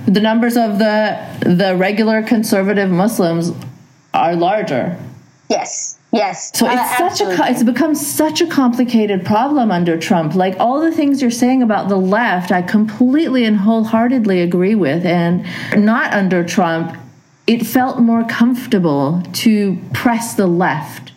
the 0.06 0.20
numbers 0.20 0.56
of 0.56 0.78
the 0.78 1.18
the 1.42 1.76
regular 1.76 2.22
conservative 2.22 2.88
muslims 2.90 3.52
are 4.14 4.34
larger 4.34 4.96
Yes, 5.50 5.97
yes. 6.12 6.50
so 6.56 6.66
Uh, 6.66 6.72
it's 6.72 7.18
such 7.18 7.20
a 7.20 7.50
it's 7.50 7.62
become 7.62 7.94
such 7.94 8.40
a 8.40 8.46
complicated 8.46 9.24
problem 9.24 9.70
under 9.70 9.98
Trump. 9.98 10.34
Like 10.34 10.56
all 10.58 10.80
the 10.80 10.92
things 10.92 11.20
you're 11.22 11.30
saying 11.30 11.62
about 11.62 11.88
the 11.88 11.96
left, 11.96 12.50
I 12.52 12.62
completely 12.62 13.44
and 13.44 13.56
wholeheartedly 13.56 14.40
agree 14.40 14.74
with. 14.74 15.04
And 15.04 15.44
not 15.76 16.12
under 16.12 16.44
Trump, 16.44 16.96
it 17.46 17.66
felt 17.66 17.98
more 17.98 18.24
comfortable 18.24 19.22
to 19.32 19.78
press 19.92 20.34
the 20.34 20.46
left. 20.46 21.12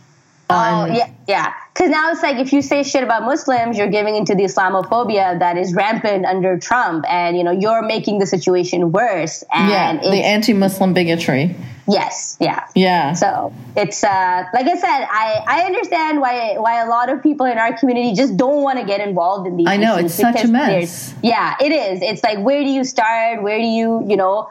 Oh 0.50 0.56
On, 0.56 0.96
yeah, 0.96 1.10
yeah. 1.32 1.54
Because 1.74 1.90
now 1.90 2.12
it's 2.12 2.22
like 2.22 2.38
if 2.38 2.52
you 2.52 2.62
say 2.62 2.84
shit 2.84 3.04
about 3.04 3.24
Muslims, 3.24 3.78
you're 3.78 3.90
giving 3.90 4.16
into 4.16 4.36
the 4.36 4.44
Islamophobia 4.44 5.40
that 5.40 5.58
is 5.58 5.74
rampant 5.74 6.26
under 6.26 6.60
Trump, 6.60 7.06
and 7.08 7.38
you 7.38 7.44
know 7.46 7.52
you're 7.52 7.82
making 7.82 8.20
the 8.20 8.26
situation 8.26 8.92
worse. 8.92 9.44
And 9.54 9.70
yeah, 9.70 10.12
the 10.16 10.24
anti-Muslim 10.36 10.94
bigotry. 10.94 11.56
yes, 11.88 12.38
yeah. 12.42 12.68
Yeah. 12.76 13.14
So 13.14 13.54
it's 13.78 14.04
uh, 14.04 14.44
like 14.54 14.68
I 14.68 14.76
said, 14.76 15.08
I, 15.10 15.44
I 15.48 15.62
understand 15.62 16.20
why 16.20 16.58
why 16.58 16.84
a 16.84 16.88
lot 16.90 17.08
of 17.10 17.24
people 17.24 17.46
in 17.46 17.58
our 17.58 17.78
community 17.78 18.14
just 18.14 18.36
don't 18.36 18.62
want 18.62 18.80
to 18.80 18.86
get 18.86 19.00
involved 19.00 19.48
in 19.48 19.56
these. 19.56 19.68
I 19.68 19.78
know, 19.78 19.96
it's 19.96 20.14
such 20.14 20.44
a 20.44 20.48
mess. 20.50 21.16
Yeah, 21.24 21.56
it 21.62 21.72
is. 21.72 22.02
It's 22.02 22.24
like 22.24 22.40
where 22.40 22.62
do 22.62 22.70
you 22.70 22.84
start? 22.84 23.42
Where 23.42 23.58
do 23.58 23.66
you 23.66 24.06
you 24.06 24.18
know? 24.18 24.50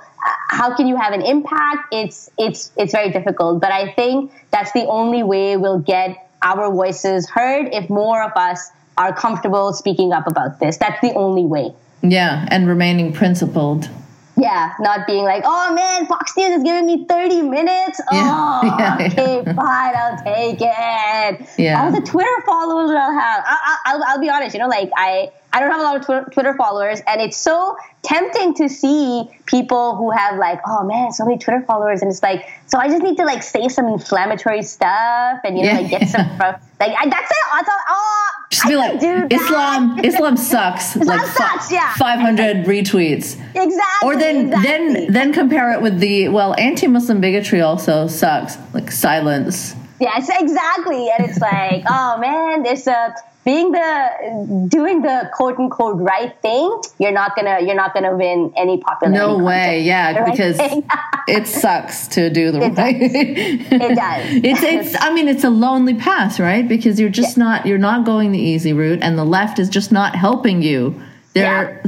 How 0.48 0.74
can 0.76 0.86
you 0.86 0.96
have 0.96 1.12
an 1.12 1.22
impact? 1.22 1.92
It's 1.92 2.30
it's 2.38 2.72
it's 2.76 2.92
very 2.92 3.10
difficult. 3.10 3.60
But 3.60 3.72
I 3.72 3.92
think 3.92 4.32
that's 4.50 4.72
the 4.72 4.86
only 4.86 5.22
way 5.22 5.56
we'll 5.58 5.80
get 5.80 6.29
our 6.42 6.70
voices 6.72 7.28
heard 7.28 7.68
if 7.72 7.88
more 7.90 8.22
of 8.22 8.32
us 8.36 8.70
are 8.98 9.14
comfortable 9.14 9.72
speaking 9.72 10.12
up 10.12 10.26
about 10.26 10.60
this. 10.60 10.76
That's 10.76 11.00
the 11.00 11.12
only 11.14 11.44
way. 11.44 11.72
Yeah, 12.02 12.46
and 12.50 12.66
remaining 12.66 13.12
principled. 13.12 13.88
Yeah, 14.36 14.72
not 14.80 15.06
being 15.06 15.24
like, 15.24 15.42
oh 15.44 15.74
man, 15.74 16.06
Fox 16.06 16.34
News 16.36 16.58
is 16.58 16.62
giving 16.62 16.86
me 16.86 17.04
30 17.06 17.42
minutes. 17.42 18.00
Yeah, 18.10 18.60
Oh, 18.62 18.76
yeah, 18.78 18.98
yeah. 18.98 19.06
okay, 19.12 19.44
fine, 19.44 19.94
I'll 19.96 20.24
take 20.24 20.58
it. 20.60 21.48
Yeah. 21.58 21.82
All 21.84 21.92
the 21.92 22.00
Twitter 22.00 22.42
followers 22.46 22.90
I'll 22.90 23.12
have. 23.12 23.44
I, 23.46 23.56
I, 23.62 23.76
I'll, 23.92 24.02
I'll 24.04 24.20
be 24.20 24.30
honest, 24.30 24.54
you 24.54 24.60
know, 24.60 24.68
like 24.68 24.90
I, 24.96 25.30
I 25.52 25.60
don't 25.60 25.70
have 25.70 25.80
a 25.80 25.84
lot 25.84 25.96
of 25.96 26.32
Twitter, 26.32 26.54
followers, 26.54 27.00
and 27.06 27.20
it's 27.20 27.36
so 27.36 27.76
tempting 28.02 28.54
to 28.54 28.68
see 28.68 29.28
people 29.46 29.96
who 29.96 30.10
have 30.10 30.38
like, 30.38 30.60
oh 30.66 30.84
man, 30.84 31.12
so 31.12 31.24
many 31.24 31.38
Twitter 31.38 31.62
followers, 31.66 32.02
and 32.02 32.10
it's 32.10 32.22
like, 32.22 32.46
so 32.66 32.78
I 32.78 32.88
just 32.88 33.02
need 33.02 33.16
to 33.16 33.24
like 33.24 33.42
say 33.42 33.68
some 33.68 33.86
inflammatory 33.86 34.62
stuff, 34.62 35.40
and 35.44 35.58
you 35.58 35.64
know, 35.64 35.70
Yeah. 35.72 35.78
like 35.80 35.90
get 35.90 36.08
some, 36.08 36.38
like 36.38 36.60
I, 36.80 37.08
that's 37.08 37.30
it. 37.30 37.36
I 37.52 37.62
thought, 37.64 37.80
oh, 37.90 38.28
Just 38.50 38.66
I 38.66 38.68
be 38.68 38.76
like. 38.76 39.32
Islam, 39.32 39.98
Islam 40.04 40.36
sucks. 40.36 40.96
like 41.04 41.26
sucks, 41.28 41.72
yeah. 41.72 41.94
five 41.94 42.20
hundred 42.20 42.64
retweets. 42.66 43.34
exactly. 43.54 43.76
Or 44.04 44.16
then, 44.16 44.46
exactly. 44.46 44.62
then, 45.04 45.12
then 45.12 45.32
compare 45.32 45.72
it 45.72 45.82
with 45.82 45.98
the 45.98 46.28
well, 46.28 46.54
anti-Muslim 46.58 47.20
bigotry 47.20 47.60
also 47.60 48.06
sucks. 48.06 48.56
Like 48.72 48.90
silence. 48.92 49.74
Yes, 50.00 50.30
exactly. 50.32 51.10
And 51.10 51.28
it's 51.28 51.38
like, 51.38 51.84
oh 51.88 52.18
man, 52.18 52.62
there's 52.62 52.86
a 52.86 53.14
being 53.44 53.72
the 53.72 54.66
doing 54.68 55.02
the 55.02 55.30
quote 55.34 55.58
unquote 55.58 55.98
right 55.98 56.34
thing. 56.42 56.80
You're 56.98 57.12
not 57.12 57.34
gonna 57.36 57.60
you're 57.60 57.74
not 57.74 57.94
gonna 57.94 58.16
win 58.16 58.52
any 58.56 58.78
popularity. 58.78 59.18
No 59.18 59.42
way, 59.44 59.82
yeah, 59.82 60.18
right 60.18 60.30
because 60.30 60.58
it 61.28 61.46
sucks 61.46 62.06
to 62.08 62.30
do 62.30 62.50
the 62.50 62.62
It 62.62 62.74
right. 62.76 62.98
does. 63.00 63.10
it 63.10 63.94
does. 63.96 64.24
it's 64.44 64.62
it's. 64.62 64.96
I 65.02 65.12
mean, 65.12 65.28
it's 65.28 65.44
a 65.44 65.50
lonely 65.50 65.94
path, 65.94 66.38
right? 66.38 66.66
Because 66.66 67.00
you're 67.00 67.08
just 67.08 67.38
not 67.38 67.66
you're 67.66 67.78
not 67.78 68.04
going 68.04 68.32
the 68.32 68.38
easy 68.38 68.72
route, 68.72 69.00
and 69.02 69.18
the 69.18 69.24
left 69.24 69.58
is 69.58 69.68
just 69.68 69.90
not 69.92 70.14
helping 70.14 70.62
you. 70.62 71.00
They're 71.32 71.82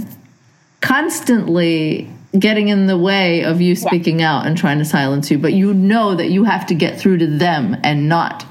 constantly 0.81 2.09
getting 2.39 2.69
in 2.69 2.87
the 2.87 2.97
way 2.99 3.43
of 3.45 3.61
you 3.61 3.77
speaking 3.77 4.23
out 4.23 4.47
and 4.47 4.57
trying 4.57 4.79
to 4.79 4.85
silence 4.85 5.31
you. 5.31 5.39
But 5.39 5.53
you 5.53 5.75
know 5.75 6.15
that 6.15 6.31
you 6.31 6.45
have 6.45 6.67
to 6.67 6.75
get 6.75 6.99
through 6.99 7.19
to 7.19 7.27
them 7.27 7.77
and 7.83 8.09
not 8.09 8.47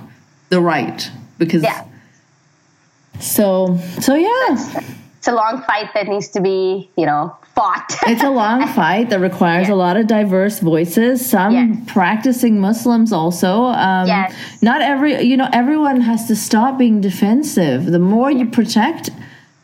the 0.49 0.61
right 0.61 1.09
because. 1.37 1.63
Yeah. 1.63 1.85
So 3.19 3.77
so 3.99 4.15
yeah. 4.15 4.57
It's 5.17 5.27
a 5.27 5.33
long 5.33 5.61
fight 5.67 5.89
that 5.93 6.07
needs 6.07 6.29
to 6.29 6.41
be, 6.41 6.89
you 6.97 7.05
know, 7.05 7.35
fought. 7.53 7.85
it's 8.07 8.23
a 8.23 8.29
long 8.31 8.65
fight 8.69 9.09
that 9.11 9.19
requires 9.19 9.67
Yeah. 9.67 9.75
a 9.75 9.77
lot 9.77 9.95
of 9.97 10.07
diverse 10.07 10.59
voices 10.59 11.23
some 11.29 11.53
Yeah. 11.53 11.75
practicing 11.85 12.59
muslims 12.59 13.11
also 13.13 13.65
um, 13.65 14.07
Yes. 14.07 14.33
not 14.63 14.81
every 14.81 15.21
you 15.23 15.35
know 15.37 15.49
everyone 15.53 16.01
has 16.01 16.27
to 16.27 16.35
stop 16.35 16.77
being 16.77 17.01
defensive 17.01 17.85
the 17.85 17.99
more 17.99 18.31
you 18.31 18.45
protect 18.45 19.09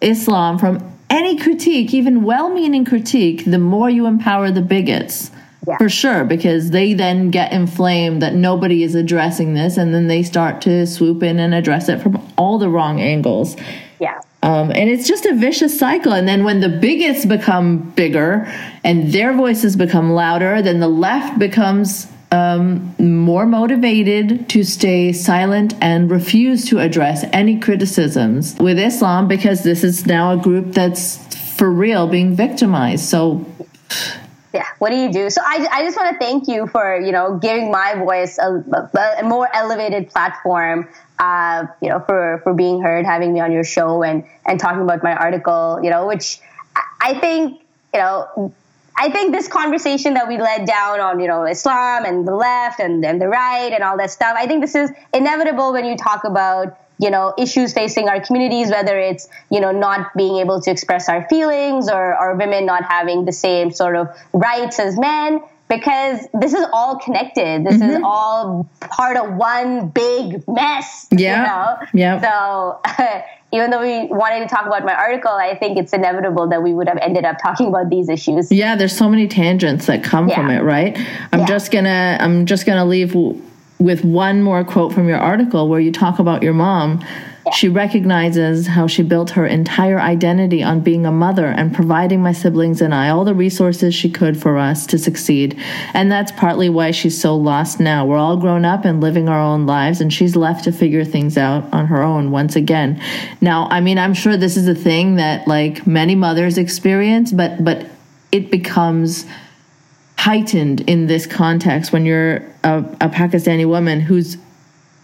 islam 0.01 0.59
from 0.59 0.83
any 1.09 1.37
critique 1.37 1.93
even 1.93 2.23
well-meaning 2.23 2.85
critique 2.85 3.45
the 3.45 3.59
more 3.59 3.89
you 3.89 4.05
empower 4.05 4.51
the 4.51 4.61
bigots 4.61 5.31
Yeah. 5.67 5.77
for 5.77 5.89
sure 5.89 6.23
because 6.23 6.71
they 6.71 6.93
then 6.93 7.29
get 7.31 7.51
inflamed 7.51 8.21
that 8.21 8.35
nobody 8.35 8.83
is 8.83 8.95
addressing 8.95 9.53
this 9.53 9.77
and 9.77 9.93
then 9.93 10.07
they 10.07 10.23
start 10.23 10.61
to 10.61 10.85
swoop 10.85 11.23
in 11.23 11.39
and 11.39 11.53
address 11.53 11.89
it 11.89 12.01
from 12.01 12.21
all 12.37 12.57
the 12.57 12.69
wrong 12.69 12.99
angles 13.01 13.55
Yeah. 13.99 14.19
um, 14.43 14.71
and 14.71 14.89
it's 14.89 15.07
just 15.07 15.25
a 15.25 15.33
vicious 15.33 15.77
cycle 15.77 16.13
and 16.13 16.27
then 16.27 16.43
when 16.43 16.59
the 16.61 16.69
bigots 16.69 17.25
become 17.25 17.79
bigger 17.95 18.45
and 18.83 19.11
their 19.11 19.33
voices 19.33 19.75
become 19.75 20.11
louder 20.11 20.61
then 20.61 20.79
the 20.79 20.87
left 20.89 21.37
becomes 21.39 22.07
um, 22.31 22.95
more 22.99 23.45
motivated 23.45 24.49
to 24.49 24.63
stay 24.63 25.13
silent 25.13 25.73
and 25.81 26.11
refuse 26.11 26.65
to 26.65 26.79
address 26.79 27.23
any 27.31 27.59
criticisms 27.59 28.55
with 28.59 28.77
islam 28.77 29.27
because 29.27 29.63
this 29.63 29.83
is 29.83 30.05
now 30.05 30.33
a 30.33 30.37
group 30.37 30.73
that's 30.73 31.17
for 31.55 31.71
real 31.71 32.07
being 32.07 32.35
victimized. 32.35 33.05
So 33.05 33.45
yeah 34.53 34.65
what 34.79 34.89
do 34.89 34.95
you 34.95 35.11
do? 35.11 35.29
So 35.29 35.41
i, 35.43 35.67
I 35.71 35.83
just 35.83 35.97
want 35.97 36.11
to 36.13 36.25
thank 36.25 36.47
you 36.47 36.67
for 36.67 36.99
you 36.99 37.11
know 37.11 37.37
giving 37.37 37.71
my 37.71 37.95
voice 37.95 38.37
a, 38.37 38.63
a, 38.73 39.19
a 39.19 39.23
more 39.23 39.47
elevated 39.53 40.09
platform 40.09 40.87
uh, 41.19 41.65
you 41.81 41.89
know 41.89 41.99
for 41.99 42.41
for 42.43 42.53
being 42.53 42.81
heard 42.81 43.05
having 43.05 43.33
me 43.33 43.39
on 43.39 43.51
your 43.51 43.63
show 43.63 44.03
and 44.03 44.23
and 44.45 44.59
talking 44.59 44.81
about 44.81 45.03
my 45.03 45.15
article 45.15 45.79
you 45.83 45.89
know 45.89 46.07
which 46.07 46.39
i, 46.75 46.83
I 47.01 47.19
think 47.19 47.61
you 47.93 47.99
know 47.99 48.53
I 48.99 49.09
think 49.11 49.31
this 49.33 49.47
conversation 49.47 50.15
that 50.15 50.27
we 50.27 50.37
led 50.39 50.65
down 50.65 50.99
on, 50.99 51.19
you 51.19 51.27
know, 51.27 51.45
Islam 51.45 52.03
and 52.03 52.27
the 52.27 52.33
left 52.35 52.79
and, 52.79 53.05
and 53.05 53.21
the 53.21 53.27
right 53.27 53.71
and 53.71 53.83
all 53.83 53.95
that 53.97 54.09
stuff, 54.11 54.33
I 54.35 54.47
think 54.47 54.61
this 54.61 54.73
is 54.75 54.91
inevitable 55.13 55.71
when 55.71 55.85
you 55.85 55.95
talk 55.95 56.23
about, 56.23 56.77
you 56.99 57.11
know, 57.11 57.33
issues 57.37 57.73
facing 57.73 58.09
our 58.09 58.19
communities, 58.19 58.71
whether 58.71 58.97
it's, 58.97 59.29
you 59.51 59.59
know, 59.61 59.71
not 59.71 60.11
being 60.17 60.37
able 60.37 60.59
to 60.61 60.71
express 60.71 61.09
our 61.09 61.27
feelings 61.29 61.89
or, 61.89 62.19
or 62.19 62.35
women 62.35 62.65
not 62.65 62.83
having 62.85 63.25
the 63.25 63.31
same 63.31 63.71
sort 63.71 63.95
of 63.95 64.07
rights 64.33 64.79
as 64.79 64.97
men, 64.97 65.41
because 65.69 66.25
this 66.33 66.53
is 66.53 66.65
all 66.73 66.97
connected. 66.97 67.65
This 67.65 67.75
Mm-hmm. 67.75 67.89
is 67.97 68.01
all 68.03 68.67
part 68.79 69.17
of 69.17 69.35
one 69.35 69.89
big 69.89 70.43
mess. 70.47 71.07
Yeah. 71.11 71.41
You 71.41 71.47
know? 71.47 71.87
Yeah. 71.93 72.21
So 72.21 72.81
even 73.53 73.69
though 73.71 73.81
we 73.81 74.07
wanted 74.07 74.39
to 74.39 74.47
talk 74.53 74.65
about 74.65 74.83
my 74.83 74.93
article, 74.93 75.31
I 75.31 75.55
think 75.55 75.77
it's 75.77 75.93
inevitable 75.93 76.47
that 76.49 76.61
we 76.61 76.73
would 76.73 76.87
have 76.87 76.97
ended 76.97 77.23
up 77.23 77.37
talking 77.41 77.67
about 77.67 77.89
these 77.89 78.09
issues. 78.09 78.51
Yeah, 78.51 78.75
there's 78.75 78.95
so 78.95 79.07
many 79.09 79.27
tangents 79.27 79.85
that 79.85 80.03
come 80.03 80.27
Yeah. 80.27 80.35
from 80.35 80.49
it, 80.49 80.61
right? 80.63 80.97
I'm 81.31 81.39
Yeah. 81.41 81.45
just 81.45 81.71
gonna 81.71 82.17
I'm 82.19 82.45
just 82.45 82.65
gonna 82.65 82.85
leave 82.85 83.13
w- 83.13 83.41
with 83.79 84.03
one 84.03 84.41
more 84.41 84.63
quote 84.63 84.91
from 84.93 85.07
your 85.07 85.19
article 85.19 85.69
where 85.69 85.79
you 85.79 85.91
talk 85.91 86.19
about 86.19 86.43
your 86.43 86.53
mom. 86.53 86.99
She 87.53 87.69
recognizes 87.69 88.67
how 88.67 88.87
she 88.87 89.03
built 89.03 89.31
her 89.31 89.45
entire 89.45 89.99
identity 89.99 90.63
on 90.63 90.81
being 90.81 91.05
a 91.05 91.11
mother 91.11 91.47
and 91.47 91.73
providing 91.73 92.21
my 92.21 92.31
siblings 92.31 92.81
and 92.81 92.93
I 92.93 93.09
all 93.09 93.25
the 93.25 93.33
resources 93.33 93.95
she 93.95 94.09
could 94.09 94.41
for 94.41 94.57
us 94.57 94.85
to 94.87 94.97
succeed. 94.97 95.57
And 95.93 96.11
that's 96.11 96.31
partly 96.31 96.69
why 96.69 96.91
she's 96.91 97.19
so 97.19 97.35
lost 97.35 97.79
now. 97.79 98.05
We're 98.05 98.17
all 98.17 98.37
grown 98.37 98.65
up 98.65 98.85
and 98.85 99.01
living 99.01 99.29
our 99.29 99.39
own 99.39 99.65
lives, 99.65 100.01
and 100.01 100.11
she's 100.11 100.35
left 100.35 100.65
to 100.65 100.71
figure 100.71 101.05
things 101.05 101.37
out 101.37 101.71
on 101.73 101.87
her 101.87 102.01
own 102.01 102.31
once 102.31 102.55
again. 102.55 103.01
Now, 103.41 103.67
I 103.69 103.81
mean, 103.81 103.97
I'm 103.97 104.13
sure 104.13 104.37
this 104.37 104.57
is 104.57 104.67
a 104.67 104.75
thing 104.75 105.15
that 105.15 105.47
like 105.47 105.87
many 105.87 106.15
mothers 106.15 106.57
experience, 106.57 107.31
but 107.31 107.63
but 107.63 107.85
it 108.31 108.51
becomes 108.51 109.25
heightened 110.17 110.81
in 110.81 111.07
this 111.07 111.25
context 111.25 111.93
when 111.93 112.05
you're 112.05 112.37
a, 112.63 112.79
a 112.99 113.09
Pakistani 113.09 113.67
woman 113.67 114.01
whose 114.01 114.37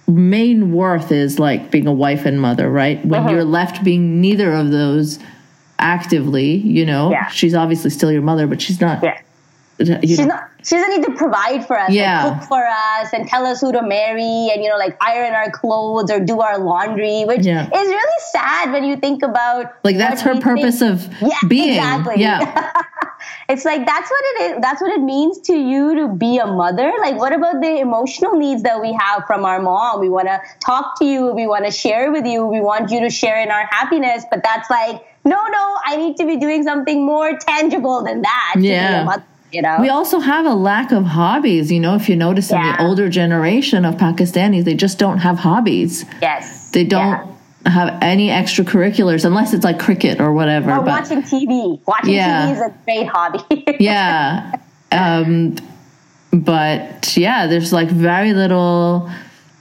main 0.07 0.73
worth 0.73 1.11
is 1.11 1.39
like 1.39 1.71
being 1.71 1.87
a 1.87 1.93
wife 1.93 2.25
and 2.25 2.41
mother, 2.41 2.69
right? 2.69 3.03
When 3.05 3.21
mm-hmm. 3.21 3.29
you're 3.29 3.43
left 3.43 3.83
being 3.83 4.19
neither 4.21 4.51
of 4.53 4.71
those 4.71 5.19
actively, 5.79 6.55
you 6.55 6.85
know, 6.85 7.11
Yeah. 7.11 7.27
she's 7.27 7.53
obviously 7.55 7.89
still 7.89 8.11
your 8.11 8.21
mother, 8.21 8.47
but 8.47 8.61
she's 8.61 8.79
not. 8.81 9.03
Yeah. 9.03 9.19
You 9.79 9.97
She's 10.03 10.19
know, 10.19 10.25
not. 10.25 10.49
She 10.63 10.75
doesn't 10.75 11.01
need 11.01 11.05
to 11.07 11.15
provide 11.15 11.65
for 11.65 11.77
us, 11.77 11.89
Yeah. 11.89 12.37
cook 12.39 12.47
for 12.47 12.63
us, 12.63 13.11
and 13.11 13.27
tell 13.27 13.45
us 13.45 13.59
who 13.59 13.71
to 13.71 13.81
marry, 13.81 14.49
and 14.53 14.63
you 14.63 14.69
know, 14.69 14.77
like 14.77 14.95
iron 15.01 15.33
our 15.33 15.49
clothes 15.49 16.11
or 16.11 16.19
do 16.19 16.39
our 16.41 16.59
laundry, 16.59 17.23
which 17.25 17.43
Yeah. 17.43 17.65
is 17.65 17.71
really 17.71 18.19
sad 18.31 18.71
when 18.71 18.83
you 18.83 18.95
think 18.95 19.23
about 19.23 19.73
like 19.83 19.97
that's 19.97 20.21
her 20.21 20.39
purpose 20.39 20.79
think- 20.79 20.93
of 20.93 21.09
Yeah, 21.21 21.29
being. 21.47 21.69
exactly. 21.77 22.15
Yeah. 22.17 22.71
it's 23.49 23.65
like 23.65 23.85
that's 23.85 24.09
what 24.09 24.21
it 24.25 24.41
is. 24.55 24.61
That's 24.61 24.81
what 24.81 24.91
it 24.91 25.01
means 25.01 25.39
to 25.41 25.53
you 25.55 25.95
to 25.95 26.07
be 26.07 26.37
a 26.37 26.47
mother. 26.47 26.91
Like, 26.99 27.17
what 27.17 27.33
about 27.33 27.61
the 27.61 27.79
emotional 27.79 28.33
needs 28.37 28.63
that 28.63 28.81
we 28.81 28.93
have 28.93 29.25
from 29.27 29.45
our 29.45 29.61
mom? 29.61 29.99
We 29.99 30.09
want 30.09 30.27
to 30.27 30.41
talk 30.59 30.97
to 30.99 31.05
you. 31.05 31.27
We 31.33 31.45
want 31.47 31.65
to 31.65 31.71
share 31.71 32.11
with 32.11 32.25
you. 32.25 32.45
We 32.45 32.61
want 32.61 32.91
you 32.91 33.01
to 33.01 33.09
share 33.09 33.41
in 33.41 33.49
our 33.51 33.65
happiness. 33.71 34.23
But 34.31 34.43
that's 34.43 34.69
like, 34.69 35.01
no, 35.25 35.35
no, 35.47 35.77
I 35.85 35.95
need 35.97 36.17
to 36.17 36.25
be 36.25 36.37
doing 36.37 36.63
something 36.63 37.05
more 37.05 37.37
tangible 37.37 38.03
than 38.03 38.21
that. 38.21 38.51
To 38.55 38.59
be 38.61 38.67
Yeah. 38.67 39.01
a 39.01 39.05
mother, 39.05 39.23
you 39.51 39.61
know. 39.61 39.77
We 39.79 39.89
also 39.89 40.19
have 40.19 40.45
a 40.45 40.53
lack 40.53 40.91
of 40.91 41.05
hobbies. 41.05 41.71
You 41.71 41.79
know, 41.79 41.95
if 41.95 42.07
you 42.09 42.15
notice 42.15 42.51
in 42.51 42.61
the 42.61 42.81
older 42.81 43.09
generation 43.09 43.85
of 43.85 43.95
Pakistanis, 43.95 44.63
they 44.63 44.73
just 44.75 44.97
don't 44.99 45.19
have 45.19 45.39
hobbies. 45.39 46.05
yes. 46.21 46.69
They 46.71 46.83
don't 46.83 47.01
Yeah. 47.07 47.25
Have 47.65 47.97
any 48.01 48.29
extracurriculars 48.29 49.25
unless 49.25 49.53
it's 49.53 49.63
like 49.63 49.79
cricket 49.79 50.19
or 50.19 50.33
whatever. 50.33 50.71
Or 50.71 50.77
but 50.77 50.85
watching 50.87 51.21
TV. 51.23 51.79
Watching 51.85 52.13
Yeah. 52.13 52.47
TV 52.47 52.51
is 52.53 52.61
a 52.61 52.73
great 52.85 53.07
hobby. 53.07 53.77
yeah. 53.79 54.55
Um, 54.91 55.55
but 56.31 57.15
yeah, 57.15 57.47
there's 57.47 57.71
like 57.71 57.89
very 57.89 58.33
little, 58.33 59.09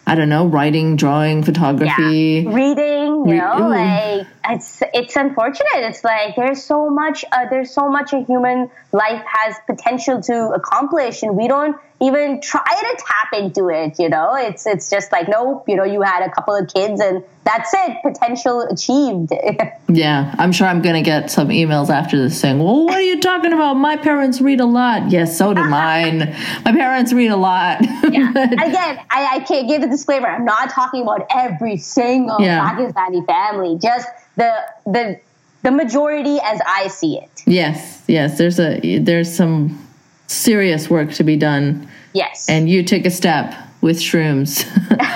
I 0.06 0.14
don't 0.14 0.28
know, 0.28 0.46
writing, 0.46 0.96
drawing, 0.96 1.42
photography. 1.42 2.44
Yeah. 2.46 2.54
Reading, 2.54 3.28
you 3.28 3.36
know, 3.36 3.68
like 3.68 4.26
it's 4.48 4.82
it's 4.92 5.16
unfortunate. 5.16 5.68
It's 5.74 6.04
like 6.04 6.36
there's 6.36 6.62
so 6.62 6.90
much 6.90 7.24
uh, 7.32 7.46
there's 7.50 7.70
so 7.70 7.88
much 7.88 8.12
a 8.12 8.22
human 8.24 8.70
life 8.92 9.22
has 9.26 9.56
potential 9.66 10.20
to 10.22 10.48
accomplish, 10.50 11.22
and 11.22 11.36
we 11.36 11.48
don't 11.48 11.76
even 12.00 12.40
try 12.40 12.64
to 12.64 12.96
tap 12.98 13.40
into 13.40 13.68
it. 13.68 13.98
You 13.98 14.08
know, 14.08 14.34
it's 14.34 14.66
it's 14.66 14.90
just 14.90 15.12
like 15.12 15.28
nope. 15.28 15.68
You 15.68 15.76
know, 15.76 15.84
you 15.84 16.02
had 16.02 16.22
a 16.22 16.30
couple 16.30 16.54
of 16.54 16.68
kids, 16.72 17.00
and 17.00 17.22
that's 17.44 17.72
it. 17.74 17.96
Potential 18.02 18.62
achieved. 18.62 19.32
Yeah, 19.88 20.34
I'm 20.38 20.52
sure 20.52 20.66
I'm 20.66 20.80
going 20.80 20.94
to 20.94 21.02
get 21.02 21.30
some 21.30 21.48
emails 21.48 21.90
after 21.90 22.16
this 22.18 22.40
saying, 22.40 22.58
well, 22.60 22.86
what 22.86 22.94
are 22.94 23.02
you 23.02 23.20
talking 23.20 23.52
about? 23.52 23.74
My 23.74 23.98
parents 23.98 24.40
read 24.40 24.58
a 24.58 24.64
lot. 24.64 25.10
Yes, 25.10 25.36
so 25.36 25.52
do 25.52 25.62
mine. 25.68 26.34
My 26.64 26.72
parents 26.72 27.12
read 27.12 27.30
a 27.30 27.36
lot. 27.36 27.82
Yeah. 28.10 28.30
Again, 28.34 28.98
I, 29.10 29.28
I 29.34 29.44
can't 29.46 29.68
give 29.68 29.82
a 29.82 29.88
disclaimer. 29.88 30.28
I'm 30.28 30.46
not 30.46 30.70
talking 30.70 31.02
about 31.02 31.26
every 31.34 31.76
single 31.76 32.40
Yeah. 32.40 32.70
Pakistani 32.74 33.26
family. 33.26 33.76
Just 33.82 34.08
the 34.36 34.52
the 34.86 35.20
the 35.62 35.70
majority 35.70 36.38
as 36.42 36.60
I 36.66 36.88
see 36.88 37.18
it. 37.18 37.42
yes, 37.46 38.02
yes, 38.08 38.38
there's 38.38 38.58
a 38.58 38.98
there's 38.98 39.32
some 39.32 39.78
serious 40.26 40.90
work 40.90 41.12
to 41.12 41.24
be 41.24 41.36
done. 41.36 41.88
Yes. 42.14 42.48
And 42.48 42.68
you 42.68 42.82
took 42.82 43.04
a 43.04 43.10
step 43.10 43.54
with 43.80 43.98
shrooms. 43.98 44.66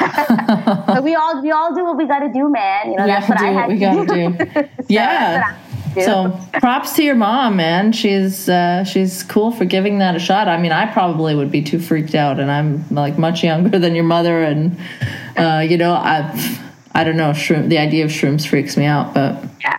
But 0.87 1.03
we 1.03 1.15
all 1.15 1.43
we 1.43 1.51
all 1.51 1.75
do 1.75 1.85
what 1.85 1.97
we 1.97 2.07
got 2.07 2.21
to 2.21 2.33
do, 2.33 2.49
man. 2.49 2.91
You 2.91 2.97
know, 2.97 3.05
we 3.05 3.11
that's 3.11 3.29
what 3.29 3.41
I 3.41 3.47
had 3.47 3.69
what 3.69 3.69
we 3.69 3.79
to 3.79 4.15
do. 4.15 4.45
do. 4.45 4.45
what 4.53 4.71
yeah. 4.89 5.43
I 5.45 5.51
had 5.51 5.95
to 5.95 5.95
do. 5.95 6.03
So 6.03 6.61
props 6.61 6.95
to 6.95 7.03
your 7.03 7.17
mom, 7.17 7.57
man. 7.57 7.93
She's 7.93 8.49
uh, 8.49 8.85
she's 8.85 9.25
cool 9.25 9.51
for 9.51 9.65
giving 9.65 9.99
that 9.99 10.15
a 10.15 10.19
shot. 10.19 10.47
I 10.49 10.57
mean, 10.57 10.73
I 10.73 10.87
probably 10.93 11.35
would 11.35 11.51
be 11.51 11.63
too 11.63 11.81
freaked 11.81 12.15
out, 12.15 12.39
and 12.39 12.51
I'm 12.51 12.85
like 12.91 13.19
much 13.19 13.43
younger 13.43 13.79
than 13.79 13.95
your 13.95 14.05
mother, 14.05 14.43
and 14.43 14.79
uh, 15.37 15.65
you 15.69 15.77
know, 15.77 15.93
I 15.93 16.33
I 16.97 17.05
don't 17.05 17.19
know. 17.19 17.33
Shroom, 17.33 17.69
the 17.69 17.77
idea 17.77 18.07
of 18.07 18.11
shrooms 18.11 18.47
freaks 18.49 18.75
me 18.79 18.87
out, 18.87 19.13
but 19.13 19.45
yeah. 19.61 19.77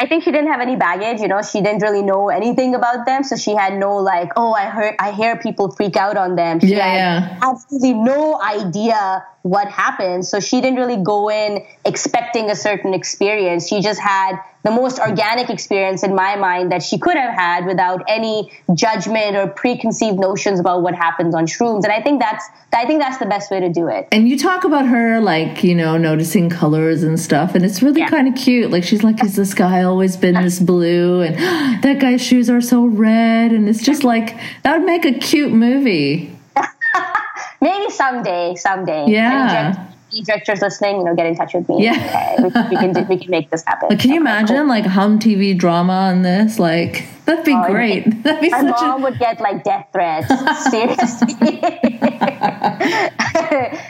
I 0.00 0.06
think 0.06 0.22
she 0.24 0.30
didn't 0.30 0.50
have 0.52 0.60
any 0.60 0.76
baggage, 0.76 1.20
you 1.20 1.28
know, 1.28 1.42
she 1.42 1.60
didn't 1.60 1.82
really 1.82 2.02
know 2.02 2.28
anything 2.28 2.74
about 2.74 3.04
them. 3.04 3.24
So 3.24 3.36
she 3.36 3.54
had 3.54 3.74
no 3.78 3.96
like, 3.96 4.30
oh, 4.36 4.52
I 4.52 4.66
heard 4.66 4.94
I 4.98 5.12
hear 5.12 5.36
people 5.36 5.70
freak 5.72 5.96
out 5.96 6.16
on 6.16 6.36
them. 6.36 6.60
She 6.60 6.68
Yeah, 6.68 6.86
had 6.86 6.96
yeah. 6.96 7.38
absolutely 7.42 7.94
no 7.94 8.40
idea 8.40 9.24
what 9.42 9.68
happened. 9.68 10.26
So 10.26 10.40
she 10.40 10.60
didn't 10.60 10.78
really 10.78 11.02
go 11.02 11.30
in 11.30 11.64
expecting 11.84 12.50
a 12.50 12.54
certain 12.56 12.92
experience. 12.94 13.66
She 13.68 13.80
just 13.80 14.00
had 14.00 14.36
the 14.64 14.70
most 14.72 14.98
organic 14.98 15.48
experience 15.50 16.02
in 16.02 16.14
my 16.14 16.36
mind 16.36 16.70
that 16.72 16.82
she 16.82 16.98
could 16.98 17.16
have 17.16 17.32
had 17.32 17.64
without 17.64 18.02
any 18.08 18.50
judgment 18.74 19.36
or 19.36 19.46
preconceived 19.46 20.18
notions 20.18 20.58
about 20.60 20.82
what 20.82 20.94
happens 20.94 21.34
on 21.34 21.46
shrooms. 21.46 21.84
And 21.84 21.92
I 21.92 22.02
think 22.02 22.20
that's 22.20 22.44
I 22.74 22.84
think 22.84 23.00
that's 23.00 23.18
the 23.18 23.26
best 23.26 23.50
way 23.50 23.60
to 23.60 23.68
do 23.70 23.88
it. 23.88 24.08
And 24.12 24.28
you 24.28 24.36
talk 24.38 24.64
about 24.64 24.86
her 24.86 25.20
like, 25.20 25.64
you 25.64 25.74
know, 25.74 25.96
noticing 25.96 26.50
colors 26.50 27.02
and 27.02 27.18
stuff, 27.18 27.54
and 27.54 27.64
it's 27.64 27.82
really 27.82 28.00
Yeah. 28.00 28.08
kind 28.08 28.28
of 28.28 28.34
cute. 28.34 28.70
Like 28.70 28.84
she's 28.84 29.02
like, 29.02 29.18
has 29.20 29.36
the 29.36 29.46
sky 29.46 29.82
always 29.88 30.16
been 30.16 30.34
this 30.34 30.60
blue? 30.60 31.22
And 31.22 31.34
that 31.82 31.98
guy's 32.00 32.22
shoes 32.22 32.48
are 32.48 32.60
so 32.60 32.86
red, 32.86 33.52
and 33.52 33.68
it's 33.68 33.82
just 33.82 34.04
like 34.04 34.36
that 34.62 34.76
would 34.78 34.86
make 34.86 35.04
a 35.04 35.12
cute 35.18 35.52
movie. 35.52 36.32
Maybe 37.60 37.90
someday, 37.90 38.54
someday. 38.56 39.06
Yeah. 39.08 39.84
Directors 40.24 40.62
listening, 40.62 40.96
you 40.98 41.04
know, 41.04 41.14
get 41.14 41.26
in 41.26 41.34
touch 41.36 41.52
with 41.52 41.68
me. 41.68 41.84
Yeah. 41.84 42.36
Okay, 42.38 42.42
we, 42.42 42.70
we 42.70 42.76
can 42.76 42.92
do, 42.94 43.02
we 43.02 43.18
can 43.18 43.30
make 43.30 43.50
this 43.50 43.62
happen. 43.66 43.90
Like, 43.90 43.98
can 43.98 44.10
you 44.10 44.16
imagine 44.20 44.56
cool. 44.56 44.66
like 44.66 44.86
Hum 44.86 45.18
TV 45.18 45.56
drama 45.56 45.92
on 45.92 46.22
this? 46.22 46.58
Like 46.58 47.04
that'd 47.26 47.44
be 47.44 47.52
Oh, 47.54 47.66
great. 47.70 48.06
it- 48.06 48.22
That'd 48.22 48.40
be 48.40 48.48
My 48.48 48.60
such 48.62 48.70
mom 48.80 49.00
a 49.02 49.04
would 49.04 49.18
get 49.18 49.38
like 49.40 49.64
death 49.64 49.86
threats. 49.92 50.28
Seriously. 50.70 51.34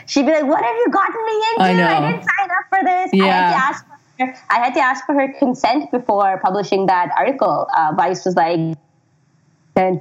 She'd 0.07 0.25
be 0.25 0.31
like, 0.31 0.43
"What 0.45 0.61
have 0.63 0.75
you 0.75 0.87
gotten 0.91 1.25
me 1.25 1.35
into? 1.51 1.61
I 1.61 1.73
know. 1.73 2.11
didn't 2.11 2.23
sign 2.23 2.49
up 2.51 2.65
for 2.69 2.83
this. 2.83 3.09
I 3.13 3.15
Yeah. 3.15 3.25
had 3.25 3.51
to 3.51 3.57
ask 3.65 3.85
for 3.87 3.98
I 4.19 4.59
had 4.59 4.73
to 4.73 4.79
ask 4.79 5.05
for 5.05 5.13
her 5.13 5.33
consent 5.39 5.91
before 5.91 6.39
publishing 6.43 6.87
that 6.87 7.11
article. 7.17 7.67
Uh, 7.75 7.93
Vice 7.95 8.25
was 8.25 8.35
like, 8.35 8.77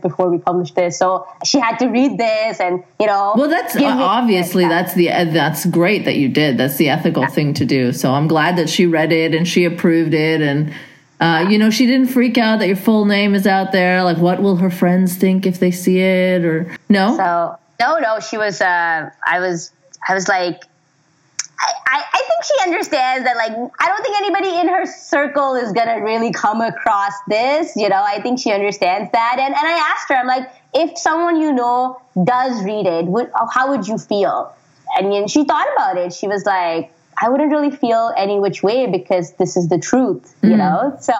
before 0.02 0.28
we 0.28 0.38
publish 0.38 0.72
this. 0.72 0.98
So 0.98 1.26
she 1.44 1.60
had 1.60 1.76
to 1.78 1.86
read 1.86 2.18
this 2.18 2.58
and, 2.58 2.82
you 2.98 3.06
know. 3.06 3.34
Well, 3.36 3.48
that's 3.48 3.76
obviously 3.76 4.66
that's 4.66 4.94
the 4.94 5.06
that's 5.06 5.66
great 5.66 6.04
that 6.04 6.16
you 6.16 6.28
did. 6.28 6.58
That's 6.58 6.76
the 6.76 6.88
ethical 6.88 7.22
yeah. 7.22 7.28
thing 7.28 7.54
to 7.54 7.64
do. 7.64 7.92
So 7.92 8.12
I'm 8.12 8.26
glad 8.26 8.56
that 8.56 8.68
she 8.68 8.86
read 8.86 9.12
it 9.12 9.36
and 9.36 9.46
she 9.46 9.64
approved 9.64 10.14
it 10.14 10.40
and 10.40 10.74
uh, 11.20 11.46
you 11.48 11.58
know, 11.58 11.68
she 11.68 11.86
didn't 11.86 12.08
freak 12.08 12.38
out 12.38 12.60
that 12.60 12.68
your 12.68 12.76
full 12.76 13.04
name 13.04 13.34
is 13.34 13.44
out 13.44 13.72
there. 13.72 14.04
Like, 14.04 14.18
what 14.18 14.40
will 14.40 14.56
her 14.56 14.70
friends 14.70 15.16
think 15.16 15.46
if 15.46 15.58
they 15.58 15.72
see 15.72 15.98
it? 15.98 16.44
Or 16.44 16.76
no? 16.88 17.16
So 17.16 17.58
no, 17.80 17.98
no. 17.98 18.20
She 18.20 18.38
was. 18.38 18.60
Uh, 18.60 19.10
I 19.26 19.40
was. 19.40 19.72
I 20.08 20.14
was 20.14 20.28
like. 20.28 20.62
I, 21.60 21.72
I, 21.86 22.04
I 22.12 22.18
think 22.18 22.44
she 22.44 22.70
understands 22.70 23.24
that 23.24 23.36
like 23.36 23.52
I 23.80 23.88
don't 23.88 24.02
think 24.02 24.16
anybody 24.16 24.60
in 24.60 24.68
her 24.68 24.86
circle 24.86 25.54
is 25.54 25.72
gonna 25.72 26.02
really 26.04 26.32
come 26.32 26.60
across 26.60 27.12
this. 27.26 27.74
You 27.76 27.88
know, 27.88 28.02
I 28.02 28.20
think 28.22 28.38
she 28.38 28.52
understands 28.52 29.10
that. 29.12 29.36
And 29.38 29.54
and 29.54 29.66
I 29.66 29.92
asked 29.92 30.08
her, 30.08 30.16
I'm 30.16 30.26
like, 30.26 30.48
if 30.74 30.98
someone 30.98 31.40
you 31.40 31.52
know 31.52 32.00
does 32.24 32.62
read 32.64 32.86
it, 32.86 33.06
would, 33.06 33.30
how 33.52 33.70
would 33.70 33.88
you 33.88 33.98
feel? 33.98 34.54
And 34.96 35.30
she 35.30 35.44
thought 35.44 35.66
about 35.74 35.98
it. 35.98 36.12
She 36.12 36.28
was 36.28 36.44
like, 36.44 36.92
I 37.20 37.28
wouldn't 37.28 37.50
really 37.50 37.70
feel 37.70 38.12
any 38.16 38.38
which 38.38 38.62
way 38.62 38.86
because 38.86 39.32
this 39.34 39.56
is 39.56 39.68
the 39.68 39.78
truth, 39.78 40.34
you 40.42 40.50
mm. 40.50 40.58
know? 40.58 40.96
So 41.00 41.12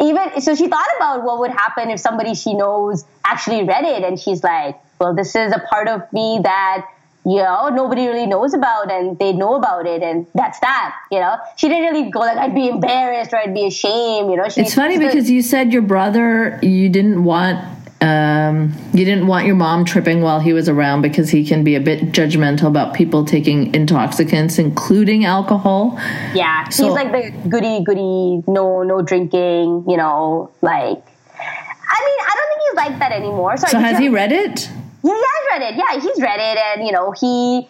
even, 0.00 0.40
so 0.40 0.54
she 0.54 0.68
thought 0.68 0.88
about 0.96 1.24
what 1.24 1.40
would 1.40 1.50
happen 1.50 1.90
if 1.90 1.98
somebody 1.98 2.34
she 2.34 2.54
knows 2.54 3.04
actually 3.24 3.64
read 3.64 3.84
it 3.84 4.04
and 4.04 4.18
she's 4.18 4.42
like, 4.42 4.78
well, 5.00 5.14
this 5.14 5.34
is 5.34 5.52
a 5.52 5.58
part 5.58 5.88
of 5.88 6.12
me 6.12 6.40
that, 6.42 6.86
you 7.24 7.36
know, 7.36 7.68
nobody 7.68 8.06
really 8.06 8.26
knows 8.26 8.54
about 8.54 8.90
and 8.90 9.18
they 9.18 9.32
know 9.32 9.54
about 9.54 9.86
it 9.86 10.02
and 10.02 10.26
that's 10.34 10.58
that, 10.60 10.96
you 11.12 11.18
know? 11.18 11.36
She 11.56 11.68
didn't 11.68 11.92
really 11.92 12.10
go 12.10 12.20
like, 12.20 12.38
I'd 12.38 12.54
be 12.54 12.68
embarrassed 12.68 13.32
or 13.32 13.36
I'd 13.36 13.52
be 13.52 13.66
ashamed, 13.66 14.30
you 14.30 14.36
know? 14.36 14.48
She, 14.48 14.62
it's 14.62 14.74
funny 14.74 14.98
because 14.98 15.30
you 15.30 15.42
said 15.42 15.72
your 15.72 15.82
brother, 15.82 16.58
you 16.62 16.88
didn't 16.88 17.24
want 17.24 17.58
um, 18.02 18.72
you 18.94 19.04
didn't 19.04 19.26
want 19.26 19.44
your 19.44 19.56
mom 19.56 19.84
tripping 19.84 20.22
while 20.22 20.40
he 20.40 20.54
was 20.54 20.70
around 20.70 21.02
because 21.02 21.28
he 21.28 21.44
can 21.44 21.62
be 21.62 21.74
a 21.74 21.80
bit 21.80 22.12
judgmental 22.12 22.66
about 22.66 22.94
people 22.94 23.26
taking 23.26 23.74
intoxicants, 23.74 24.58
including 24.58 25.26
alcohol. 25.26 25.98
Yeah, 26.34 26.66
so, 26.70 26.84
he's 26.84 26.94
like 26.94 27.12
the 27.12 27.48
goody 27.50 27.84
goody, 27.84 28.42
no 28.46 28.82
no 28.84 29.02
drinking, 29.02 29.84
you 29.86 29.98
know, 29.98 30.50
like. 30.62 31.04
I 31.92 32.04
mean, 32.04 32.18
I 32.20 32.34
don't 32.34 32.48
think 32.48 32.60
he's 32.62 32.76
like 32.76 32.98
that 33.00 33.12
anymore. 33.12 33.56
So, 33.58 33.66
so 33.66 33.78
has 33.78 33.98
he 33.98 34.08
read 34.08 34.32
it? 34.32 34.70
Yeah, 35.02 35.14
he 35.14 35.22
has 35.24 35.60
read 35.60 35.72
it. 35.72 35.76
Yeah, 35.76 36.00
he's 36.00 36.22
read 36.22 36.40
it, 36.40 36.58
and 36.58 36.86
you 36.86 36.92
know, 36.92 37.12
he 37.12 37.68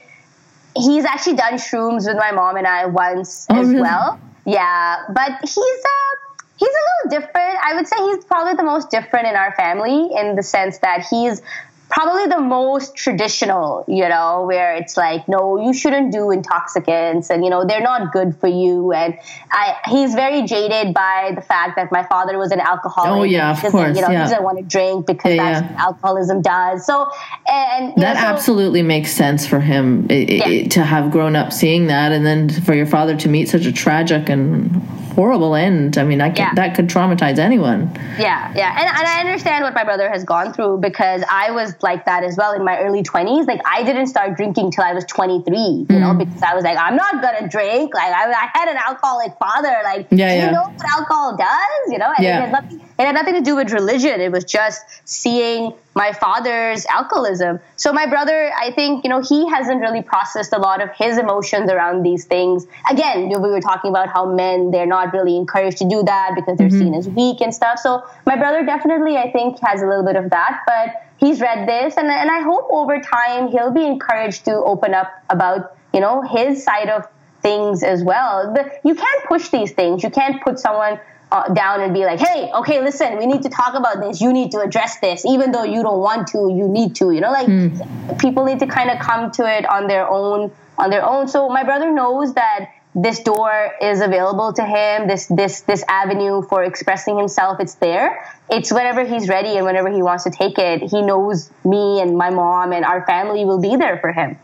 he's 0.77 1.05
actually 1.05 1.37
done 1.37 1.55
shrooms 1.55 2.07
with 2.07 2.17
my 2.17 2.33
mom 2.33 2.57
and 2.57 2.67
I 2.67 2.87
once 2.87 3.47
oh, 3.51 3.61
as 3.61 3.69
really? 3.69 3.83
well. 3.83 4.21
Yeah, 4.47 5.05
but 5.15 5.33
he's 5.43 5.57
uh 5.57 6.33
he's 6.57 6.69
a 6.69 7.09
little 7.09 7.21
different. 7.21 7.59
I 7.63 7.75
would 7.75 7.87
say 7.87 7.97
he's 7.97 8.25
probably 8.25 8.55
the 8.55 8.65
most 8.65 8.91
different 8.91 9.27
in 9.27 9.37
our 9.37 9.53
family 9.55 10.11
in 10.17 10.37
the 10.37 10.43
sense 10.43 10.79
that 10.79 11.07
he's 11.09 11.43
probably 11.91 12.27
the 12.27 12.41
most 12.41 12.95
traditional, 12.95 13.85
you 13.89 14.09
know, 14.09 14.45
where 14.47 14.75
it's 14.75 14.97
like, 14.97 15.29
no, 15.29 15.61
you 15.61 15.75
shouldn't 15.75 16.13
do 16.13 16.31
intoxicants 16.31 17.31
and, 17.31 17.45
you 17.45 17.51
know, 17.51 17.65
they're 17.65 17.83
not 17.83 18.13
good 18.13 18.37
for 18.37 18.47
you. 18.47 18.93
And 18.93 19.19
I, 19.51 19.77
he's 19.87 20.15
very 20.15 20.43
jaded 20.43 20.95
by 20.95 21.33
the 21.35 21.43
fact 21.43 21.77
that 21.77 21.91
my 21.91 22.05
father 22.05 22.39
was 22.39 22.53
an 22.53 22.61
alcoholic. 22.61 23.11
Oh, 23.11 23.23
yeah, 23.25 23.51
of 23.51 23.73
course. 23.73 23.97
You 23.97 24.03
know, 24.03 24.11
yeah. 24.11 24.25
he 24.25 24.31
doesn't 24.31 24.43
want 24.43 24.59
to 24.59 24.65
drink 24.65 25.07
because 25.07 25.35
yeah, 25.35 25.61
that's 25.61 25.65
yeah. 25.65 25.73
what 25.73 25.81
alcoholism 25.81 26.43
does. 26.43 26.87
So, 26.87 27.11
and 27.49 27.95
that 27.97 28.15
know, 28.15 28.21
so, 28.21 28.27
absolutely 28.27 28.83
makes 28.83 29.11
sense 29.13 29.47
for 29.47 29.59
him 29.59 30.07
it, 30.11 30.31
yeah. 30.31 30.49
it, 30.49 30.71
to 30.73 30.85
have 30.85 31.11
grown 31.11 31.35
up 31.35 31.53
seeing 31.53 31.89
that. 31.89 32.13
And 32.13 32.25
then 32.25 32.49
for 32.49 32.75
your 32.75 32.87
father 32.87 33.17
to 33.17 33.29
meet 33.29 33.49
such 33.49 33.67
a 33.67 33.73
tragic 33.73 34.29
and 34.29 34.71
horrible 35.11 35.55
end. 35.55 35.99
I 35.99 36.05
mean, 36.05 36.21
I 36.21 36.31
can, 36.31 36.55
that 36.55 36.75
could 36.75 36.89
traumatize 36.89 37.39
anyone. 37.39 37.91
Yeah, 38.19 38.53
yeah. 38.55 38.71
And, 38.79 38.89
and 38.89 39.07
I 39.07 39.21
understand 39.21 39.65
what 39.65 39.75
my 39.75 39.85
brother 39.85 40.09
has 40.09 40.25
gone 40.25 40.53
through 40.53 40.79
because 40.79 41.23
I 41.31 41.51
was 41.51 41.75
like 41.83 42.05
that 42.05 42.25
as 42.25 42.37
well 42.37 42.53
in 42.53 42.65
my 42.65 42.79
early 42.79 43.03
20s. 43.03 43.47
Like 43.47 43.61
I 43.67 43.83
didn't 43.83 44.07
start 44.07 44.37
drinking 44.37 44.73
till 44.73 44.85
I 44.85 44.93
was 44.93 45.05
23, 45.05 45.57
you 45.57 45.87
mm. 45.87 46.01
know, 46.01 46.15
because 46.15 46.43
I 46.43 46.55
was 46.55 46.65
like, 46.65 46.79
I'm 46.79 46.97
not 46.97 47.23
gonna 47.23 47.49
drink. 47.49 47.95
Like 47.95 48.13
I, 48.13 48.31
I 48.31 48.49
had 48.53 48.69
an 48.69 48.77
alcoholic 48.77 49.37
father. 49.39 49.75
Like, 49.85 50.09
yeah, 50.11 50.35
yeah. 50.35 50.47
you 50.47 50.53
know 50.53 50.63
what 50.63 50.87
alcohol 50.99 51.37
does? 51.37 51.93
You 51.93 51.99
know, 51.99 52.13
and 52.17 52.25
yeah. 52.25 52.39
it, 52.39 52.41
had 52.41 52.53
nothing, 52.53 52.81
it 52.81 53.07
had 53.07 53.15
nothing 53.15 53.35
to 53.35 53.41
do 53.41 53.57
with 53.57 53.73
religion. 53.73 54.21
It 54.21 54.33
was 54.33 54.45
just 54.45 54.83
seeing 55.05 55.73
my 55.95 56.13
father's 56.13 56.87
alcoholism. 56.87 57.59
So 57.77 57.93
my 57.93 58.07
brother, 58.07 58.53
I 58.57 58.71
think, 58.73 59.05
you 59.05 59.11
know, 59.11 59.21
he 59.21 59.49
hasn't 59.49 59.81
really 59.81 60.03
processed 60.03 60.53
a 60.53 60.59
lot 60.59 60.81
of 60.81 60.91
his 60.97 61.19
emotions 61.19 61.71
around 61.71 62.03
these 62.05 62.25
things. 62.25 62.67
Again, 62.89 63.29
we 63.29 63.51
were 63.51 63.61
talking 63.61 63.91
about 63.91 64.09
how 64.09 64.25
men, 64.27 64.71
they're 64.71 64.87
not 64.87 65.13
really 65.13 65.37
encouraged 65.37 65.79
to 65.79 65.89
do 65.89 66.03
that 66.05 66.33
because 66.35 66.59
they're 66.59 66.69
mm-hmm. 66.69 66.79
seen 66.79 66.95
as 66.95 67.09
weak 67.09 67.41
and 67.41 67.55
stuff. 67.55 67.79
So 67.81 68.05
my 68.25 68.37
brother 68.37 68.65
definitely, 68.65 69.17
I 69.17 69.31
think, 69.33 69.59
has 69.61 69.83
a 69.83 69.87
little 69.87 70.05
bit 70.05 70.17
of 70.17 70.31
that, 70.31 70.61
but 70.67 71.10
he's 71.21 71.41
read 71.41 71.69
this 71.69 71.97
and, 71.97 72.09
and 72.09 72.31
I 72.31 72.41
hope 72.41 72.69
over 72.71 73.01
time 73.01 73.49
he'll 73.49 73.71
be 73.71 73.85
encouraged 73.85 74.47
to 74.47 74.55
open 74.57 74.95
up 74.95 75.13
about, 75.29 75.77
you 75.93 76.01
know, 76.01 76.23
his 76.23 76.65
side 76.65 76.89
of 76.89 77.07
things 77.43 77.83
as 77.83 78.03
well. 78.03 78.53
But 78.55 78.81
you 78.85 78.95
can't 78.95 79.25
push 79.27 79.51
these 79.51 79.73
things. 79.73 80.03
You 80.03 80.11
can't 80.11 80.43
put 80.43 80.59
someone 80.59 80.99
uh, 81.33 81.53
down 81.53 81.81
and 81.81 81.95
be 81.95 82.05
like, 82.05 82.19
hey, 82.19 82.51
okay, 82.55 82.83
listen, 82.83 83.19
we 83.19 83.27
need 83.27 83.43
to 83.43 83.49
talk 83.49 83.75
about 83.75 84.01
this. 84.01 84.21
You 84.21 84.33
need 84.33 84.51
to 84.53 84.61
address 84.61 84.99
this, 85.01 85.25
even 85.25 85.53
though 85.53 85.65
you 85.65 85.83
don't 85.83 86.01
want 86.01 86.29
to. 86.29 86.39
You 86.39 86.69
need 86.69 86.97
to. 86.97 87.13
You 87.13 87.21
know, 87.21 87.31
like 87.31 87.47
mm. 87.47 88.19
people 88.19 88.45
need 88.45 88.59
to 88.61 88.67
kind 88.67 88.91
of 88.91 88.99
come 88.99 89.31
to 89.33 89.47
it 89.47 89.69
on 89.69 89.87
their 89.87 90.09
own. 90.09 90.51
On 90.79 90.91
their 90.91 91.05
own. 91.05 91.29
So 91.29 91.49
my 91.49 91.63
brother 91.63 91.93
knows 91.93 92.35
that 92.35 92.71
this 92.95 93.21
door 93.21 93.73
is 93.81 94.01
available 94.01 94.53
to 94.53 94.65
him. 94.65 95.07
This 95.07 95.27
this 95.27 95.61
this 95.63 95.85
avenue 95.89 96.43
for 96.43 96.65
expressing 96.65 97.17
himself. 97.17 97.61
It's 97.61 97.75
there. 97.75 98.27
It's 98.51 98.73
whenever 98.73 99.05
he's 99.05 99.29
ready 99.29 99.57
and 99.57 99.65
whenever 99.65 99.91
he 99.91 100.03
wants 100.03 100.25
to 100.25 100.31
take 100.31 100.59
it. 100.59 100.83
He 100.83 101.03
knows 101.03 101.51
me 101.65 102.01
and 102.01 102.17
my 102.17 102.31
mom 102.31 102.73
and 102.73 102.85
our 102.85 103.07
family 103.07 103.45
will 103.45 103.61
be 103.61 103.77
there 103.77 103.99
for 103.99 104.13
him. 104.13 104.37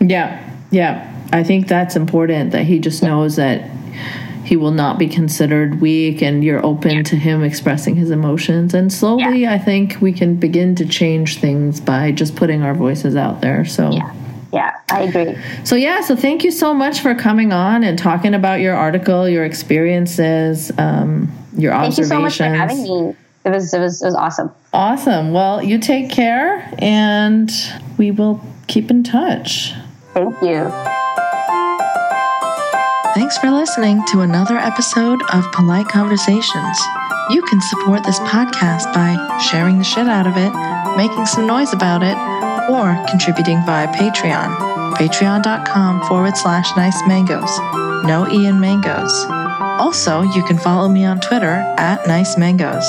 Yeah, 0.00 0.48
yeah. 0.70 1.14
I 1.32 1.42
think 1.42 1.66
that's 1.66 1.96
important 1.96 2.52
that 2.52 2.64
he 2.64 2.78
just 2.78 3.02
knows 3.02 3.36
that 3.36 3.68
he 4.44 4.56
will 4.56 4.70
not 4.70 4.98
be 4.98 5.08
considered 5.08 5.80
weak 5.80 6.22
and 6.22 6.42
you're 6.42 6.64
open 6.64 6.90
yeah. 6.92 7.02
to 7.02 7.16
him 7.16 7.42
expressing 7.42 7.96
his 7.96 8.10
emotions 8.10 8.72
and 8.72 8.90
slowly 8.90 9.42
yeah. 9.42 9.52
i 9.52 9.58
think 9.58 9.98
we 10.00 10.10
can 10.10 10.36
begin 10.36 10.74
to 10.74 10.86
change 10.86 11.38
things 11.38 11.80
by 11.80 12.10
just 12.10 12.34
putting 12.34 12.62
our 12.62 12.72
voices 12.72 13.14
out 13.14 13.42
there 13.42 13.66
so 13.66 13.90
yeah. 13.90 14.10
Yeah 14.52 14.72
i 14.90 15.02
agree. 15.02 15.36
So 15.64 15.76
yeah 15.76 16.00
so 16.00 16.16
thank 16.16 16.44
you 16.44 16.50
so 16.50 16.72
much 16.74 17.00
for 17.00 17.14
coming 17.14 17.52
on 17.52 17.84
and 17.84 17.98
talking 17.98 18.34
about 18.34 18.60
your 18.60 18.74
article 18.74 19.28
your 19.28 19.44
experiences 19.44 20.72
um, 20.78 21.30
your 21.56 21.72
thank 21.72 21.86
observations 21.86 21.96
thank 21.96 21.98
you 21.98 22.04
so 22.04 22.20
much 22.20 22.36
for 22.36 22.44
having 22.44 22.82
me. 22.82 23.16
It 23.44 23.50
was, 23.50 23.72
it 23.72 23.78
was 23.80 24.02
it 24.02 24.06
was 24.06 24.14
awesome. 24.14 24.50
Awesome. 24.74 25.32
Well 25.32 25.62
you 25.62 25.78
take 25.78 26.10
care 26.10 26.68
and 26.78 27.50
we 27.96 28.10
will 28.10 28.44
keep 28.66 28.90
in 28.90 29.02
touch. 29.02 29.72
Thank 30.12 30.34
you. 30.42 30.70
Thanks 33.14 33.38
for 33.38 33.50
listening 33.50 34.04
to 34.12 34.20
another 34.20 34.56
episode 34.56 35.22
of 35.32 35.50
Polite 35.52 35.88
Conversations. 35.88 36.78
You 37.30 37.42
can 37.42 37.60
support 37.60 38.04
this 38.04 38.18
podcast 38.20 38.92
by 38.94 39.38
sharing 39.50 39.78
the 39.78 39.84
shit 39.84 40.06
out 40.06 40.26
of 40.26 40.36
it, 40.36 40.96
making 40.96 41.26
some 41.26 41.46
noise 41.46 41.72
about 41.72 42.02
it, 42.02 42.16
or 42.68 42.96
contributing 43.08 43.62
via 43.64 43.88
Patreon. 43.88 44.94
Patreon.com 44.94 46.06
forward 46.08 46.36
slash 46.36 46.76
nice 46.76 47.00
mangoes. 47.06 47.58
No 48.04 48.28
Ian 48.30 48.60
Mangoes. 48.60 49.26
Also, 49.80 50.22
you 50.22 50.42
can 50.44 50.58
follow 50.58 50.88
me 50.88 51.04
on 51.04 51.20
Twitter 51.20 51.62
at 51.78 52.06
nice 52.06 52.36
mangoes. 52.36 52.84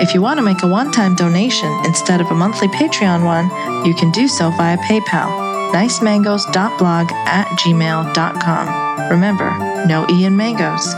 If 0.00 0.14
you 0.14 0.22
want 0.22 0.38
to 0.38 0.42
make 0.44 0.62
a 0.62 0.68
one 0.68 0.90
time 0.90 1.14
donation 1.14 1.70
instead 1.84 2.20
of 2.20 2.30
a 2.30 2.34
monthly 2.34 2.68
Patreon 2.68 3.24
one, 3.24 3.46
you 3.86 3.94
can 3.94 4.10
do 4.10 4.26
so 4.28 4.50
via 4.50 4.76
PayPal 4.78 5.44
nicemangoes.blog 5.74 7.10
at 7.10 7.48
gmail.com. 7.58 9.10
Remember, 9.10 9.86
no 9.86 10.06
Ian 10.08 10.36
Mangoes. 10.36 10.94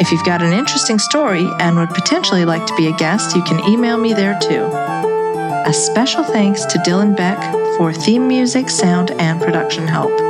If 0.00 0.12
you've 0.12 0.24
got 0.24 0.40
an 0.40 0.52
interesting 0.52 1.00
story 1.00 1.50
and 1.58 1.76
would 1.76 1.90
potentially 1.90 2.44
like 2.44 2.64
to 2.66 2.76
be 2.76 2.86
a 2.86 2.96
guest, 2.96 3.34
you 3.34 3.42
can 3.42 3.58
email 3.68 3.98
me 3.98 4.12
there 4.12 4.38
too. 4.40 4.87
A 5.66 5.72
special 5.72 6.24
thanks 6.24 6.64
to 6.66 6.78
Dylan 6.78 7.16
Beck 7.16 7.38
for 7.76 7.92
theme 7.92 8.26
music, 8.26 8.70
sound, 8.70 9.10
and 9.12 9.40
production 9.40 9.86
help. 9.86 10.27